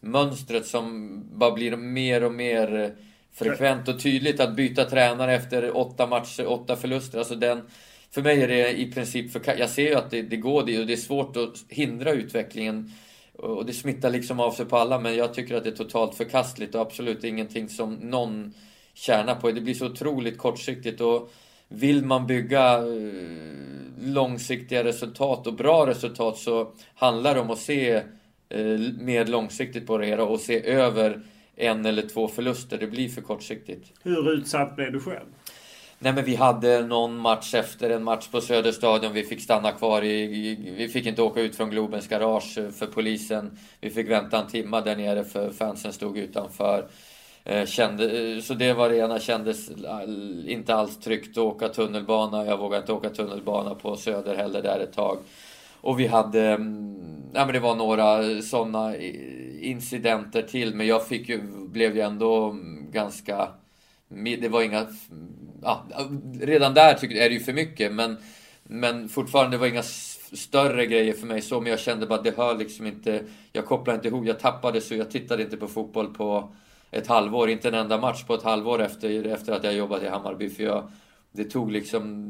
mönstret 0.00 0.66
som 0.66 1.20
bara 1.32 1.50
blir 1.50 1.76
mer 1.76 2.24
och 2.24 2.32
mer 2.32 2.78
eh, 2.78 2.90
frekvent 3.32 3.88
och 3.88 4.02
tydligt 4.02 4.40
att 4.40 4.56
byta 4.56 4.84
tränare 4.84 5.34
efter 5.34 5.76
åtta 5.76 6.06
matcher, 6.06 6.46
åtta 6.46 6.76
förluster. 6.76 7.18
Alltså 7.18 7.34
den, 7.34 7.62
för 8.10 8.22
mig 8.22 8.42
är 8.42 8.48
det 8.48 8.80
i 8.80 8.92
princip 8.92 9.32
för 9.32 9.58
Jag 9.58 9.70
ser 9.70 9.88
ju 9.88 9.94
att 9.94 10.10
det, 10.10 10.22
det 10.22 10.36
går 10.36 10.66
det 10.66 10.78
och 10.78 10.86
det 10.86 10.92
är 10.92 10.96
svårt 10.96 11.36
att 11.36 11.64
hindra 11.68 12.12
utvecklingen. 12.12 12.92
Och 13.42 13.66
det 13.66 13.72
smittar 13.72 14.10
liksom 14.10 14.40
av 14.40 14.50
sig 14.50 14.66
på 14.66 14.76
alla 14.76 14.98
men 14.98 15.16
jag 15.16 15.34
tycker 15.34 15.54
att 15.54 15.64
det 15.64 15.70
är 15.70 15.74
totalt 15.74 16.14
förkastligt 16.14 16.74
och 16.74 16.80
absolut 16.80 17.24
ingenting 17.24 17.68
som 17.68 17.94
någon 17.94 18.54
tjänar 18.94 19.34
på. 19.34 19.50
Det 19.50 19.60
blir 19.60 19.74
så 19.74 19.86
otroligt 19.86 20.38
kortsiktigt 20.38 21.00
och 21.00 21.30
vill 21.68 22.04
man 22.04 22.26
bygga 22.26 22.78
eh, 22.78 22.84
långsiktiga 24.00 24.84
resultat 24.84 25.46
och 25.46 25.54
bra 25.54 25.86
resultat 25.86 26.38
så 26.38 26.72
handlar 26.94 27.34
det 27.34 27.40
om 27.40 27.50
att 27.50 27.58
se 27.58 27.94
eh, 28.48 28.78
mer 28.98 29.26
långsiktigt 29.26 29.86
på 29.86 29.98
det 29.98 30.06
hela 30.06 30.24
och 30.24 30.40
se 30.40 30.66
över 30.66 31.22
en 31.56 31.86
eller 31.86 32.08
två 32.08 32.28
förluster. 32.28 32.78
Det 32.78 32.86
blir 32.86 33.08
för 33.08 33.22
kortsiktigt. 33.22 33.92
Hur 34.02 34.32
utsatt 34.32 34.76
blev 34.76 34.92
du 34.92 35.00
själv? 35.00 35.26
Nej 36.02 36.12
men 36.12 36.24
vi 36.24 36.34
hade 36.34 36.86
någon 36.86 37.16
match 37.18 37.54
efter 37.54 37.90
en 37.90 38.04
match 38.04 38.28
på 38.28 38.40
Söderstadion. 38.40 39.12
Vi 39.12 39.22
fick 39.22 39.42
stanna 39.42 39.72
kvar 39.72 40.04
i... 40.04 40.26
Vi 40.76 40.88
fick 40.88 41.06
inte 41.06 41.22
åka 41.22 41.40
ut 41.40 41.56
från 41.56 41.70
Globens 41.70 42.08
garage 42.08 42.54
för 42.78 42.86
polisen. 42.86 43.58
Vi 43.80 43.90
fick 43.90 44.10
vänta 44.10 44.42
en 44.42 44.46
timme 44.46 44.80
där 44.80 44.96
nere 44.96 45.24
för 45.24 45.50
fansen 45.50 45.92
stod 45.92 46.18
utanför. 46.18 46.88
Eh, 47.44 47.66
kände, 47.66 48.34
eh, 48.34 48.40
så 48.40 48.54
det 48.54 48.72
var 48.72 48.88
det 48.88 48.96
ena, 48.96 49.18
kändes 49.20 49.70
inte 50.46 50.74
alls 50.74 50.98
tryggt 50.98 51.30
att 51.30 51.44
åka 51.44 51.68
tunnelbana. 51.68 52.46
Jag 52.46 52.58
vågade 52.58 52.80
inte 52.80 52.92
åka 52.92 53.10
tunnelbana 53.10 53.74
på 53.74 53.96
Söder 53.96 54.36
heller 54.36 54.62
där 54.62 54.80
ett 54.80 54.92
tag. 54.92 55.18
Och 55.80 56.00
vi 56.00 56.06
hade, 56.06 56.48
mm, 56.48 57.22
ja 57.34 57.44
men 57.44 57.54
det 57.54 57.60
var 57.60 57.74
några 57.74 58.42
sådana 58.42 58.96
incidenter 59.60 60.42
till. 60.42 60.74
Men 60.74 60.86
jag 60.86 61.06
fick 61.06 61.28
ju, 61.28 61.40
blev 61.68 61.96
ju 61.96 62.00
ändå 62.00 62.50
mm, 62.50 62.90
ganska, 62.90 63.48
det 64.40 64.48
var 64.48 64.62
inga, 64.62 64.86
ja, 65.62 65.84
redan 66.40 66.74
där 66.74 66.94
tycker 66.94 67.14
jag 67.16 67.24
är 67.24 67.28
det 67.28 67.34
ju 67.34 67.40
för 67.40 67.52
mycket. 67.52 67.92
Men, 67.92 68.16
men 68.62 69.08
fortfarande, 69.08 69.56
det 69.56 69.60
var 69.60 69.66
inga 69.66 69.82
större 70.32 70.86
grejer 70.86 71.12
för 71.12 71.26
mig 71.26 71.42
så. 71.42 71.60
Men 71.60 71.70
jag 71.70 71.80
kände 71.80 72.06
bara 72.06 72.18
att 72.18 72.24
det 72.24 72.36
hör 72.36 72.56
liksom 72.56 72.86
inte, 72.86 73.22
jag 73.52 73.66
kopplar 73.66 73.94
inte 73.94 74.08
ihop, 74.08 74.26
jag 74.26 74.38
tappade 74.38 74.80
så 74.80 74.94
jag 74.94 75.10
tittade 75.10 75.42
inte 75.42 75.56
på 75.56 75.68
fotboll 75.68 76.14
på 76.14 76.52
ett 76.90 77.06
halvår, 77.06 77.50
inte 77.50 77.68
en 77.68 77.74
enda 77.74 77.98
match 77.98 78.24
på 78.24 78.34
ett 78.34 78.42
halvår 78.42 78.82
efter, 78.82 79.26
efter 79.26 79.52
att 79.52 79.64
jag 79.64 79.74
jobbat 79.74 80.02
i 80.02 80.08
Hammarby. 80.08 80.50
För 80.50 80.62
jag, 80.62 80.90
det 81.32 81.44
tog 81.44 81.72
liksom 81.72 82.26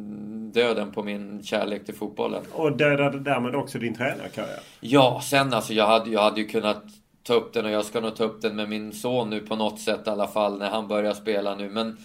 döden 0.55 0.93
på 0.93 1.03
min 1.03 1.43
kärlek 1.43 1.85
till 1.85 1.95
fotbollen. 1.95 2.43
Och 2.53 2.77
dödade 2.77 3.21
därmed 3.21 3.55
också 3.55 3.79
din 3.79 3.95
tränarkarriär? 3.95 4.61
Ja, 4.81 5.21
sen 5.25 5.55
alltså 5.55 5.73
jag 5.73 5.87
hade, 5.87 6.11
jag 6.11 6.23
hade 6.23 6.41
ju 6.41 6.47
kunnat 6.47 6.85
ta 7.23 7.35
upp 7.35 7.53
den 7.53 7.65
och 7.65 7.71
jag 7.71 7.85
ska 7.85 8.01
nog 8.01 8.17
ta 8.17 8.25
upp 8.25 8.43
den 8.43 8.57
med 8.57 8.69
min 8.69 8.93
son 8.93 9.31
nu 9.31 9.41
på 9.41 9.57
något 9.57 9.81
sätt 9.81 10.01
i 10.07 10.11
alla 10.11 10.29
fall 10.29 10.59
när 10.59 10.71
han 10.71 10.89
börjar 10.89 11.13
spela 11.13 11.55
nu. 11.55 11.69
Men 11.69 11.97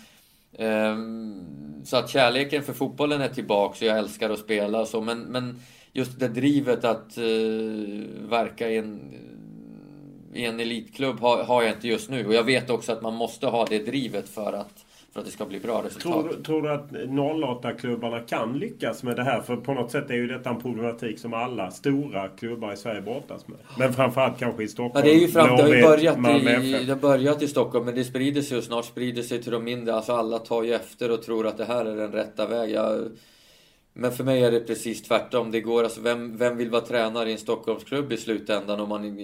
Ehm, 0.57 1.41
så 1.83 1.97
att 1.97 2.09
kärleken 2.09 2.63
för 2.63 2.73
fotbollen 2.73 3.21
är 3.21 3.29
tillbaka 3.29 3.85
och 3.85 3.89
jag 3.91 3.97
älskar 3.97 4.29
att 4.29 4.39
spela 4.39 4.81
och 4.81 4.87
så. 4.87 5.01
Men, 5.01 5.19
men 5.19 5.59
just 5.93 6.19
det 6.19 6.27
drivet 6.27 6.85
att 6.85 7.17
eh, 7.17 7.23
verka 8.29 8.69
i 8.69 8.77
en 8.77 9.13
i 10.35 10.45
en 10.45 10.59
elitklubb 10.59 11.19
har, 11.19 11.43
har 11.43 11.63
jag 11.63 11.71
inte 11.71 11.87
just 11.87 12.09
nu. 12.09 12.25
Och 12.27 12.33
jag 12.33 12.43
vet 12.43 12.69
också 12.69 12.91
att 12.91 13.01
man 13.01 13.13
måste 13.13 13.47
ha 13.47 13.65
det 13.65 13.79
drivet 13.79 14.29
för 14.29 14.53
att, 14.53 14.84
för 15.15 15.19
att 15.19 15.25
det 15.25 15.31
ska 15.31 15.45
bli 15.45 15.59
bra 15.59 15.83
resultat. 15.83 16.29
Tror, 16.29 16.43
tror 16.43 16.61
du 16.61 16.71
att 16.71 16.91
08-klubbarna 16.91 18.19
kan 18.19 18.59
lyckas 18.59 19.03
med 19.03 19.15
det 19.15 19.23
här? 19.23 19.41
För 19.41 19.55
på 19.55 19.73
något 19.73 19.91
sätt 19.91 20.09
är 20.09 20.13
ju 20.13 20.27
detta 20.27 20.49
en 20.49 20.61
problematik 20.61 21.19
som 21.19 21.33
alla 21.33 21.71
stora 21.71 22.27
klubbar 22.27 22.73
i 22.73 22.77
Sverige 22.77 23.01
brottas 23.01 23.47
med. 23.47 23.57
Men 23.79 23.93
framförallt 23.93 24.39
kanske 24.39 24.63
i 24.63 24.67
Stockholm. 24.67 25.07
Ja, 25.07 25.11
det, 25.11 25.17
är 25.17 25.21
ju 25.21 25.27
fram, 25.27 25.57
det 25.57 25.63
har 25.63 25.75
ju 25.75 25.81
börjat 25.81 26.17
i, 26.17 26.83
det 26.85 26.93
har 26.93 26.99
börjat 26.99 27.41
i 27.41 27.47
Stockholm 27.47 27.85
men 27.85 27.95
det 27.95 28.03
sprider 28.03 28.41
sig 28.41 28.57
och 28.57 28.63
snart 28.63 28.85
sprider 28.85 29.21
sig 29.21 29.43
till 29.43 29.51
de 29.51 29.63
mindre. 29.63 29.93
Alltså 29.95 30.13
alla 30.13 30.39
tar 30.39 30.63
ju 30.63 30.73
efter 30.73 31.11
och 31.11 31.23
tror 31.23 31.47
att 31.47 31.57
det 31.57 31.65
här 31.65 31.85
är 31.85 31.95
den 31.95 32.11
rätta 32.11 32.47
vägen. 32.47 33.17
Men 33.93 34.11
för 34.11 34.23
mig 34.23 34.43
är 34.43 34.51
det 34.51 34.59
precis 34.59 35.03
tvärtom. 35.03 35.51
Det 35.51 35.61
går, 35.61 35.83
alltså, 35.83 36.01
vem, 36.01 36.37
vem 36.37 36.57
vill 36.57 36.69
vara 36.69 36.81
tränare 36.81 37.29
i 37.29 37.31
en 37.31 37.37
Stockholmsklubb 37.37 38.11
i 38.11 38.17
slutändan 38.17 38.79
om 38.79 38.89
man 38.89 39.17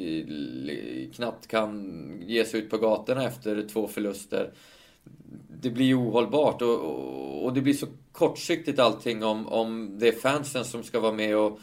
knappt 1.15 1.47
kan 1.47 1.91
ge 2.25 2.45
sig 2.45 2.59
ut 2.59 2.69
på 2.69 2.77
gatorna 2.77 3.23
efter 3.23 3.67
två 3.73 3.87
förluster? 3.87 4.49
Det 5.61 5.69
blir 5.69 5.85
ju 5.85 5.95
ohållbart 5.95 6.61
och, 6.61 6.79
och, 6.79 7.45
och, 7.45 7.53
det 7.53 7.61
blir 7.61 7.73
så 7.73 7.87
kortsiktigt 8.11 8.79
allting 8.79 9.23
om, 9.23 9.47
om 9.47 9.99
det 9.99 10.07
är 10.07 10.11
fansen 10.11 10.65
som 10.65 10.83
ska 10.83 10.99
vara 10.99 11.11
med 11.11 11.37
och 11.37 11.59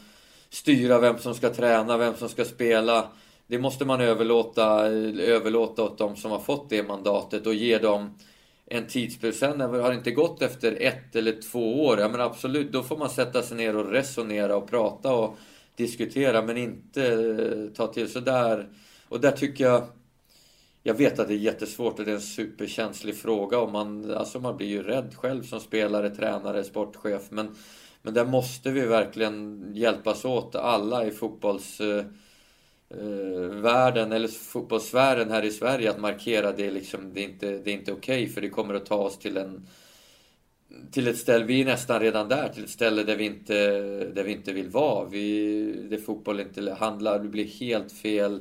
styra 0.49 0.99
vem 0.99 1.17
som 1.17 1.35
ska 1.35 1.49
träna, 1.49 1.97
vem 1.97 2.15
som 2.15 2.29
ska 2.29 2.45
spela. 2.45 3.07
Det 3.47 3.59
måste 3.59 3.85
man 3.85 4.01
överlåta, 4.01 4.87
överlåta 5.21 5.83
åt 5.83 5.97
de 5.97 6.15
som 6.15 6.31
har 6.31 6.39
fått 6.39 6.69
det 6.69 6.83
mandatet 6.83 7.47
och 7.47 7.53
ge 7.53 7.77
dem 7.77 8.15
en 8.71 8.87
tidsprocent 8.87 9.61
har 9.61 9.93
inte 9.93 10.11
gått 10.11 10.41
efter 10.41 10.77
ett 10.81 11.15
eller 11.15 11.41
två 11.41 11.85
år, 11.85 11.99
ja 11.99 12.09
men 12.09 12.21
absolut, 12.21 12.71
då 12.71 12.83
får 12.83 12.97
man 12.97 13.09
sätta 13.09 13.41
sig 13.41 13.57
ner 13.57 13.75
och 13.75 13.91
resonera 13.91 14.55
och 14.55 14.69
prata 14.69 15.13
och 15.13 15.37
diskutera, 15.75 16.41
men 16.41 16.57
inte 16.57 17.03
eh, 17.05 17.75
ta 17.75 17.87
till 17.87 18.11
så 18.11 18.19
där. 18.19 18.67
Och 19.09 19.19
där 19.19 19.31
tycker 19.31 19.63
jag, 19.63 19.83
jag 20.83 20.93
vet 20.93 21.19
att 21.19 21.27
det 21.27 21.33
är 21.33 21.37
jättesvårt 21.37 21.99
och 21.99 22.05
det 22.05 22.11
är 22.11 22.15
en 22.15 22.21
superkänslig 22.21 23.15
fråga 23.15 23.59
och 23.59 23.71
man, 23.71 24.11
alltså 24.11 24.39
man 24.39 24.57
blir 24.57 24.67
ju 24.67 24.83
rädd 24.83 25.15
själv 25.15 25.43
som 25.43 25.59
spelare, 25.59 26.09
tränare, 26.09 26.63
sportchef, 26.63 27.21
men, 27.29 27.55
men 28.01 28.13
där 28.13 28.25
måste 28.25 28.71
vi 28.71 28.81
verkligen 28.81 29.65
hjälpas 29.75 30.25
åt, 30.25 30.55
alla 30.55 31.05
i 31.05 31.11
fotbolls 31.11 31.81
eh, 31.81 32.05
eh 32.89 33.49
världen 33.49 34.11
eller 34.11 34.27
fotbollssfären 34.27 35.31
här 35.31 35.43
i 35.43 35.51
Sverige 35.51 35.89
att 35.89 35.99
markera 35.99 36.51
det 36.51 36.71
liksom, 36.71 37.13
det 37.13 37.21
är 37.21 37.25
inte, 37.25 37.57
det 37.57 37.71
är 37.71 37.75
inte 37.75 37.91
okej 37.93 38.23
okay, 38.23 38.33
för 38.33 38.41
det 38.41 38.49
kommer 38.49 38.73
att 38.73 38.85
ta 38.85 38.95
oss 38.95 39.19
till 39.19 39.37
en 39.37 39.67
till 40.91 41.07
ett 41.07 41.17
ställe, 41.17 41.45
vi 41.45 41.61
är 41.61 41.65
nästan 41.65 41.99
redan 41.99 42.29
där, 42.29 42.49
till 42.49 42.63
ett 42.63 42.69
ställe 42.69 43.03
där 43.03 43.15
vi 43.15 43.25
inte, 43.25 43.53
där 44.13 44.23
vi 44.23 44.31
inte 44.31 44.53
vill 44.53 44.69
vara. 44.69 45.05
Vi, 45.05 45.87
det 45.89 45.97
fotboll 45.97 46.39
inte 46.39 46.73
handlar, 46.79 47.19
det 47.19 47.29
blir 47.29 47.45
helt 47.45 47.91
fel 47.91 48.39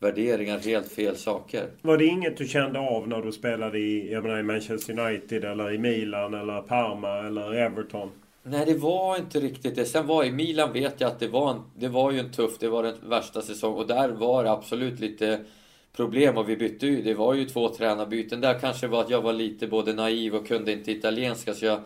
värderingar, 0.00 0.58
helt 0.58 0.92
fel 0.92 1.16
saker. 1.16 1.70
Var 1.82 1.98
det 1.98 2.06
inget 2.06 2.36
du 2.36 2.46
kände 2.46 2.78
av 2.78 3.08
när 3.08 3.22
du 3.22 3.32
spelade 3.32 3.78
i, 3.78 4.12
jag 4.12 4.22
menar, 4.22 4.38
i 4.38 4.42
Manchester 4.42 4.98
United 4.98 5.44
eller 5.44 5.72
i 5.72 5.78
Milan 5.78 6.34
eller 6.34 6.62
Parma 6.62 7.18
eller 7.18 7.54
Everton? 7.54 8.10
Nej, 8.42 8.66
det 8.66 8.74
var 8.74 9.16
inte 9.16 9.40
riktigt 9.40 9.76
det. 9.76 9.84
Sen 9.84 10.06
var 10.06 10.24
i 10.24 10.32
Milan 10.32 10.72
vet 10.72 11.00
jag 11.00 11.08
att 11.08 11.20
det 11.20 11.28
var, 11.28 11.50
en, 11.50 11.62
det 11.76 11.88
var 11.88 12.10
ju 12.10 12.18
en 12.18 12.32
tuff, 12.32 12.58
det 12.58 12.68
var 12.68 12.82
den 12.82 12.94
värsta 13.02 13.42
säsongen 13.42 13.78
och 13.78 13.86
där 13.86 14.08
var 14.08 14.44
det 14.44 14.50
absolut 14.50 15.00
lite 15.00 15.40
problem 15.96 16.36
och 16.36 16.48
vi 16.48 16.56
bytte 16.56 16.86
ju. 16.86 17.02
Det 17.02 17.14
var 17.14 17.34
ju 17.34 17.44
två 17.44 17.68
tränarbyten. 17.68 18.40
Där 18.40 18.58
kanske 18.58 18.86
var 18.86 19.00
att 19.00 19.10
jag 19.10 19.22
var 19.22 19.32
lite 19.32 19.66
både 19.66 19.92
naiv 19.92 20.34
och 20.34 20.46
kunde 20.46 20.72
inte 20.72 20.92
italienska 20.92 21.54
så 21.54 21.64
jag 21.66 21.80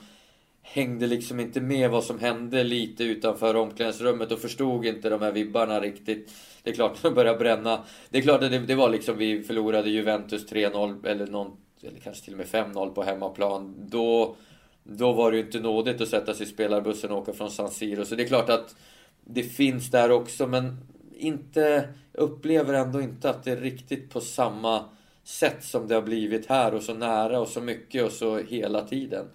hängde 0.66 1.07
liksom 1.07 1.41
inte 1.41 1.61
med 1.61 1.91
vad 1.91 2.05
som 2.05 2.19
hände 2.19 2.65
lite 2.65 3.05
utanför 3.05 3.57
omklädningsrummet 3.57 4.32
och 4.32 4.39
förstod 4.39 4.86
inte 4.86 5.09
de 5.09 5.23
här 5.23 5.32
vibbarna 5.32 5.81
riktigt. 5.81 6.32
Det 6.62 6.70
är 6.70 6.74
klart, 6.74 6.99
de 7.03 7.15
började 7.15 7.39
bränna. 7.39 7.85
Det 8.11 8.19
är 8.19 8.23
klart 8.23 8.43
att 8.43 8.51
det, 8.51 8.59
det 8.59 8.74
var 8.74 8.89
liksom, 8.89 9.19
vi 9.19 9.43
förlorade 9.43 9.91
Juventus 9.91 10.53
3-0 10.53 11.07
eller 11.07 11.27
någon, 11.27 11.57
eller 11.82 12.01
kanske 12.01 12.24
till 12.24 12.32
och 12.32 12.39
med 12.39 12.47
5-0 12.47 12.95
på 12.95 13.03
hemmaplan. 13.03 13.74
Då 13.78 14.36
då 14.85 15.12
var 15.12 15.31
det 15.31 15.36
ju 15.36 15.43
inte 15.43 15.61
nådigt 15.61 16.01
att 16.01 16.09
sätta 16.09 16.35
sig 16.35 16.47
i 16.47 16.49
spelarbussen 16.49 17.11
och 17.11 17.19
åka 17.19 17.32
från 17.32 17.51
San 17.51 17.70
Siro. 17.70 18.05
Så 18.05 18.15
det 18.15 18.23
är 18.23 18.28
klart 18.28 18.51
att 18.51 18.77
det 19.24 19.43
finns 19.43 19.91
där 19.91 20.11
också, 20.11 20.47
men 20.47 20.77
inte 21.16 21.89
upplever 22.12 22.74
ändå 22.74 23.01
inte 23.01 23.31
att 23.31 23.45
det 23.45 23.53
är 23.53 23.57
riktigt 23.57 24.11
på 24.11 24.20
samma 24.20 24.85
sätt 25.24 25.65
som 25.65 25.89
det 25.89 25.95
har 25.95 26.03
blivit 26.03 26.47
här 26.47 26.74
och 26.74 26.82
så 26.82 26.95
nära 26.95 27.41
och 27.41 27.49
så 27.49 27.61
mycket 27.61 28.05
och 28.05 28.12
så 28.12 28.39
hela 28.39 28.82
tiden. 28.82 29.27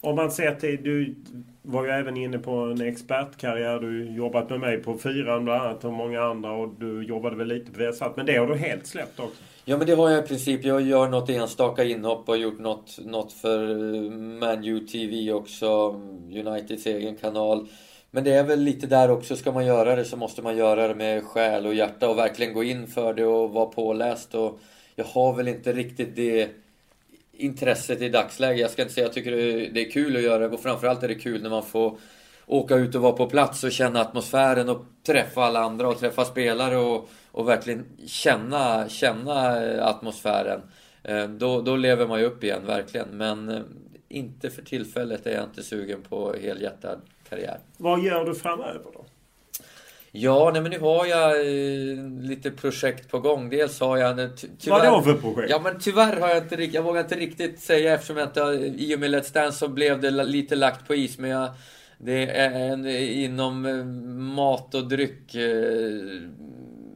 Om 0.00 0.16
man 0.16 0.30
ser 0.30 0.54
till, 0.54 0.82
du 0.82 1.14
var 1.62 1.84
ju 1.84 1.90
även 1.90 2.16
inne 2.16 2.38
på 2.38 2.50
en 2.50 2.80
expertkarriär. 2.80 3.80
Du 3.80 4.10
jobbat 4.10 4.50
med 4.50 4.60
mig 4.60 4.78
på 4.78 4.98
Fyran 4.98 5.44
bland 5.44 5.62
annat 5.62 5.84
och 5.84 5.92
många 5.92 6.22
andra 6.22 6.52
och 6.52 6.68
du 6.78 7.04
jobbade 7.04 7.36
väl 7.36 7.46
lite 7.46 7.72
på 7.72 7.78
Viasat. 7.78 8.16
Men 8.16 8.26
det 8.26 8.36
har 8.36 8.46
du 8.46 8.56
helt 8.56 8.86
släppt 8.86 9.20
också? 9.20 9.42
Ja 9.64 9.76
men 9.76 9.86
det 9.86 9.94
har 9.94 10.10
jag 10.10 10.24
i 10.24 10.26
princip. 10.26 10.64
Jag 10.64 10.80
gör 10.80 11.08
något 11.08 11.30
enstaka 11.30 11.84
inhopp 11.84 12.28
och 12.28 12.36
gjort 12.36 12.58
något, 12.58 12.98
något 13.04 13.32
för 13.32 13.74
ManU 14.10 14.80
TV 14.80 15.32
också. 15.32 16.00
Uniteds 16.32 16.86
egen 16.86 17.16
kanal. 17.16 17.68
Men 18.10 18.24
det 18.24 18.32
är 18.32 18.44
väl 18.44 18.60
lite 18.60 18.86
där 18.86 19.10
också, 19.10 19.36
ska 19.36 19.52
man 19.52 19.66
göra 19.66 19.96
det 19.96 20.04
så 20.04 20.16
måste 20.16 20.42
man 20.42 20.56
göra 20.56 20.88
det 20.88 20.94
med 20.94 21.24
själ 21.24 21.66
och 21.66 21.74
hjärta 21.74 22.10
och 22.10 22.18
verkligen 22.18 22.54
gå 22.54 22.64
in 22.64 22.86
för 22.86 23.14
det 23.14 23.24
och 23.24 23.50
vara 23.50 23.66
påläst. 23.66 24.34
Och 24.34 24.58
jag 24.94 25.04
har 25.04 25.34
väl 25.34 25.48
inte 25.48 25.72
riktigt 25.72 26.16
det 26.16 26.48
intresset 27.38 28.02
i 28.02 28.08
dagsläget. 28.08 28.60
Jag 28.60 28.70
ska 28.70 28.82
inte 28.82 28.94
säga 28.94 29.06
jag 29.06 29.14
tycker 29.14 29.30
det 29.72 29.86
är 29.86 29.90
kul 29.90 30.16
att 30.16 30.22
göra 30.22 30.48
det 30.48 30.54
och 30.54 30.60
framförallt 30.60 31.02
är 31.02 31.08
det 31.08 31.14
kul 31.14 31.42
när 31.42 31.50
man 31.50 31.62
får 31.62 31.98
åka 32.46 32.74
ut 32.74 32.94
och 32.94 33.02
vara 33.02 33.12
på 33.12 33.26
plats 33.26 33.64
och 33.64 33.72
känna 33.72 34.00
atmosfären 34.00 34.68
och 34.68 34.84
träffa 35.06 35.44
alla 35.44 35.60
andra 35.60 35.88
och 35.88 35.98
träffa 35.98 36.24
spelare 36.24 36.76
och, 36.76 37.08
och 37.32 37.48
verkligen 37.48 37.84
känna, 38.06 38.88
känna 38.88 39.66
eh, 39.66 39.86
atmosfären. 39.86 40.60
Eh, 41.02 41.28
då, 41.28 41.60
då 41.60 41.76
lever 41.76 42.06
man 42.06 42.20
ju 42.20 42.26
upp 42.26 42.44
igen, 42.44 42.66
verkligen. 42.66 43.08
Men 43.08 43.48
eh, 43.48 43.60
inte 44.08 44.50
för 44.50 44.62
tillfället 44.62 45.26
är 45.26 45.34
jag 45.34 45.44
inte 45.44 45.62
sugen 45.62 46.02
på 46.02 46.34
helhjärtad 46.42 47.00
karriär. 47.28 47.58
Vad 47.76 48.02
gör 48.02 48.24
du 48.24 48.34
framöver 48.34 48.90
då? 48.94 49.04
Ja, 50.18 50.50
nej 50.52 50.62
men 50.62 50.70
nu 50.70 50.78
har 50.78 51.06
jag 51.06 51.30
eh, 51.30 52.20
lite 52.20 52.50
projekt 52.50 53.10
på 53.10 53.18
gång. 53.20 53.50
Dels 53.50 53.80
har 53.80 53.96
jag... 53.96 54.16
Tyvärr, 54.58 54.78
Vad 54.78 54.84
då 54.84 55.02
för 55.02 55.14
projekt? 55.14 55.50
Ja, 55.50 55.60
men 55.64 55.78
tyvärr 55.80 56.20
har 56.20 56.28
jag 56.28 56.38
inte 56.38 56.56
riktigt... 56.56 56.74
Jag 56.74 56.82
vågar 56.82 57.00
inte 57.00 57.14
riktigt 57.16 57.60
säga 57.60 57.94
eftersom 57.94 58.16
jag 58.16 58.28
inte. 58.28 58.40
I 58.78 58.94
och 58.94 59.00
med 59.00 59.10
Let's 59.10 59.34
Dance 59.34 59.58
så 59.58 59.68
blev 59.68 60.00
det 60.00 60.10
lite 60.10 60.56
lagt 60.56 60.88
på 60.88 60.94
is. 60.94 61.18
Men 61.18 61.30
jag... 61.30 61.48
Det 61.98 62.30
är 62.30 62.50
en, 62.50 62.86
inom 62.86 63.66
eh, 63.66 63.84
mat 64.34 64.74
och 64.74 64.88
dryck. 64.88 65.34
Eh, 65.34 65.42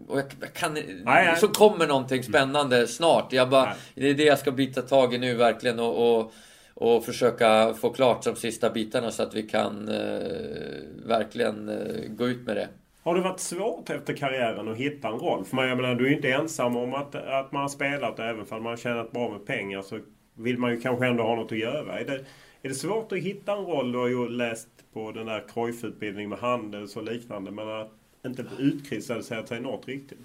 och 0.09 0.19
jag 0.19 0.53
kan... 0.55 0.75
Nej, 0.75 0.85
nej. 1.05 1.37
Så 1.37 1.49
kommer 1.49 1.87
någonting 1.87 2.23
spännande 2.23 2.87
snart. 2.87 3.33
Jag 3.33 3.51
bara, 3.51 3.75
det 3.95 4.11
är 4.11 4.15
det 4.15 4.25
jag 4.25 4.39
ska 4.39 4.51
bita 4.51 4.83
tag 4.83 5.15
i 5.15 5.19
nu 5.19 5.35
verkligen. 5.35 5.81
och, 5.81 6.19
och 6.21 6.33
och 6.81 7.05
försöka 7.05 7.75
få 7.75 7.91
klart 7.91 8.25
de 8.25 8.37
sista 8.37 8.71
bitarna 8.71 9.11
så 9.11 9.23
att 9.23 9.35
vi 9.35 9.43
kan 9.43 9.89
eh, 9.89 11.07
verkligen 11.07 11.69
eh, 11.69 12.09
gå 12.09 12.29
ut 12.29 12.47
med 12.47 12.57
det. 12.57 12.69
Har 13.03 13.15
det 13.15 13.21
varit 13.21 13.41
svårt 13.41 13.91
efter 13.91 14.17
karriären 14.17 14.69
att 14.69 14.77
hitta 14.77 15.09
en 15.09 15.19
roll? 15.19 15.45
För 15.45 15.57
man, 15.57 15.69
jag 15.69 15.77
menar, 15.77 15.95
du 15.95 16.05
är 16.05 16.09
ju 16.09 16.17
inte 16.17 16.33
ensam 16.33 16.77
om 16.77 16.95
att, 16.95 17.15
att 17.15 17.53
man 17.53 17.63
har 17.63 17.69
spelat 17.69 18.19
även 18.19 18.41
om 18.41 18.63
man 18.63 18.67
har 18.67 18.77
tjänat 18.77 19.13
bra 19.13 19.31
med 19.31 19.47
pengar 19.47 19.83
så 19.83 20.01
vill 20.35 20.59
man 20.59 20.71
ju 20.71 20.81
kanske 20.81 21.07
ändå 21.07 21.23
ha 21.23 21.37
något 21.37 21.53
att 21.53 21.59
göra. 21.59 21.99
Är 21.99 22.05
det, 22.05 22.25
är 22.63 22.69
det 22.69 22.75
svårt 22.75 23.13
att 23.13 23.19
hitta 23.19 23.53
en 23.53 23.65
roll? 23.65 23.93
Du 23.93 23.99
har 23.99 24.09
ju 24.09 24.29
läst 24.29 24.69
på 24.93 25.13
den 25.13 25.27
där 25.27 25.45
Cruyff-utbildningen 25.55 26.31
med 26.31 26.39
Handels 26.39 26.97
och 26.97 27.03
liknande. 27.03 27.51
Men 27.51 27.69
att 27.69 27.93
inte 28.27 28.45
utkristallisera 28.59 29.47
sig 29.47 29.61
något 29.61 29.89
riktigt. 29.89 30.19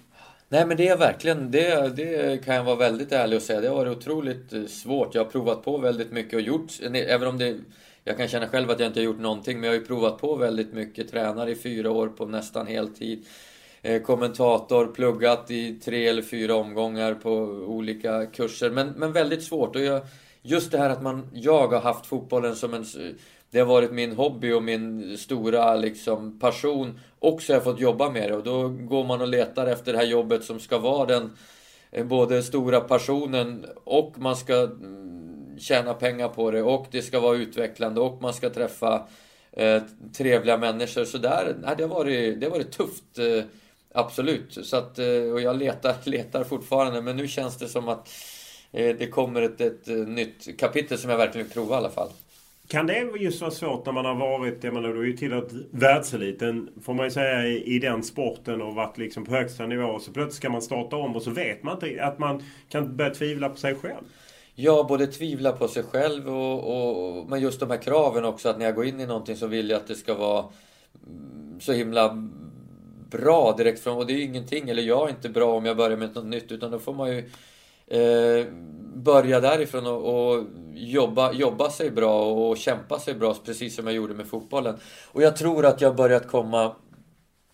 Nej 0.48 0.66
men 0.66 0.76
det 0.76 0.88
är 0.88 0.96
verkligen, 0.96 1.50
det, 1.50 1.96
det 1.96 2.44
kan 2.44 2.54
jag 2.54 2.64
vara 2.64 2.76
väldigt 2.76 3.12
ärlig 3.12 3.36
och 3.36 3.42
säga. 3.42 3.60
Det 3.60 3.68
har 3.68 3.76
varit 3.76 3.96
otroligt 3.96 4.52
eh, 4.52 4.64
svårt. 4.64 5.14
Jag 5.14 5.24
har 5.24 5.30
provat 5.30 5.62
på 5.62 5.78
väldigt 5.78 6.12
mycket 6.12 6.34
och 6.34 6.40
gjort, 6.40 6.72
även 6.94 7.28
om 7.28 7.38
det 7.38 7.58
jag 8.08 8.16
kan 8.16 8.28
känna 8.28 8.48
själv 8.48 8.70
att 8.70 8.80
jag 8.80 8.86
inte 8.86 9.00
har 9.00 9.04
gjort 9.04 9.18
någonting, 9.18 9.60
men 9.60 9.64
jag 9.64 9.76
har 9.76 9.80
ju 9.80 9.86
provat 9.86 10.18
på 10.18 10.34
väldigt 10.34 10.72
mycket. 10.72 11.10
Tränare 11.10 11.50
i 11.50 11.54
fyra 11.54 11.90
år 11.90 12.08
på 12.08 12.26
nästan 12.26 12.66
heltid. 12.66 13.26
Eh, 13.82 14.02
kommentator, 14.02 14.86
pluggat 14.86 15.50
i 15.50 15.74
tre 15.74 16.08
eller 16.08 16.22
fyra 16.22 16.54
omgångar 16.54 17.14
på 17.14 17.32
olika 17.66 18.26
kurser. 18.26 18.70
Men, 18.70 18.88
men 18.88 19.12
väldigt 19.12 19.42
svårt. 19.42 19.76
Och 19.76 19.82
jag, 19.82 20.02
just 20.42 20.72
det 20.72 20.78
här 20.78 20.90
att 20.90 21.02
man, 21.02 21.30
jag 21.32 21.68
har 21.68 21.80
haft 21.80 22.06
fotbollen 22.06 22.56
som 22.56 22.74
en... 22.74 22.84
Det 23.50 23.58
har 23.58 23.66
varit 23.66 23.92
min 23.92 24.12
hobby 24.12 24.52
och 24.52 24.62
min 24.62 25.18
stora 25.18 25.76
liksom, 25.76 26.38
passion. 26.38 27.00
Och 27.18 27.42
så 27.42 27.52
har 27.52 27.56
jag 27.56 27.64
fått 27.64 27.80
jobba 27.80 28.10
med 28.10 28.30
det. 28.30 28.36
Och 28.36 28.44
då 28.44 28.68
går 28.68 29.04
man 29.04 29.20
och 29.20 29.28
letar 29.28 29.66
efter 29.66 29.92
det 29.92 29.98
här 29.98 30.06
jobbet 30.06 30.44
som 30.44 30.60
ska 30.60 30.78
vara 30.78 31.06
den 31.06 31.36
eh, 31.90 32.04
både 32.06 32.42
stora 32.42 32.80
passionen 32.80 33.66
och 33.84 34.14
man 34.18 34.36
ska 34.36 34.62
mm, 34.62 35.25
tjäna 35.58 35.94
pengar 35.94 36.28
på 36.28 36.50
det 36.50 36.62
och 36.62 36.86
det 36.90 37.02
ska 37.02 37.20
vara 37.20 37.36
utvecklande 37.36 38.00
och 38.00 38.22
man 38.22 38.34
ska 38.34 38.50
träffa 38.50 39.06
eh, 39.52 39.82
trevliga 40.16 40.56
människor. 40.56 41.04
Så 41.04 41.18
där, 41.18 41.56
nej, 41.62 41.74
det, 41.78 41.84
har 41.84 41.94
varit, 41.94 42.40
det 42.40 42.46
har 42.46 42.50
varit 42.50 42.72
tufft. 42.72 43.18
Eh, 43.18 43.44
absolut. 43.94 44.58
Så 44.62 44.76
att, 44.76 44.98
eh, 44.98 45.32
och 45.32 45.40
jag 45.40 45.56
letar, 45.56 45.94
letar 46.04 46.44
fortfarande 46.44 47.02
men 47.02 47.16
nu 47.16 47.28
känns 47.28 47.56
det 47.56 47.68
som 47.68 47.88
att 47.88 48.08
eh, 48.72 48.96
det 48.98 49.06
kommer 49.06 49.42
ett, 49.42 49.60
ett, 49.60 49.88
ett, 49.88 50.08
nytt 50.08 50.58
kapitel 50.58 50.98
som 50.98 51.10
jag 51.10 51.18
verkligen 51.18 51.46
vill 51.46 51.54
prova 51.54 51.74
i 51.74 51.78
alla 51.78 51.90
fall. 51.90 52.08
Kan 52.68 52.86
det 52.86 53.06
just 53.18 53.40
vara 53.40 53.50
svårt 53.50 53.86
när 53.86 53.92
man 53.92 54.04
har 54.04 54.14
varit, 54.14 54.64
jag 54.64 54.74
menar 54.74 54.88
du 54.88 54.96
har 54.96 55.04
ju 55.04 55.16
tillhört 55.16 55.48
världseliten 55.70 56.68
får 56.82 56.94
man 56.94 57.06
ju 57.06 57.10
säga 57.10 57.46
i, 57.46 57.78
den 57.78 58.02
sporten 58.02 58.62
och 58.62 58.74
varit 58.74 58.98
liksom 58.98 59.24
på 59.24 59.32
högsta 59.32 59.66
nivå. 59.66 59.84
Och 59.84 60.02
så 60.02 60.12
plötsligt 60.12 60.36
ska 60.36 60.50
man 60.50 60.62
starta 60.62 60.96
om 60.96 61.16
och 61.16 61.22
så 61.22 61.30
vet 61.30 61.62
man 61.62 61.74
inte 61.74 62.04
att 62.04 62.18
man 62.18 62.42
kan 62.68 62.96
börja 62.96 63.14
tvivla 63.14 63.48
på 63.48 63.56
sig 63.56 63.74
själv. 63.74 64.04
Ja, 64.58 64.86
både 64.88 65.06
tvivla 65.06 65.52
på 65.52 65.68
sig 65.68 65.82
själv 65.82 66.28
och, 66.28 67.18
och 67.18 67.28
men 67.28 67.40
just 67.40 67.60
de 67.60 67.70
här 67.70 67.82
kraven 67.82 68.24
också 68.24 68.48
att 68.48 68.58
när 68.58 68.64
jag 68.64 68.74
går 68.74 68.86
in 68.86 69.00
i 69.00 69.06
någonting 69.06 69.36
så 69.36 69.46
vill 69.46 69.70
jag 69.70 69.76
att 69.76 69.86
det 69.86 69.94
ska 69.94 70.14
vara 70.14 70.44
mm, 71.06 71.60
så 71.60 71.72
himla 71.72 72.28
bra 73.10 73.54
direkt 73.56 73.82
från 73.82 73.96
och 73.96 74.06
det 74.06 74.12
är 74.12 74.16
ju 74.16 74.22
ingenting, 74.22 74.68
eller 74.68 74.82
jag 74.82 75.08
är 75.08 75.10
inte 75.10 75.28
bra 75.28 75.56
om 75.56 75.66
jag 75.66 75.76
börjar 75.76 75.96
med 75.96 76.14
något 76.14 76.26
nytt 76.26 76.52
utan 76.52 76.70
då 76.70 76.78
får 76.78 76.94
man 76.94 77.10
ju 77.10 77.18
eh, 77.86 78.46
börja 78.94 79.40
därifrån 79.40 79.86
och, 79.86 80.30
och, 80.30 80.44
jobba, 80.74 81.32
jobba 81.32 81.70
sig 81.70 81.90
bra 81.90 82.24
och 82.24 82.56
kämpa 82.56 82.98
sig 82.98 83.14
bra 83.14 83.34
precis 83.44 83.76
som 83.76 83.86
jag 83.86 83.94
gjorde 83.94 84.14
med 84.14 84.26
fotbollen. 84.26 84.76
Och 85.12 85.22
jag 85.22 85.36
tror 85.36 85.66
att 85.66 85.80
jag 85.80 85.96
börjat 85.96 86.28
komma 86.28 86.76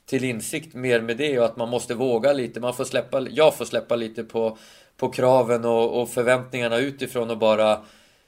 till 0.06 0.24
insikt 0.24 0.74
mer 0.74 1.00
med 1.00 1.16
det 1.16 1.38
och 1.38 1.44
att 1.44 1.56
man 1.56 1.68
måste 1.68 1.94
våga 1.94 2.32
lite. 2.32 2.60
Man 2.60 2.74
får 2.74 2.84
släppa, 2.84 3.20
jag 3.20 3.54
får 3.54 3.64
släppa 3.64 3.96
lite 3.96 4.24
på 4.24 4.58
på 5.02 5.08
kraven 5.08 5.64
och, 5.64 6.02
och 6.02 6.08
förväntningarna 6.08 6.78
utifrån 6.78 7.30
och 7.30 7.38
bara 7.38 7.80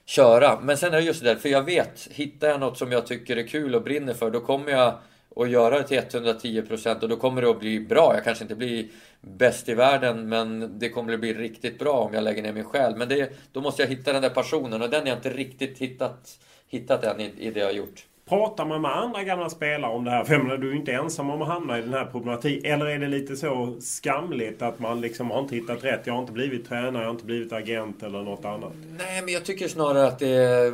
köra. 0.04 0.60
Men 0.60 0.76
sen 0.76 0.94
är 0.94 0.96
det 0.96 1.02
just 1.02 1.22
det 1.22 1.28
där, 1.28 1.36
för 1.36 1.48
jag 1.48 1.62
vet, 1.62 2.08
hittar 2.10 2.48
jag 2.48 2.60
något 2.60 2.78
som 2.78 2.92
jag 2.92 3.06
tycker 3.06 3.36
är 3.36 3.46
kul 3.46 3.74
och 3.74 3.82
brinner 3.82 4.14
för, 4.14 4.30
då 4.30 4.40
kommer 4.40 4.72
jag 4.72 4.94
att 5.36 5.50
göra 5.50 5.78
det 5.78 5.82
till 5.82 5.98
110% 5.98 7.00
och 7.00 7.08
då 7.08 7.16
kommer 7.16 7.42
det 7.42 7.50
att 7.50 7.60
bli 7.60 7.80
bra. 7.80 8.14
Jag 8.14 8.24
kanske 8.24 8.44
inte 8.44 8.54
blir 8.54 8.88
bäst 9.20 9.68
i 9.68 9.74
världen, 9.74 10.28
men 10.28 10.78
det 10.78 10.88
kommer 10.88 11.12
att 11.12 11.20
bli 11.20 11.34
riktigt 11.34 11.78
bra 11.78 11.92
om 11.92 12.14
jag 12.14 12.24
lägger 12.24 12.42
ner 12.42 12.52
min 12.52 12.64
själ. 12.64 12.96
Men 12.96 13.08
det, 13.08 13.32
då 13.52 13.60
måste 13.60 13.82
jag 13.82 13.88
hitta 13.88 14.12
den 14.12 14.22
där 14.22 14.30
passionen 14.30 14.82
och 14.82 14.90
den 14.90 15.00
har 15.00 15.08
jag 15.08 15.18
inte 15.18 15.30
riktigt 15.30 15.78
hittat, 15.78 16.38
hittat 16.68 17.04
än 17.04 17.20
i, 17.20 17.32
i 17.38 17.50
det 17.50 17.60
jag 17.60 17.66
har 17.66 17.72
gjort. 17.72 18.06
Pratar 18.28 18.64
man 18.64 18.82
med 18.82 18.96
andra 18.96 19.22
gamla 19.22 19.50
spelare 19.50 19.92
om 19.92 20.04
det 20.04 20.10
här? 20.10 20.24
För 20.24 20.34
jag 20.34 20.42
menar, 20.42 20.56
du 20.56 20.68
är 20.68 20.72
ju 20.72 20.78
inte 20.78 20.92
ensam 20.92 21.30
om 21.30 21.42
att 21.42 21.48
hamna 21.48 21.78
i 21.78 21.82
den 21.82 21.92
här 21.92 22.04
problematiken. 22.04 22.72
Eller 22.72 22.86
är 22.86 22.98
det 22.98 23.08
lite 23.08 23.36
så 23.36 23.76
skamligt 23.80 24.62
att 24.62 24.78
man 24.78 25.00
liksom 25.00 25.30
har 25.30 25.40
inte 25.40 25.54
hittat 25.54 25.84
rätt? 25.84 26.00
Jag 26.04 26.14
har 26.14 26.20
inte 26.20 26.32
blivit 26.32 26.68
tränare, 26.68 27.02
jag 27.02 27.08
har 27.08 27.10
inte 27.10 27.24
blivit 27.24 27.52
agent 27.52 28.02
eller 28.02 28.22
något 28.22 28.44
annat. 28.44 28.72
Nej, 28.98 29.22
men 29.22 29.34
jag 29.34 29.44
tycker 29.44 29.68
snarare 29.68 30.06
att 30.06 30.18
det 30.18 30.28
är, 30.28 30.72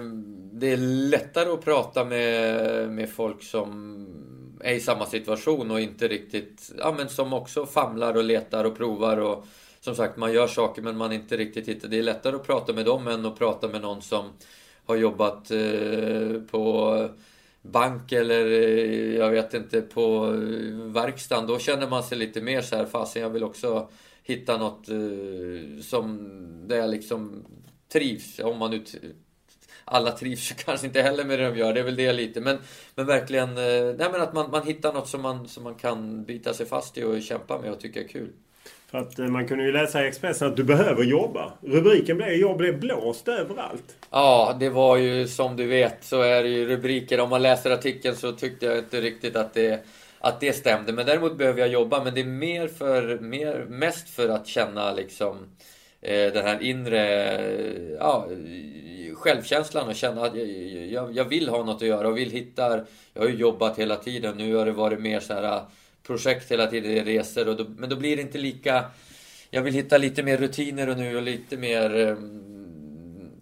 det 0.52 0.72
är 0.72 0.76
lättare 1.10 1.50
att 1.50 1.64
prata 1.64 2.04
med, 2.04 2.90
med 2.90 3.10
folk 3.10 3.42
som 3.42 4.06
är 4.60 4.74
i 4.74 4.80
samma 4.80 5.06
situation 5.06 5.70
och 5.70 5.80
inte 5.80 6.08
riktigt... 6.08 6.72
Ja, 6.78 6.94
men 6.96 7.08
som 7.08 7.32
också 7.32 7.66
famlar 7.66 8.16
och 8.16 8.24
letar 8.24 8.64
och 8.64 8.76
provar 8.76 9.16
och 9.16 9.46
som 9.80 9.94
sagt, 9.94 10.16
man 10.16 10.32
gör 10.32 10.46
saker 10.46 10.82
men 10.82 10.96
man 10.96 11.12
inte 11.12 11.36
riktigt 11.36 11.68
hittar. 11.68 11.88
Det 11.88 11.98
är 11.98 12.02
lättare 12.02 12.36
att 12.36 12.46
prata 12.46 12.72
med 12.72 12.84
dem 12.84 13.08
än 13.08 13.26
att 13.26 13.38
prata 13.38 13.68
med 13.68 13.80
någon 13.80 14.02
som 14.02 14.24
har 14.86 14.96
jobbat 14.96 15.50
eh, 15.50 16.40
på 16.50 17.08
bank 17.62 18.12
eller 18.12 18.46
eh, 18.46 19.14
jag 19.16 19.30
vet 19.30 19.54
inte 19.54 19.82
på 19.82 20.26
eh, 20.26 20.92
verkstaden. 20.92 21.46
Då 21.46 21.58
känner 21.58 21.88
man 21.88 22.02
sig 22.02 22.18
lite 22.18 22.40
mer 22.40 22.62
så 22.62 22.76
här, 22.76 22.86
fasen 22.86 23.22
jag 23.22 23.30
vill 23.30 23.44
också 23.44 23.88
hitta 24.22 24.58
något 24.58 24.88
eh, 24.88 25.82
som 25.82 26.28
där 26.68 26.76
jag 26.76 26.90
liksom 26.90 27.44
trivs. 27.92 28.38
Om 28.38 28.58
man 28.58 28.70
nu 28.70 28.84
alla 29.84 30.10
trivs 30.10 30.52
kanske 30.64 30.86
inte 30.86 31.02
heller 31.02 31.24
med 31.24 31.38
det 31.38 31.48
de 31.48 31.58
gör, 31.58 31.74
det 31.74 31.80
är 31.80 31.84
väl 31.84 31.96
det 31.96 32.12
lite. 32.12 32.40
Men, 32.40 32.58
men 32.94 33.06
verkligen, 33.06 33.54
nej 33.54 34.08
men 34.12 34.20
att 34.20 34.32
man, 34.32 34.50
man 34.50 34.66
hittar 34.66 34.92
något 34.92 35.08
som 35.08 35.22
man, 35.22 35.48
som 35.48 35.64
man 35.64 35.74
kan 35.74 36.24
bita 36.24 36.54
sig 36.54 36.66
fast 36.66 36.98
i 36.98 37.04
och 37.04 37.22
kämpa 37.22 37.60
med 37.60 37.70
och 37.70 37.80
tycka 37.80 38.00
är 38.00 38.08
kul. 38.08 38.32
För 38.90 38.98
att 38.98 39.18
eh, 39.18 39.26
man 39.26 39.48
kunde 39.48 39.64
ju 39.64 39.72
läsa 39.72 40.04
i 40.04 40.08
Expressen 40.08 40.48
att 40.48 40.56
du 40.56 40.64
behöver 40.64 41.04
jobba. 41.04 41.52
Rubriken 41.62 42.16
blev 42.16 42.32
“Jag 42.32 42.56
blev 42.56 42.80
blåst 42.80 43.28
överallt”. 43.28 43.96
Ja, 44.10 44.56
det 44.60 44.68
var 44.68 44.96
ju 44.96 45.28
som 45.28 45.56
du 45.56 45.66
vet 45.66 46.04
så 46.04 46.20
är 46.20 46.42
det 46.42 46.48
ju 46.48 46.66
rubriker. 46.66 47.20
Om 47.20 47.30
man 47.30 47.42
läser 47.42 47.70
artikeln 47.70 48.16
så 48.16 48.32
tyckte 48.32 48.66
jag 48.66 48.78
inte 48.78 49.00
riktigt 49.00 49.36
att 49.36 49.54
det, 49.54 49.84
att 50.18 50.40
det 50.40 50.52
stämde. 50.52 50.92
Men 50.92 51.06
däremot 51.06 51.38
behöver 51.38 51.60
jag 51.60 51.68
jobba. 51.68 52.04
Men 52.04 52.14
det 52.14 52.20
är 52.20 52.24
mer 52.24 52.68
för, 52.68 53.18
mer, 53.18 53.66
mest 53.68 54.10
för 54.10 54.28
att 54.28 54.46
känna 54.46 54.92
liksom 54.92 55.36
eh, 56.00 56.32
den 56.32 56.46
här 56.46 56.62
inre 56.62 57.04
ja, 57.98 58.28
självkänslan 59.14 59.88
och 59.88 59.94
känna 59.94 60.22
att 60.22 60.36
jag, 60.36 60.46
jag, 60.86 61.16
jag, 61.16 61.24
vill 61.24 61.48
ha 61.48 61.64
något 61.64 61.82
att 61.82 61.88
göra 61.88 62.08
och 62.08 62.16
vill 62.16 62.30
hitta... 62.30 62.84
Jag 63.14 63.22
har 63.22 63.28
ju 63.28 63.36
jobbat 63.36 63.78
hela 63.78 63.96
tiden. 63.96 64.36
Nu 64.36 64.54
har 64.54 64.66
det 64.66 64.72
varit 64.72 65.00
mer 65.00 65.20
så 65.20 65.34
här 65.34 65.62
projekt 66.10 66.50
hela 66.50 66.66
tiden, 66.66 67.04
resor. 67.04 67.48
Och 67.48 67.56
då, 67.56 67.66
men 67.76 67.90
då 67.90 67.96
blir 67.96 68.16
det 68.16 68.22
inte 68.22 68.38
lika 68.38 68.84
jag 69.50 69.62
vill 69.62 69.74
hitta 69.74 69.98
lite 69.98 70.22
mer 70.22 70.36
rutiner 70.36 70.88
och 70.88 70.98
nu 70.98 71.16
och 71.16 71.22
lite 71.22 71.56
mer 71.56 72.08
eh, 72.08 72.16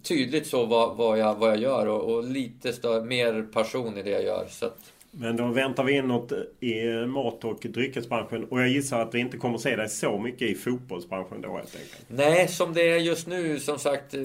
tydligt 0.03 0.47
så 0.47 0.65
vad, 0.65 0.97
vad, 0.97 1.19
jag, 1.19 1.35
vad 1.35 1.49
jag 1.49 1.57
gör 1.57 1.87
och, 1.87 2.13
och 2.13 2.23
lite 2.23 2.73
större, 2.73 3.05
mer 3.05 3.43
passion 3.53 3.97
i 3.97 4.03
det 4.03 4.09
jag 4.09 4.23
gör. 4.23 4.47
Så 4.49 4.65
att, 4.65 4.77
men 5.11 5.37
då 5.37 5.47
väntar 5.47 5.83
vi 5.83 5.97
inåt 5.97 6.31
i 6.59 6.85
mat 7.07 7.43
och 7.43 7.59
dryckesbranschen. 7.61 8.45
Och 8.45 8.61
jag 8.61 8.69
gissar 8.69 8.99
att 8.99 9.15
vi 9.15 9.19
inte 9.19 9.37
kommer 9.37 9.57
se 9.57 9.75
dig 9.75 9.89
så 9.89 10.19
mycket 10.19 10.49
i 10.49 10.55
fotbollsbranschen 10.55 11.41
då 11.41 11.57
helt 11.57 11.75
enkelt. 11.75 12.05
Nej, 12.07 12.47
som 12.47 12.73
det 12.73 12.89
är 12.91 12.97
just 12.97 13.27
nu 13.27 13.59
som 13.59 13.79
sagt. 13.79 14.15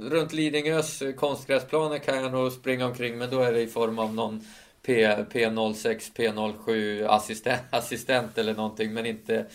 Runt 0.00 0.32
Lidingös 0.32 1.02
konstgräsplaner 1.16 1.98
kan 1.98 2.22
jag 2.22 2.32
nog 2.32 2.52
springa 2.52 2.86
omkring 2.86 3.18
men 3.18 3.30
då 3.30 3.40
är 3.40 3.52
det 3.52 3.60
i 3.60 3.66
form 3.66 3.98
av 3.98 4.14
någon 4.14 4.44
P, 4.86 5.06
P06, 5.06 6.12
P07 6.16 7.06
assistent, 7.08 7.62
assistent 7.70 8.38
eller 8.38 8.54
någonting 8.54 8.92
men 8.94 9.06
inte, 9.06 9.46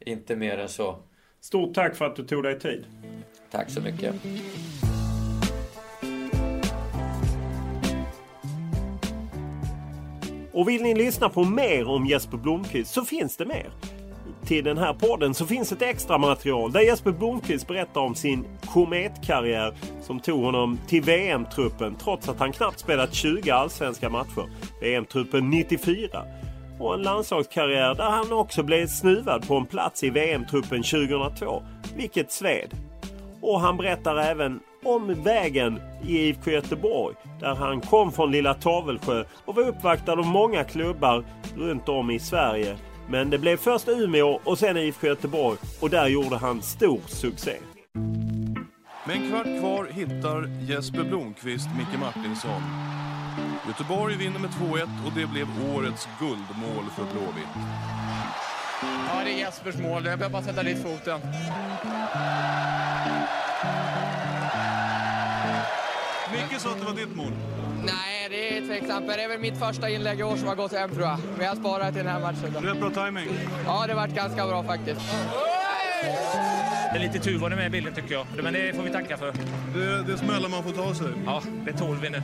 inte 0.00 0.36
mer 0.36 0.58
än 0.58 0.68
så. 0.68 0.98
Stort 1.40 1.74
tack 1.74 1.96
för 1.96 2.04
att 2.04 2.16
du 2.16 2.24
tog 2.24 2.42
dig 2.42 2.60
tid. 2.60 2.84
Tack 3.50 3.70
så 3.70 3.80
mycket. 3.80 4.14
Och 10.52 10.68
vill 10.68 10.82
ni 10.82 10.94
lyssna 10.94 11.28
på 11.28 11.44
mer 11.44 11.88
om 11.88 12.06
Jesper 12.06 12.36
Blomqvist 12.36 12.94
så 12.94 13.04
finns 13.04 13.36
det 13.36 13.46
mer. 13.46 13.72
Till 14.52 14.64
den 14.64 14.78
här 14.78 14.94
podden 14.94 15.34
så 15.34 15.46
finns 15.46 15.72
ett 15.72 15.82
extra 15.82 16.18
material 16.18 16.72
där 16.72 16.80
Jesper 16.80 17.12
Blomqvist 17.12 17.66
berättar 17.66 18.00
om 18.00 18.14
sin 18.14 18.44
kometkarriär 18.66 19.74
som 20.00 20.20
tog 20.20 20.44
honom 20.44 20.78
till 20.88 21.02
VM-truppen 21.02 21.94
trots 21.94 22.28
att 22.28 22.38
han 22.38 22.52
knappt 22.52 22.78
spelat 22.78 23.14
20 23.14 23.50
allsvenska 23.50 24.08
matcher. 24.08 24.44
VM-truppen 24.80 25.50
94. 25.50 26.24
Och 26.78 26.94
en 26.94 27.02
landslagskarriär 27.02 27.94
där 27.94 28.10
han 28.10 28.32
också 28.32 28.62
blev 28.62 28.86
snuvad 28.86 29.48
på 29.48 29.56
en 29.56 29.66
plats 29.66 30.04
i 30.04 30.10
VM-truppen 30.10 30.82
2002. 30.82 31.62
Vilket 31.96 32.32
sved. 32.32 32.74
Och 33.40 33.60
han 33.60 33.76
berättar 33.76 34.16
även 34.16 34.60
om 34.84 35.22
vägen 35.22 35.80
i 36.06 36.18
IFK 36.18 36.50
Göteborg 36.50 37.14
där 37.40 37.54
han 37.54 37.80
kom 37.80 38.12
från 38.12 38.32
Lilla 38.32 38.54
Tavelsjö 38.54 39.24
och 39.44 39.54
var 39.54 39.62
uppvaktad 39.62 40.12
av 40.12 40.26
många 40.26 40.64
klubbar 40.64 41.24
runt 41.56 41.88
om 41.88 42.10
i 42.10 42.18
Sverige. 42.18 42.76
Men 43.08 43.30
det 43.30 43.38
blev 43.38 43.56
först 43.56 43.88
Umeå 43.88 44.40
och 44.44 44.58
sen 44.58 44.76
IFK 44.76 45.06
Göteborg 45.06 45.58
och 45.80 45.90
där 45.90 46.08
gjorde 46.08 46.36
han 46.36 46.62
stor 46.62 47.00
succé. 47.06 47.56
Med 49.06 49.16
en 49.16 49.30
kvart 49.30 49.60
kvar 49.60 49.86
hittar 49.90 50.70
Jesper 50.70 51.04
Blomqvist 51.04 51.68
Micke 51.78 52.00
Martinsson. 52.00 52.62
Göteborg 53.66 54.16
vinner 54.16 54.38
med 54.38 54.50
2-1 54.50 55.06
och 55.06 55.12
det 55.16 55.26
blev 55.26 55.46
årets 55.74 56.08
guldmål 56.18 56.84
för 56.96 57.02
Blåvitt. 57.02 57.54
Ja, 58.82 59.24
det 59.24 59.30
är 59.30 59.38
Jespers 59.38 59.76
mål. 59.76 60.06
Jag 60.06 60.18
behöver 60.18 60.28
bara 60.28 60.42
sätta 60.42 60.62
dit 60.62 60.82
foten. 60.82 61.20
Micke 66.32 66.60
sa 66.60 66.70
att 66.70 66.78
det 66.78 66.84
var 66.84 66.94
ditt 66.94 67.16
mål. 67.16 67.32
Nej, 67.86 68.28
det 68.30 68.56
är 68.58 68.66
tveksamt. 68.66 69.06
Det 69.06 69.22
är 69.22 69.28
väl 69.28 69.38
mitt 69.40 69.58
första 69.58 69.88
inlägg 69.90 70.20
i 70.20 70.22
år 70.22 70.36
som 70.36 70.48
har 70.48 70.54
gått 70.54 70.72
hem 70.72 70.90
tror 70.90 71.02
jag. 71.02 71.18
Men 71.36 71.46
jag 71.46 71.56
sparar 71.56 71.86
till 71.86 72.04
den 72.04 72.12
här 72.12 72.20
matchen. 72.20 72.54
Då. 72.54 72.60
Rätt 72.60 72.80
bra 72.80 72.90
timing. 72.90 73.28
Ja, 73.66 73.84
det 73.86 73.92
har 73.92 74.00
varit 74.00 74.14
ganska 74.14 74.46
bra 74.46 74.64
faktiskt. 74.64 75.00
Det 76.92 76.98
är 76.98 77.02
lite 77.02 77.18
tur 77.18 77.38
var 77.38 77.50
det 77.50 77.56
med 77.56 77.66
i 77.66 77.70
bilden 77.70 77.94
tycker 77.94 78.14
jag. 78.14 78.26
Men 78.42 78.52
det 78.52 78.76
får 78.76 78.82
vi 78.82 78.90
tacka 78.90 79.16
för. 79.16 79.32
Det, 79.74 80.02
det 80.02 80.12
är 80.12 80.16
smällar 80.16 80.48
man 80.48 80.62
får 80.62 80.72
ta 80.72 80.94
sig. 80.94 81.08
Ja, 81.26 81.42
det 81.64 81.72
tål 81.72 81.98
vi 82.02 82.10
nu. 82.10 82.22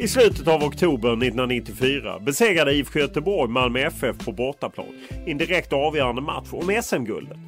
I 0.00 0.08
slutet 0.08 0.48
av 0.48 0.64
oktober 0.64 1.08
1994 1.08 2.18
besegrade 2.20 2.72
IFK 2.72 2.98
Göteborg 2.98 3.50
Malmö 3.50 3.80
FF 3.80 4.18
på 4.24 4.32
bortaplan 4.32 4.86
i 5.26 5.30
en 5.30 5.38
direkt 5.38 5.72
avgörande 5.72 6.22
match 6.22 6.48
om 6.52 6.82
SM-guldet. 6.82 7.38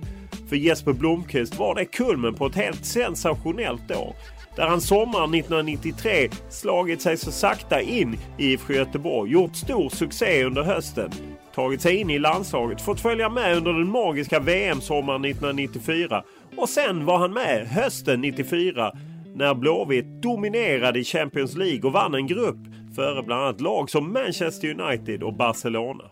För 0.49 0.57
Jesper 0.57 0.93
Blomqvist 0.93 1.59
var 1.59 1.75
det 1.75 1.85
kulmen 1.85 2.35
på 2.35 2.47
ett 2.47 2.55
helt 2.55 2.85
sensationellt 2.85 3.91
år 3.91 4.15
där 4.57 4.67
han 4.67 4.81
sommaren 4.81 5.35
1993 5.35 6.29
slagit 6.51 7.03
sig 7.03 7.17
så 7.17 7.33
sakta 7.33 7.81
in 7.81 8.19
i 8.39 8.53
IFK 8.53 8.73
Göteborg, 8.73 9.33
gjort 9.33 9.57
stor 9.57 9.89
succé 9.89 10.45
under 10.45 10.63
hösten, 10.63 11.11
tagit 11.55 11.81
sig 11.81 11.97
in 11.97 12.11
i 12.11 12.19
landslaget, 12.19 12.81
fått 12.81 13.01
följa 13.01 13.29
med 13.29 13.57
under 13.57 13.73
den 13.73 13.89
magiska 13.89 14.41
VM-sommaren 14.41 15.25
1994 15.25 16.23
och 16.57 16.69
sen 16.69 17.05
var 17.05 17.19
han 17.19 17.33
med 17.33 17.67
hösten 17.67 18.21
94 18.21 18.93
när 19.35 19.55
Blåvitt 19.55 20.23
dominerade 20.23 20.99
i 20.99 21.05
Champions 21.05 21.57
League 21.57 21.83
och 21.83 21.93
vann 21.93 22.15
en 22.15 22.27
grupp 22.27 22.59
före 22.97 23.23
bland 23.23 23.43
annat 23.43 23.61
lag 23.61 23.91
som 23.91 24.13
Manchester 24.13 24.81
United 24.81 25.23
och 25.23 25.35
Barcelona. 25.35 26.05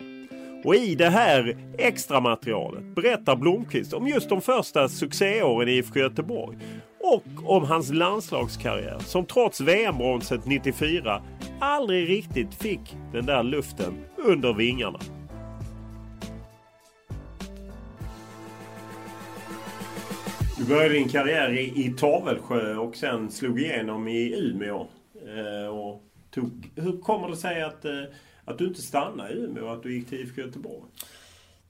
Och 0.64 0.74
i 0.74 0.94
det 0.94 1.08
här 1.08 1.56
extra 1.78 2.20
materialet 2.20 2.94
berättar 2.94 3.36
Blomqvist 3.36 3.92
om 3.92 4.08
just 4.08 4.28
de 4.28 4.40
första 4.40 4.88
succéåren 4.88 5.68
i 5.68 5.72
IFK 5.72 5.98
Göteborg 5.98 6.58
och 7.00 7.56
om 7.56 7.64
hans 7.64 7.92
landslagskarriär 7.92 8.98
som 8.98 9.26
trots 9.26 9.60
VM-bronset 9.60 10.46
94 10.46 11.22
aldrig 11.60 12.08
riktigt 12.08 12.54
fick 12.54 12.96
den 13.12 13.26
där 13.26 13.42
luften 13.42 13.98
under 14.16 14.52
vingarna. 14.52 14.98
Du 20.60 20.66
började 20.66 20.94
din 20.94 21.08
karriär 21.08 21.52
i, 21.52 21.86
i 21.86 21.94
Tavelsjö 21.98 22.76
och 22.76 22.96
sen 22.96 23.30
slog 23.30 23.60
igenom 23.60 24.08
i 24.08 24.34
Umeå. 24.38 24.86
Eh, 25.26 25.68
och 25.68 26.02
tog, 26.30 26.70
hur 26.76 27.00
kommer 27.00 27.28
det 27.28 27.36
sig 27.36 27.62
att, 27.62 27.84
eh, 27.84 28.02
att 28.44 28.58
du 28.58 28.66
inte 28.66 28.82
stannade 28.82 29.32
i 29.32 29.36
Umeå 29.36 29.64
och 29.64 29.72
att 29.72 29.82
du 29.82 29.94
gick 29.94 30.08
till 30.08 30.20
IFK 30.20 30.40
Göteborg? 30.40 30.82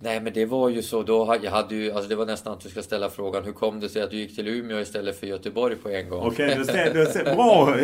Nej 0.02 0.20
men 0.20 0.32
det 0.32 0.46
var 0.46 0.68
ju 0.68 0.82
så 0.82 1.02
då, 1.02 1.38
jag 1.42 1.50
hade 1.50 1.74
ju, 1.74 1.92
alltså 1.92 2.08
det 2.08 2.16
var 2.16 2.26
nästan 2.26 2.52
att 2.52 2.60
du 2.60 2.68
ska 2.68 2.82
ställa 2.82 3.10
frågan 3.10 3.44
hur 3.44 3.52
kom 3.52 3.80
det 3.80 3.88
sig 3.88 4.02
att 4.02 4.10
du 4.10 4.16
gick 4.16 4.36
till 4.36 4.48
Umeå 4.48 4.80
istället 4.80 5.20
för 5.20 5.26
Göteborg 5.26 5.76
på 5.76 5.88
en 5.88 6.08
gång? 6.08 6.26
Okej, 6.26 6.60
okay, 6.60 6.92
du 6.92 7.06
ser 7.06 7.24
bra. 7.24 7.76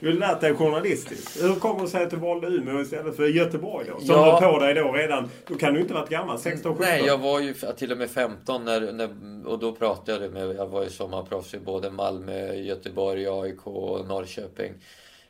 Du 0.00 0.06
har 0.06 0.12
lärt 0.12 0.40
dig 0.40 0.54
journalistiskt. 0.54 1.42
Hur 1.42 1.54
kommer 1.54 1.82
det 1.82 1.88
sig 1.88 2.02
att 2.02 2.10
du 2.10 2.16
valde 2.16 2.46
Umeå 2.46 2.80
istället 2.80 3.16
för 3.16 3.26
Göteborg 3.26 3.86
då? 3.88 4.00
Som 4.00 4.14
ja. 4.14 4.40
du 4.40 4.46
på 4.46 4.58
dig 4.58 4.74
då 4.74 4.92
redan. 4.92 5.30
Då 5.46 5.54
kan 5.54 5.74
du 5.74 5.80
inte 5.80 5.94
varit 5.94 6.10
gammal, 6.10 6.38
16, 6.38 6.72
17? 6.76 6.86
Nej, 6.90 7.02
jag 7.06 7.18
var 7.18 7.40
ju 7.40 7.54
till 7.76 7.92
och 7.92 7.98
med 7.98 8.10
15 8.10 8.64
när, 8.64 8.92
när 8.92 9.08
och 9.46 9.58
då 9.58 9.72
pratade 9.72 10.24
jag 10.24 10.32
med, 10.32 10.56
jag 10.56 10.66
var 10.66 10.82
ju 10.82 10.90
sommarproffs 10.90 11.54
i 11.54 11.58
både 11.58 11.90
Malmö, 11.90 12.54
Göteborg, 12.54 13.26
AIK 13.26 13.66
och 13.66 14.06
Norrköping. 14.06 14.72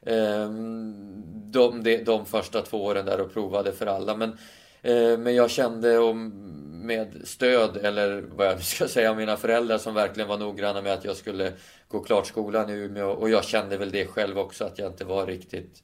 Ehm, 0.07 1.23
de, 1.51 1.83
de, 1.83 2.05
de 2.05 2.27
första 2.27 2.63
två 2.63 2.85
åren 2.85 3.07
där 3.07 3.21
och 3.21 3.33
provade 3.33 3.73
för 3.73 3.87
alla. 3.87 4.17
Men 4.17 4.39
Eh, 4.85 5.19
men 5.19 5.35
jag 5.35 5.51
kände 5.51 5.99
om, 5.99 6.29
med 6.87 7.21
stöd, 7.25 7.77
eller 7.77 8.21
vad 8.21 8.47
jag 8.47 8.57
nu 8.57 8.63
ska 8.63 8.89
säga, 8.89 9.11
av 9.11 9.17
mina 9.17 9.37
föräldrar 9.37 9.79
som 9.79 9.95
verkligen 9.95 10.29
var 10.29 10.39
noggranna 10.39 10.83
med 10.83 10.93
att 10.93 11.05
jag 11.05 11.17
skulle 11.17 11.53
gå 11.89 12.01
klart 12.01 12.27
skolan 12.27 12.71
i 12.71 12.73
Umeå. 12.73 13.11
Och 13.11 13.31
jag 13.31 13.45
kände 13.45 13.77
väl 13.77 13.91
det 13.91 14.07
själv 14.07 14.39
också, 14.39 14.65
att 14.65 14.79
jag 14.79 14.93
inte 14.93 15.05
var 15.05 15.27
riktigt, 15.27 15.83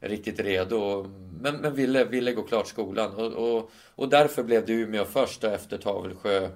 riktigt 0.00 0.40
redo. 0.40 1.10
Men, 1.40 1.56
men 1.56 1.74
ville, 1.74 2.04
ville 2.04 2.32
gå 2.32 2.42
klart 2.42 2.66
skolan. 2.66 3.14
Och, 3.14 3.32
och, 3.32 3.70
och 3.94 4.08
därför 4.08 4.42
blev 4.42 4.66
det 4.66 4.72
Umeå 4.72 5.04
först 5.04 5.44
efter 5.44 5.78
Tavelsjö. 5.78 6.48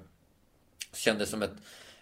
Kändes 0.93 1.29
som 1.29 1.41
ett 1.41 1.55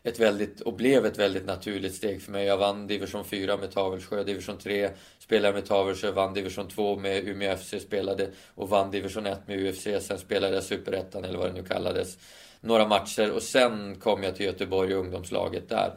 ett 0.04 0.20
väldigt, 0.20 0.62
och 0.62 0.74
blev 0.74 1.06
ett 1.06 1.20
väldigt 1.20 1.46
naturligt 1.46 1.96
steg 1.96 2.22
för 2.22 2.32
mig. 2.32 2.46
Jag 2.46 2.58
vann 2.58 2.88
division 2.88 3.26
4 3.26 3.58
med 3.58 3.72
Tavelsjö, 3.72 4.24
division 4.24 4.58
3 4.58 4.90
spelade 5.20 5.54
med 5.54 5.66
Tavelsjö, 5.66 6.12
vann 6.12 6.34
division 6.34 6.68
2 6.68 6.96
med 7.00 7.28
Umeå 7.28 7.58
FC, 7.58 7.74
spelade 7.82 8.30
och 8.56 8.70
vann 8.70 8.92
division 8.92 9.26
1 9.26 9.48
med 9.48 9.68
UFC. 9.68 9.88
Sen 10.02 10.20
spelade 10.20 10.56
jag 10.56 10.64
superettan 10.64 11.24
eller 11.24 11.38
vad 11.38 11.48
det 11.48 11.54
nu 11.54 11.64
kallades. 11.64 12.18
Några 12.62 12.88
matcher 12.88 13.32
och 13.32 13.44
sen 13.44 13.96
kom 13.96 14.24
jag 14.24 14.36
till 14.36 14.46
Göteborg 14.46 14.96
och 14.96 15.02
ungdomslaget 15.02 15.70
där. 15.70 15.94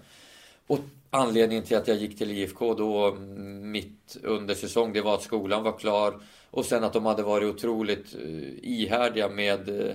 Och 0.66 0.78
anledningen 1.10 1.64
till 1.64 1.76
att 1.76 1.88
jag 1.88 1.96
gick 1.96 2.18
till 2.18 2.30
IFK 2.30 2.74
då 2.74 3.06
mm, 3.06 3.70
mitt 3.70 4.16
under 4.22 4.54
säsong, 4.54 4.92
det 4.92 5.00
var 5.00 5.14
att 5.14 5.22
skolan 5.22 5.62
var 5.62 5.78
klar. 5.78 6.20
Och 6.50 6.64
sen 6.64 6.84
att 6.84 6.92
de 6.92 7.06
hade 7.06 7.22
varit 7.22 7.54
otroligt 7.54 8.14
eh, 8.14 8.70
ihärdiga 8.70 9.28
med 9.28 9.68
eh, 9.68 9.94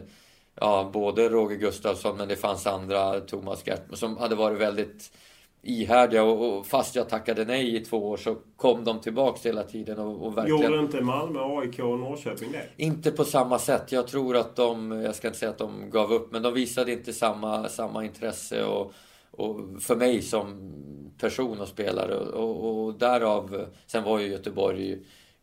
ja, 0.61 0.89
både 0.93 1.29
Roger 1.29 1.57
Gustafsson 1.57 2.17
men 2.17 2.27
det 2.27 2.35
fanns 2.35 2.67
andra, 2.67 3.19
Thomas 3.19 3.67
Gert, 3.67 3.81
som 3.93 4.17
hade 4.17 4.35
varit 4.35 4.59
väldigt 4.59 5.11
ihärdiga 5.63 6.23
och, 6.23 6.57
och 6.57 6.65
fast 6.65 6.95
jag 6.95 7.09
tackade 7.09 7.45
nej 7.45 7.75
i 7.75 7.79
två 7.79 8.09
år 8.09 8.17
så 8.17 8.37
kom 8.55 8.83
de 8.83 8.99
tillbaks 8.99 9.45
hela 9.45 9.63
tiden 9.63 9.99
och, 9.99 10.25
och 10.25 10.37
verkligen... 10.37 10.61
Gjorde 10.61 10.79
inte 10.79 11.01
Malmö, 11.01 11.39
AIK 11.39 11.79
och 11.79 11.99
Norrköping 11.99 12.51
det? 12.51 12.83
Inte 12.83 13.11
på 13.11 13.23
samma 13.23 13.59
sätt. 13.59 13.91
Jag 13.91 14.07
tror 14.07 14.37
att 14.37 14.55
de, 14.55 14.91
jag 14.91 15.15
ska 15.15 15.27
inte 15.27 15.39
säga 15.39 15.51
att 15.51 15.57
de 15.57 15.89
gav 15.89 16.13
upp, 16.13 16.31
men 16.31 16.41
de 16.41 16.53
visade 16.53 16.91
inte 16.91 17.13
samma, 17.13 17.69
samma 17.69 18.05
intresse 18.05 18.63
och, 18.65 18.93
och 19.31 19.59
för 19.79 19.95
mig 19.95 20.21
som 20.21 20.73
person 21.17 21.59
och 21.59 21.67
spelare 21.67 22.15
och, 22.15 22.43
och, 22.43 22.85
och 22.85 22.93
därav, 22.93 23.65
sen 23.87 24.03
var 24.03 24.19
ju 24.19 24.27
Göteborg 24.27 24.99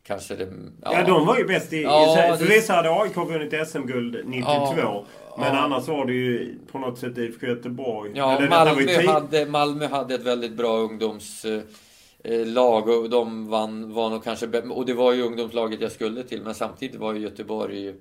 kanske 0.08 0.36
det... 0.36 0.48
Ja, 0.82 0.92
ja 0.92 1.04
de 1.04 1.26
var 1.26 1.38
ju 1.38 1.44
bäst 1.44 1.72
i... 1.72 1.82
Ja, 1.82 2.36
för 2.38 2.46
det... 2.46 2.68
hade 2.68 2.90
AIK 2.90 3.16
vunnit 3.16 3.68
SM-guld 3.68 4.22
92. 4.24 4.46
Ja, 4.76 5.04
men 5.38 5.54
ja. 5.54 5.60
annars 5.60 5.88
var 5.88 6.06
det 6.06 6.12
ju 6.12 6.58
på 6.72 6.78
något 6.78 6.98
sätt 6.98 7.18
IFK 7.18 7.46
Göteborg. 7.46 8.12
Ja, 8.14 8.40
Malmö 8.50 9.06
hade, 9.06 9.46
Malmö 9.46 9.86
hade 9.86 10.14
ett 10.14 10.22
väldigt 10.22 10.52
bra 10.52 10.76
ungdoms... 10.76 11.44
eh, 11.44 11.60
och 13.02 13.10
de 13.10 13.48
vann, 13.48 13.92
var 13.92 14.10
nog 14.10 14.24
kanske 14.24 14.46
Och 14.60 14.86
det 14.86 14.94
var 14.94 15.12
ju 15.12 15.22
ungdomslaget 15.22 15.80
jag 15.80 15.92
skulle 15.92 16.22
till 16.22 16.42
men 16.42 16.54
samtidigt 16.54 16.96
var 16.96 17.14
ju 17.14 17.20
Göteborg... 17.20 17.94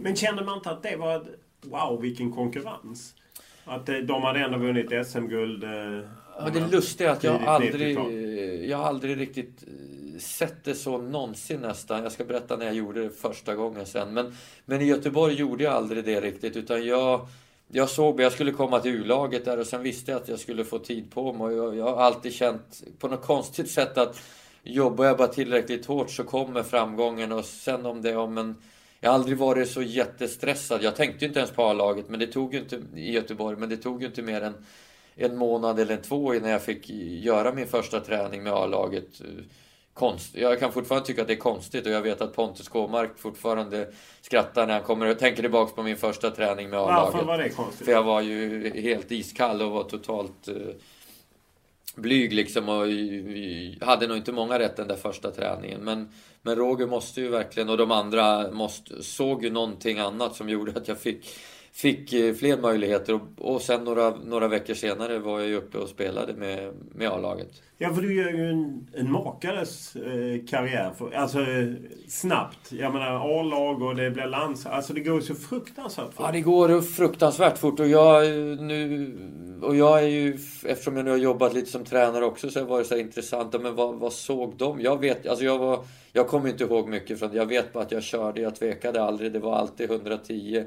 Men 0.00 0.16
kände 0.16 0.44
man 0.44 0.56
inte 0.56 0.70
att 0.70 0.82
det 0.82 0.96
var... 0.96 1.24
Wow, 1.62 2.00
vilken 2.00 2.32
konkurrens? 2.32 3.14
Att 3.64 3.88
eh, 3.88 3.96
de 3.96 4.22
hade 4.22 4.40
ändå 4.40 4.58
vunnit 4.58 5.06
SM-guld. 5.06 5.64
Eh, 5.64 5.70
ja, 6.38 6.50
det 6.52 6.70
lustiga 6.70 7.08
är 7.08 7.12
att 7.12 7.24
jag 7.24 7.42
aldrig, 7.42 7.98
jag 8.70 8.80
aldrig 8.80 9.20
riktigt 9.20 9.64
sett 10.18 10.64
det 10.64 10.74
så 10.74 10.98
någonsin 10.98 11.60
nästan. 11.60 12.02
Jag 12.02 12.12
ska 12.12 12.24
berätta 12.24 12.56
när 12.56 12.66
jag 12.66 12.74
gjorde 12.74 13.02
det 13.02 13.10
första 13.10 13.54
gången 13.54 13.86
sen. 13.86 14.14
Men, 14.14 14.36
men 14.64 14.80
i 14.80 14.84
Göteborg 14.84 15.34
gjorde 15.34 15.64
jag 15.64 15.72
aldrig 15.72 16.04
det 16.04 16.20
riktigt. 16.20 16.56
Utan 16.56 16.86
jag, 16.86 17.28
jag 17.68 17.88
såg, 17.88 18.20
jag 18.20 18.32
skulle 18.32 18.52
komma 18.52 18.80
till 18.80 18.90
U-laget 18.90 19.44
där 19.44 19.58
och 19.58 19.66
sen 19.66 19.82
visste 19.82 20.10
jag 20.10 20.20
att 20.22 20.28
jag 20.28 20.38
skulle 20.38 20.64
få 20.64 20.78
tid 20.78 21.10
på 21.10 21.32
mig. 21.32 21.46
Och 21.46 21.52
jag, 21.52 21.76
jag 21.76 21.96
har 21.96 22.02
alltid 22.02 22.32
känt 22.32 22.82
på 22.98 23.08
något 23.08 23.22
konstigt 23.22 23.70
sätt 23.70 23.98
att 23.98 24.22
jobbar 24.62 25.04
jag 25.04 25.16
bara 25.16 25.28
tillräckligt 25.28 25.86
hårt 25.86 26.10
så 26.10 26.24
kommer 26.24 26.62
framgången. 26.62 27.32
Och 27.32 27.44
sen 27.44 27.86
om 27.86 28.02
det 28.02 28.16
om 28.16 28.38
en 28.38 28.54
jag 29.00 29.10
har 29.10 29.14
aldrig 29.14 29.38
varit 29.38 29.70
så 29.70 29.82
jättestressad. 29.82 30.82
Jag 30.82 30.96
tänkte 30.96 31.24
ju 31.24 31.28
inte 31.28 31.38
ens 31.38 31.52
på 31.52 31.62
A-laget 31.62 32.08
men 32.08 32.20
det 32.20 32.26
tog 32.26 32.54
ju 32.54 32.60
inte 32.60 32.82
i 32.94 33.12
Göteborg, 33.12 33.56
men 33.56 33.68
det 33.68 33.76
tog 33.76 34.00
ju 34.00 34.06
inte 34.08 34.22
mer 34.22 34.40
än 34.40 34.54
en 35.16 35.36
månad 35.36 35.80
eller 35.80 35.96
två 35.96 36.34
innan 36.34 36.50
jag 36.50 36.62
fick 36.62 36.90
göra 36.90 37.52
min 37.52 37.66
första 37.66 38.00
träning 38.00 38.42
med 38.42 38.52
A-laget. 38.52 39.22
Konst. 39.96 40.34
Jag 40.34 40.60
kan 40.60 40.72
fortfarande 40.72 41.06
tycka 41.06 41.22
att 41.22 41.28
det 41.28 41.34
är 41.34 41.38
konstigt 41.38 41.86
och 41.86 41.92
jag 41.92 42.02
vet 42.02 42.20
att 42.20 42.36
Pontus 42.36 42.68
Kåmark 42.68 43.18
fortfarande 43.18 43.88
skrattar 44.20 44.66
när 44.66 44.74
han 44.74 44.82
kommer 44.82 45.06
och 45.06 45.18
tänker 45.18 45.42
tillbaks 45.42 45.72
på 45.72 45.82
min 45.82 45.96
första 45.96 46.30
träning 46.30 46.70
med 46.70 46.78
A-laget. 46.78 47.14
Varför 47.14 47.26
var 47.26 47.38
det 47.38 47.48
konstigt? 47.48 47.84
För 47.84 47.92
jag 47.92 48.02
var 48.02 48.20
ju 48.20 48.70
helt 48.80 49.12
iskall 49.12 49.62
och 49.62 49.70
var 49.70 49.82
totalt 49.82 50.48
uh, 50.48 50.54
blyg 51.94 52.32
liksom 52.32 52.68
och 52.68 52.86
hade 53.86 54.06
nog 54.06 54.16
inte 54.16 54.32
många 54.32 54.58
rätt 54.58 54.76
den 54.76 54.88
där 54.88 54.96
första 54.96 55.30
träningen. 55.30 55.84
Men 55.84 56.08
men 56.46 56.56
Roger 56.56 56.86
måste 56.86 57.20
ju 57.20 57.28
verkligen, 57.28 57.68
och 57.68 57.76
de 57.76 57.90
andra 57.90 58.50
måste, 58.50 59.02
såg 59.02 59.44
ju 59.44 59.50
någonting 59.50 59.98
annat 59.98 60.36
som 60.36 60.48
gjorde 60.48 60.72
att 60.76 60.88
jag 60.88 60.98
fick, 60.98 61.28
fick 61.76 62.12
eh, 62.12 62.34
fler 62.34 62.58
möjligheter. 62.58 63.14
Och, 63.14 63.54
och 63.54 63.62
sen 63.62 63.84
några, 63.84 64.10
några 64.10 64.48
veckor 64.48 64.74
senare 64.74 65.18
var 65.18 65.40
jag 65.40 65.48
ju 65.48 65.56
uppe 65.56 65.78
och 65.78 65.88
spelade 65.88 66.32
med, 66.32 66.72
med 66.94 67.08
A-laget. 67.08 67.48
Ja, 67.78 67.94
för 67.94 68.02
du 68.02 68.14
gör 68.14 68.30
ju 68.30 68.50
en, 68.50 68.86
en 68.94 69.12
makares 69.12 69.96
eh, 69.96 70.46
karriär. 70.50 70.92
För, 70.98 71.12
alltså 71.12 71.38
snabbt. 72.08 72.72
Jag 72.72 72.92
menar 72.92 73.40
A-lag 73.40 73.82
och 73.82 73.96
det 73.96 74.10
blir 74.10 74.26
lands... 74.26 74.66
Alltså 74.66 74.92
det 74.92 75.00
går 75.00 75.20
så 75.20 75.34
fruktansvärt 75.34 76.04
fort. 76.04 76.26
Ja, 76.26 76.32
det 76.32 76.40
går 76.40 76.80
fruktansvärt 76.80 77.58
fort. 77.58 77.80
Och 77.80 77.88
jag 77.88 78.22
nu... 78.60 79.12
Och 79.62 79.76
jag 79.76 80.02
är 80.02 80.08
ju, 80.08 80.38
eftersom 80.64 80.96
jag 80.96 81.04
nu 81.04 81.10
har 81.10 81.18
jobbat 81.18 81.54
lite 81.54 81.70
som 81.70 81.84
tränare 81.84 82.24
också, 82.24 82.50
så 82.50 82.66
har 82.66 82.78
det 82.78 82.84
så 82.84 82.96
intressant. 82.96 83.62
Men 83.62 83.74
vad, 83.74 83.94
vad 83.94 84.12
såg 84.12 84.56
de? 84.56 84.80
Jag 84.80 85.00
vet, 85.00 85.26
alltså 85.26 85.44
jag 85.44 85.58
var... 85.58 85.84
Jag 86.12 86.28
kommer 86.28 86.48
inte 86.48 86.64
ihåg 86.64 86.88
mycket 86.88 87.18
från 87.18 87.30
det. 87.30 87.36
Jag 87.36 87.46
vet 87.46 87.72
bara 87.72 87.84
att 87.84 87.92
jag 87.92 88.02
körde, 88.02 88.40
jag 88.40 88.56
tvekade 88.56 89.02
aldrig. 89.02 89.32
Det 89.32 89.38
var 89.38 89.56
alltid 89.56 89.90
110 89.90 90.64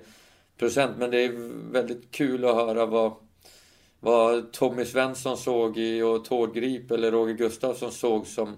procent. 0.59 0.97
Men 0.97 1.11
det 1.11 1.25
är 1.25 1.31
väldigt 1.71 2.11
kul 2.11 2.45
att 2.45 2.55
höra 2.55 2.85
vad 2.85 3.13
vad 3.99 4.51
Tommy 4.51 4.85
Svensson 4.85 5.37
såg 5.37 5.77
i 5.77 6.01
och 6.01 6.25
Tord 6.25 6.53
Grip 6.53 6.91
eller 6.91 7.11
Roger 7.11 7.33
Gustafsson 7.33 7.91
såg 7.91 8.27
som 8.27 8.57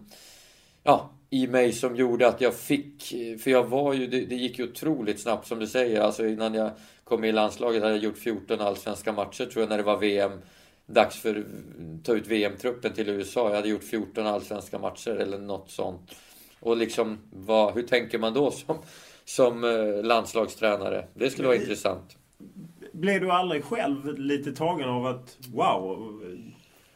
ja, 0.83 1.09
i 1.29 1.47
mig 1.47 1.73
som 1.73 1.95
gjorde 1.95 2.27
att 2.27 2.41
jag 2.41 2.55
fick, 2.55 3.03
för 3.43 3.51
jag 3.51 3.63
var 3.63 3.93
ju, 3.93 4.07
det, 4.07 4.25
det, 4.25 4.35
gick 4.35 4.59
ju 4.59 4.69
otroligt 4.69 5.19
snabbt 5.19 5.47
som 5.47 5.59
du 5.59 5.67
säger, 5.67 6.01
alltså 6.01 6.27
innan 6.27 6.53
jag 6.53 6.71
kom 7.03 7.23
i 7.23 7.31
landslaget 7.31 7.81
hade 7.81 7.95
jag 7.95 8.03
gjort 8.03 8.17
14 8.17 8.61
allsvenska 8.61 9.11
matcher 9.11 9.45
tror 9.45 9.61
jag 9.61 9.69
när 9.69 9.77
det 9.77 9.83
var 9.83 9.97
VM, 9.97 10.31
dags 10.85 11.15
för 11.15 11.35
att 11.35 12.05
ta 12.05 12.13
ut 12.13 12.27
VM-truppen 12.27 12.93
till 12.93 13.09
USA. 13.09 13.49
Jag 13.49 13.55
hade 13.55 13.69
gjort 13.69 13.83
14 13.83 14.27
allsvenska 14.27 14.79
matcher 14.79 15.11
eller 15.11 15.37
något 15.37 15.71
sånt. 15.71 16.11
Och 16.59 16.77
liksom, 16.77 17.17
vad, 17.31 17.73
hur 17.73 17.83
tänker 17.83 18.19
man 18.19 18.33
då 18.33 18.51
som, 18.51 18.77
som 19.35 19.63
eh, 19.63 20.03
landslagstränare? 20.03 21.05
Det 21.13 21.29
skulle 21.29 21.47
vara 21.47 21.57
intressant 21.57 22.17
blev 22.91 23.21
du 23.21 23.31
aldrig 23.31 23.63
själv 23.63 24.17
lite 24.19 24.51
tagen 24.51 24.89
av 24.89 25.05
att 25.05 25.37
wow? 25.53 26.21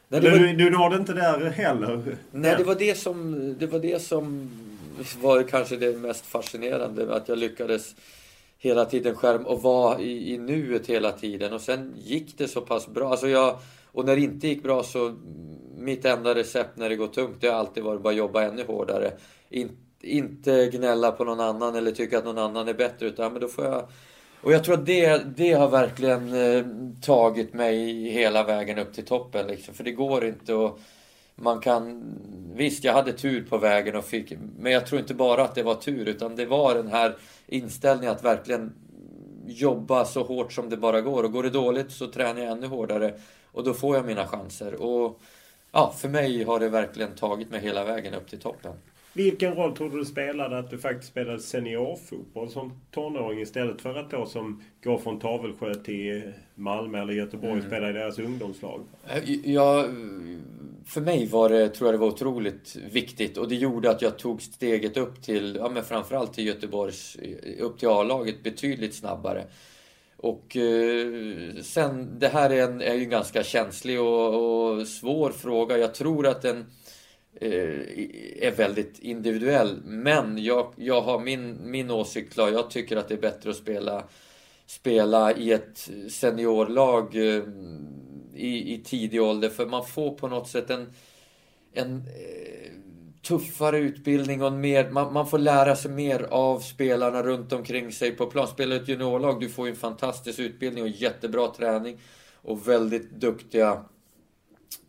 Nej, 0.07 0.22
var... 0.22 0.30
du, 0.30 0.53
du 0.53 0.70
nådde 0.70 0.95
inte 0.95 1.14
där 1.14 1.49
heller? 1.49 2.18
Nej, 2.32 2.56
det 2.57 2.64
var 2.64 2.76
det 2.76 2.98
som, 2.98 3.56
det 3.60 3.68
var 3.68 3.80
det 3.80 4.02
som 4.02 4.49
var 5.22 5.44
kanske 5.44 5.76
det 5.78 5.98
mest 5.98 6.26
fascinerande. 6.26 7.16
Att 7.16 7.30
jag 7.30 7.38
lyckades 7.38 7.95
hela 8.57 8.86
tiden 8.86 9.16
skärm 9.16 9.45
och 9.45 9.62
vara 9.62 9.99
i, 9.99 10.34
i 10.34 10.38
nuet 10.38 10.88
hela 10.88 11.12
tiden. 11.12 11.53
Och 11.53 11.62
sen 11.62 11.94
gick 11.98 12.38
det 12.38 12.48
så 12.48 12.62
pass 12.62 12.88
bra. 12.88 13.12
Alltså 13.12 13.28
jag, 13.28 13.57
och 13.91 14.06
när 14.06 14.16
det 14.16 14.22
inte 14.22 14.48
gick 14.48 14.64
bra 14.64 14.84
så 14.84 15.16
mitt 15.78 16.06
enda 16.06 16.36
recept 16.36 16.78
när 16.78 16.90
det 16.90 16.95
går 16.95 17.07
tungt 17.07 17.38
det 17.41 17.48
har 17.48 17.60
alltid 17.60 17.84
varit 17.84 18.02
bara 18.02 18.14
jobba 18.14 18.44
ännu 18.44 18.64
hårdare. 18.64 19.12
In, 19.49 19.70
inte 20.02 20.68
gnälla 20.68 21.12
på 21.12 21.24
någon 21.24 21.40
annan 21.40 21.76
eller 21.76 21.92
tycka 21.92 22.18
att 22.18 22.26
någon 22.26 22.38
annan 22.38 22.68
är 22.68 22.74
bättre 22.74 23.06
utan 23.06 23.32
men 23.32 23.42
då 23.42 23.48
får 23.48 23.66
jag 23.66 23.88
och 24.46 24.54
jag 24.54 24.64
tror 24.64 24.76
att 24.76 24.86
det, 24.86 25.24
det 25.38 25.54
har 25.54 25.70
verkligen 25.70 26.34
eh, 26.34 26.66
tagit 27.02 27.54
mig 27.54 28.10
hela 28.10 28.44
vägen 28.44 28.80
upp 28.80 28.94
till 28.94 29.06
toppen. 29.06 29.48
Liksom. 29.48 29.74
För 29.74 29.84
det 29.84 29.92
går 29.92 30.26
inte 30.26 30.66
att... 30.66 30.80
Man 31.36 31.60
kan... 31.60 32.04
Visst, 32.56 32.84
jag 32.84 32.94
hade 32.94 33.14
tur 33.14 33.46
på 33.50 33.58
vägen 33.58 33.96
och 33.96 34.06
fick... 34.06 34.34
Men 34.60 34.72
jag 34.72 34.86
tror 34.88 35.02
inte 35.02 35.14
bara 35.14 35.44
att 35.44 35.56
det 35.56 35.64
var 35.64 35.76
tur 35.76 36.08
utan 36.08 36.36
det 36.36 36.46
var 36.46 36.76
den 36.76 36.88
här 36.88 37.16
inställningen 37.48 38.16
att 38.16 38.24
verkligen 38.24 38.74
jobba 39.48 40.06
så 40.06 40.24
hårt 40.24 40.54
som 40.54 40.70
det 40.70 40.78
bara 40.78 41.02
går. 41.02 41.24
Och 41.24 41.32
går 41.32 41.44
det 41.44 41.50
dåligt 41.50 41.92
så 41.92 42.08
tränar 42.08 42.42
jag 42.42 42.52
ännu 42.52 42.68
hårdare. 42.68 43.14
Och 43.52 43.64
då 43.64 43.74
får 43.74 43.96
jag 43.96 44.06
mina 44.06 44.28
chanser. 44.28 44.82
Och 44.82 45.20
ja, 45.72 45.94
för 45.98 46.10
mig 46.10 46.44
har 46.44 46.60
det 46.60 46.70
verkligen 46.70 47.16
tagit 47.16 47.52
mig 47.52 47.62
hela 47.62 47.84
vägen 47.84 48.14
upp 48.14 48.30
till 48.30 48.40
toppen. 48.40 48.74
Vilken 49.16 49.56
roll 49.56 49.76
tror 49.76 49.90
du 49.90 50.06
spelade 50.06 50.58
att 50.58 50.70
du 50.70 50.78
faktiskt 50.78 51.12
spelade 51.12 51.40
seniorfotboll 51.40 52.50
som 52.50 52.74
tonåring 52.92 53.42
istället 53.42 53.82
för 53.82 53.96
att 53.96 54.12
då 54.12 54.26
som 54.26 54.64
går 54.84 54.98
från 54.98 55.20
Tavelsjö 55.20 55.74
till 55.76 56.22
Malmö 56.56 57.02
eller 57.02 57.14
Göteborg 57.14 57.54
mm. 57.54 57.66
spela 57.68 57.90
i 57.90 57.94
deras 57.94 58.20
ungdomslag? 58.20 58.82
Eh, 59.08 59.52
ja, 59.52 59.86
för 60.86 61.02
mig 61.02 61.28
var 61.28 61.50
det, 61.50 61.70
tror 61.70 61.88
jag 61.88 61.94
det 61.94 62.00
var 62.00 62.08
otroligt 62.08 62.76
viktigt 62.92 63.38
och 63.38 63.50
det 63.50 63.56
gjorde 63.56 63.90
att 63.90 64.02
jag 64.02 64.18
tog 64.18 64.42
steget 64.42 64.98
upp 64.98 65.22
till, 65.24 65.56
ja 65.60 65.70
men 65.70 65.84
framförallt 65.84 66.34
till 66.34 66.48
Göteborgs, 66.48 67.18
upp 67.60 67.80
till 67.80 67.88
A-laget 67.88 68.44
betydligt 68.44 68.96
snabbare. 68.96 69.44
Och 70.18 70.58
eh, 70.58 71.56
sen, 71.62 72.20
det 72.20 72.28
här 72.28 72.50
är, 72.50 72.64
en, 72.64 72.82
är 72.82 72.94
ju 72.94 73.04
en 73.04 73.10
ganska 73.10 73.44
känslig 73.44 74.02
och, 74.02 74.80
och 74.80 74.88
svår 74.88 75.32
fråga. 75.32 75.78
Jag 75.78 75.94
tror 75.94 76.28
att 76.28 76.42
den 76.42 76.58
Eh, 76.58 76.85
Eh, 77.41 78.48
är 78.48 78.52
väldigt 78.52 78.99
individuell. 78.99 79.82
Men 79.84 80.44
jag, 80.44 80.74
jag 80.76 81.02
har 81.02 81.20
min, 81.20 81.57
min 81.72 81.91
åsikt 81.91 82.34
klar. 82.34 82.49
Jag 82.49 82.70
tycker 82.70 82.98
att 82.98 83.07
det 83.07 83.14
är 83.14 83.22
bättre 83.22 83.49
att 83.49 83.56
spela, 83.56 84.03
spela 84.66 85.34
i 85.34 85.52
ett 85.52 85.90
seniorlag 86.10 87.16
eh, 87.16 87.44
i, 88.36 88.74
i 88.74 88.82
tidig 88.86 89.22
ålder. 89.22 89.49
För 89.49 89.66
man 89.66 89.86
får 89.86 90.12
på 90.12 90.28
något 90.28 90.49
sätt 90.49 90.70
en, 90.70 90.94
en 91.74 91.98
eh, 91.98 92.72
tuffare 93.28 93.78
utbildning 93.78 94.44
och 94.44 94.53
mer, 94.53 94.90
man, 94.90 95.14
man, 95.14 95.28
får 95.28 95.38
lära 95.38 95.76
sig 95.76 95.91
mer 95.91 96.24
av 96.24 96.60
spelarna 96.60 97.24
runt 97.24 97.53
omkring 97.53 97.91
sig 97.91 98.12
på 98.12 98.26
plan. 98.26 98.48
Spelar 98.48 98.76
ett 98.76 98.88
juniorlag, 98.88 99.40
du 99.40 99.49
får 99.49 99.68
ju 99.68 99.72
en 99.72 99.78
fantastisk 99.78 100.40
utbildning 100.40 100.84
och 100.84 100.90
jättebra 100.90 101.48
träning 101.48 101.99
och 102.41 102.68
väldigt 102.68 103.12
duktiga 103.12 103.86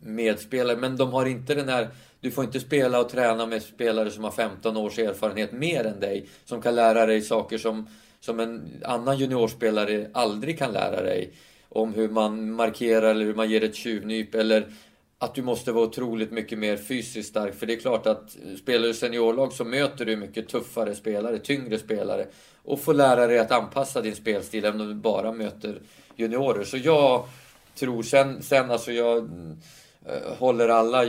medspelare. 0.00 0.76
Men 0.76 0.96
de 0.96 1.12
har 1.12 1.26
inte 1.26 1.54
den 1.54 1.68
här 1.68 1.88
du 2.20 2.30
får 2.30 2.44
inte 2.44 2.60
spela 2.60 3.00
och 3.00 3.08
träna 3.08 3.46
med 3.46 3.62
spelare 3.62 4.10
som 4.10 4.24
har 4.24 4.30
15 4.30 4.76
års 4.76 4.98
erfarenhet 4.98 5.52
mer 5.52 5.84
än 5.84 6.00
dig. 6.00 6.28
Som 6.44 6.62
kan 6.62 6.74
lära 6.74 7.06
dig 7.06 7.22
saker 7.22 7.58
som, 7.58 7.88
som 8.20 8.40
en 8.40 8.82
annan 8.84 9.18
juniorspelare 9.18 10.10
aldrig 10.12 10.58
kan 10.58 10.72
lära 10.72 11.02
dig. 11.02 11.32
Om 11.68 11.94
hur 11.94 12.08
man 12.08 12.52
markerar 12.52 13.10
eller 13.10 13.24
hur 13.24 13.34
man 13.34 13.50
ger 13.50 13.64
ett 13.64 13.74
tjuvnyp 13.74 14.34
eller 14.34 14.66
att 15.18 15.34
du 15.34 15.42
måste 15.42 15.72
vara 15.72 15.84
otroligt 15.84 16.30
mycket 16.30 16.58
mer 16.58 16.76
fysiskt 16.76 17.28
stark. 17.28 17.54
För 17.54 17.66
det 17.66 17.72
är 17.72 17.80
klart 17.80 18.06
att 18.06 18.36
spelar 18.62 18.88
du 18.88 18.94
seniorlag 18.94 19.52
så 19.52 19.64
möter 19.64 20.04
du 20.04 20.16
mycket 20.16 20.48
tuffare 20.48 20.94
spelare, 20.94 21.38
tyngre 21.38 21.78
spelare. 21.78 22.26
Och 22.62 22.80
får 22.80 22.94
lära 22.94 23.26
dig 23.26 23.38
att 23.38 23.52
anpassa 23.52 24.00
din 24.00 24.16
spelstil 24.16 24.64
även 24.64 24.80
om 24.80 24.88
du 24.88 24.94
bara 24.94 25.32
möter 25.32 25.80
juniorer. 26.16 26.64
Så 26.64 26.76
jag 26.76 27.28
tror 27.74 28.02
sen, 28.02 28.42
sen 28.42 28.70
alltså 28.70 28.92
jag 28.92 29.30
håller 30.38 30.68
alla, 30.68 31.02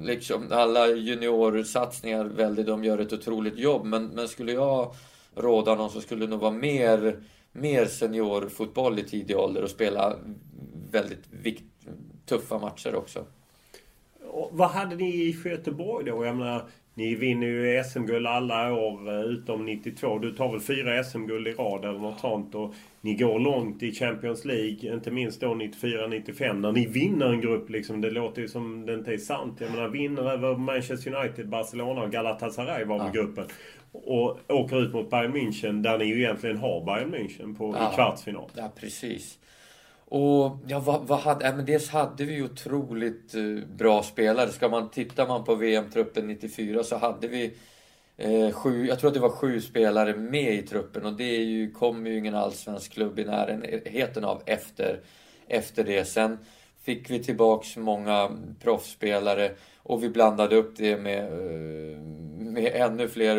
liksom, 0.00 0.48
alla 0.50 0.88
juniorsatsningar 0.88 2.24
väldigt. 2.24 2.66
De 2.66 2.84
gör 2.84 2.98
ett 2.98 3.12
otroligt 3.12 3.58
jobb. 3.58 3.84
Men, 3.84 4.06
men 4.06 4.28
skulle 4.28 4.52
jag 4.52 4.94
råda 5.34 5.74
någon 5.74 5.90
så 5.90 6.00
skulle 6.00 6.26
det 6.26 6.30
nog 6.30 6.40
vara 6.40 6.52
mer, 6.52 7.22
mer 7.52 7.86
seniorfotboll 7.86 8.98
i 8.98 9.02
tidig 9.02 9.36
ålder 9.36 9.62
och 9.62 9.70
spela 9.70 10.16
väldigt 10.90 11.24
vikt, 11.30 11.64
tuffa 12.26 12.58
matcher 12.58 12.94
också. 12.94 13.24
Och 14.26 14.50
vad 14.52 14.70
hade 14.70 14.96
ni 14.96 15.14
i 15.14 15.36
Göteborg 15.44 16.04
då? 16.04 16.24
Jag 16.24 16.36
menar, 16.36 16.68
Ni 16.94 17.14
vinner 17.14 17.46
ju 17.46 17.84
SM-guld 17.84 18.26
alla 18.26 18.72
år 18.72 19.08
eh, 19.08 19.20
utom 19.20 19.64
92. 19.66 20.18
Du 20.18 20.32
tar 20.32 20.52
väl 20.52 20.60
fyra 20.60 21.04
SM-guld 21.04 21.48
i 21.48 21.52
rad 21.52 21.84
eller 21.84 21.98
något 21.98 22.20
sånt. 22.20 22.54
Och 22.54 22.74
ni 23.00 23.14
går 23.14 23.38
långt 23.38 23.82
i 23.82 23.92
Champions 23.92 24.44
League. 24.44 24.94
Inte 24.94 25.10
minst 25.10 25.40
då 25.40 25.54
94-95. 25.54 26.52
När 26.52 26.72
ni 26.72 26.86
vinner 26.86 27.26
en 27.26 27.40
grupp 27.40 27.70
liksom. 27.70 28.00
Det 28.00 28.10
låter 28.10 28.42
ju 28.42 28.48
som 28.48 28.86
det 28.86 28.94
inte 28.94 29.12
är 29.12 29.18
sant. 29.18 29.60
Jag 29.60 29.70
menar 29.70 29.88
vinner 29.88 30.30
över 30.30 30.56
Manchester 30.56 31.14
United, 31.14 31.48
Barcelona 31.48 32.02
och 32.02 32.12
Galatasaray 32.12 32.84
var 32.84 32.98
väl 32.98 33.10
ja. 33.14 33.22
gruppen. 33.22 33.44
Och 33.92 34.38
åker 34.48 34.82
ut 34.82 34.92
mot 34.92 35.10
Bayern 35.10 35.36
München 35.36 35.82
där 35.82 35.98
ni 35.98 36.04
ju 36.04 36.18
egentligen 36.18 36.56
har 36.56 36.84
Bayern 36.84 37.14
München 37.14 37.56
på, 37.56 37.76
ja. 37.76 37.92
i 37.92 37.94
kvartsfinal. 37.94 38.50
Ja, 38.56 38.72
precis. 38.80 39.38
Och 40.14 40.58
ja, 40.66 40.78
vad, 40.78 41.06
vad 41.06 41.18
hade, 41.18 41.44
ja, 41.44 41.52
men 41.56 41.64
dels 41.64 41.88
hade 41.88 42.24
vi 42.24 42.42
otroligt 42.42 43.34
eh, 43.34 43.68
bra 43.76 44.02
spelare. 44.02 44.50
Ska 44.50 44.68
man, 44.68 44.90
tittar 44.90 45.28
man 45.28 45.44
på 45.44 45.54
VM-truppen 45.54 46.26
94 46.26 46.84
så 46.84 46.96
hade 46.96 47.28
vi 47.28 47.54
eh, 48.16 48.52
sju, 48.52 48.86
jag 48.86 48.98
tror 48.98 49.08
att 49.08 49.14
det 49.14 49.20
var 49.20 49.30
sju 49.30 49.60
spelare 49.60 50.16
med 50.16 50.54
i 50.54 50.62
truppen 50.62 51.06
och 51.06 51.12
det 51.12 51.36
är 51.36 51.44
ju, 51.44 51.70
kommer 51.70 52.10
ju 52.10 52.18
ingen 52.18 52.34
allsvensk 52.34 52.92
klubb 52.92 53.18
i 53.18 53.24
närheten 53.24 54.24
av 54.24 54.42
efter, 54.46 55.00
efter 55.48 55.84
det. 55.84 56.04
Sen 56.04 56.38
fick 56.82 57.10
vi 57.10 57.24
tillbaks 57.24 57.76
många 57.76 58.30
proffsspelare 58.62 59.50
och 59.82 60.02
vi 60.02 60.08
blandade 60.08 60.56
upp 60.56 60.76
det 60.76 60.96
med, 60.96 61.24
eh, 61.24 61.98
med 62.38 62.72
ännu 62.74 63.08
fler. 63.08 63.38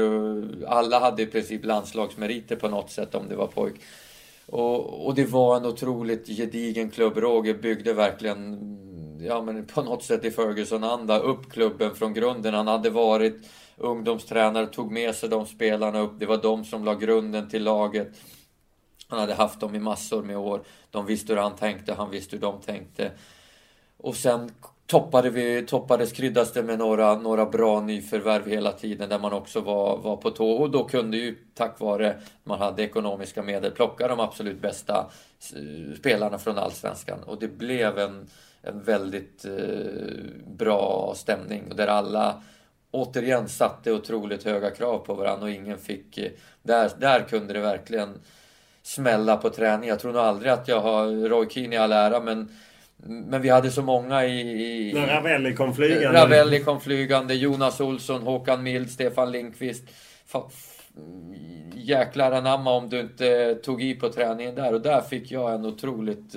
Alla 0.68 1.00
hade 1.00 1.24
i 1.24 1.26
princip 1.26 1.66
landslagsmeriter 1.66 2.56
på 2.56 2.68
något 2.68 2.92
sätt 2.92 3.16
om 3.16 3.30
det 3.30 3.36
var 3.36 3.48
pojk. 3.48 3.76
Och, 4.46 5.06
och 5.06 5.16
det 5.16 5.26
var 5.26 5.58
en 5.58 5.66
otroligt 5.66 6.28
gedigen 6.28 6.90
klubb. 6.90 7.18
Roger 7.18 7.54
byggde 7.54 7.94
verkligen, 7.94 8.60
ja 9.22 9.42
men 9.42 9.66
på 9.66 9.82
något 9.82 10.04
sätt 10.04 10.26
i 10.26 10.32
Ferguson-anda, 10.32 11.20
upp 11.20 11.52
klubben 11.52 11.96
från 11.96 12.14
grunden. 12.14 12.54
Han 12.54 12.68
hade 12.68 12.90
varit 12.90 13.50
ungdomstränare, 13.78 14.68
tog 14.68 14.92
med 14.92 15.16
sig 15.16 15.30
de 15.30 15.46
spelarna 15.46 16.00
upp. 16.00 16.20
Det 16.20 16.26
var 16.26 16.38
de 16.38 16.66
som 16.66 16.86
la 16.86 16.96
grunden 16.96 17.50
till 17.50 17.64
laget. 17.64 18.08
Han 19.08 19.20
hade 19.20 19.34
haft 19.34 19.60
dem 19.60 19.76
i 19.76 19.80
massor 19.80 20.24
med 20.24 20.38
år. 20.38 20.64
De 20.92 21.06
visste 21.06 21.34
hur 21.34 21.42
han 21.42 21.56
tänkte, 21.56 21.94
han 21.94 22.10
visste 22.10 22.36
hur 22.36 22.42
de 22.42 22.62
tänkte. 22.62 23.12
Och 23.98 24.16
sen 24.16 24.52
toppade 24.94 25.30
vi, 25.30 25.66
toppades 25.66 26.12
kryddas 26.12 26.54
det 26.54 26.64
med 26.64 26.80
några, 26.80 27.16
några 27.16 27.46
bra 27.46 27.82
nyförvärv 27.82 28.48
hela 28.48 28.72
tiden 28.72 29.10
där 29.10 29.20
man 29.20 29.34
också 29.34 29.62
var, 29.62 29.98
var 29.98 30.18
på 30.18 30.32
tå. 30.32 30.52
Och 30.52 30.72
då 30.72 30.84
kunde 30.84 31.18
ju 31.18 31.36
tack 31.54 31.80
vare 31.80 32.16
man 32.44 32.60
hade 32.60 32.84
ekonomiska 32.84 33.44
medel 33.44 33.72
plocka 33.72 34.08
de 34.08 34.20
absolut 34.20 34.62
bästa 34.62 35.12
spelarna 36.00 36.38
från 36.38 36.58
Allsvenskan. 36.58 37.24
Och 37.24 37.40
det 37.40 37.48
blev 37.48 38.00
en, 38.00 38.28
en 38.62 38.84
väldigt 38.84 39.46
eh, 39.46 40.52
bra 40.58 41.14
stämning 41.16 41.64
där 41.76 41.88
alla 41.88 42.42
återigen 42.92 43.50
satte 43.50 43.92
otroligt 43.92 44.44
höga 44.44 44.72
krav 44.72 45.00
på 45.00 45.14
varandra 45.14 45.44
och 45.44 45.52
ingen 45.52 45.78
fick... 45.78 46.18
Eh, 46.18 46.32
där, 46.64 46.92
där 46.98 47.20
kunde 47.20 47.54
det 47.54 47.60
verkligen 47.60 48.10
smälla 48.84 49.38
på 49.38 49.50
träning. 49.50 49.90
Jag 49.90 50.00
tror 50.00 50.14
nog 50.14 50.22
aldrig 50.22 50.52
att 50.52 50.68
jag 50.68 50.82
har 50.82 51.30
Roy 51.30 51.50
Keane 51.50 51.76
i 51.76 51.78
all 51.78 51.92
ära 51.92 52.20
men 52.20 52.50
men 53.06 53.42
vi 53.42 53.50
hade 53.50 53.72
så 53.72 53.82
många 53.82 54.26
i... 54.26 54.90
i 54.90 54.94
När 54.94 55.08
Ravelli 55.08 55.54
kom 55.54 55.76
flygande. 55.76 56.20
Ravelli 56.20 56.60
kom 56.60 56.82
flygande. 56.82 57.34
Jonas 57.34 57.82
Olsson, 57.82 58.22
Håkan 58.22 58.64
Mild, 58.64 58.92
Stefan 58.92 59.32
Lindqvist. 59.32 59.84
Jäklar 61.76 62.32
anamma 62.32 62.72
om 62.72 62.90
du 62.90 63.00
inte 63.00 63.56
tog 63.56 63.84
i 63.84 63.96
på 63.96 64.10
träningen 64.10 64.56
där. 64.56 64.74
Och 64.74 64.82
där 64.82 65.02
fick 65.02 65.32
jag 65.32 65.54
en 65.54 65.66
otroligt 65.66 66.36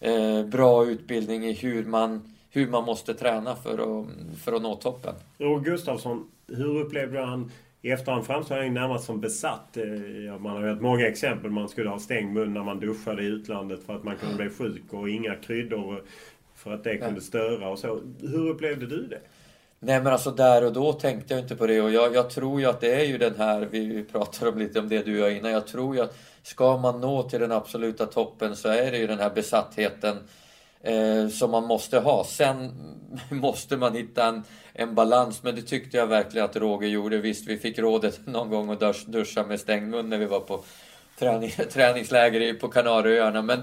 eh, 0.00 0.44
bra 0.44 0.86
utbildning 0.86 1.44
i 1.44 1.52
hur 1.52 1.84
man, 1.84 2.34
hur 2.50 2.68
man 2.68 2.84
måste 2.84 3.14
träna 3.14 3.56
för 3.56 3.72
att, 3.72 4.06
för 4.44 4.52
att 4.52 4.62
nå 4.62 4.74
toppen. 4.74 5.14
Och 5.38 5.64
Gustafsson, 5.64 6.30
hur 6.48 6.80
upplevde 6.80 7.20
han 7.20 7.50
i 7.86 7.90
efterhand 7.90 8.26
framstår 8.26 8.56
han 8.56 8.74
närmast 8.74 9.04
som 9.04 9.20
besatt. 9.20 9.76
Eh, 9.76 10.38
man 10.38 10.52
har 10.56 10.62
ju 10.62 10.68
haft 10.68 10.82
många 10.82 11.06
exempel. 11.06 11.50
Man 11.50 11.68
skulle 11.68 11.88
ha 11.88 11.98
stängd 11.98 12.32
mun 12.32 12.54
när 12.54 12.62
man 12.62 12.80
duschade 12.80 13.22
i 13.22 13.26
utlandet 13.26 13.86
för 13.86 13.96
att 13.96 14.04
man 14.04 14.16
kunde 14.16 14.36
bli 14.36 14.50
sjuk 14.50 14.82
och 14.90 15.08
inga 15.08 15.34
kryddor 15.34 16.02
för 16.54 16.74
att 16.74 16.84
det 16.84 16.96
kunde 16.96 17.20
störa 17.20 17.68
och 17.68 17.78
så. 17.78 18.00
Hur 18.20 18.48
upplevde 18.48 18.86
du 18.86 19.06
det? 19.06 19.20
Nej 19.78 20.02
men 20.02 20.12
alltså 20.12 20.30
där 20.30 20.64
och 20.64 20.72
då 20.72 20.92
tänkte 20.92 21.34
jag 21.34 21.42
inte 21.42 21.56
på 21.56 21.66
det 21.66 21.80
och 21.80 21.90
jag, 21.90 22.14
jag 22.14 22.30
tror 22.30 22.60
ju 22.60 22.66
att 22.66 22.80
det 22.80 22.94
är 22.94 23.04
ju 23.04 23.18
den 23.18 23.34
här, 23.36 23.68
vi 23.70 24.04
pratar 24.04 24.48
om 24.48 24.58
lite 24.58 24.80
om 24.80 24.88
det 24.88 25.02
du 25.02 25.18
gör 25.18 25.30
innan. 25.30 25.50
Jag 25.50 25.66
tror 25.66 25.96
ju 25.96 26.02
att 26.02 26.18
ska 26.42 26.76
man 26.76 27.00
nå 27.00 27.22
till 27.22 27.40
den 27.40 27.52
absoluta 27.52 28.06
toppen 28.06 28.56
så 28.56 28.68
är 28.68 28.92
det 28.92 28.98
ju 28.98 29.06
den 29.06 29.18
här 29.18 29.30
besattheten 29.30 30.16
eh, 30.80 31.28
som 31.28 31.50
man 31.50 31.64
måste 31.64 31.98
ha. 31.98 32.24
Sen 32.24 32.70
måste 33.30 33.76
man 33.76 33.94
hitta 33.94 34.26
en, 34.26 34.42
en 34.78 34.94
balans, 34.94 35.42
men 35.42 35.54
det 35.54 35.62
tyckte 35.62 35.96
jag 35.96 36.06
verkligen 36.06 36.44
att 36.44 36.56
Roger 36.56 36.88
gjorde. 36.88 37.18
Visst, 37.18 37.48
vi 37.48 37.58
fick 37.58 37.78
rådet 37.78 38.20
någon 38.26 38.50
gång 38.50 38.70
att 38.70 39.06
duscha 39.06 39.42
med 39.42 39.60
stängd 39.60 39.88
mun 39.88 40.08
när 40.08 40.18
vi 40.18 40.26
var 40.26 40.40
på 40.40 40.64
träning, 41.18 41.50
träningsläger 41.72 42.54
på 42.54 42.68
Kanarieöarna. 42.68 43.42
Men, 43.42 43.58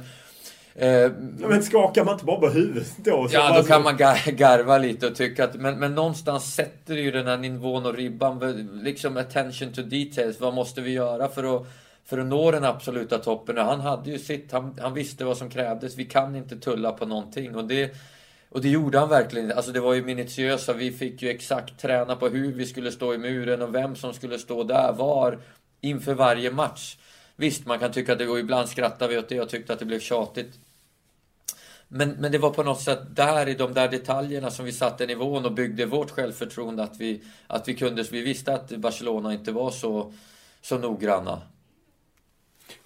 eh, 0.76 1.12
men 1.38 1.64
skakar 1.64 2.04
man 2.04 2.14
inte 2.14 2.26
bara 2.26 2.40
på 2.40 2.50
huvudet 2.50 2.94
då? 2.98 3.28
ja, 3.32 3.58
då 3.58 3.64
kan 3.64 3.84
man 3.84 3.98
garva 4.26 4.78
lite 4.78 5.08
och 5.08 5.16
tycka 5.16 5.44
att... 5.44 5.56
Men, 5.56 5.80
men 5.80 5.96
någonstans 5.96 6.56
sätter 6.56 6.96
ju 6.96 7.12
den 7.12 7.28
här 7.28 7.38
nivån 7.38 7.86
och 7.86 7.96
ribban. 7.96 8.40
Liksom 8.84 9.18
attention 9.18 9.74
to 9.74 9.82
details. 9.82 10.40
Vad 10.40 10.54
måste 10.54 10.82
vi 10.82 10.92
göra 10.92 11.28
för 11.28 11.56
att 11.56 11.68
för 12.06 12.18
att 12.18 12.26
nå 12.26 12.52
den 12.52 12.64
absoluta 12.64 13.18
toppen. 13.18 13.58
Han 13.58 13.80
hade 13.80 14.12
ju 14.12 14.20
sitt, 14.20 14.52
han, 14.52 14.78
han 14.82 14.94
visste 14.94 15.26
vad 15.26 15.38
som 15.38 15.50
krävdes. 15.50 15.96
Vi 15.96 16.06
kan 16.06 16.36
inte 16.36 16.56
tulla 16.56 16.92
på 16.92 17.06
någonting. 17.06 17.56
Och 17.56 17.66
det, 17.66 17.96
och 18.54 18.62
det 18.62 18.70
gjorde 18.70 19.00
han 19.00 19.10
verkligen. 19.10 19.52
Alltså 19.52 19.72
det 19.72 19.80
var 19.80 19.94
ju 19.94 20.04
minutiösa. 20.04 20.74
Vi 20.74 20.92
fick 20.92 21.22
ju 21.22 21.30
exakt 21.30 21.82
träna 21.82 22.16
på 22.16 22.28
hur 22.28 22.54
vi 22.54 22.66
skulle 22.66 22.92
stå 22.92 23.14
i 23.14 23.18
muren 23.18 23.62
och 23.62 23.76
vem 23.76 23.96
som 23.96 24.14
skulle 24.14 24.40
stå 24.40 24.64
där, 24.64 24.94
var, 24.94 25.40
inför 25.82 26.14
varje 26.14 26.52
match. 26.52 26.98
Visst, 27.36 27.66
man 27.66 27.80
kan 27.80 27.92
tycka 27.92 28.14
att 28.14 28.20
det 28.20 28.26
var 28.26 28.38
ibland 28.38 28.70
skrattar 28.70 29.08
vi 29.08 29.18
åt 29.18 29.30
det. 29.30 29.36
Jag 29.36 29.50
tyckte 29.50 29.74
att 29.74 29.80
det 29.80 29.86
blev 29.86 30.00
tjatigt. 30.00 30.60
Men, 31.88 32.10
men 32.10 32.32
det 32.32 32.38
var 32.38 32.50
på 32.50 32.64
något 32.64 32.82
sätt 32.82 33.16
där 33.16 33.50
i 33.50 33.54
de 33.54 33.74
där 33.74 33.88
detaljerna 33.88 34.52
som 34.52 34.66
vi 34.66 34.72
satte 34.72 35.06
nivån 35.06 35.46
och 35.46 35.54
byggde 35.54 35.86
vårt 35.86 36.12
självförtroende. 36.12 36.84
Att 36.84 36.98
vi, 37.00 37.22
att 37.48 37.68
vi 37.68 37.76
kunde, 37.76 38.04
vi 38.04 38.22
visste 38.22 38.54
att 38.54 38.70
Barcelona 38.70 39.34
inte 39.34 39.52
var 39.52 39.72
så, 39.72 40.14
så 40.62 40.78
noggranna. 40.78 41.42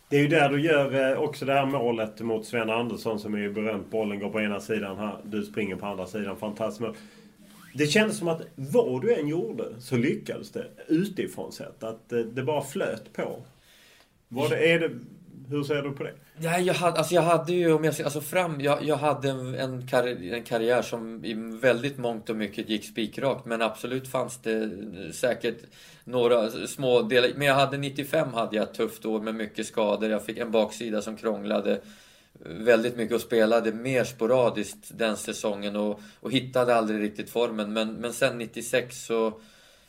Det 0.10 0.18
är 0.18 0.22
ju 0.22 0.28
där 0.28 0.50
du 0.50 0.62
gör 0.62 1.12
eh, 1.12 1.20
också 1.20 1.46
det 1.46 1.54
här 1.54 1.66
målet 1.66 2.22
mot 2.22 2.46
Sven 2.46 2.70
Andersson 2.70 3.20
som 3.20 3.34
är 3.34 3.38
ju 3.40 3.54
berömt. 3.54 3.92
Bollen 3.92 4.20
går 4.20 4.30
på 4.30 4.42
ena 4.42 4.60
sidan, 4.60 4.98
här, 4.98 5.18
du 5.24 5.44
springer 5.44 5.76
på 5.76 5.86
andra 5.86 6.08
sidan. 6.08 6.38
Fantastiskt 6.38 6.82
mål. 6.82 6.96
Det 7.74 7.88
kändes 7.88 8.18
som 8.18 8.28
att 8.28 8.42
vad 8.56 9.02
du 9.02 9.16
än 9.16 9.28
gjorde 9.28 9.82
så 9.82 9.98
lyckades 9.98 10.52
det 10.52 10.66
utifrån 10.88 11.52
sett. 11.52 11.84
Att 11.84 12.12
eh, 12.12 12.20
det, 12.20 12.44
bara 12.44 12.64
flöt 12.64 13.14
på. 13.14 13.44
Var 14.28 14.50
det, 14.50 14.74
är 14.74 14.80
det, 14.80 14.90
hur 15.50 15.64
ser 15.64 15.82
du 15.82 15.92
på 15.92 16.04
det? 16.04 16.14
Nej, 16.38 16.64
jag, 16.64 16.74
hade, 16.74 16.98
alltså 16.98 17.16
jag 17.16 17.22
hade 17.22 17.54
ju, 17.54 17.74
om 17.74 17.84
jag 17.84 18.02
alltså 18.02 18.22
fram, 18.22 18.62
jag, 18.62 18.84
jag 18.84 18.98
hade 18.98 19.30
en, 19.30 19.56
en, 19.56 19.88
karriär, 19.88 20.34
en 20.34 20.44
karriär 20.44 20.82
som 20.82 21.26
i 21.26 21.34
väldigt 21.62 21.98
mångt 21.98 22.30
och 22.30 22.36
mycket 22.36 22.70
gick 22.70 22.86
spikrakt. 22.86 23.46
Men 23.46 23.62
absolut 23.62 24.08
fanns 24.08 24.38
det 24.38 24.64
eh, 24.64 25.12
säkert 25.14 25.58
några 26.08 26.50
små 26.68 27.02
delar. 27.02 27.30
Men 27.36 27.48
jag 27.48 27.56
hade 27.56 27.78
95 27.78 28.34
hade 28.34 28.56
jag 28.56 28.64
ett 28.64 28.74
tufft 28.74 29.06
år 29.06 29.22
med 29.22 29.36
mycket 29.36 29.68
skador. 29.68 30.10
Jag 30.10 30.26
fick 30.26 30.38
en 30.38 30.52
baksida 30.52 31.02
som 31.02 31.18
krånglade 31.18 31.82
väldigt 32.46 32.98
mycket 32.98 33.16
och 33.16 33.22
spelade 33.22 33.74
mer 33.74 34.04
sporadiskt 34.04 34.98
den 34.98 35.18
säsongen 35.18 35.76
och, 35.76 36.00
och 36.20 36.32
hittade 36.32 36.76
aldrig 36.76 37.02
riktigt 37.02 37.30
formen. 37.30 37.74
Men, 37.74 37.94
men 37.94 38.14
sen 38.14 38.38
96 38.38 39.06
så, 39.06 39.42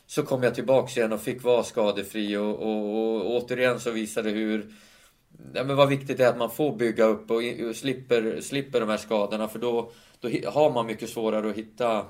så 0.06 0.22
kom 0.22 0.42
jag 0.42 0.54
tillbaks 0.54 0.96
igen 0.96 1.12
och 1.12 1.20
fick 1.20 1.42
vara 1.42 1.62
skadefri 1.62 2.36
och, 2.36 2.54
och, 2.54 3.16
och 3.16 3.36
återigen 3.36 3.80
så 3.80 3.90
visade 3.90 4.30
hur 4.30 4.72
ja, 5.52 5.64
men 5.64 5.76
vad 5.76 5.88
viktigt 5.88 6.18
det 6.18 6.24
är 6.24 6.28
att 6.28 6.38
man 6.38 6.50
får 6.50 6.76
bygga 6.76 7.04
upp 7.04 7.30
och, 7.30 7.42
och 7.68 7.76
slipper, 7.76 8.40
slipper 8.40 8.80
de 8.80 8.88
här 8.88 8.96
skadorna 8.96 9.48
för 9.48 9.58
då, 9.58 9.90
då 10.20 10.28
har 10.50 10.70
man 10.72 10.86
mycket 10.86 11.10
svårare 11.10 11.50
att 11.50 11.56
hitta, 11.56 12.06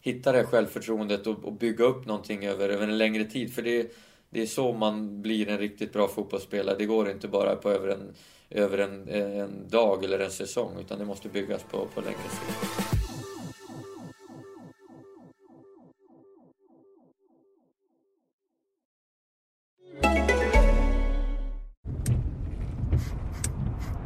hitta 0.00 0.32
det 0.32 0.38
här 0.38 0.44
självförtroendet 0.44 1.26
och, 1.26 1.44
och 1.44 1.52
bygga 1.52 1.84
upp 1.84 2.06
någonting 2.06 2.46
över, 2.46 2.68
över 2.68 2.88
en 2.88 2.98
längre 2.98 3.24
tid. 3.24 3.54
För 3.54 3.62
det, 3.62 3.92
det 4.30 4.42
är 4.42 4.46
så 4.46 4.72
man 4.72 5.22
blir 5.22 5.48
en 5.48 5.58
riktigt 5.58 5.92
bra 5.92 6.08
fotbollsspelare. 6.08 6.76
Det 6.78 6.86
går 6.86 7.10
inte 7.10 7.28
bara 7.28 7.56
på 7.56 7.70
över 7.70 7.88
en, 7.88 8.14
över 8.50 8.78
en, 8.78 9.08
en 9.08 9.68
dag 9.68 10.04
eller 10.04 10.18
en 10.18 10.30
säsong 10.30 10.72
utan 10.80 10.98
det 10.98 11.04
måste 11.04 11.28
byggas 11.28 11.62
på, 11.62 11.86
på 11.94 12.00
längre 12.00 12.18
sikt. 12.18 12.90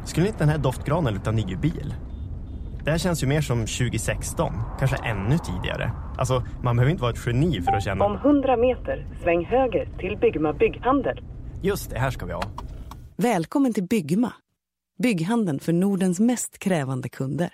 Skulle 0.05 0.27
inte 0.27 0.39
den 0.39 0.49
här 0.49 0.57
doftgranen 0.57 1.13
lukta 1.13 1.31
ny 1.31 1.55
bil? 1.55 1.93
Det 2.85 2.91
här 2.91 2.97
känns 2.97 3.23
ju 3.23 3.27
mer 3.27 3.41
som 3.41 3.59
2016, 3.59 4.53
kanske 4.79 4.97
ännu 4.97 5.37
tidigare. 5.37 5.91
Alltså, 6.17 6.43
man 6.63 6.75
behöver 6.75 6.91
inte 6.91 7.01
vara 7.01 7.11
ett 7.11 7.25
geni 7.25 7.61
för 7.61 7.71
att 7.71 7.83
känna... 7.83 8.05
Om 8.05 8.15
100 8.15 8.57
meter, 8.57 9.07
sväng 9.23 9.45
höger 9.45 9.89
till 9.99 10.17
Byggma 10.21 10.53
Bygghandel. 10.53 11.21
Just 11.61 11.89
det, 11.89 11.99
här 11.99 12.11
ska 12.11 12.25
vi 12.25 12.33
ha. 12.33 12.43
Välkommen 13.17 13.73
till 13.73 13.83
Byggma. 13.83 14.33
Bygghandeln 15.03 15.59
för 15.59 15.73
Nordens 15.73 16.19
mest 16.19 16.59
krävande 16.59 17.09
kunder. 17.09 17.49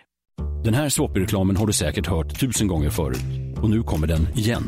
Den 0.64 0.74
här 0.74 0.90
såpreklamen 0.90 1.58
har 1.58 1.68
du 1.68 1.74
säkert 1.74 2.08
hört 2.08 2.40
tusen 2.40 2.68
gånger 2.68 2.90
förut. 2.90 3.24
Och 3.62 3.70
nu 3.70 3.84
kommer 3.84 4.08
den 4.08 4.28
igen. 4.36 4.64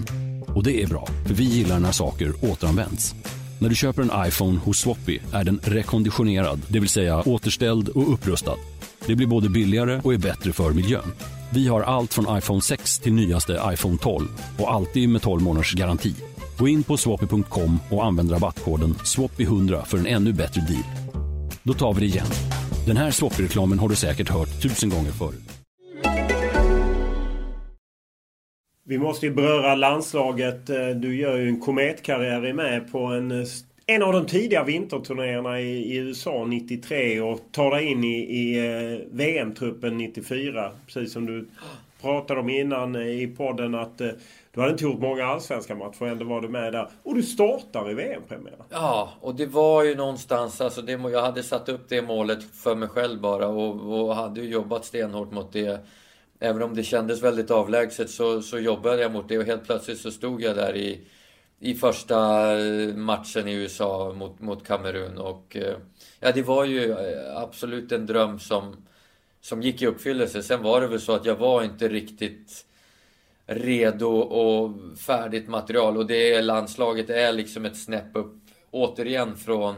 Och 0.55 0.63
det 0.63 0.83
är 0.83 0.87
bra, 0.87 1.07
för 1.27 1.33
vi 1.33 1.43
gillar 1.43 1.79
när 1.79 1.91
saker 1.91 2.33
återanvänds. 2.51 3.15
När 3.61 3.69
du 3.69 3.75
köper 3.75 4.01
en 4.01 4.27
iPhone 4.27 4.59
hos 4.59 4.77
Swappy 4.77 5.19
är 5.33 5.43
den 5.43 5.59
rekonditionerad, 5.63 6.61
det 6.67 6.79
vill 6.79 6.89
säga 6.89 7.23
återställd 7.25 7.89
och 7.89 8.13
upprustad. 8.13 8.55
Det 9.07 9.15
blir 9.15 9.27
både 9.27 9.49
billigare 9.49 10.01
och 10.03 10.13
är 10.13 10.17
bättre 10.17 10.53
för 10.53 10.73
miljön. 10.73 11.11
Vi 11.53 11.67
har 11.67 11.81
allt 11.81 12.13
från 12.13 12.37
iPhone 12.37 12.61
6 12.61 12.99
till 12.99 13.13
nyaste 13.13 13.61
iPhone 13.73 13.97
12 13.97 14.27
och 14.59 14.73
alltid 14.73 15.09
med 15.09 15.21
12 15.21 15.41
månaders 15.41 15.73
garanti. 15.73 16.15
Gå 16.57 16.67
in 16.67 16.83
på 16.83 16.97
swapi.com 16.97 17.79
och 17.91 18.05
använd 18.05 18.31
rabattkoden 18.31 18.93
SWAPI100 18.93 19.85
för 19.85 19.97
en 19.97 20.07
ännu 20.07 20.33
bättre 20.33 20.61
deal. 20.61 20.83
Då 21.63 21.73
tar 21.73 21.93
vi 21.93 21.99
det 21.99 22.05
igen. 22.05 22.27
Den 22.85 22.97
här 22.97 23.11
Swapi-reklamen 23.11 23.79
har 23.79 23.89
du 23.89 23.95
säkert 23.95 24.29
hört 24.29 24.61
tusen 24.61 24.89
gånger 24.89 25.11
förut. 25.11 25.53
Vi 28.85 28.97
måste 28.97 29.25
ju 29.25 29.33
beröra 29.33 29.75
landslaget. 29.75 30.69
Eh, 30.69 30.87
du 30.87 31.15
gör 31.15 31.37
ju 31.37 31.47
en 31.47 31.59
kometkarriär 31.59 32.53
med 32.53 32.91
på 32.91 32.99
en, 33.05 33.45
en 33.85 34.03
av 34.03 34.13
de 34.13 34.25
tidiga 34.25 34.63
vinterturnéerna 34.63 35.61
i, 35.61 35.93
i 35.93 35.95
USA 35.95 36.45
93 36.45 37.21
och 37.21 37.39
tar 37.51 37.71
dig 37.71 37.85
in 37.85 38.03
i, 38.03 38.17
i 38.17 38.57
eh, 38.57 38.99
VM-truppen 39.11 39.97
94. 39.97 40.71
Precis 40.85 41.13
som 41.13 41.25
du 41.25 41.47
pratade 42.01 42.39
om 42.39 42.49
innan 42.49 42.95
eh, 42.95 43.01
i 43.01 43.27
podden 43.37 43.75
att 43.75 44.01
eh, 44.01 44.09
du 44.51 44.61
hade 44.61 44.71
inte 44.71 44.83
gjort 44.83 44.99
många 44.99 45.25
allsvenska 45.25 45.75
matcher 45.75 46.05
ändå 46.05 46.25
var 46.25 46.41
du 46.41 46.49
med 46.49 46.73
där. 46.73 46.89
Och 47.03 47.15
du 47.15 47.23
startar 47.23 47.91
i 47.91 47.93
VM-premiären. 47.93 48.63
Ja, 48.69 49.13
och 49.21 49.35
det 49.35 49.45
var 49.45 49.83
ju 49.83 49.95
någonstans, 49.95 50.61
alltså 50.61 50.81
det, 50.81 50.91
jag 50.91 51.21
hade 51.21 51.43
satt 51.43 51.69
upp 51.69 51.89
det 51.89 52.01
målet 52.01 52.43
för 52.53 52.75
mig 52.75 52.89
själv 52.89 53.21
bara 53.21 53.47
och, 53.47 54.01
och 54.01 54.15
hade 54.15 54.41
ju 54.41 54.49
jobbat 54.49 54.85
stenhårt 54.85 55.31
mot 55.31 55.53
det. 55.53 55.85
Även 56.39 56.61
om 56.61 56.75
det 56.75 56.83
kändes 56.83 57.23
väldigt 57.23 57.51
avlägset 57.51 58.09
så, 58.09 58.41
så 58.41 58.59
jobbade 58.59 59.01
jag 59.01 59.11
mot 59.11 59.29
det 59.29 59.37
och 59.37 59.45
helt 59.45 59.65
plötsligt 59.65 59.99
så 59.99 60.11
stod 60.11 60.41
jag 60.41 60.55
där 60.55 60.75
i, 60.75 61.01
i 61.63 61.75
första 61.75 62.17
eh, 62.59 62.95
matchen 62.95 63.47
i 63.47 63.53
USA 63.53 64.13
mot, 64.17 64.39
mot 64.39 64.67
Kamerun 64.67 65.17
och 65.17 65.55
eh, 65.55 65.75
ja, 66.19 66.31
det 66.31 66.41
var 66.41 66.65
ju 66.65 66.91
eh, 66.91 67.37
absolut 67.37 67.91
en 67.91 68.05
dröm 68.05 68.39
som, 68.39 68.85
som 69.41 69.61
gick 69.61 69.81
i 69.81 69.85
uppfyllelse. 69.85 70.43
Sen 70.43 70.63
var 70.63 70.81
det 70.81 70.87
väl 70.87 71.01
så 71.01 71.15
att 71.15 71.25
jag 71.25 71.35
var 71.35 71.63
inte 71.63 71.87
riktigt 71.87 72.65
redo 73.45 74.07
och 74.17 74.71
färdigt 74.97 75.47
material 75.47 75.97
och 75.97 76.05
det 76.05 76.41
landslaget 76.41 77.09
är 77.09 77.33
liksom 77.33 77.65
ett 77.65 77.77
snäpp 77.77 78.15
upp 78.15 78.35
återigen 78.71 79.37
från, 79.37 79.75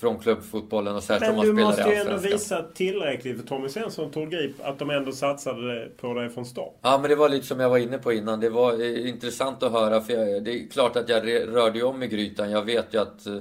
från 0.00 0.18
klubbfotbollen 0.18 0.96
och 0.96 1.02
särskilt 1.02 1.30
Men 1.30 1.40
om 1.40 1.46
du 1.46 1.52
man 1.52 1.62
måste 1.62 1.82
spelar 1.82 1.90
ju 1.92 1.96
i 1.96 2.00
ändå 2.00 2.12
Allsvenskan. 2.14 2.38
visa 2.38 2.74
tillräckligt 2.74 3.40
för 3.40 3.46
Tommy 3.46 3.68
Svensson 3.68 4.10
tog 4.10 4.30
grip 4.30 4.54
att 4.62 4.78
de 4.78 4.90
ändå 4.90 5.12
satsade 5.12 5.88
på 5.96 6.14
dig 6.14 6.28
från 6.28 6.46
start. 6.46 6.74
Ja 6.82 6.98
men 6.98 7.10
det 7.10 7.16
var 7.16 7.28
lite 7.28 7.46
som 7.46 7.60
jag 7.60 7.70
var 7.70 7.78
inne 7.78 7.98
på 7.98 8.12
innan. 8.12 8.40
Det 8.40 8.50
var 8.50 8.72
eh, 8.80 9.08
intressant 9.08 9.62
att 9.62 9.72
höra 9.72 10.00
för 10.00 10.12
jag, 10.12 10.44
det 10.44 10.50
är 10.54 10.68
klart 10.68 10.96
att 10.96 11.08
jag 11.08 11.28
rörde 11.28 11.78
ju 11.78 11.84
om 11.84 12.02
i 12.02 12.06
grytan. 12.06 12.50
Jag 12.50 12.62
vet 12.64 12.94
ju 12.94 12.98
att 13.00 13.26
eh, 13.26 13.38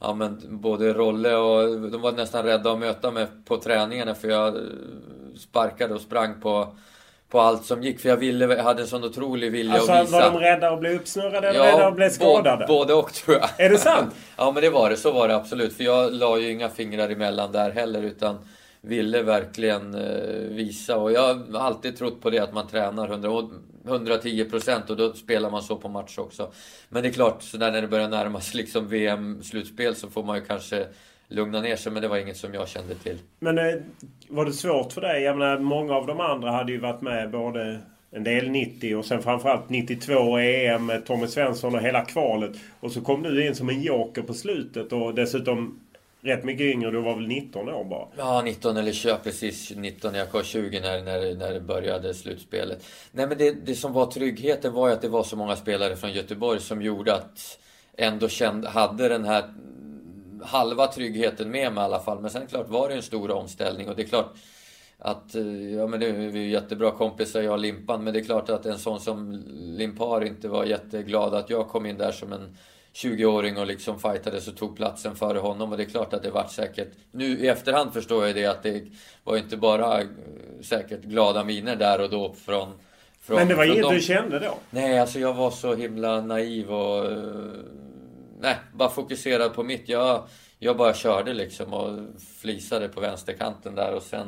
ja, 0.00 0.14
men 0.14 0.40
både 0.50 0.92
Rolle 0.92 1.36
och 1.36 1.90
de 1.90 2.00
var 2.00 2.12
nästan 2.12 2.44
rädda 2.44 2.72
att 2.72 2.78
möta 2.78 3.10
mig 3.10 3.26
på 3.44 3.56
träningarna 3.56 4.14
för 4.14 4.28
jag 4.28 4.56
eh, 4.56 4.62
sparkade 5.36 5.94
och 5.94 6.00
sprang 6.00 6.40
på, 6.40 6.76
på 7.28 7.40
allt 7.40 7.64
som 7.64 7.82
gick. 7.82 8.00
För 8.00 8.08
jag, 8.08 8.16
ville, 8.16 8.54
jag 8.54 8.64
hade 8.64 8.82
en 8.82 8.88
sån 8.88 9.04
otrolig 9.04 9.52
vilja 9.52 9.74
Alltså 9.74 9.92
att 9.92 10.06
visa. 10.06 10.16
var 10.16 10.30
de 10.30 10.38
rädda 10.38 10.70
att 10.70 10.80
bli 10.80 10.94
uppsnurrade 10.94 11.48
eller 11.48 11.60
rädda 11.60 11.86
att 11.86 11.96
bli 11.96 12.10
skadade? 12.10 12.66
Både, 12.66 12.94
och 12.94 13.12
tror 13.12 13.36
jag. 13.36 13.66
Är 13.66 13.70
det 13.70 13.78
sant? 13.78 14.14
ja 14.36 14.50
men 14.50 14.62
det 14.62 14.70
var 14.70 14.90
det, 14.90 14.96
så 14.96 15.12
var 15.12 15.28
det 15.28 15.36
absolut. 15.36 15.76
För 15.76 15.84
jag 15.84 16.12
la 16.12 16.38
ju 16.38 16.50
inga 16.50 16.68
fingrar 16.68 17.08
emellan 17.08 17.52
där 17.52 17.70
heller 17.70 18.02
utan 18.02 18.38
ville 18.80 19.22
verkligen 19.22 19.94
eh, 19.94 20.56
visa. 20.56 20.96
Och 20.96 21.12
jag 21.12 21.34
har 21.52 21.60
alltid 21.60 21.98
trott 21.98 22.20
på 22.22 22.30
det 22.30 22.38
att 22.38 22.52
man 22.52 22.68
tränar 22.68 23.08
100, 23.08 23.30
och 23.30 23.50
110% 23.84 24.90
och 24.90 24.96
då 24.96 25.12
spelar 25.12 25.50
man 25.50 25.62
så 25.62 25.76
på 25.76 25.88
match 25.88 26.18
också. 26.18 26.52
Men 26.88 27.02
det 27.02 27.08
är 27.08 27.12
klart, 27.12 27.42
så 27.42 27.56
där 27.56 27.72
när 27.72 27.82
det 27.82 27.88
börjar 27.88 28.08
närma 28.08 28.40
sig 28.40 28.56
liksom 28.56 28.88
VM-slutspel 28.88 29.94
så 29.94 30.08
får 30.10 30.22
man 30.22 30.36
ju 30.36 30.44
kanske 30.44 30.86
lugna 31.28 31.60
ner 31.60 31.76
sig. 31.76 31.92
Men 31.92 32.02
det 32.02 32.08
var 32.08 32.16
inget 32.16 32.36
som 32.36 32.54
jag 32.54 32.68
kände 32.68 32.94
till. 32.94 33.18
Men 33.38 33.58
eh, 33.58 33.74
var 34.28 34.44
det 34.44 34.52
svårt 34.52 34.92
för 34.92 35.00
dig? 35.00 35.22
Jag 35.22 35.38
menar, 35.38 35.58
många 35.58 35.94
av 35.94 36.06
de 36.06 36.20
andra 36.20 36.50
hade 36.50 36.72
ju 36.72 36.78
varit 36.78 37.02
med 37.02 37.30
både 37.30 37.80
en 38.10 38.24
del 38.24 38.50
90 38.50 38.96
och 38.96 39.04
sen 39.04 39.22
framförallt 39.22 39.68
92 39.68 40.38
EM 40.38 40.86
med 40.86 41.06
Tommy 41.06 41.26
Svensson 41.26 41.74
och 41.74 41.80
hela 41.80 42.04
kvalet. 42.04 42.52
Och 42.80 42.92
så 42.92 43.00
kom 43.00 43.22
du 43.22 43.46
in 43.46 43.54
som 43.54 43.68
en 43.68 43.82
joker 43.82 44.22
på 44.22 44.34
slutet 44.34 44.92
och 44.92 45.14
dessutom 45.14 45.80
rätt 46.20 46.44
mycket 46.44 46.66
yngre. 46.66 46.90
Du 46.90 47.00
var 47.00 47.14
väl 47.14 47.26
19 47.26 47.68
år 47.68 47.84
bara? 47.84 48.08
Ja, 48.16 48.42
19 48.42 48.76
eller 48.76 48.92
20, 48.92 49.16
precis 49.24 49.72
19. 49.76 50.14
Jag 50.14 50.26
var 50.32 50.42
20 50.42 50.80
när, 50.80 51.02
när, 51.02 51.34
när 51.34 51.52
det 51.52 51.60
började 51.60 52.14
slutspelet. 52.14 52.84
Nej, 53.12 53.26
men 53.26 53.38
det, 53.38 53.66
det 53.66 53.74
som 53.74 53.92
var 53.92 54.06
tryggheten 54.06 54.72
var 54.72 54.88
ju 54.88 54.94
att 54.94 55.02
det 55.02 55.08
var 55.08 55.22
så 55.22 55.36
många 55.36 55.56
spelare 55.56 55.96
från 55.96 56.12
Göteborg 56.12 56.60
som 56.60 56.82
gjorde 56.82 57.14
att 57.14 57.58
ändå 57.96 58.28
kände, 58.28 58.68
hade 58.68 59.08
den 59.08 59.24
här 59.24 59.44
halva 60.42 60.86
tryggheten 60.86 61.50
med 61.50 61.72
mig 61.72 61.82
i 61.82 61.84
alla 61.84 62.00
fall. 62.00 62.20
Men 62.20 62.30
sen 62.30 62.46
klart 62.46 62.68
var 62.68 62.88
det 62.88 62.94
en 62.94 63.02
stor 63.02 63.30
omställning 63.30 63.88
och 63.88 63.96
det 63.96 64.02
är 64.02 64.06
klart 64.06 64.34
att, 64.98 65.34
eh, 65.34 65.74
ja 65.74 65.86
men 65.86 66.00
det 66.00 66.06
är 66.06 66.12
vi 66.12 66.44
är 66.44 66.48
jättebra 66.48 66.90
kompisar 66.90 67.42
jag 67.42 67.52
och 67.52 67.58
Limpan, 67.58 68.04
men 68.04 68.12
det 68.12 68.20
är 68.20 68.24
klart 68.24 68.50
att 68.50 68.66
en 68.66 68.78
sån 68.78 69.00
som 69.00 69.44
Limpar 69.56 70.24
inte 70.24 70.48
var 70.48 70.64
jätteglad 70.64 71.34
att 71.34 71.50
jag 71.50 71.68
kom 71.68 71.86
in 71.86 71.98
där 71.98 72.12
som 72.12 72.32
en 72.32 72.56
20-åring 72.92 73.58
och 73.58 73.66
liksom 73.66 73.98
fightades 73.98 74.48
och 74.48 74.56
tog 74.56 74.76
platsen 74.76 75.16
före 75.16 75.38
honom 75.38 75.70
och 75.70 75.76
det 75.76 75.82
är 75.82 75.88
klart 75.88 76.12
att 76.12 76.22
det 76.22 76.30
vart 76.30 76.52
säkert 76.52 76.88
Nu 77.10 77.38
i 77.38 77.48
efterhand 77.48 77.92
förstår 77.92 78.26
jag 78.26 78.34
det 78.34 78.46
att 78.46 78.62
det 78.62 78.82
var 79.24 79.36
inte 79.36 79.56
bara 79.56 80.00
eh, 80.00 80.06
säkert 80.62 81.02
glada 81.02 81.44
miner 81.44 81.76
där 81.76 82.00
och 82.00 82.10
då 82.10 82.34
från, 82.44 82.72
från 83.20 83.36
Men 83.36 83.48
det 83.48 83.54
var 83.54 83.64
inget 83.64 83.82
dem. 83.82 83.94
du 83.94 84.00
kände 84.00 84.38
då? 84.38 84.54
Nej, 84.70 84.98
alltså 84.98 85.18
jag 85.18 85.34
var 85.34 85.50
så 85.50 85.74
himla 85.74 86.20
naiv 86.20 86.70
och... 86.70 87.04
Nej, 88.40 88.56
bara 88.72 88.88
fokuserad 88.88 89.54
på 89.54 89.62
mitt. 89.62 89.88
Jag, 89.88 90.28
jag 90.58 90.76
bara 90.76 90.94
körde 90.94 91.34
liksom 91.34 91.72
och 91.72 91.98
flisade 92.40 92.88
på 92.88 93.00
vänsterkanten 93.00 93.74
där 93.74 93.94
och 93.94 94.02
sen... 94.02 94.26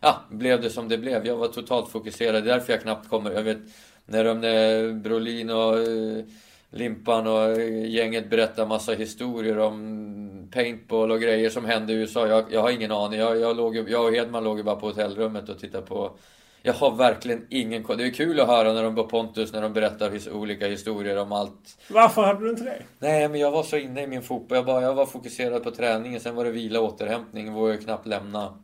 Ja, 0.00 0.20
blev 0.30 0.62
det 0.62 0.70
som 0.70 0.88
det 0.88 0.98
blev. 0.98 1.26
Jag 1.26 1.36
var 1.36 1.48
totalt 1.48 1.90
fokuserad. 1.90 2.34
Det 2.44 2.50
är 2.50 2.54
därför 2.54 2.72
jag 2.72 2.82
knappt 2.82 3.08
kommer... 3.08 3.30
Jag 3.30 3.42
vet 3.42 3.58
när 4.06 4.24
de 4.24 5.02
Brolin 5.02 5.50
och 5.50 5.78
eh, 5.78 6.24
Limpan 6.70 7.26
och 7.26 7.50
eh, 7.50 7.90
gänget 7.90 8.30
berättar 8.30 8.66
massa 8.66 8.92
historier 8.92 9.58
om 9.58 10.48
paintball 10.52 11.10
och 11.10 11.20
grejer 11.20 11.50
som 11.50 11.64
hände 11.64 11.92
i 11.92 11.96
USA. 11.96 12.26
Jag, 12.26 12.44
jag 12.50 12.62
har 12.62 12.70
ingen 12.70 12.92
aning. 12.92 13.18
Jag, 13.18 13.38
jag, 13.38 13.56
låg, 13.56 13.76
jag 13.76 14.04
och 14.04 14.12
Hedman 14.12 14.44
låg 14.44 14.58
ju 14.58 14.64
bara 14.64 14.76
på 14.76 14.86
hotellrummet 14.86 15.48
och 15.48 15.58
tittade 15.58 15.86
på 15.86 16.16
jag 16.66 16.74
har 16.74 16.90
verkligen 16.90 17.46
ingen 17.50 17.82
koll. 17.82 17.96
Det 17.98 18.06
är 18.06 18.10
kul 18.10 18.40
att 18.40 18.46
höra 18.46 18.72
när 18.72 18.82
de 18.82 18.94
på 18.94 19.04
Pontus 19.04 19.52
när 19.52 19.62
de 19.62 19.72
berättar 19.72 20.10
his 20.10 20.28
olika 20.28 20.66
historier 20.66 21.16
om 21.16 21.32
allt. 21.32 21.78
Varför 21.88 22.22
hade 22.22 22.40
du 22.40 22.50
inte 22.50 22.64
det? 22.64 22.82
Nej, 22.98 23.28
men 23.28 23.40
jag 23.40 23.50
var 23.50 23.62
så 23.62 23.76
inne 23.76 24.02
i 24.02 24.06
min 24.06 24.22
fotboll. 24.22 24.56
Jag, 24.56 24.66
bara, 24.66 24.82
jag 24.82 24.94
var 24.94 25.06
fokuserad 25.06 25.62
på 25.62 25.70
träningen. 25.70 26.20
Sen 26.20 26.34
var 26.34 26.44
det 26.44 26.50
vila 26.50 26.80
och 26.80 26.86
återhämtning. 26.86 27.46
Jag 27.46 27.54
vågade 27.54 27.78
knappt 27.78 28.06
lämna, 28.06 28.58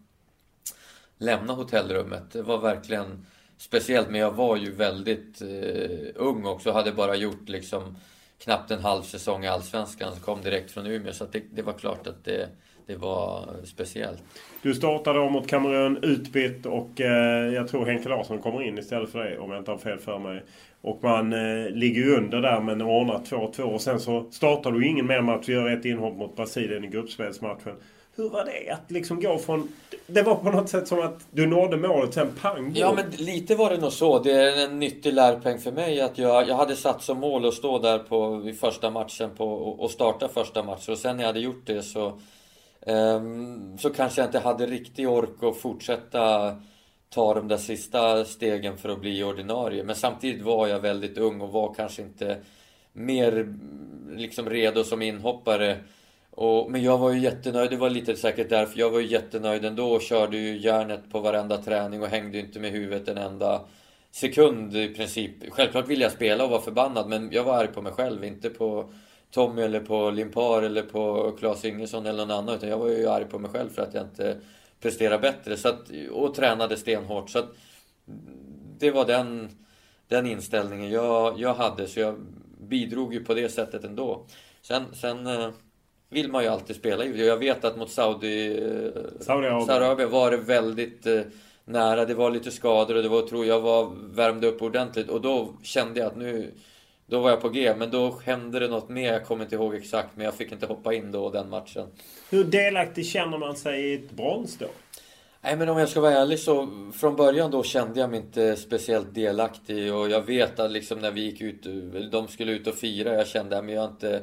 lämna 1.18 1.52
hotellrummet. 1.52 2.32
Det 2.32 2.42
var 2.42 2.58
verkligen 2.58 3.26
speciellt. 3.56 4.10
Men 4.10 4.20
jag 4.20 4.32
var 4.32 4.56
ju 4.56 4.72
väldigt 4.72 5.42
eh, 5.42 6.08
ung 6.14 6.46
också. 6.46 6.72
Hade 6.72 6.92
bara 6.92 7.14
gjort 7.16 7.48
liksom 7.48 7.96
knappt 8.38 8.70
en 8.70 8.80
halv 8.80 9.02
säsong 9.02 9.44
i 9.44 9.48
Allsvenskan. 9.48 10.12
Kom 10.24 10.42
direkt 10.42 10.70
från 10.70 10.86
Umeå. 10.86 11.12
Så 11.12 11.24
det, 11.24 11.42
det 11.52 11.62
var 11.62 11.72
klart 11.72 12.06
att 12.06 12.24
det, 12.24 12.48
det 12.90 12.96
var 12.96 13.48
speciellt. 13.64 14.22
Du 14.62 14.74
startade 14.74 15.18
om 15.18 15.32
mot 15.32 15.46
Kamerun 15.46 15.98
utbytt 16.02 16.66
och 16.66 17.00
eh, 17.00 17.54
jag 17.54 17.68
tror 17.68 17.86
Henke 17.86 18.08
Larsson 18.08 18.38
kommer 18.38 18.62
in 18.62 18.78
istället 18.78 19.10
för 19.10 19.18
dig 19.18 19.38
om 19.38 19.50
jag 19.50 19.60
inte 19.60 19.70
har 19.70 19.78
fel 19.78 19.98
för 19.98 20.18
mig. 20.18 20.42
Och 20.82 20.98
man 21.02 21.32
eh, 21.32 21.70
ligger 21.70 22.02
ju 22.02 22.16
under 22.16 22.40
där 22.40 22.60
men 22.60 22.82
ordnar 22.82 23.18
2-2 23.18 23.60
och 23.60 23.80
sen 23.80 24.00
så 24.00 24.26
startar 24.30 24.72
du 24.72 24.86
ingen 24.86 25.06
mer 25.06 25.20
match 25.20 25.48
och 25.48 25.54
gör 25.54 25.70
ett 25.70 25.84
inhopp 25.84 26.16
mot 26.16 26.36
Brasilien 26.36 26.84
i 26.84 26.88
gruppspelsmatchen. 26.88 27.74
Hur 28.16 28.28
var 28.28 28.44
det 28.44 28.70
att 28.70 28.90
liksom 28.90 29.20
gå 29.20 29.38
från... 29.38 29.68
Det 30.06 30.22
var 30.22 30.34
på 30.34 30.50
något 30.50 30.68
sätt 30.68 30.88
som 30.88 31.00
att 31.00 31.26
du 31.30 31.46
nådde 31.46 31.76
målet 31.76 32.14
sen 32.14 32.32
pang 32.40 32.72
Ja 32.74 32.92
men 32.92 33.10
lite 33.10 33.54
var 33.54 33.70
det 33.70 33.76
nog 33.76 33.92
så. 33.92 34.18
Det 34.18 34.32
är 34.32 34.64
en 34.64 34.78
nyttig 34.78 35.14
lärpeng 35.14 35.58
för 35.58 35.72
mig 35.72 36.00
att 36.00 36.18
jag, 36.18 36.48
jag 36.48 36.56
hade 36.56 36.76
satt 36.76 37.02
som 37.02 37.18
mål 37.18 37.48
att 37.48 37.54
stå 37.54 37.78
där 37.78 37.98
på, 37.98 38.42
i 38.48 38.52
första 38.52 38.90
matchen 38.90 39.30
på, 39.36 39.52
och, 39.52 39.90
starta 39.90 40.28
första 40.28 40.62
matchen. 40.62 40.92
Och 40.92 40.98
sen 40.98 41.16
när 41.16 41.22
jag 41.22 41.28
hade 41.28 41.40
gjort 41.40 41.62
det 41.66 41.82
så, 41.82 42.12
Ehm, 42.86 43.78
så 43.78 43.90
kanske 43.90 44.20
jag 44.20 44.28
inte 44.28 44.38
hade 44.38 44.66
riktig 44.66 45.08
ork 45.08 45.42
att 45.42 45.56
fortsätta 45.56 46.56
ta 47.08 47.34
de 47.34 47.48
där 47.48 47.56
sista 47.56 48.24
stegen 48.24 48.78
för 48.78 48.88
att 48.88 49.00
bli 49.00 49.24
ordinarie. 49.24 49.84
Men 49.84 49.96
samtidigt 49.96 50.42
var 50.42 50.66
jag 50.66 50.80
väldigt 50.80 51.18
ung 51.18 51.40
och 51.40 51.52
var 51.52 51.74
kanske 51.74 52.02
inte 52.02 52.38
mer 52.92 53.54
liksom 54.10 54.50
redo 54.50 54.84
som 54.84 55.02
inhoppare. 55.02 55.76
Och, 56.30 56.70
men 56.70 56.82
jag 56.82 56.98
var 56.98 57.12
ju 57.12 57.20
jättenöjd, 57.20 57.70
det 57.70 57.76
var 57.76 57.90
lite 57.90 58.16
säkert 58.16 58.50
därför. 58.50 58.78
Jag 58.78 58.90
var 58.90 59.00
ju 59.00 59.06
jättenöjd 59.06 59.64
ändå 59.64 59.92
och 59.92 60.02
körde 60.02 60.36
ju 60.36 60.58
järnet 60.58 61.10
på 61.10 61.20
varenda 61.20 61.56
träning 61.56 62.02
och 62.02 62.08
hängde 62.08 62.38
ju 62.38 62.44
inte 62.44 62.60
med 62.60 62.70
huvudet 62.70 63.08
en 63.08 63.18
enda 63.18 63.60
sekund 64.10 64.76
i 64.76 64.94
princip. 64.94 65.52
Självklart 65.52 65.88
ville 65.88 66.04
jag 66.04 66.12
spela 66.12 66.44
och 66.44 66.50
vara 66.50 66.60
förbannad 66.60 67.08
men 67.08 67.32
jag 67.32 67.44
var 67.44 67.54
arg 67.54 67.68
på 67.68 67.82
mig 67.82 67.92
själv, 67.92 68.24
inte 68.24 68.50
på 68.50 68.92
Tommy 69.30 69.62
eller 69.62 69.80
på 69.80 70.10
Limpar 70.10 70.62
eller 70.62 70.82
på 70.82 71.32
Claes 71.38 71.64
Ingesson 71.64 72.06
eller 72.06 72.26
någon 72.26 72.38
annan. 72.38 72.54
Utan 72.54 72.68
jag 72.68 72.78
var 72.78 72.88
ju 72.88 73.08
arg 73.08 73.24
på 73.24 73.38
mig 73.38 73.50
själv 73.50 73.68
för 73.68 73.82
att 73.82 73.94
jag 73.94 74.04
inte 74.04 74.40
presterade 74.80 75.18
bättre. 75.18 75.56
Så 75.56 75.68
att, 75.68 75.90
och 76.12 76.34
tränade 76.34 76.76
stenhårt. 76.76 77.30
Så 77.30 77.38
att, 77.38 77.48
det 78.78 78.90
var 78.90 79.04
den, 79.04 79.48
den 80.08 80.26
inställningen 80.26 80.90
jag, 80.90 81.40
jag 81.40 81.54
hade. 81.54 81.86
Så 81.86 82.00
jag 82.00 82.16
bidrog 82.60 83.14
ju 83.14 83.24
på 83.24 83.34
det 83.34 83.48
sättet 83.48 83.84
ändå. 83.84 84.26
Sen, 84.62 84.84
sen 84.94 85.26
eh, 85.26 85.48
vill 86.08 86.30
man 86.30 86.42
ju 86.42 86.48
alltid 86.48 86.76
spela 86.76 87.04
i. 87.04 87.26
Jag 87.26 87.36
vet 87.36 87.64
att 87.64 87.76
mot 87.76 87.90
Saudi, 87.90 88.48
eh, 88.48 89.02
Saudiarabien. 89.20 89.66
Saudiarabien 89.66 90.10
var 90.10 90.30
det 90.30 90.36
väldigt 90.36 91.06
eh, 91.06 91.20
nära. 91.64 92.04
Det 92.04 92.14
var 92.14 92.30
lite 92.30 92.50
skador 92.50 92.96
och 92.96 93.02
det 93.02 93.08
var, 93.08 93.22
tror 93.22 93.46
jag 93.46 93.60
var, 93.60 93.92
värmde 94.14 94.46
upp 94.46 94.62
ordentligt. 94.62 95.08
Och 95.08 95.20
då 95.20 95.54
kände 95.62 96.00
jag 96.00 96.06
att 96.06 96.16
nu, 96.16 96.52
då 97.10 97.20
var 97.20 97.30
jag 97.30 97.40
på 97.40 97.48
G. 97.48 97.74
Men 97.76 97.90
då 97.90 98.18
hände 98.24 98.58
det 98.58 98.68
något 98.68 98.88
mer. 98.88 99.12
Jag 99.12 99.26
kommer 99.26 99.44
inte 99.44 99.54
ihåg 99.54 99.74
exakt. 99.74 100.08
Men 100.14 100.24
jag 100.24 100.34
fick 100.34 100.52
inte 100.52 100.66
hoppa 100.66 100.94
in 100.94 101.12
då 101.12 101.30
den 101.30 101.48
matchen. 101.48 101.86
Hur 102.30 102.44
delaktig 102.44 103.06
känner 103.06 103.38
man 103.38 103.56
sig 103.56 103.90
i 103.90 103.94
ett 103.94 104.10
brons 104.10 104.58
då? 104.58 104.66
Nej 105.42 105.56
men 105.56 105.68
om 105.68 105.78
jag 105.78 105.88
ska 105.88 106.00
vara 106.00 106.12
ärlig 106.12 106.38
så 106.38 106.68
från 106.94 107.16
början 107.16 107.50
då 107.50 107.62
kände 107.62 108.00
jag 108.00 108.10
mig 108.10 108.20
inte 108.20 108.56
speciellt 108.56 109.14
delaktig 109.14 109.94
och 109.94 110.10
jag 110.10 110.22
vet 110.26 110.60
att 110.60 110.70
liksom 110.70 110.98
när 110.98 111.10
vi 111.10 111.20
gick 111.20 111.40
ut, 111.40 111.66
de 112.12 112.28
skulle 112.28 112.52
ut 112.52 112.66
och 112.66 112.74
fira, 112.74 113.14
jag 113.14 113.26
kände 113.26 113.58
att 113.58 113.70
jag 113.70 113.84
inte 113.84 114.22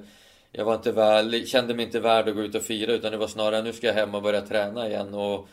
jag 0.51 0.65
var 0.65 0.76
inte 0.76 0.91
väl, 0.91 1.47
kände 1.47 1.73
mig 1.73 1.85
inte 1.85 1.99
värd 1.99 2.30
att 2.30 2.35
gå 2.35 2.41
ut 2.41 2.55
och 2.55 2.61
fira 2.61 2.91
utan 2.91 3.11
det 3.11 3.18
var 3.18 3.27
snarare 3.27 3.61
nu 3.61 3.73
ska 3.73 3.88
jag 3.88 3.93
hem 3.93 4.15
och 4.15 4.22
börja 4.22 4.41
träna 4.41 4.88
igen 4.88 5.14
och, 5.14 5.47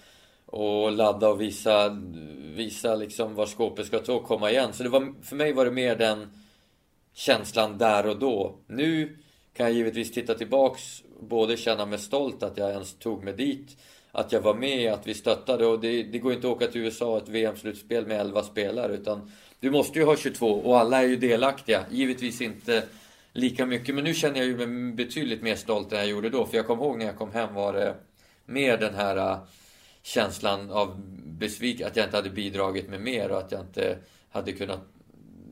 och 0.47 0.93
ladda 0.93 1.28
och 1.28 1.40
visa, 1.40 1.89
visa 2.55 2.94
liksom 2.94 3.35
var 3.35 3.47
skåpet 3.47 3.86
ska 3.86 3.98
stå 3.98 4.16
och 4.16 4.24
komma 4.24 4.51
igen. 4.51 4.73
Så 4.73 4.82
det 4.82 4.89
var, 4.89 5.24
för 5.24 5.36
mig 5.36 5.52
var 5.52 5.65
det 5.65 5.70
mer 5.70 5.97
den 5.97 6.44
känslan 7.15 7.78
där 7.78 8.07
och 8.07 8.19
då. 8.19 8.59
Nu 8.66 9.16
kan 9.53 9.66
jag 9.66 9.74
givetvis 9.74 10.12
titta 10.12 10.35
tillbaks, 10.35 11.03
både 11.20 11.57
känna 11.57 11.86
mig 11.86 11.99
stolt 11.99 12.43
att 12.43 12.59
jag 12.59 12.70
ens 12.70 12.99
tog 12.99 13.24
mig 13.24 13.32
dit, 13.32 13.77
att 14.12 14.32
jag 14.32 14.41
var 14.41 14.55
med, 14.55 14.93
att 14.93 15.07
vi 15.07 15.15
stöttade 15.15 15.66
och 15.66 15.81
det, 15.81 16.03
det 16.03 16.19
går 16.19 16.32
inte 16.32 16.47
att 16.47 16.57
åka 16.57 16.66
till 16.66 16.81
USA 16.81 17.07
och 17.07 17.23
ett 17.23 17.28
VM-slutspel 17.28 18.07
med 18.07 18.20
11 18.20 18.43
spelare 18.43 18.95
utan 18.95 19.32
du 19.61 19.70
måste 19.70 19.99
ju 19.99 20.05
ha 20.05 20.16
22 20.16 20.47
och 20.47 20.78
alla 20.78 21.03
är 21.03 21.07
ju 21.07 21.16
delaktiga. 21.16 21.85
Givetvis 21.91 22.41
inte 22.41 22.85
lika 23.32 23.66
mycket. 23.66 23.95
Men 23.95 24.05
nu 24.05 24.15
känner 24.15 24.39
jag 24.39 24.47
ju 24.47 24.66
mig 24.66 24.93
betydligt 24.93 25.43
mer 25.43 25.55
stolt 25.55 25.93
än 25.93 25.99
jag 25.99 26.09
gjorde 26.09 26.31
då. 26.31 26.47
För 26.47 26.57
jag 26.57 26.66
kommer 26.66 26.85
ihåg 26.85 26.99
när 26.99 27.07
jag 27.07 27.16
kom 27.16 27.32
hem 27.32 27.55
var 27.55 27.73
det 27.73 27.95
mer 28.47 28.78
den 28.78 28.95
här 28.95 29.16
äh, 29.16 29.39
känslan 30.03 30.70
av 30.70 31.01
besvikelse, 31.24 31.86
Att 31.91 31.97
jag 31.97 32.07
inte 32.07 32.16
hade 32.16 32.31
bidragit 32.31 32.89
med 32.89 33.01
mer 33.01 33.31
och 33.31 33.39
att 33.39 33.53
jag 33.53 33.61
inte 33.61 33.99
hade 34.31 34.53
kunnat... 34.53 34.81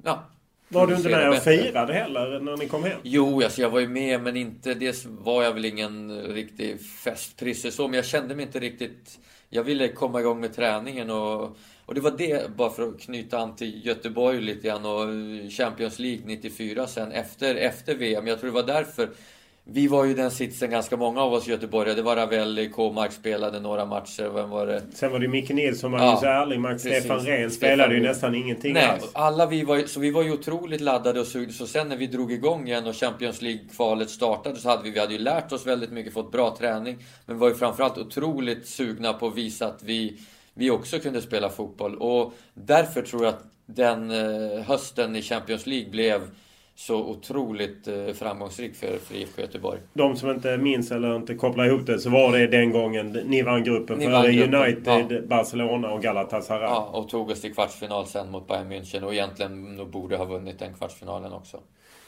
Ja, 0.05 0.25
var 0.73 0.87
du 0.87 0.97
inte 0.97 1.09
med 1.09 1.29
och 1.31 1.37
firade 1.37 1.93
heller 1.93 2.41
när 2.41 2.57
ni 2.57 2.69
kom 2.69 2.85
hem? 2.85 2.99
Jo, 3.03 3.43
alltså 3.43 3.63
jag 3.63 3.71
var 3.71 3.81
ju 3.81 3.89
med 3.89 4.21
men 4.21 4.37
inte... 4.37 4.75
Dels 4.75 5.05
var 5.07 5.43
jag 5.43 5.53
väl 5.53 5.65
ingen 5.65 6.23
riktig 6.23 6.81
festprisse 6.81 7.71
så, 7.71 7.89
men 7.89 7.97
jag 7.97 8.05
kände 8.05 8.35
mig 8.35 8.45
inte 8.45 8.61
riktigt... 8.61 9.19
Jag 9.49 9.63
ville 9.63 9.89
komma 9.89 10.21
igång 10.21 10.41
med 10.41 10.57
träningen 10.57 11.11
och 11.11 11.57
och 11.87 11.95
det 11.95 12.01
var 12.01 12.11
det, 12.11 12.57
bara 12.57 12.71
för 12.71 12.89
att 12.89 13.01
knyta 13.01 13.39
an 13.39 13.57
till 13.57 13.87
Göteborg 13.87 14.41
lite 14.41 14.69
grann 14.69 14.87
och 14.87 15.07
Champions 15.51 15.99
League 15.99 16.23
94 16.27 16.87
sen 16.87 17.13
efter, 17.13 17.55
efter 17.55 17.95
VM. 17.95 18.27
Jag 18.27 18.41
tror 18.41 18.51
det 18.51 18.55
var 18.55 18.63
därför 18.63 19.11
vi 19.65 19.87
var 19.87 20.05
ju 20.05 20.15
den 20.15 20.31
sitsen 20.31 20.71
ganska 20.71 20.97
många 20.97 21.23
av 21.23 21.33
oss 21.33 21.47
göteborgare. 21.47 21.97
Det 21.97 22.03
var 22.03 22.17
Ravelli, 22.17 22.69
K-mark 22.69 23.13
spelade 23.13 23.61
några 23.61 23.87
matcher. 23.87 24.31
Vem 24.35 24.51
var 24.51 24.67
det? 24.67 24.83
Sen 24.95 25.13
var 25.13 25.19
det 25.19 25.29
Micke 25.29 25.51
Nilsson, 25.51 25.91
Magnus 25.91 26.19
ja, 26.23 26.43
Erling, 26.43 26.79
Stefan 26.79 27.21
Rehn 27.21 27.51
spelade 27.51 27.95
ju 27.95 28.03
nästan 28.03 28.35
ingenting 28.35 28.73
Nej, 28.73 28.87
alls. 28.87 29.11
Alla 29.13 29.47
vi 29.47 29.65
var, 29.65 29.79
så 29.79 30.01
vi 30.01 30.11
var 30.11 30.23
ju 30.23 30.33
otroligt 30.33 30.81
laddade 30.81 31.21
och 31.21 31.27
sugna. 31.27 31.53
Så 31.53 31.67
sen 31.67 31.89
när 31.89 31.97
vi 31.97 32.07
drog 32.07 32.33
igång 32.33 32.69
igen 32.69 32.87
och 32.87 32.97
Champions 32.97 33.43
League-kvalet 33.43 34.11
startade 34.11 34.57
så 34.57 34.69
hade 34.69 34.83
vi, 34.83 34.91
vi 34.91 35.01
hade 35.01 35.13
ju 35.13 35.19
lärt 35.19 35.53
oss 35.53 35.67
väldigt 35.67 35.93
mycket, 35.93 36.13
fått 36.13 36.33
bra 36.33 36.57
träning. 36.59 36.99
Men 37.27 37.39
var 37.39 37.49
ju 37.49 37.55
framförallt 37.55 37.99
otroligt 37.99 38.67
sugna 38.67 39.13
på 39.13 39.27
att 39.27 39.37
visa 39.37 39.67
att 39.67 39.83
vi 39.83 40.17
vi 40.55 40.71
också 40.71 40.99
kunde 40.99 41.23
spela 41.23 41.49
fotboll. 41.49 41.97
Och 41.97 42.33
därför 42.55 43.03
tror 43.03 43.25
jag 43.25 43.35
att 43.35 43.45
den 43.67 44.11
eh, 44.11 44.63
hösten 44.63 45.17
i 45.17 45.23
Champions 45.23 45.67
League 45.67 45.91
blev 45.91 46.21
så 46.75 47.05
otroligt 47.05 47.89
eh, 47.89 48.07
framgångsrik 48.15 48.75
för, 48.75 48.99
för 48.99 49.15
IFK 49.15 49.43
Göteborg. 49.43 49.81
De 49.93 50.17
som 50.17 50.31
inte 50.31 50.59
minns 50.59 50.93
eller 50.93 51.17
inte 51.17 51.35
kopplar 51.35 51.65
ihop 51.65 51.87
det 51.87 51.99
så 51.99 52.11
var 52.11 52.33
det 52.33 52.47
den 52.47 52.73
gången 52.73 53.11
ni 53.11 53.43
vann 53.43 53.65
gruppen 53.65 53.99
ni 53.99 54.05
före 54.05 54.29
United, 54.29 55.13
ja. 55.13 55.21
Barcelona 55.29 55.91
och 55.91 56.03
Galatasaray. 56.03 56.63
Ja, 56.63 56.91
och 56.93 57.09
tog 57.09 57.31
oss 57.31 57.41
till 57.41 57.55
kvartsfinal 57.55 58.07
sen 58.07 58.31
mot 58.31 58.49
Bayern 58.49 58.73
München 58.73 59.03
och 59.03 59.13
egentligen 59.13 59.77
nog 59.77 59.91
borde 59.91 60.17
ha 60.17 60.25
vunnit 60.25 60.59
den 60.59 60.75
kvartsfinalen 60.75 61.33
också. 61.33 61.61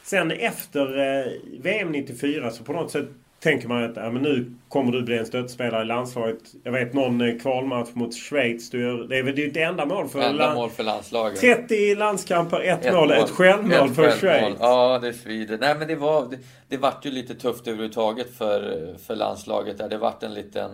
Sen 0.03 0.31
efter 0.31 0.97
eh, 0.99 1.31
VM 1.59 1.91
94 1.91 2.51
så 2.51 2.63
på 2.63 2.73
något 2.73 2.91
sätt 2.91 3.09
tänker 3.45 3.67
man 3.67 3.83
att 3.83 3.95
ja, 3.95 4.11
men 4.11 4.21
nu 4.21 4.51
kommer 4.69 4.91
du 4.91 5.01
bli 5.01 5.17
en 5.17 5.25
stöttspelare 5.25 5.81
i 5.81 5.85
landslaget. 5.85 6.37
Jag 6.63 6.71
vet 6.71 6.93
någon 6.93 7.21
eh, 7.21 7.37
kvalmatch 7.37 7.89
mot 7.93 8.15
Schweiz. 8.15 8.69
Du 8.69 8.81
gör, 8.81 9.07
det 9.07 9.17
är 9.17 9.23
väl 9.23 9.35
ditt 9.35 9.57
enda 9.57 9.85
mål 9.85 10.09
för, 10.09 10.21
enda 10.21 10.53
mål 10.53 10.69
för 10.69 10.83
landslaget. 10.83 11.39
30 11.39 11.95
landskamper, 11.95 12.61
ett, 12.61 12.85
ett 12.85 12.93
mål. 12.93 13.11
Ett 13.11 13.29
självmål 13.29 13.89
ett 13.89 13.95
för 13.95 14.11
Schweiz. 14.11 14.57
Ja, 14.59 14.99
det 14.99 15.13
svider. 15.13 15.57
Nej, 15.57 15.75
men 15.75 15.87
det 15.87 15.95
var... 15.95 16.25
Det, 16.29 16.37
det 16.67 16.77
vart 16.77 17.05
ju 17.05 17.11
lite 17.11 17.35
tufft 17.35 17.67
överhuvudtaget 17.67 18.37
för, 18.37 18.93
för 19.07 19.15
landslaget. 19.15 19.77
Där. 19.77 19.89
Det 19.89 19.97
vart 19.97 20.23
en 20.23 20.33
liten 20.33 20.71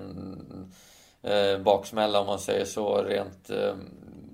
eh, 1.23 1.63
baksmälla 1.63 2.19
om 2.19 2.27
man 2.27 2.39
säger 2.39 2.65
så 2.65 3.03
rent... 3.03 3.49
Eh, 3.49 3.75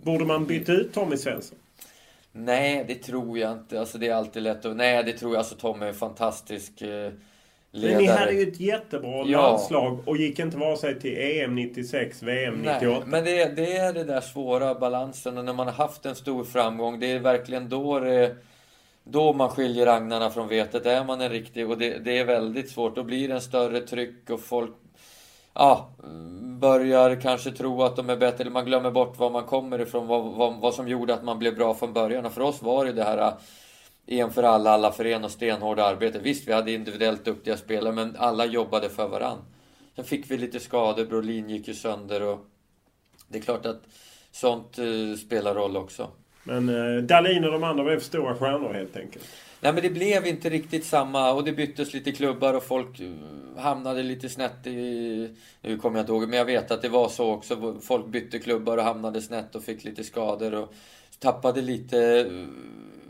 Borde 0.04 0.26
man 0.26 0.46
byta 0.46 0.72
ut 0.72 0.94
Tommy 0.94 1.18
Svensson? 1.18 1.58
Nej, 2.32 2.86
det 2.88 2.96
tror 2.96 3.40
jag 3.40 3.52
inte. 3.52 3.80
Alltså 3.80 3.98
det 3.98 4.08
är 4.08 4.16
alltid 4.16 4.44
lätt 4.44 4.66
att... 4.66 4.76
Nej, 4.76 5.04
det 5.04 5.14
tror 5.14 5.32
jag. 5.32 5.40
Alltså 5.40 5.56
Tommy 5.56 5.86
är 5.86 5.94
fantastisk... 5.94 6.82
Eh, 6.82 7.12
Ledare. 7.78 7.96
Men 7.96 8.04
ni 8.04 8.10
hade 8.10 8.32
ju 8.32 8.48
ett 8.48 8.60
jättebra 8.60 9.24
ja. 9.26 9.42
landslag 9.42 10.00
och 10.06 10.18
gick 10.18 10.40
inte 10.40 10.58
vare 10.58 10.78
sig 10.78 11.00
till 11.00 11.18
EM 11.18 11.56
96, 11.56 12.24
VM 12.24 12.56
98. 12.56 12.80
Nej, 12.82 13.02
men 13.06 13.26
det, 13.26 13.56
det 13.56 13.78
är 13.78 13.94
den 13.94 14.08
där 14.08 14.22
svåra 14.22 14.76
balansen 14.76 15.38
och 15.38 15.46
när 15.46 15.54
man 15.54 15.68
har 15.68 15.74
haft 15.74 16.06
en 16.06 16.16
stor 16.16 16.44
framgång. 16.44 17.00
Det 17.00 17.12
är 17.12 17.20
verkligen 17.20 17.70
då 17.70 18.00
det, 18.00 18.36
då 19.04 19.34
man 19.34 19.50
skiljer 19.50 19.88
agnarna 19.88 20.30
från 20.30 20.48
vetet. 20.48 20.86
Är 20.86 21.04
man 21.04 21.22
en 21.22 21.30
riktig... 21.30 21.70
Och 21.70 21.78
det, 21.78 21.98
det 21.98 22.18
är 22.18 22.26
väldigt 22.26 22.70
svårt. 22.70 22.96
Då 22.96 23.04
blir 23.04 23.28
det 23.28 23.34
en 23.34 23.42
större 23.42 23.80
tryck 23.80 24.30
och 24.30 24.40
folk 24.40 24.72
ja, 25.54 25.90
börjar 26.42 27.22
kanske 27.22 27.52
tro 27.52 27.84
att 27.84 27.96
de 27.96 28.10
är 28.10 28.18
bättre. 28.18 28.42
Eller 28.42 28.52
man 28.52 28.66
glömmer 28.66 28.92
bort 28.92 29.20
var 29.20 29.30
man 29.30 29.44
kommer 29.44 29.82
ifrån. 29.82 30.08
Vad, 30.08 30.24
vad, 30.24 30.62
vad 30.62 30.74
som 30.74 30.88
gjorde 30.88 31.14
att 31.14 31.24
man 31.24 31.40
blev 31.40 31.56
bra 31.56 31.74
från 31.74 31.94
början. 31.94 32.26
Och 32.26 32.34
för 32.34 32.42
oss 32.42 32.62
var 32.62 32.86
det 32.86 32.92
det 32.92 33.04
här 33.04 33.34
en 34.08 34.32
för 34.32 34.44
alla, 34.44 34.72
alla 34.72 34.92
för 34.92 35.06
en 35.06 35.24
och 35.24 35.32
stenhårda 35.32 35.84
arbete. 35.84 36.20
Visst, 36.20 36.48
vi 36.48 36.54
hade 36.54 36.72
individuellt 36.72 37.26
duktiga 37.26 37.58
spelare, 37.58 37.94
men 37.94 38.16
alla 38.16 38.46
jobbade 38.46 38.90
för 38.90 39.08
varann. 39.08 39.38
Sen 39.96 40.06
fick 40.06 40.32
vi 40.32 40.38
lite 40.38 40.60
skador, 40.60 41.06
Brolin 41.06 41.50
gick 41.50 41.68
ju 41.68 41.74
sönder 41.74 42.22
och 42.22 42.46
det 43.28 43.38
är 43.38 43.42
klart 43.42 43.66
att 43.66 43.84
sånt 44.32 44.80
uh, 44.80 45.16
spelar 45.16 45.56
roll 45.56 45.78
också. 45.78 46.12
Men 46.44 46.70
uh, 46.70 47.04
Dahlin 47.04 47.46
och 47.46 47.52
de 47.52 47.64
andra 47.64 47.84
blev 47.84 48.00
stora 48.00 48.36
stjärnor 48.36 48.74
helt 48.74 48.98
enkelt. 48.98 49.26
Nej 49.62 49.74
men 49.74 49.84
det 49.84 49.90
blev 49.90 50.28
inte 50.28 50.50
riktigt 50.50 50.86
samma 50.86 51.34
och 51.34 51.44
det 51.44 51.52
byttes 51.52 51.94
lite 51.94 52.12
klubbar 52.12 52.54
och 52.54 52.64
folk 52.64 53.00
eh, 53.00 53.12
hamnade 53.58 54.04
lite 54.04 54.30
snett 54.30 54.68
i... 54.68 55.36
Nu 55.62 55.78
kommer 55.78 55.98
jag 55.98 56.04
inte 56.04 56.12
ihåg, 56.12 56.30
men 56.30 56.38
jag 56.38 56.46
vet 56.46 56.72
att 56.72 56.82
det 56.82 56.90
var 56.90 57.10
så 57.10 57.32
också. 57.32 57.80
Folk 57.82 58.08
bytte 58.08 58.40
klubbar 58.40 58.78
och 58.78 58.84
hamnade 58.84 59.22
snett 59.22 59.56
och 59.56 59.64
fick 59.64 59.84
lite 59.84 60.04
skador 60.04 60.54
och 60.54 60.74
tappade 61.20 61.62
lite 61.62 62.30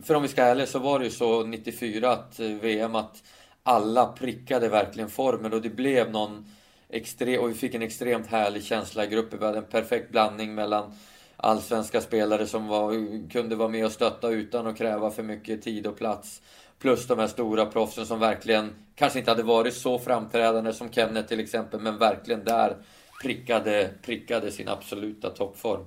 för 0.07 0.15
om 0.15 0.21
vi 0.21 0.27
ska 0.27 0.41
vara 0.41 0.51
ärliga 0.51 0.67
så 0.67 0.79
var 0.79 0.99
det 0.99 1.05
ju 1.05 1.11
så 1.11 1.43
94 1.43 2.11
att 2.11 2.39
eh, 2.39 2.47
VM 2.47 2.95
att 2.95 3.23
alla 3.63 4.05
prickade 4.05 4.69
verkligen 4.69 5.09
formen 5.09 5.53
och 5.53 5.61
det 5.61 5.69
blev 5.69 6.11
någon 6.11 6.45
extrem, 6.89 7.41
och 7.41 7.49
vi 7.49 7.53
fick 7.53 7.75
en 7.75 7.81
extremt 7.81 8.27
härlig 8.27 8.63
känsla 8.63 9.03
i 9.03 9.07
gruppen. 9.07 9.39
Vi 9.39 9.45
hade 9.45 9.57
en 9.57 9.63
perfekt 9.63 10.11
blandning 10.11 10.55
mellan 10.55 10.91
allsvenska 11.37 12.01
spelare 12.01 12.47
som 12.47 12.67
var, 12.67 12.93
kunde 13.29 13.55
vara 13.55 13.69
med 13.69 13.85
och 13.85 13.91
stötta 13.91 14.29
utan 14.29 14.67
att 14.67 14.77
kräva 14.77 15.11
för 15.11 15.23
mycket 15.23 15.61
tid 15.61 15.87
och 15.87 15.97
plats. 15.97 16.41
Plus 16.79 17.07
de 17.07 17.19
här 17.19 17.27
stora 17.27 17.65
proffsen 17.65 18.05
som 18.05 18.19
verkligen, 18.19 18.75
kanske 18.95 19.19
inte 19.19 19.31
hade 19.31 19.43
varit 19.43 19.73
så 19.73 19.99
framträdande 19.99 20.73
som 20.73 20.91
Kenneth 20.91 21.27
till 21.27 21.39
exempel, 21.39 21.79
men 21.79 21.97
verkligen 21.97 22.43
där 22.43 22.77
prickade, 23.23 23.89
prickade 24.01 24.51
sin 24.51 24.67
absoluta 24.67 25.29
toppform. 25.29 25.85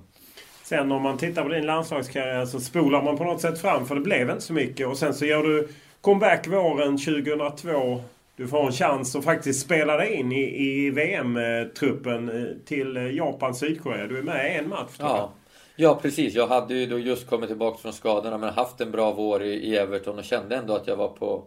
Sen 0.71 0.91
om 0.91 1.01
man 1.01 1.17
tittar 1.17 1.43
på 1.43 1.49
din 1.49 1.65
landslagskarriär 1.65 2.45
så 2.45 2.59
spolar 2.59 3.01
man 3.01 3.17
på 3.17 3.23
något 3.23 3.41
sätt 3.41 3.61
fram 3.61 3.85
för 3.85 3.95
det 3.95 4.01
blev 4.01 4.29
inte 4.29 4.41
så 4.41 4.53
mycket. 4.53 4.87
Och 4.87 4.97
sen 4.97 5.13
så 5.13 5.25
gör 5.25 5.43
du 5.43 5.67
comeback 6.01 6.47
våren 6.47 6.97
2002. 6.97 8.01
Du 8.35 8.47
får 8.47 8.65
en 8.65 8.71
chans 8.71 9.15
att 9.15 9.23
faktiskt 9.23 9.61
spela 9.61 9.97
dig 9.97 10.13
in 10.13 10.31
i, 10.31 10.63
i 10.63 10.89
VM-truppen 10.89 12.29
eh, 12.29 12.65
till 12.65 12.97
eh, 12.97 13.11
Japan-Sydkorea. 13.11 14.07
Du 14.07 14.17
är 14.17 14.23
med 14.23 14.55
i 14.55 14.57
en 14.57 14.69
match 14.69 14.97
tror 14.97 15.09
ja. 15.09 15.33
Ja 15.75 15.99
precis, 16.01 16.33
jag 16.33 16.47
hade 16.47 16.73
ju 16.73 16.85
då 16.85 16.99
just 16.99 17.29
kommit 17.29 17.49
tillbaka 17.49 17.77
från 17.77 17.93
skadorna 17.93 18.37
men 18.37 18.53
haft 18.53 18.81
en 18.81 18.91
bra 18.91 19.11
vår 19.11 19.43
i, 19.43 19.53
i 19.53 19.77
Everton 19.77 20.17
och 20.17 20.23
kände 20.23 20.55
ändå 20.55 20.75
att 20.75 20.87
jag 20.87 20.95
var 20.95 21.07
på 21.07 21.43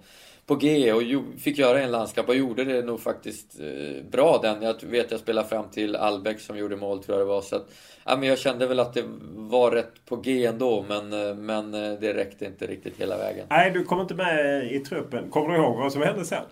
på 0.46 0.54
G 0.54 0.92
och 0.92 1.02
fick 1.40 1.58
göra 1.58 1.82
en 1.82 1.90
landskamp 1.90 2.28
och 2.28 2.36
gjorde 2.36 2.64
det 2.64 2.82
nog 2.82 3.00
faktiskt 3.00 3.60
eh, 3.60 4.04
bra 4.10 4.38
den. 4.42 4.62
Jag 4.62 4.74
vet 4.82 5.10
jag 5.10 5.20
spelade 5.20 5.48
fram 5.48 5.70
till 5.70 5.96
Albeck 5.96 6.40
som 6.40 6.58
gjorde 6.58 6.76
mål 6.76 7.04
tror 7.04 7.18
jag 7.18 7.26
det 7.26 7.30
var. 7.30 7.40
Så 7.40 7.56
att, 7.56 7.66
ja, 8.04 8.16
men 8.16 8.28
jag 8.28 8.38
kände 8.38 8.66
väl 8.66 8.80
att 8.80 8.94
det 8.94 9.04
var 9.34 9.70
rätt 9.70 9.92
på 10.06 10.16
G 10.16 10.46
ändå 10.46 10.84
men, 10.88 11.12
eh, 11.12 11.34
men 11.34 11.74
eh, 11.74 11.92
det 12.00 12.14
räckte 12.14 12.44
inte 12.44 12.66
riktigt 12.66 12.94
hela 13.00 13.16
vägen. 13.16 13.46
Nej, 13.50 13.70
du 13.70 13.84
kom 13.84 14.00
inte 14.00 14.14
med 14.14 14.72
i 14.72 14.78
truppen. 14.78 15.30
Kommer 15.30 15.48
du 15.48 15.56
ihåg 15.56 15.78
vad 15.78 15.92
som 15.92 16.02
hände 16.02 16.24
sen? 16.24 16.44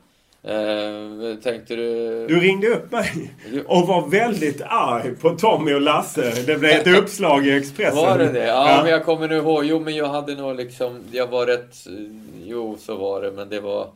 Eh, 0.45 1.37
tänkte 1.43 1.77
du... 1.77 2.27
Du 2.27 2.41
ringde 2.41 2.69
upp 2.69 2.93
mig 2.93 3.35
och 3.67 3.87
var 3.87 4.09
väldigt 4.09 4.63
arg 4.67 5.15
på 5.15 5.31
Tommy 5.31 5.75
och 5.75 5.81
Lasse. 5.81 6.33
Det 6.47 6.59
blev 6.59 6.71
ett 6.71 6.99
uppslag 6.99 7.47
i 7.47 7.57
Expressen. 7.57 7.97
Var 7.97 8.19
det 8.19 8.33
det? 8.33 8.47
Ja, 8.47 8.71
ja, 8.71 8.83
men 8.83 8.93
jag 8.93 9.05
kommer 9.05 9.29
nu 9.29 9.37
ihåg. 9.37 9.65
Jo, 9.65 9.81
men 9.81 9.95
jag 9.95 10.07
hade 10.07 10.35
nog 10.35 10.57
liksom... 10.57 11.01
Jag 11.13 11.27
var 11.27 11.47
rätt... 11.47 11.77
Jo, 12.53 12.77
så 12.77 12.97
var 12.97 13.23
det, 13.23 13.33
men 13.33 13.49
det 13.49 13.61
var... 13.61 13.93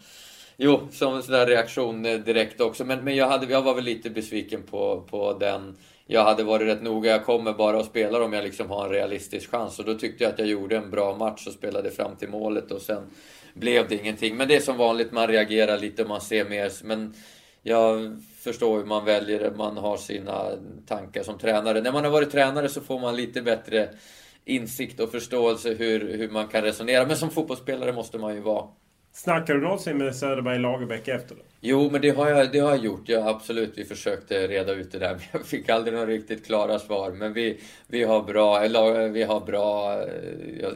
Jo, 0.56 0.88
som 0.92 1.14
en 1.14 1.22
sån 1.22 1.32
där 1.32 1.46
reaktion 1.46 2.06
eh, 2.06 2.18
direkt 2.18 2.60
också. 2.60 2.84
Men, 2.84 3.04
men 3.04 3.16
jag, 3.16 3.28
hade, 3.28 3.52
jag 3.52 3.62
var 3.62 3.74
väl 3.74 3.84
lite 3.84 4.10
besviken 4.10 4.62
på, 4.62 5.06
på 5.10 5.32
den. 5.32 5.76
Jag 6.06 6.24
hade 6.24 6.44
varit 6.44 6.66
rätt 6.66 6.82
noga. 6.82 7.10
Jag 7.10 7.24
kommer 7.24 7.52
bara 7.52 7.80
att 7.80 7.86
spela 7.86 8.24
om 8.24 8.32
jag 8.32 8.44
liksom 8.44 8.70
har 8.70 8.84
en 8.84 8.92
realistisk 8.92 9.50
chans. 9.50 9.78
Och 9.78 9.84
då 9.84 9.94
tyckte 9.94 10.24
jag 10.24 10.32
att 10.32 10.38
jag 10.38 10.48
gjorde 10.48 10.76
en 10.76 10.90
bra 10.90 11.16
match 11.16 11.46
och 11.46 11.52
spelade 11.52 11.90
fram 11.90 12.16
till 12.16 12.28
målet. 12.28 12.70
Och 12.70 12.82
sen 12.82 13.02
blev 13.54 13.88
det 13.88 13.94
ingenting. 13.94 14.36
Men 14.36 14.48
det 14.48 14.56
är 14.56 14.60
som 14.60 14.76
vanligt, 14.76 15.12
man 15.12 15.26
reagerar 15.26 15.78
lite 15.78 16.02
och 16.02 16.08
man 16.08 16.20
ser 16.20 16.44
mer. 16.44 16.72
Men 16.84 17.14
jag 17.62 18.22
förstår 18.40 18.78
hur 18.78 18.84
man 18.84 19.04
väljer 19.04 19.40
det. 19.40 19.56
Man 19.56 19.76
har 19.76 19.96
sina 19.96 20.50
tankar 20.86 21.22
som 21.22 21.38
tränare. 21.38 21.80
När 21.80 21.92
man 21.92 22.04
har 22.04 22.10
varit 22.10 22.30
tränare 22.30 22.68
så 22.68 22.80
får 22.80 23.00
man 23.00 23.16
lite 23.16 23.42
bättre 23.42 23.88
insikt 24.47 25.01
och 25.01 25.10
förståelse 25.10 25.74
hur, 25.74 26.16
hur 26.18 26.28
man 26.28 26.48
kan 26.48 26.62
resonera. 26.62 27.06
Men 27.06 27.16
som 27.16 27.31
fotbollsspelare 27.31 27.93
måste 27.93 28.18
man 28.18 28.35
ju 28.35 28.40
vara. 28.40 28.68
Snackar 29.12 29.55
du 29.55 29.60
någonsin 29.60 29.98
med 29.98 30.16
Söderberg 30.16 30.59
Lagerbäck 30.59 31.09
efter 31.09 31.35
det? 31.35 31.43
Jo, 31.60 31.90
men 31.90 32.01
det 32.01 32.10
har 32.10 32.28
jag, 32.28 32.52
det 32.52 32.59
har 32.59 32.70
jag 32.70 32.85
gjort. 32.85 33.09
Ja, 33.09 33.28
absolut, 33.28 33.73
vi 33.77 33.85
försökte 33.85 34.48
reda 34.48 34.73
ut 34.73 34.93
det 34.93 34.98
där. 34.98 35.14
Men 35.14 35.23
jag 35.32 35.47
fick 35.47 35.68
aldrig 35.68 35.94
några 35.94 36.06
riktigt 36.06 36.47
klara 36.47 36.78
svar. 36.78 37.10
Men 37.10 37.32
vi, 37.32 37.60
vi 37.86 38.05
har 38.05 38.23
bra... 38.23 38.60
Vi 39.09 39.23
har 39.23 39.40
bra 39.40 39.97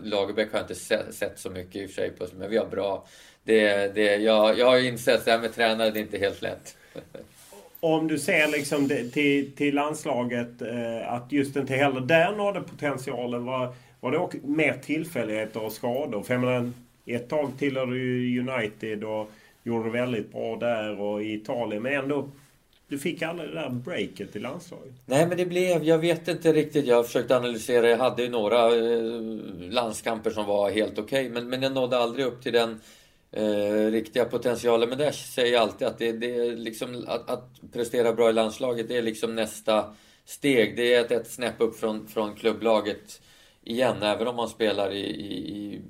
Lagerbäck 0.02 0.52
har 0.52 0.58
jag 0.58 0.64
inte 0.64 0.74
sett, 0.74 1.14
sett 1.14 1.38
så 1.38 1.50
mycket 1.50 1.76
i 1.76 1.86
och 1.86 1.90
för 1.90 1.94
sig 1.94 2.30
men 2.38 2.50
vi 2.50 2.56
har 2.56 2.66
bra... 2.66 3.06
Det, 3.44 3.94
det, 3.94 4.16
jag, 4.16 4.58
jag 4.58 4.66
har 4.66 4.78
insett 4.78 5.18
att 5.18 5.24
det 5.24 5.30
här 5.30 5.38
med 5.38 5.54
tränare, 5.54 5.90
det 5.90 5.98
är 5.98 6.02
inte 6.02 6.18
helt 6.18 6.42
lätt. 6.42 6.76
Om 7.80 8.08
du 8.08 8.18
ser 8.18 8.48
liksom 8.48 8.88
till, 9.12 9.52
till 9.52 9.74
landslaget 9.74 10.62
eh, 10.62 11.12
att 11.12 11.32
just 11.32 11.56
inte 11.56 11.74
heller 11.74 12.00
där 12.00 12.32
nådde 12.36 12.60
potentialen. 12.60 13.44
Var, 13.44 13.74
var 14.00 14.12
det 14.12 14.18
också 14.18 14.38
mer 14.42 14.72
tillfälligheter 14.84 15.64
och 15.64 15.72
skador? 15.72 16.22
För 16.22 16.34
jag 16.34 16.40
menar, 16.40 16.72
ett 17.06 17.28
tag 17.28 17.52
tillhörde 17.58 17.92
du 17.92 18.40
United 18.40 19.04
och 19.04 19.30
gjorde 19.62 19.84
det 19.84 19.90
väldigt 19.90 20.32
bra 20.32 20.56
där 20.56 21.00
och 21.00 21.22
i 21.22 21.34
Italien. 21.34 21.82
Men 21.82 21.92
ändå, 21.92 22.28
du 22.88 22.98
fick 22.98 23.22
aldrig 23.22 23.48
det 23.50 23.54
där 23.54 23.70
breaket 23.70 24.36
i 24.36 24.38
landslaget. 24.38 24.94
Nej, 25.06 25.26
men 25.26 25.36
det 25.36 25.46
blev... 25.46 25.84
Jag 25.84 25.98
vet 25.98 26.28
inte 26.28 26.52
riktigt. 26.52 26.86
Jag 26.86 26.96
har 26.96 27.02
försökt 27.02 27.30
analysera. 27.30 27.88
Jag 27.88 27.98
hade 27.98 28.22
ju 28.22 28.28
några 28.28 28.66
eh, 28.66 29.20
landskamper 29.70 30.30
som 30.30 30.46
var 30.46 30.70
helt 30.70 30.98
okej. 30.98 31.02
Okay, 31.02 31.28
men, 31.28 31.48
men 31.48 31.62
jag 31.62 31.72
nådde 31.72 31.98
aldrig 31.98 32.26
upp 32.26 32.42
till 32.42 32.52
den 32.52 32.80
eh, 33.32 33.90
riktiga 33.90 34.24
potentialen. 34.24 34.88
Men 34.88 34.98
där 34.98 35.10
säger 35.10 35.52
jag 35.52 35.62
alltid 35.62 35.88
att 35.88 35.98
det, 35.98 36.12
det 36.12 36.34
är 36.34 36.56
liksom 36.56 37.04
att, 37.08 37.30
att, 37.30 37.72
prestera 37.72 38.12
bra 38.12 38.30
i 38.30 38.32
landslaget, 38.32 38.88
det 38.88 38.96
är 38.96 39.02
liksom 39.02 39.34
nästa 39.34 39.94
steg. 40.24 40.76
Det 40.76 40.94
är 40.94 41.00
ett, 41.00 41.10
ett 41.10 41.30
snäpp 41.30 41.60
upp 41.60 41.76
från, 41.76 42.08
från 42.08 42.34
klubblaget 42.34 43.22
igen, 43.62 44.02
även 44.02 44.28
om 44.28 44.36
man 44.36 44.48
spelar 44.48 44.92
i, 44.92 45.06
i, 45.06 45.34
i 45.34 45.80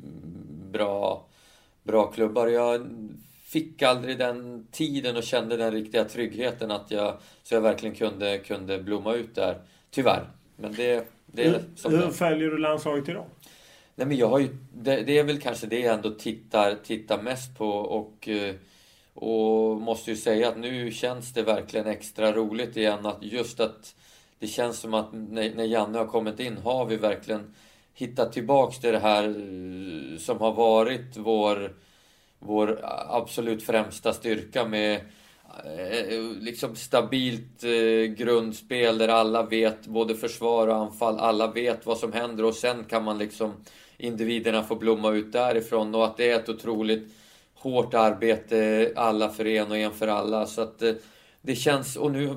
bra, 0.72 1.26
bra 1.82 2.06
klubbar. 2.06 2.46
Jag 2.46 2.86
fick 3.44 3.82
aldrig 3.82 4.18
den 4.18 4.66
tiden 4.70 5.16
och 5.16 5.22
kände 5.22 5.56
den 5.56 5.72
riktiga 5.72 6.04
tryggheten 6.04 6.70
att 6.70 6.90
jag, 6.90 7.18
så 7.42 7.54
jag 7.54 7.60
verkligen 7.60 7.94
kunde, 7.94 8.38
kunde 8.38 8.78
blomma 8.78 9.14
ut 9.14 9.34
där. 9.34 9.60
Tyvärr. 9.90 10.30
Men 10.56 10.72
det, 10.72 11.08
det 11.26 11.44
är 11.44 11.62
som 11.76 11.94
Hur 11.94 12.10
följer 12.10 12.50
du 12.50 12.58
landslaget 12.58 13.08
idag? 13.08 13.26
Nej, 14.00 14.06
men 14.06 14.16
jag 14.16 14.28
har 14.28 14.38
ju, 14.38 14.48
det, 14.72 15.02
det, 15.02 15.18
är 15.18 15.24
väl 15.24 15.40
kanske 15.40 15.66
det 15.66 15.78
jag 15.80 15.94
ändå 15.94 16.10
tittar, 16.10 16.74
tittar 16.74 17.22
mest 17.22 17.58
på 17.58 17.68
och, 17.68 18.28
eh, 18.28 18.54
och 19.14 19.80
måste 19.80 20.10
ju 20.10 20.16
säga 20.16 20.48
att 20.48 20.58
nu 20.58 20.92
känns 20.92 21.32
det 21.32 21.42
verkligen 21.42 21.86
extra 21.86 22.32
roligt 22.32 22.76
igen 22.76 23.06
att 23.06 23.18
just 23.20 23.60
att 23.60 23.94
det 24.38 24.46
känns 24.46 24.78
som 24.78 24.94
att 24.94 25.12
när, 25.12 25.54
när 25.54 25.64
Janne 25.64 25.98
har 25.98 26.06
kommit 26.06 26.40
in 26.40 26.56
har 26.56 26.86
vi 26.86 26.96
verkligen 26.96 27.54
hittat 27.94 28.32
tillbaks 28.32 28.78
till 28.78 28.92
det 28.92 28.98
här 28.98 29.24
eh, 29.24 30.18
som 30.18 30.38
har 30.38 30.52
varit 30.52 31.16
vår, 31.16 31.74
vår 32.38 32.80
absolut 33.08 33.62
främsta 33.62 34.12
styrka 34.12 34.64
med 34.64 35.00
eh, 35.64 36.20
liksom 36.40 36.76
stabilt 36.76 37.62
grundspel 38.16 38.98
där 38.98 39.08
alla 39.08 39.42
vet 39.42 39.86
både 39.86 40.14
försvar 40.14 40.68
och 40.68 40.76
anfall. 40.76 41.18
Alla 41.18 41.46
vet 41.52 41.86
vad 41.86 41.98
som 41.98 42.12
händer 42.12 42.44
och 42.44 42.54
sen 42.54 42.84
kan 42.84 43.04
man 43.04 43.18
liksom 43.18 43.54
individerna 44.00 44.62
får 44.62 44.76
blomma 44.76 45.12
ut 45.12 45.32
därifrån 45.32 45.94
och 45.94 46.04
att 46.04 46.16
det 46.16 46.30
är 46.30 46.36
ett 46.36 46.48
otroligt 46.48 47.08
hårt 47.54 47.94
arbete 47.94 48.92
alla 48.96 49.28
för 49.28 49.46
en 49.46 49.70
och 49.70 49.76
en 49.76 49.92
för 49.92 50.08
alla. 50.08 50.46
Så 50.46 50.62
att 50.62 50.82
eh, 50.82 50.92
det 51.42 51.54
känns, 51.54 51.96
och 51.96 52.12
nu 52.12 52.34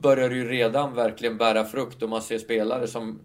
börjar 0.00 0.28
det 0.28 0.34
ju 0.34 0.48
redan 0.48 0.94
verkligen 0.94 1.36
bära 1.36 1.64
frukt 1.64 2.02
och 2.02 2.08
man 2.08 2.22
ser 2.22 2.38
spelare 2.38 2.86
som 2.86 3.20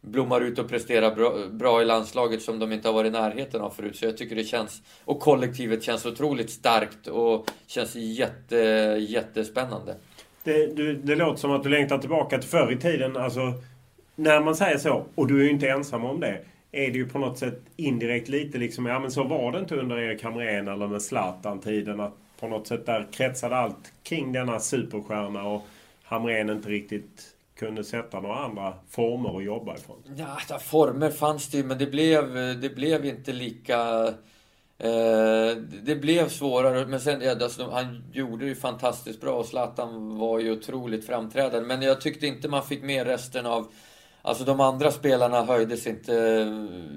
blommar 0.00 0.40
ut 0.40 0.58
och 0.58 0.68
presterar 0.68 1.14
bra, 1.14 1.34
bra, 1.50 1.82
i 1.82 1.84
landslaget 1.84 2.42
som 2.42 2.58
de 2.58 2.72
inte 2.72 2.88
har 2.88 2.92
varit 2.92 3.08
i 3.08 3.12
närheten 3.12 3.60
av 3.60 3.70
förut. 3.70 3.96
Så 3.96 4.04
jag 4.04 4.16
tycker 4.16 4.36
det 4.36 4.44
känns, 4.44 4.82
och 5.04 5.20
kollektivet 5.20 5.82
känns 5.82 6.06
otroligt 6.06 6.50
starkt 6.50 7.06
och 7.06 7.50
känns 7.66 7.94
jätte, 7.94 8.56
jättespännande. 9.08 9.94
Det, 10.44 10.66
du, 10.76 10.94
det 10.94 11.14
låter 11.14 11.40
som 11.40 11.50
att 11.50 11.62
du 11.62 11.68
längtar 11.68 11.98
tillbaka 11.98 12.38
till 12.38 12.48
förr 12.48 12.72
i 12.72 12.76
tiden. 12.76 13.16
Alltså, 13.16 13.52
när 14.14 14.40
man 14.40 14.56
säger 14.56 14.78
så, 14.78 15.06
och 15.14 15.26
du 15.26 15.40
är 15.40 15.44
ju 15.44 15.50
inte 15.50 15.68
ensam 15.68 16.04
om 16.04 16.20
det, 16.20 16.44
är 16.74 16.90
det 16.90 16.98
ju 16.98 17.08
på 17.08 17.18
något 17.18 17.38
sätt 17.38 17.60
indirekt 17.76 18.28
lite 18.28 18.58
liksom, 18.58 18.86
ja 18.86 18.98
men 18.98 19.10
så 19.10 19.24
var 19.24 19.52
det 19.52 19.58
inte 19.58 19.76
under 19.76 19.98
Erik 19.98 20.22
Hamrén 20.22 20.68
eller 20.68 20.86
med 20.86 21.02
Zlatan-tiden. 21.02 22.00
Att 22.00 22.14
på 22.40 22.48
något 22.48 22.66
sätt 22.66 22.86
där 22.86 23.08
kretsade 23.12 23.56
allt 23.56 23.92
kring 24.02 24.32
denna 24.32 24.60
superstjärna 24.60 25.42
och 25.42 25.62
Hamrén 26.02 26.50
inte 26.50 26.68
riktigt 26.68 27.34
kunde 27.58 27.84
sätta 27.84 28.20
några 28.20 28.36
andra 28.36 28.74
former 28.90 29.38
att 29.38 29.44
jobba 29.44 29.74
ifrån? 29.74 29.96
Ja, 30.16 30.26
alltså, 30.26 30.58
former 30.58 31.10
fanns 31.10 31.50
det 31.50 31.56
ju, 31.56 31.64
men 31.64 31.78
det 31.78 31.86
blev, 31.86 32.34
det 32.60 32.74
blev 32.74 33.04
inte 33.04 33.32
lika... 33.32 34.08
Eh, 34.78 35.56
det 35.82 35.96
blev 36.00 36.28
svårare, 36.28 36.86
men 36.86 37.00
sen, 37.00 37.20
ja, 37.20 37.32
alltså, 37.32 37.70
han 37.70 38.04
gjorde 38.12 38.48
det 38.48 38.54
fantastiskt 38.54 39.20
bra 39.20 39.32
och 39.32 39.46
Zlatan 39.46 40.18
var 40.18 40.38
ju 40.38 40.52
otroligt 40.52 41.06
framträdande. 41.06 41.68
Men 41.68 41.82
jag 41.82 42.00
tyckte 42.00 42.26
inte 42.26 42.48
man 42.48 42.62
fick 42.62 42.82
med 42.82 43.06
resten 43.06 43.46
av... 43.46 43.66
Alltså 44.26 44.44
de 44.44 44.60
andra 44.60 44.90
spelarna 44.90 45.44
höjdes 45.44 45.86
inte 45.86 46.16
eh, 46.16 46.46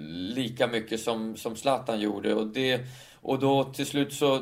lika 0.09 0.67
mycket 0.67 0.99
som, 0.99 1.35
som 1.35 1.55
Zlatan 1.55 1.99
gjorde. 1.99 2.33
Och, 2.33 2.47
det, 2.47 2.81
och 3.21 3.39
då 3.39 3.63
till 3.63 3.85
slut 3.85 4.13
så 4.13 4.39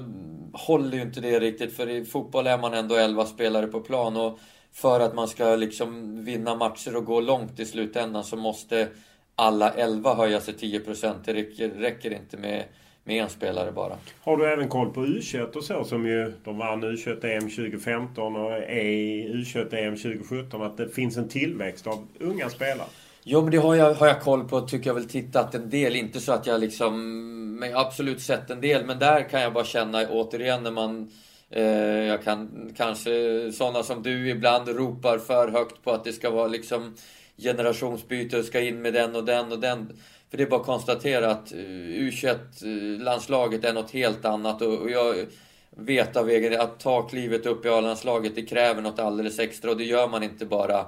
håller 0.54 0.98
ju 0.98 1.02
inte 1.02 1.22
det 1.22 1.40
riktigt, 1.40 1.76
för 1.76 1.90
i 1.90 2.06
fotboll 2.06 2.48
är 2.48 2.58
man 2.58 2.74
ändå 2.74 2.96
11 2.96 3.26
spelare 3.26 3.68
på 3.68 3.80
plan. 3.80 4.18
Och 4.18 4.40
för 4.74 5.00
att 5.00 5.16
man 5.16 5.28
ska 5.28 5.56
liksom 5.56 6.24
vinna 6.26 6.56
matcher 6.56 6.96
och 6.96 7.06
gå 7.06 7.22
långt 7.22 7.60
i 7.60 7.66
slutändan 7.66 8.24
så 8.24 8.36
måste 8.36 8.88
alla 9.36 9.72
11 9.72 10.16
höja 10.16 10.42
sig 10.42 10.54
10%. 10.54 11.14
Det 11.26 11.34
räcker, 11.34 11.70
räcker 11.70 12.14
inte 12.14 12.38
med, 12.38 12.64
med 13.06 13.24
en 13.24 13.30
spelare 13.30 13.72
bara. 13.72 13.98
Har 14.22 14.38
du 14.38 14.46
även 14.54 14.70
koll 14.70 14.94
på 14.94 15.06
U21 15.06 15.52
och 15.52 15.64
så 15.64 15.84
som 15.84 16.08
ju 16.08 16.34
de 16.44 16.58
vann 16.58 16.84
U21-EM 16.84 17.50
2015 17.50 18.36
och 18.36 18.52
är 18.52 18.86
i 18.86 19.34
U21-EM 19.34 19.96
2017 19.96 20.62
att 20.62 20.78
det 20.78 20.90
finns 20.90 21.18
en 21.18 21.30
tillväxt 21.30 21.88
av 21.88 22.08
unga 22.20 22.50
spelare? 22.50 22.88
Jo 23.24 23.42
men 23.42 23.52
det 23.52 23.58
har 23.58 23.76
jag, 23.76 23.94
har 23.94 24.08
jag 24.08 24.22
koll 24.22 24.48
på 24.50 24.62
tycker 24.62 24.90
jag 24.90 24.96
väl 24.96 25.10
tittat 25.10 25.56
en 25.56 25.70
del. 25.70 25.96
Inte 25.96 26.20
så 26.20 26.32
att 26.32 26.48
jag 26.48 26.62
liksom 26.62 27.22
men 27.60 27.76
absolut 27.76 28.22
sett 28.22 28.50
en 28.50 28.62
del 28.62 28.86
men 28.86 29.00
där 29.00 29.30
kan 29.30 29.42
jag 29.42 29.54
bara 29.54 29.66
känna 29.66 30.08
återigen 30.10 30.64
när 30.64 30.72
man 30.72 31.12
Eh, 31.50 31.64
jag 32.04 32.24
kan 32.24 32.72
kanske, 32.78 33.12
sådana 33.52 33.84
som 33.84 34.04
du 34.04 34.30
ibland 34.30 34.70
ropar 34.70 35.18
för 35.18 35.48
högt 35.48 35.84
på 35.84 35.92
att 35.92 36.04
det 36.04 36.14
ska 36.14 36.30
vara 36.30 36.48
liksom 36.48 36.96
generationsbyte 37.38 38.38
och 38.38 38.46
ska 38.46 38.62
in 38.62 38.82
med 38.82 38.94
den 38.94 39.16
och 39.16 39.26
den 39.26 39.52
och 39.52 39.60
den. 39.60 39.98
För 40.36 40.38
det 40.38 40.44
är 40.44 40.50
bara 40.50 40.60
att 40.60 40.66
konstatera 40.66 41.32
att 41.32 41.52
eh, 41.52 41.58
U21-landslaget 41.58 43.64
eh, 43.64 43.70
är 43.70 43.74
något 43.74 43.92
helt 43.92 44.26
annat 44.26 44.62
och 44.62 44.90
jag 44.90 45.26
vet 45.70 46.18
av 46.18 46.30
egen 46.30 46.62
att 46.62 46.80
ta 46.80 47.02
klivet 47.02 47.46
upp 47.46 47.66
i 47.66 47.70
A-landslaget 47.70 48.36
det 48.36 48.42
kräver 48.42 48.82
något 48.82 49.00
alldeles 49.00 49.40
extra 49.40 49.72
och 49.72 49.78
det 49.78 49.84
gör 49.84 50.08
man 50.08 50.24
inte 50.24 50.46
bara 50.46 50.86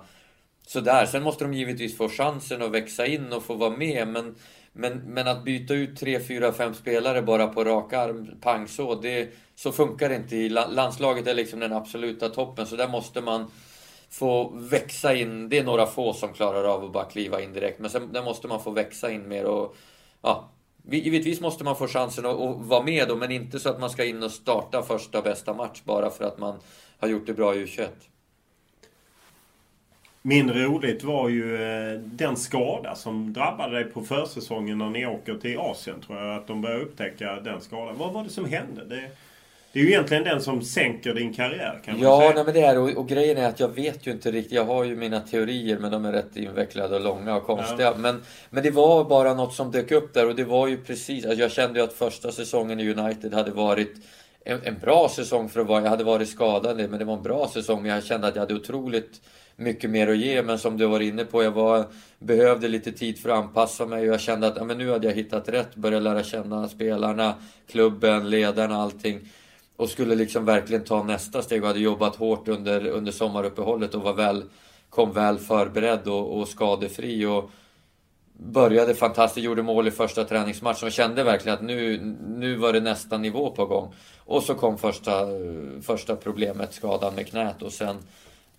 sådär. 0.67 1.05
Sen 1.05 1.23
måste 1.23 1.43
de 1.43 1.53
givetvis 1.53 1.97
få 1.97 2.09
chansen 2.09 2.61
att 2.61 2.71
växa 2.71 3.05
in 3.05 3.33
och 3.33 3.43
få 3.43 3.53
vara 3.53 3.77
med 3.77 4.07
men 4.07 4.35
men, 4.73 4.97
men 4.97 5.27
att 5.27 5.43
byta 5.43 5.73
ut 5.73 5.99
tre, 5.99 6.19
fyra, 6.19 6.53
fem 6.53 6.73
spelare 6.73 7.21
bara 7.21 7.47
på 7.47 7.63
rak 7.63 7.93
arm, 7.93 8.27
pang 8.41 8.67
så, 8.67 8.95
det, 8.95 9.29
så 9.55 9.71
funkar 9.71 10.09
det 10.09 10.15
inte. 10.15 10.35
I 10.35 10.49
landslaget 10.49 11.27
är 11.27 11.33
liksom 11.33 11.59
den 11.59 11.73
absoluta 11.73 12.29
toppen, 12.29 12.65
så 12.65 12.75
där 12.75 12.87
måste 12.87 13.21
man 13.21 13.51
få 14.09 14.49
växa 14.55 15.15
in. 15.15 15.49
Det 15.49 15.57
är 15.57 15.63
några 15.63 15.85
få 15.85 16.13
som 16.13 16.33
klarar 16.33 16.63
av 16.63 16.85
att 16.85 16.91
bara 16.91 17.05
kliva 17.05 17.41
in 17.41 17.53
direkt, 17.53 17.79
men 17.79 17.89
sen 17.89 18.13
där 18.13 18.23
måste 18.23 18.47
man 18.47 18.63
få 18.63 18.71
växa 18.71 19.11
in 19.11 19.27
mer 19.27 19.45
och 19.45 19.75
ja, 20.21 20.49
Givetvis 20.91 21.41
måste 21.41 21.63
man 21.63 21.75
få 21.75 21.87
chansen 21.87 22.25
att, 22.25 22.39
att 22.39 22.57
vara 22.61 22.83
med 22.83 23.07
då, 23.07 23.15
men 23.15 23.31
inte 23.31 23.59
så 23.59 23.69
att 23.69 23.79
man 23.79 23.89
ska 23.89 24.05
in 24.05 24.23
och 24.23 24.31
starta 24.31 24.83
första 24.83 25.21
bästa 25.21 25.53
match 25.53 25.81
bara 25.83 26.09
för 26.09 26.25
att 26.25 26.39
man 26.39 26.55
har 26.99 27.07
gjort 27.07 27.25
det 27.25 27.33
bra 27.33 27.55
i 27.55 27.65
U21. 27.65 27.87
Mindre 30.21 30.63
roligt 30.63 31.03
var 31.03 31.29
ju 31.29 31.55
eh, 31.55 31.99
den 31.99 32.35
skada 32.35 32.95
som 32.95 33.33
drabbade 33.33 33.75
dig 33.75 33.83
på 33.83 34.01
försäsongen 34.01 34.77
när 34.77 34.89
ni 34.89 35.05
åker 35.05 35.35
till 35.35 35.57
Asien 35.59 36.01
tror 36.01 36.19
jag. 36.19 36.35
Att 36.35 36.47
de 36.47 36.61
började 36.61 36.83
upptäcka 36.83 37.35
den 37.35 37.61
skadan. 37.61 37.97
Vad 37.97 38.13
var 38.13 38.23
det 38.23 38.29
som 38.29 38.45
hände? 38.45 38.85
Det, 38.85 39.09
det 39.77 39.81
är 39.81 39.85
ju 39.85 39.91
egentligen 39.91 40.23
den 40.23 40.41
som 40.41 40.61
sänker 40.61 41.13
din 41.13 41.33
karriär 41.33 41.81
kan 41.85 41.93
man 41.93 42.03
Ja, 42.03 42.19
säga. 42.19 42.33
nej, 42.33 42.43
men 42.45 42.53
det 42.53 42.61
är 42.61 42.79
och, 42.79 42.89
och 42.89 43.07
grejen 43.07 43.37
är 43.37 43.47
att 43.49 43.59
jag 43.59 43.67
vet 43.75 44.07
ju 44.07 44.11
inte 44.11 44.31
riktigt. 44.31 44.51
Jag 44.53 44.65
har 44.65 44.83
ju 44.83 44.95
mina 44.95 45.19
teorier 45.19 45.77
men 45.79 45.91
de 45.91 46.05
är 46.05 46.11
rätt 46.11 46.37
invecklade 46.37 46.95
och 46.95 47.01
långa 47.01 47.35
och 47.35 47.45
konstiga. 47.45 47.93
Men, 47.97 48.23
men 48.49 48.63
det 48.63 48.71
var 48.71 49.03
bara 49.03 49.33
något 49.33 49.53
som 49.53 49.71
dök 49.71 49.91
upp 49.91 50.13
där 50.13 50.27
och 50.27 50.35
det 50.35 50.43
var 50.43 50.67
ju 50.67 50.77
precis, 50.77 51.25
alltså 51.25 51.41
jag 51.41 51.51
kände 51.51 51.79
ju 51.79 51.85
att 51.85 51.93
första 51.93 52.31
säsongen 52.31 52.79
i 52.79 52.93
United 52.93 53.33
hade 53.33 53.51
varit 53.51 53.93
en, 54.45 54.59
en 54.63 54.77
bra 54.77 55.09
säsong 55.09 55.49
för 55.49 55.59
att 55.59 55.67
vara, 55.67 55.83
jag 55.83 55.89
hade 55.89 56.03
varit 56.03 56.29
skadad 56.29 56.77
men 56.77 56.99
det 56.99 57.05
var 57.05 57.17
en 57.17 57.23
bra 57.23 57.47
säsong. 57.47 57.85
Jag 57.85 58.03
kände 58.03 58.27
att 58.27 58.35
jag 58.35 58.41
hade 58.41 58.55
otroligt 58.55 59.21
mycket 59.55 59.89
mer 59.89 60.07
att 60.07 60.17
ge 60.17 60.41
men 60.43 60.59
som 60.59 60.77
du 60.77 60.85
var 60.85 60.99
inne 60.99 61.25
på, 61.25 61.43
jag 61.43 61.51
var, 61.51 61.85
behövde 62.19 62.67
lite 62.67 62.91
tid 62.91 63.19
för 63.19 63.29
att 63.29 63.37
anpassa 63.39 63.85
mig 63.85 64.01
och 64.01 64.13
jag 64.13 64.21
kände 64.21 64.47
att 64.47 64.57
ja, 64.57 64.63
men 64.63 64.77
nu 64.77 64.91
hade 64.91 65.07
jag 65.07 65.15
hittat 65.15 65.49
rätt, 65.49 65.75
började 65.75 66.03
lära 66.03 66.23
känna 66.23 66.67
spelarna, 66.67 67.33
klubben, 67.67 68.29
ledarna, 68.29 68.75
allting. 68.75 69.19
Och 69.77 69.89
skulle 69.89 70.15
liksom 70.15 70.45
verkligen 70.45 70.83
ta 70.83 71.03
nästa 71.03 71.41
steg 71.41 71.61
och 71.61 71.67
hade 71.67 71.79
jobbat 71.79 72.15
hårt 72.15 72.47
under, 72.47 72.87
under 72.87 73.11
sommaruppehållet 73.11 73.95
och 73.95 74.01
var 74.01 74.13
väl, 74.13 74.43
kom 74.89 75.11
väl 75.11 75.37
förberedd 75.37 76.07
och, 76.07 76.39
och 76.39 76.47
skadefri. 76.47 77.25
Och 77.25 77.51
började 78.39 78.95
fantastiskt, 78.95 79.45
gjorde 79.45 79.63
mål 79.63 79.87
i 79.87 79.91
första 79.91 80.23
träningsmatchen 80.23 80.87
och 80.87 80.91
kände 80.91 81.23
verkligen 81.23 81.57
att 81.57 81.63
nu, 81.63 81.97
nu 82.27 82.55
var 82.55 82.73
det 82.73 82.79
nästa 82.79 83.17
nivå 83.17 83.49
på 83.51 83.65
gång. 83.65 83.93
Och 84.19 84.43
så 84.43 84.53
kom 84.53 84.77
första, 84.77 85.25
första 85.81 86.15
problemet, 86.15 86.73
skadan 86.73 87.15
med 87.15 87.27
knät 87.27 87.61
och 87.61 87.73
sen 87.73 87.95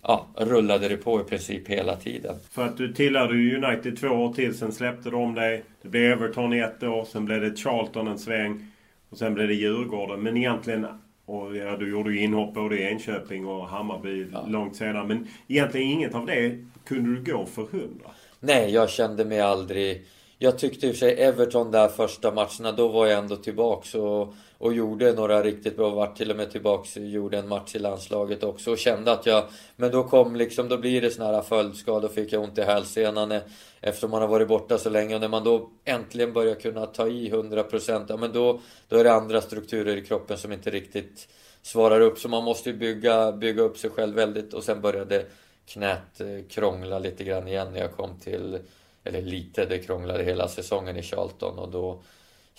ja, 0.01 0.27
rullade 0.37 0.87
det 0.87 0.97
på 0.97 1.21
i 1.21 1.23
princip 1.23 1.67
hela 1.67 1.95
tiden. 1.95 2.35
För 2.51 2.65
att 2.65 2.77
du 2.77 2.93
tillhörde 2.93 3.33
United 3.33 3.99
två 3.99 4.07
år 4.07 4.33
till, 4.33 4.57
sen 4.57 4.71
släppte 4.71 5.09
de 5.09 5.35
dig. 5.35 5.63
Det 5.81 5.89
blev 5.89 6.11
Everton 6.11 6.53
i 6.53 6.59
ett 6.59 6.83
år, 6.83 7.05
sen 7.05 7.25
blev 7.25 7.41
det 7.41 7.55
Charlton 7.55 8.07
en 8.07 8.19
sväng. 8.19 8.71
Och 9.09 9.17
sen 9.17 9.33
blev 9.33 9.47
det 9.47 9.53
Djurgården. 9.53 10.23
Men 10.23 10.37
egentligen... 10.37 10.87
Och 11.29 11.55
ja, 11.55 11.77
du 11.77 11.91
gjorde 11.91 12.13
ju 12.13 12.23
inhopp 12.23 12.53
både 12.53 12.77
i 12.79 12.83
Enköping 12.83 13.45
och 13.45 13.67
Hammarby 13.67 14.27
långt 14.47 14.75
senare. 14.75 15.07
Men 15.07 15.27
egentligen 15.47 15.87
inget 15.87 16.15
av 16.15 16.25
det 16.25 16.65
kunde 16.85 17.15
du 17.15 17.31
gå 17.31 17.45
för 17.45 17.61
hundra. 17.61 18.09
Nej, 18.39 18.71
jag 18.73 18.89
kände 18.89 19.25
mig 19.25 19.41
aldrig... 19.41 20.05
Jag 20.37 20.59
tyckte 20.59 20.87
i 20.87 20.91
och 20.91 20.95
för 20.95 20.99
sig 20.99 21.21
Everton 21.21 21.71
där 21.71 21.87
första 21.87 22.31
matcherna, 22.31 22.71
då 22.71 22.87
var 22.87 23.07
jag 23.07 23.19
ändå 23.19 23.35
tillbaks 23.35 23.95
och, 23.95 24.33
och 24.59 24.73
gjorde 24.73 25.13
några 25.13 25.43
riktigt 25.43 25.75
bra. 25.75 25.89
Vart 25.89 26.17
till 26.17 26.31
och 26.31 26.37
med 26.37 26.51
tillbaks 26.51 26.97
och 26.97 27.03
gjorde 27.03 27.37
en 27.37 27.47
match 27.47 27.75
i 27.75 27.79
landslaget 27.79 28.43
också 28.43 28.71
och 28.71 28.77
kände 28.77 29.11
att 29.11 29.25
jag... 29.25 29.43
Men 29.75 29.91
då 29.91 30.03
kom 30.03 30.35
liksom, 30.35 30.69
då 30.69 30.77
blir 30.77 31.01
det 31.01 31.11
såna 31.11 31.31
här 31.31 31.41
följdskador. 31.41 32.01
Då 32.01 32.07
fick 32.07 32.33
jag 32.33 32.43
ont 32.43 32.57
i 32.57 32.61
hälsenan 32.61 33.39
eftersom 33.81 34.11
man 34.11 34.21
har 34.21 34.27
varit 34.27 34.47
borta 34.47 34.77
så 34.77 34.89
länge. 34.89 35.15
Och 35.15 35.21
när 35.21 35.27
man 35.27 35.43
då 35.43 35.69
äntligen 35.85 36.33
börjar 36.33 36.55
kunna 36.55 36.85
ta 36.85 37.07
i 37.07 37.31
100% 37.31 38.05
ja 38.09 38.17
men 38.17 38.31
då, 38.31 38.59
då 38.87 38.97
är 38.97 39.03
det 39.03 39.13
andra 39.13 39.41
strukturer 39.41 39.97
i 39.97 40.05
kroppen 40.05 40.37
som 40.37 40.51
inte 40.51 40.69
riktigt 40.69 41.27
svarar 41.61 42.01
upp. 42.01 42.19
Så 42.19 42.29
man 42.29 42.43
måste 42.43 42.69
ju 42.69 42.77
bygga, 42.77 43.31
bygga 43.31 43.61
upp 43.61 43.77
sig 43.77 43.89
själv 43.89 44.15
väldigt 44.15 44.53
och 44.53 44.63
sen 44.63 44.81
började 44.81 45.25
knät 45.67 46.21
eh, 46.21 46.47
krångla 46.49 46.99
lite 46.99 47.23
grann 47.23 47.47
igen 47.47 47.73
när 47.73 47.79
jag 47.79 47.95
kom 47.95 48.19
till, 48.19 48.59
eller 49.03 49.21
lite, 49.21 49.65
det 49.65 49.79
krånglade 49.79 50.23
hela 50.23 50.47
säsongen 50.47 50.97
i 50.97 51.01
Charlton 51.01 51.59
och 51.59 51.71
då 51.71 52.01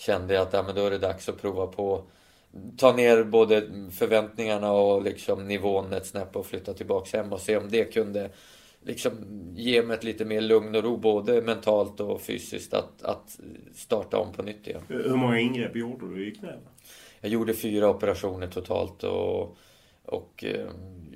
kände 0.01 0.33
jag 0.33 0.41
att 0.41 0.53
ja, 0.53 0.63
men 0.63 0.75
då 0.75 0.85
är 0.85 0.91
det 0.91 0.97
dags 0.97 1.29
att 1.29 1.41
prova 1.41 1.67
på 1.67 2.03
ta 2.77 2.95
ner 2.95 3.23
både 3.23 3.69
förväntningarna 3.91 4.71
och 4.71 5.03
liksom 5.03 5.47
nivån 5.47 5.93
ett 5.93 6.05
snäpp 6.05 6.35
och 6.35 6.45
flytta 6.45 6.73
tillbaks 6.73 7.13
hem 7.13 7.33
och 7.33 7.39
se 7.39 7.57
om 7.57 7.69
det 7.69 7.83
kunde 7.83 8.29
liksom 8.83 9.11
ge 9.55 9.83
mig 9.83 9.97
ett 9.97 10.03
lite 10.03 10.25
mer 10.25 10.41
lugn 10.41 10.75
och 10.75 10.83
ro 10.83 10.97
både 10.97 11.41
mentalt 11.41 11.99
och 11.99 12.21
fysiskt 12.21 12.73
att, 12.73 13.03
att 13.03 13.39
starta 13.75 14.17
om 14.17 14.33
på 14.33 14.43
nytt 14.43 14.67
igen. 14.67 14.81
Hur 14.87 15.15
många 15.15 15.39
ingrepp 15.39 15.75
gjorde 15.75 16.15
du 16.15 16.27
i 16.27 16.31
knäna? 16.31 16.69
Jag 17.21 17.31
gjorde 17.31 17.53
fyra 17.53 17.89
operationer 17.89 18.47
totalt 18.47 19.03
och, 19.03 19.57
och 20.05 20.43
eh, 20.43 20.67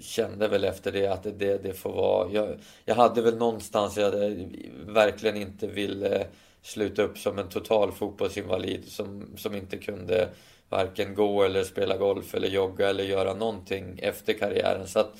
kände 0.01 0.47
väl 0.47 0.63
efter 0.63 0.91
det 0.91 1.07
att 1.07 1.23
det, 1.23 1.63
det 1.63 1.73
får 1.73 1.93
vara... 1.93 2.31
Jag, 2.31 2.59
jag 2.85 2.95
hade 2.95 3.21
väl 3.21 3.37
någonstans, 3.37 3.97
jag 3.97 4.05
hade 4.05 4.47
verkligen 4.85 5.35
inte 5.35 5.67
ville 5.67 6.27
sluta 6.65 7.01
upp 7.01 7.17
som 7.17 7.39
en 7.39 7.49
total 7.49 7.91
fotbollsinvalid 7.91 8.87
som, 8.87 9.27
som 9.37 9.55
inte 9.55 9.77
kunde 9.77 10.29
varken 10.69 11.15
gå 11.15 11.43
eller 11.43 11.63
spela 11.63 11.97
golf 11.97 12.35
eller 12.35 12.47
jogga 12.47 12.89
eller 12.89 13.03
göra 13.03 13.33
någonting 13.33 13.99
efter 13.99 14.33
karriären. 14.33 14.87
Så 14.87 14.99
att, 14.99 15.13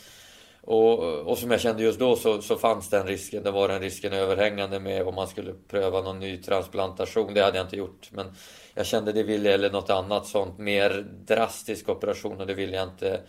och, 0.62 1.00
och 1.00 1.38
som 1.38 1.52
jag 1.52 1.62
kände 1.62 1.84
just 1.84 2.00
då 2.00 2.16
så, 2.16 2.42
så 2.42 2.56
fanns 2.56 2.90
den 2.90 3.08
risken, 3.08 3.44
det 3.44 3.52
var 3.52 3.68
den 3.68 3.82
risken 3.82 4.14
överhängande 4.14 4.80
med 4.80 5.04
om 5.04 5.16
man 5.16 5.28
skulle 5.28 5.54
pröva 5.68 6.02
någon 6.02 6.20
ny 6.20 6.38
transplantation. 6.38 7.34
Det 7.34 7.42
hade 7.42 7.58
jag 7.58 7.66
inte 7.66 7.78
gjort. 7.78 8.10
Men 8.12 8.26
jag 8.74 8.86
kände 8.86 9.12
det 9.12 9.24
ville 9.24 9.54
eller 9.54 9.72
något 9.72 9.90
annat 9.90 10.28
sånt 10.28 10.58
mer 10.58 11.06
drastisk 11.28 11.90
operation 11.90 12.42
och 12.42 12.48
det 12.48 12.54
ville 12.54 12.76
jag 12.76 12.88
inte, 12.88 13.22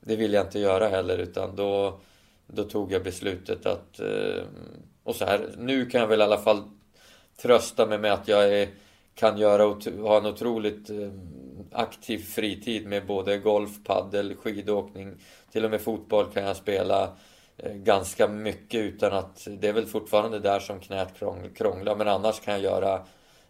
det 0.00 0.16
ville 0.16 0.36
jag 0.36 0.46
inte 0.46 0.58
göra 0.58 0.88
heller 0.88 1.18
utan 1.18 1.56
då, 1.56 2.00
då 2.46 2.64
tog 2.64 2.92
jag 2.92 3.04
beslutet 3.04 3.66
att 3.66 4.00
eh, 4.00 4.42
och 5.04 5.16
så 5.16 5.24
här, 5.24 5.54
nu 5.58 5.86
kan 5.86 6.00
jag 6.00 6.08
väl 6.08 6.20
i 6.20 6.22
alla 6.22 6.38
fall 6.38 6.62
trösta 7.36 7.86
mig 7.86 7.98
med 7.98 8.12
att 8.12 8.28
jag 8.28 8.52
är, 8.52 8.68
kan 9.14 9.38
göra, 9.38 9.66
och 9.66 9.84
ha 9.84 10.18
en 10.18 10.26
otroligt 10.26 10.90
eh, 10.90 11.10
aktiv 11.72 12.18
fritid 12.18 12.86
med 12.86 13.06
både 13.06 13.38
golf, 13.38 13.70
paddel, 13.84 14.36
skidåkning, 14.36 15.14
till 15.52 15.64
och 15.64 15.70
med 15.70 15.80
fotboll 15.80 16.26
kan 16.34 16.44
jag 16.44 16.56
spela 16.56 17.16
eh, 17.56 17.72
ganska 17.72 18.28
mycket 18.28 18.80
utan 18.80 19.12
att 19.12 19.48
det 19.50 19.68
är 19.68 19.72
väl 19.72 19.86
fortfarande 19.86 20.38
där 20.38 20.60
som 20.60 20.80
knät 20.80 21.14
krånglar 21.54 21.96
men 21.96 22.08
annars 22.08 22.40
kan 22.40 22.54
jag 22.54 22.62
göra 22.62 23.02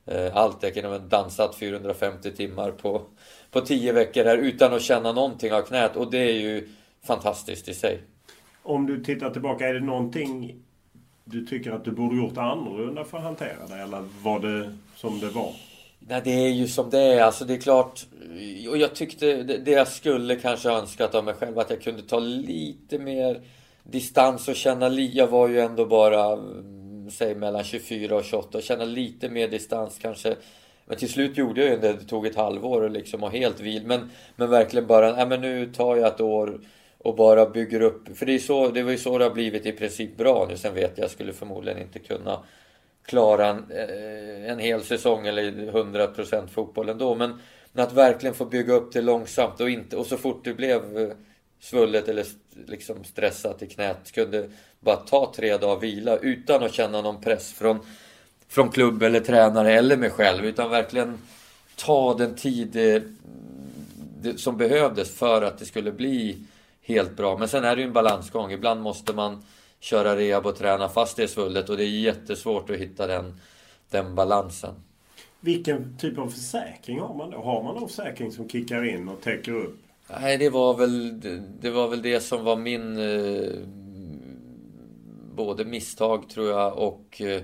eh, 0.07 0.37
allt. 0.37 0.63
Jag 0.63 0.75
kan 0.75 0.85
ha 0.85 0.99
dansat 0.99 1.55
450 1.55 2.31
timmar 2.31 2.71
på, 2.71 3.03
på 3.51 3.61
10 3.61 3.93
veckor 3.93 4.25
här 4.25 4.37
utan 4.37 4.75
att 4.75 4.83
känna 4.83 5.13
någonting 5.13 5.53
av 5.53 5.63
knät 5.63 5.97
och 5.97 6.11
det 6.11 6.19
är 6.19 6.41
ju 6.41 6.69
fantastiskt 7.03 7.69
i 7.69 7.75
sig. 7.75 8.01
Om 8.63 8.87
du 8.87 9.05
tittar 9.05 9.31
tillbaka, 9.31 9.69
är 9.69 9.75
det 9.75 9.81
någonting 9.81 10.63
du 11.25 11.47
tycker 11.47 11.71
att 11.71 11.85
du 11.85 11.91
borde 11.91 12.17
gjort 12.17 12.39
annorlunda 12.39 13.05
för 13.05 13.19
att 13.19 13.25
hantera 13.25 13.67
det? 13.69 13.75
Eller 13.75 14.05
var 14.23 14.41
det 14.41 14.73
som 14.97 15.21
det 15.21 15.29
var? 15.29 15.53
Nej, 15.99 16.21
det 16.25 16.31
är 16.31 16.49
ju 16.49 16.69
som 16.69 16.91
det 16.91 16.99
är. 16.99 17.23
Alltså 17.23 17.45
det 17.45 17.55
är 17.55 17.59
klart. 17.59 18.07
Och 18.71 18.79
jag 18.79 18.95
tyckte 18.95 19.43
det 19.43 19.71
jag 19.71 19.89
skulle 19.89 20.37
kanske 20.37 20.71
önskat 20.71 21.15
av 21.15 21.25
mig 21.25 21.35
själv 21.35 21.59
att 21.59 21.71
jag 21.71 21.83
kunde 21.83 22.03
ta 22.03 22.19
lite 22.19 22.99
mer 22.99 23.41
distans 23.83 24.49
och 24.49 24.57
känna. 24.57 24.89
Jag 24.89 25.27
var 25.27 25.49
ju 25.49 25.61
ändå 25.61 25.87
bara, 25.87 26.33
mm, 26.33 27.11
säg 27.11 27.35
mellan 27.35 27.65
24 27.65 28.17
och 28.17 28.25
28 28.25 28.59
och 28.59 28.65
känna 28.65 28.85
lite 28.85 29.29
mer 29.29 29.49
distans 29.49 29.99
kanske. 30.03 30.37
Men 30.87 30.97
till 30.97 31.09
slut 31.09 31.39
gjorde 31.39 31.61
jag 31.61 31.71
ju 31.71 31.79
det. 31.79 31.93
Det 31.93 32.05
tog 32.05 32.27
ett 32.27 32.37
halvår 32.37 32.89
liksom 32.89 33.23
och 33.23 33.33
helt 33.33 33.61
vil. 33.61 33.87
Men, 33.87 34.11
men 34.37 34.51
verkligen 34.51 34.87
bara, 34.87 35.17
nej 35.17 35.27
men 35.27 35.41
nu 35.41 35.73
tar 35.73 35.97
jag 35.97 36.07
ett 36.07 36.21
år 36.21 36.61
och 37.05 37.17
bara 37.17 37.47
bygger 37.47 37.81
upp. 37.81 38.17
För 38.19 38.27
det, 38.27 38.35
är 38.35 38.39
så, 38.39 38.69
det 38.69 38.83
var 38.83 38.91
ju 38.91 38.99
så 38.99 39.19
det 39.19 39.25
har 39.25 39.35
blivit 39.35 39.67
i 39.67 39.73
princip 39.73 40.17
bra 40.17 40.47
nu. 40.49 40.57
Sen 40.57 40.75
vet 40.75 40.93
jag, 40.99 41.05
jag 41.05 41.11
skulle 41.11 41.33
förmodligen 41.33 41.83
inte 41.83 41.99
kunna 41.99 42.43
klara 43.07 43.47
en, 43.47 43.71
eh, 43.71 44.51
en 44.51 44.59
hel 44.59 44.83
säsong 44.83 45.27
eller 45.27 45.53
100% 45.53 46.47
fotboll 46.47 46.89
ändå. 46.89 47.15
Men, 47.15 47.41
men 47.73 47.85
att 47.85 47.93
verkligen 47.93 48.35
få 48.35 48.45
bygga 48.45 48.75
upp 48.75 48.93
det 48.93 49.01
långsamt 49.01 49.61
och, 49.61 49.71
inte, 49.71 49.97
och 49.97 50.07
så 50.07 50.17
fort 50.17 50.45
det 50.45 50.55
blev 50.55 50.99
eh, 50.99 51.09
svullet 51.61 52.09
eller 52.09 52.27
liksom 52.67 53.05
stressat 53.05 53.63
i 53.63 53.67
knät 53.67 54.13
kunde 54.13 54.49
bara 54.81 54.97
ta 54.97 55.33
tre 55.37 55.57
dagar 55.57 55.81
vila 55.81 56.17
utan 56.17 56.63
att 56.63 56.75
känna 56.75 57.03
någon 57.03 57.21
press 57.21 57.53
från, 57.53 57.79
från 58.49 58.71
klubb 58.71 59.03
eller 59.03 59.21
tränare 59.21 59.73
eller 59.73 59.97
mig 59.97 60.11
själv. 60.11 60.45
Utan 60.45 60.71
verkligen 60.71 61.19
ta 61.77 62.15
den 62.15 62.35
tid 62.35 62.69
det, 62.73 63.03
det, 64.23 64.41
som 64.41 64.57
behövdes 64.57 65.15
för 65.15 65.43
att 65.43 65.59
det 65.59 65.65
skulle 65.65 65.93
bli 65.93 66.39
helt 66.85 67.17
bra. 67.17 67.39
Men 67.39 67.49
sen 67.49 67.65
är 67.65 67.77
det 67.77 67.83
ju 67.83 67.87
en 67.87 67.93
balansgång. 67.93 68.53
Ibland 68.53 68.83
måste 68.83 69.13
man 69.13 69.45
köra 69.81 70.17
rehab 70.17 70.47
och 70.47 70.57
träna 70.57 70.89
fast 70.89 71.17
det 71.17 71.23
är 71.23 71.27
svullet 71.27 71.69
och 71.69 71.77
det 71.77 71.85
är 71.85 71.89
jättesvårt 71.89 72.71
att 72.71 72.77
hitta 72.77 73.07
den, 73.07 73.41
den 73.91 74.15
balansen. 74.15 74.75
Vilken 75.41 75.99
typ 75.99 76.19
av 76.19 76.29
försäkring 76.29 77.01
har 77.01 77.15
man 77.15 77.31
då? 77.31 77.39
Har 77.39 77.63
man 77.63 77.75
någon 77.75 77.89
försäkring 77.89 78.33
som 78.33 78.49
kickar 78.49 78.85
in 78.85 79.09
och 79.09 79.21
täcker 79.21 79.53
upp? 79.53 79.77
Nej, 80.21 80.39
det 80.39 80.51
var 80.51 80.75
väl 80.75 81.21
det, 81.21 81.43
det 81.61 81.71
var 81.71 81.89
väl 81.89 82.03
det 82.03 82.21
som 82.21 82.45
var 82.45 82.57
min 82.57 82.99
eh, 82.99 83.53
både 85.35 85.65
misstag 85.65 86.29
tror 86.29 86.51
jag 86.51 86.79
och 86.79 87.21
eh, 87.21 87.43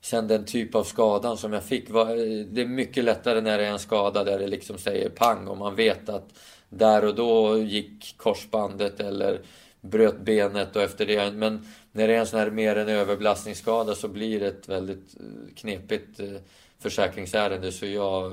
sen 0.00 0.28
den 0.28 0.44
typ 0.44 0.74
av 0.74 0.84
skadan 0.84 1.36
som 1.36 1.52
jag 1.52 1.64
fick. 1.64 1.90
Var, 1.90 2.06
det 2.52 2.60
är 2.62 2.66
mycket 2.66 3.04
lättare 3.04 3.40
när 3.40 3.58
det 3.58 3.66
är 3.66 3.72
en 3.72 3.78
skada 3.78 4.24
där 4.24 4.38
det 4.38 4.46
liksom 4.46 4.78
säger 4.78 5.08
pang 5.08 5.48
och 5.48 5.58
man 5.58 5.74
vet 5.74 6.08
att 6.08 6.38
där 6.76 7.04
och 7.04 7.14
då 7.14 7.58
gick 7.58 8.14
korsbandet 8.16 9.00
eller 9.00 9.40
bröt 9.80 10.20
benet 10.20 10.76
och 10.76 10.82
efter 10.82 11.06
det. 11.06 11.32
Men 11.32 11.66
när 11.92 12.08
det 12.08 12.14
är 12.14 12.18
en 12.18 12.26
sån 12.26 12.38
här 12.38 12.50
mer 12.50 12.76
en 12.76 12.88
överbelastningsskada 12.88 13.94
så 13.94 14.08
blir 14.08 14.40
det 14.40 14.46
ett 14.46 14.68
väldigt 14.68 15.14
knepigt 15.56 16.20
försäkringsärende. 16.78 17.72
Så 17.72 17.86
jag 17.86 18.32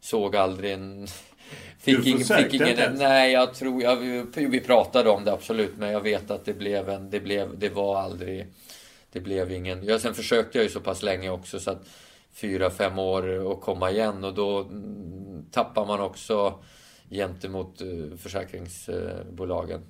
såg 0.00 0.36
aldrig 0.36 0.72
en... 0.72 1.06
Fick 1.78 2.06
ingen, 2.06 2.24
fick 2.24 2.54
ingen, 2.54 2.94
nej, 2.94 3.32
jag 3.32 3.54
tror... 3.54 3.82
Jag, 3.82 3.96
vi 4.36 4.60
pratade 4.60 5.10
om 5.10 5.24
det 5.24 5.32
absolut, 5.32 5.76
men 5.76 5.90
jag 5.90 6.00
vet 6.00 6.30
att 6.30 6.44
det 6.44 6.52
blev 6.52 6.88
en... 6.88 7.10
Det, 7.10 7.20
blev, 7.20 7.58
det 7.58 7.68
var 7.68 8.00
aldrig... 8.00 8.46
Det 9.12 9.20
blev 9.20 9.52
ingen... 9.52 9.84
Ja, 9.84 9.98
sen 9.98 10.14
försökte 10.14 10.58
jag 10.58 10.62
ju 10.62 10.70
så 10.70 10.80
pass 10.80 11.02
länge 11.02 11.30
också 11.30 11.60
så 11.60 11.70
att 11.70 11.86
fyra, 12.32 12.70
fem 12.70 12.98
år 12.98 13.28
och 13.28 13.60
komma 13.60 13.90
igen 13.90 14.24
och 14.24 14.34
då 14.34 14.70
tappar 15.50 15.86
man 15.86 16.00
också 16.00 16.58
gentemot 17.10 17.80
eh, 17.80 18.16
försäkringsbolagen. 18.16 19.80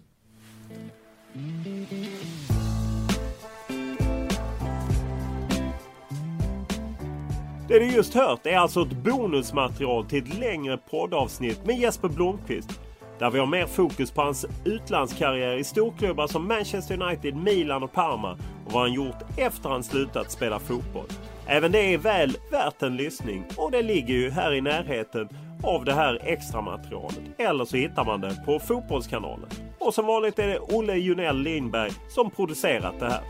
Det 7.69 7.79
du 7.79 7.91
just 7.91 8.15
hört 8.15 8.47
är 8.47 8.57
alltså 8.57 8.83
ett 8.83 8.93
bonusmaterial 8.93 10.05
till 10.05 10.23
ett 10.23 10.39
längre 10.39 10.77
poddavsnitt 10.77 11.67
med 11.67 11.79
Jesper 11.79 12.09
Blomqvist. 12.09 12.81
Där 13.19 13.31
vi 13.31 13.39
har 13.39 13.47
mer 13.47 13.67
fokus 13.67 14.11
på 14.11 14.23
hans 14.23 14.47
utlandskarriär 14.65 15.57
i 15.57 15.65
storklubbar 15.65 16.27
som 16.27 16.49
Manchester 16.49 17.03
United, 17.03 17.37
Milan 17.37 17.83
och 17.83 17.93
Parma 17.93 18.39
och 18.67 18.73
vad 18.73 18.83
han 18.83 18.93
gjort 18.93 19.17
efter 19.37 19.69
han 19.69 19.83
slutat 19.83 20.31
spela 20.31 20.59
fotboll. 20.59 21.07
Även 21.47 21.73
det 21.73 21.95
är 21.95 21.99
väl 21.99 22.37
värt 22.51 22.83
en 22.83 22.97
lyssning 22.97 23.45
och 23.57 23.71
det 23.71 23.83
ligger 23.83 24.15
ju 24.15 24.31
här 24.31 24.55
i 24.55 24.61
närheten 24.61 25.29
av 25.65 25.85
det 25.85 25.95
här 25.95 26.19
extra 26.23 26.61
materialet. 26.61 27.21
Eller 27.39 27.65
så 27.65 27.77
hittar 27.77 28.05
man 28.05 28.21
det 28.21 28.37
på 28.47 28.59
Fotbollskanalen. 28.59 29.49
Och 29.79 29.95
som 29.95 30.07
vanligt 30.07 30.39
är 30.39 30.49
det 30.49 30.59
Olle 30.59 30.95
Junell 30.95 31.39
Lindberg 31.39 31.91
som 32.09 32.31
producerat 32.31 33.01
det 33.01 33.07
här. 33.07 33.23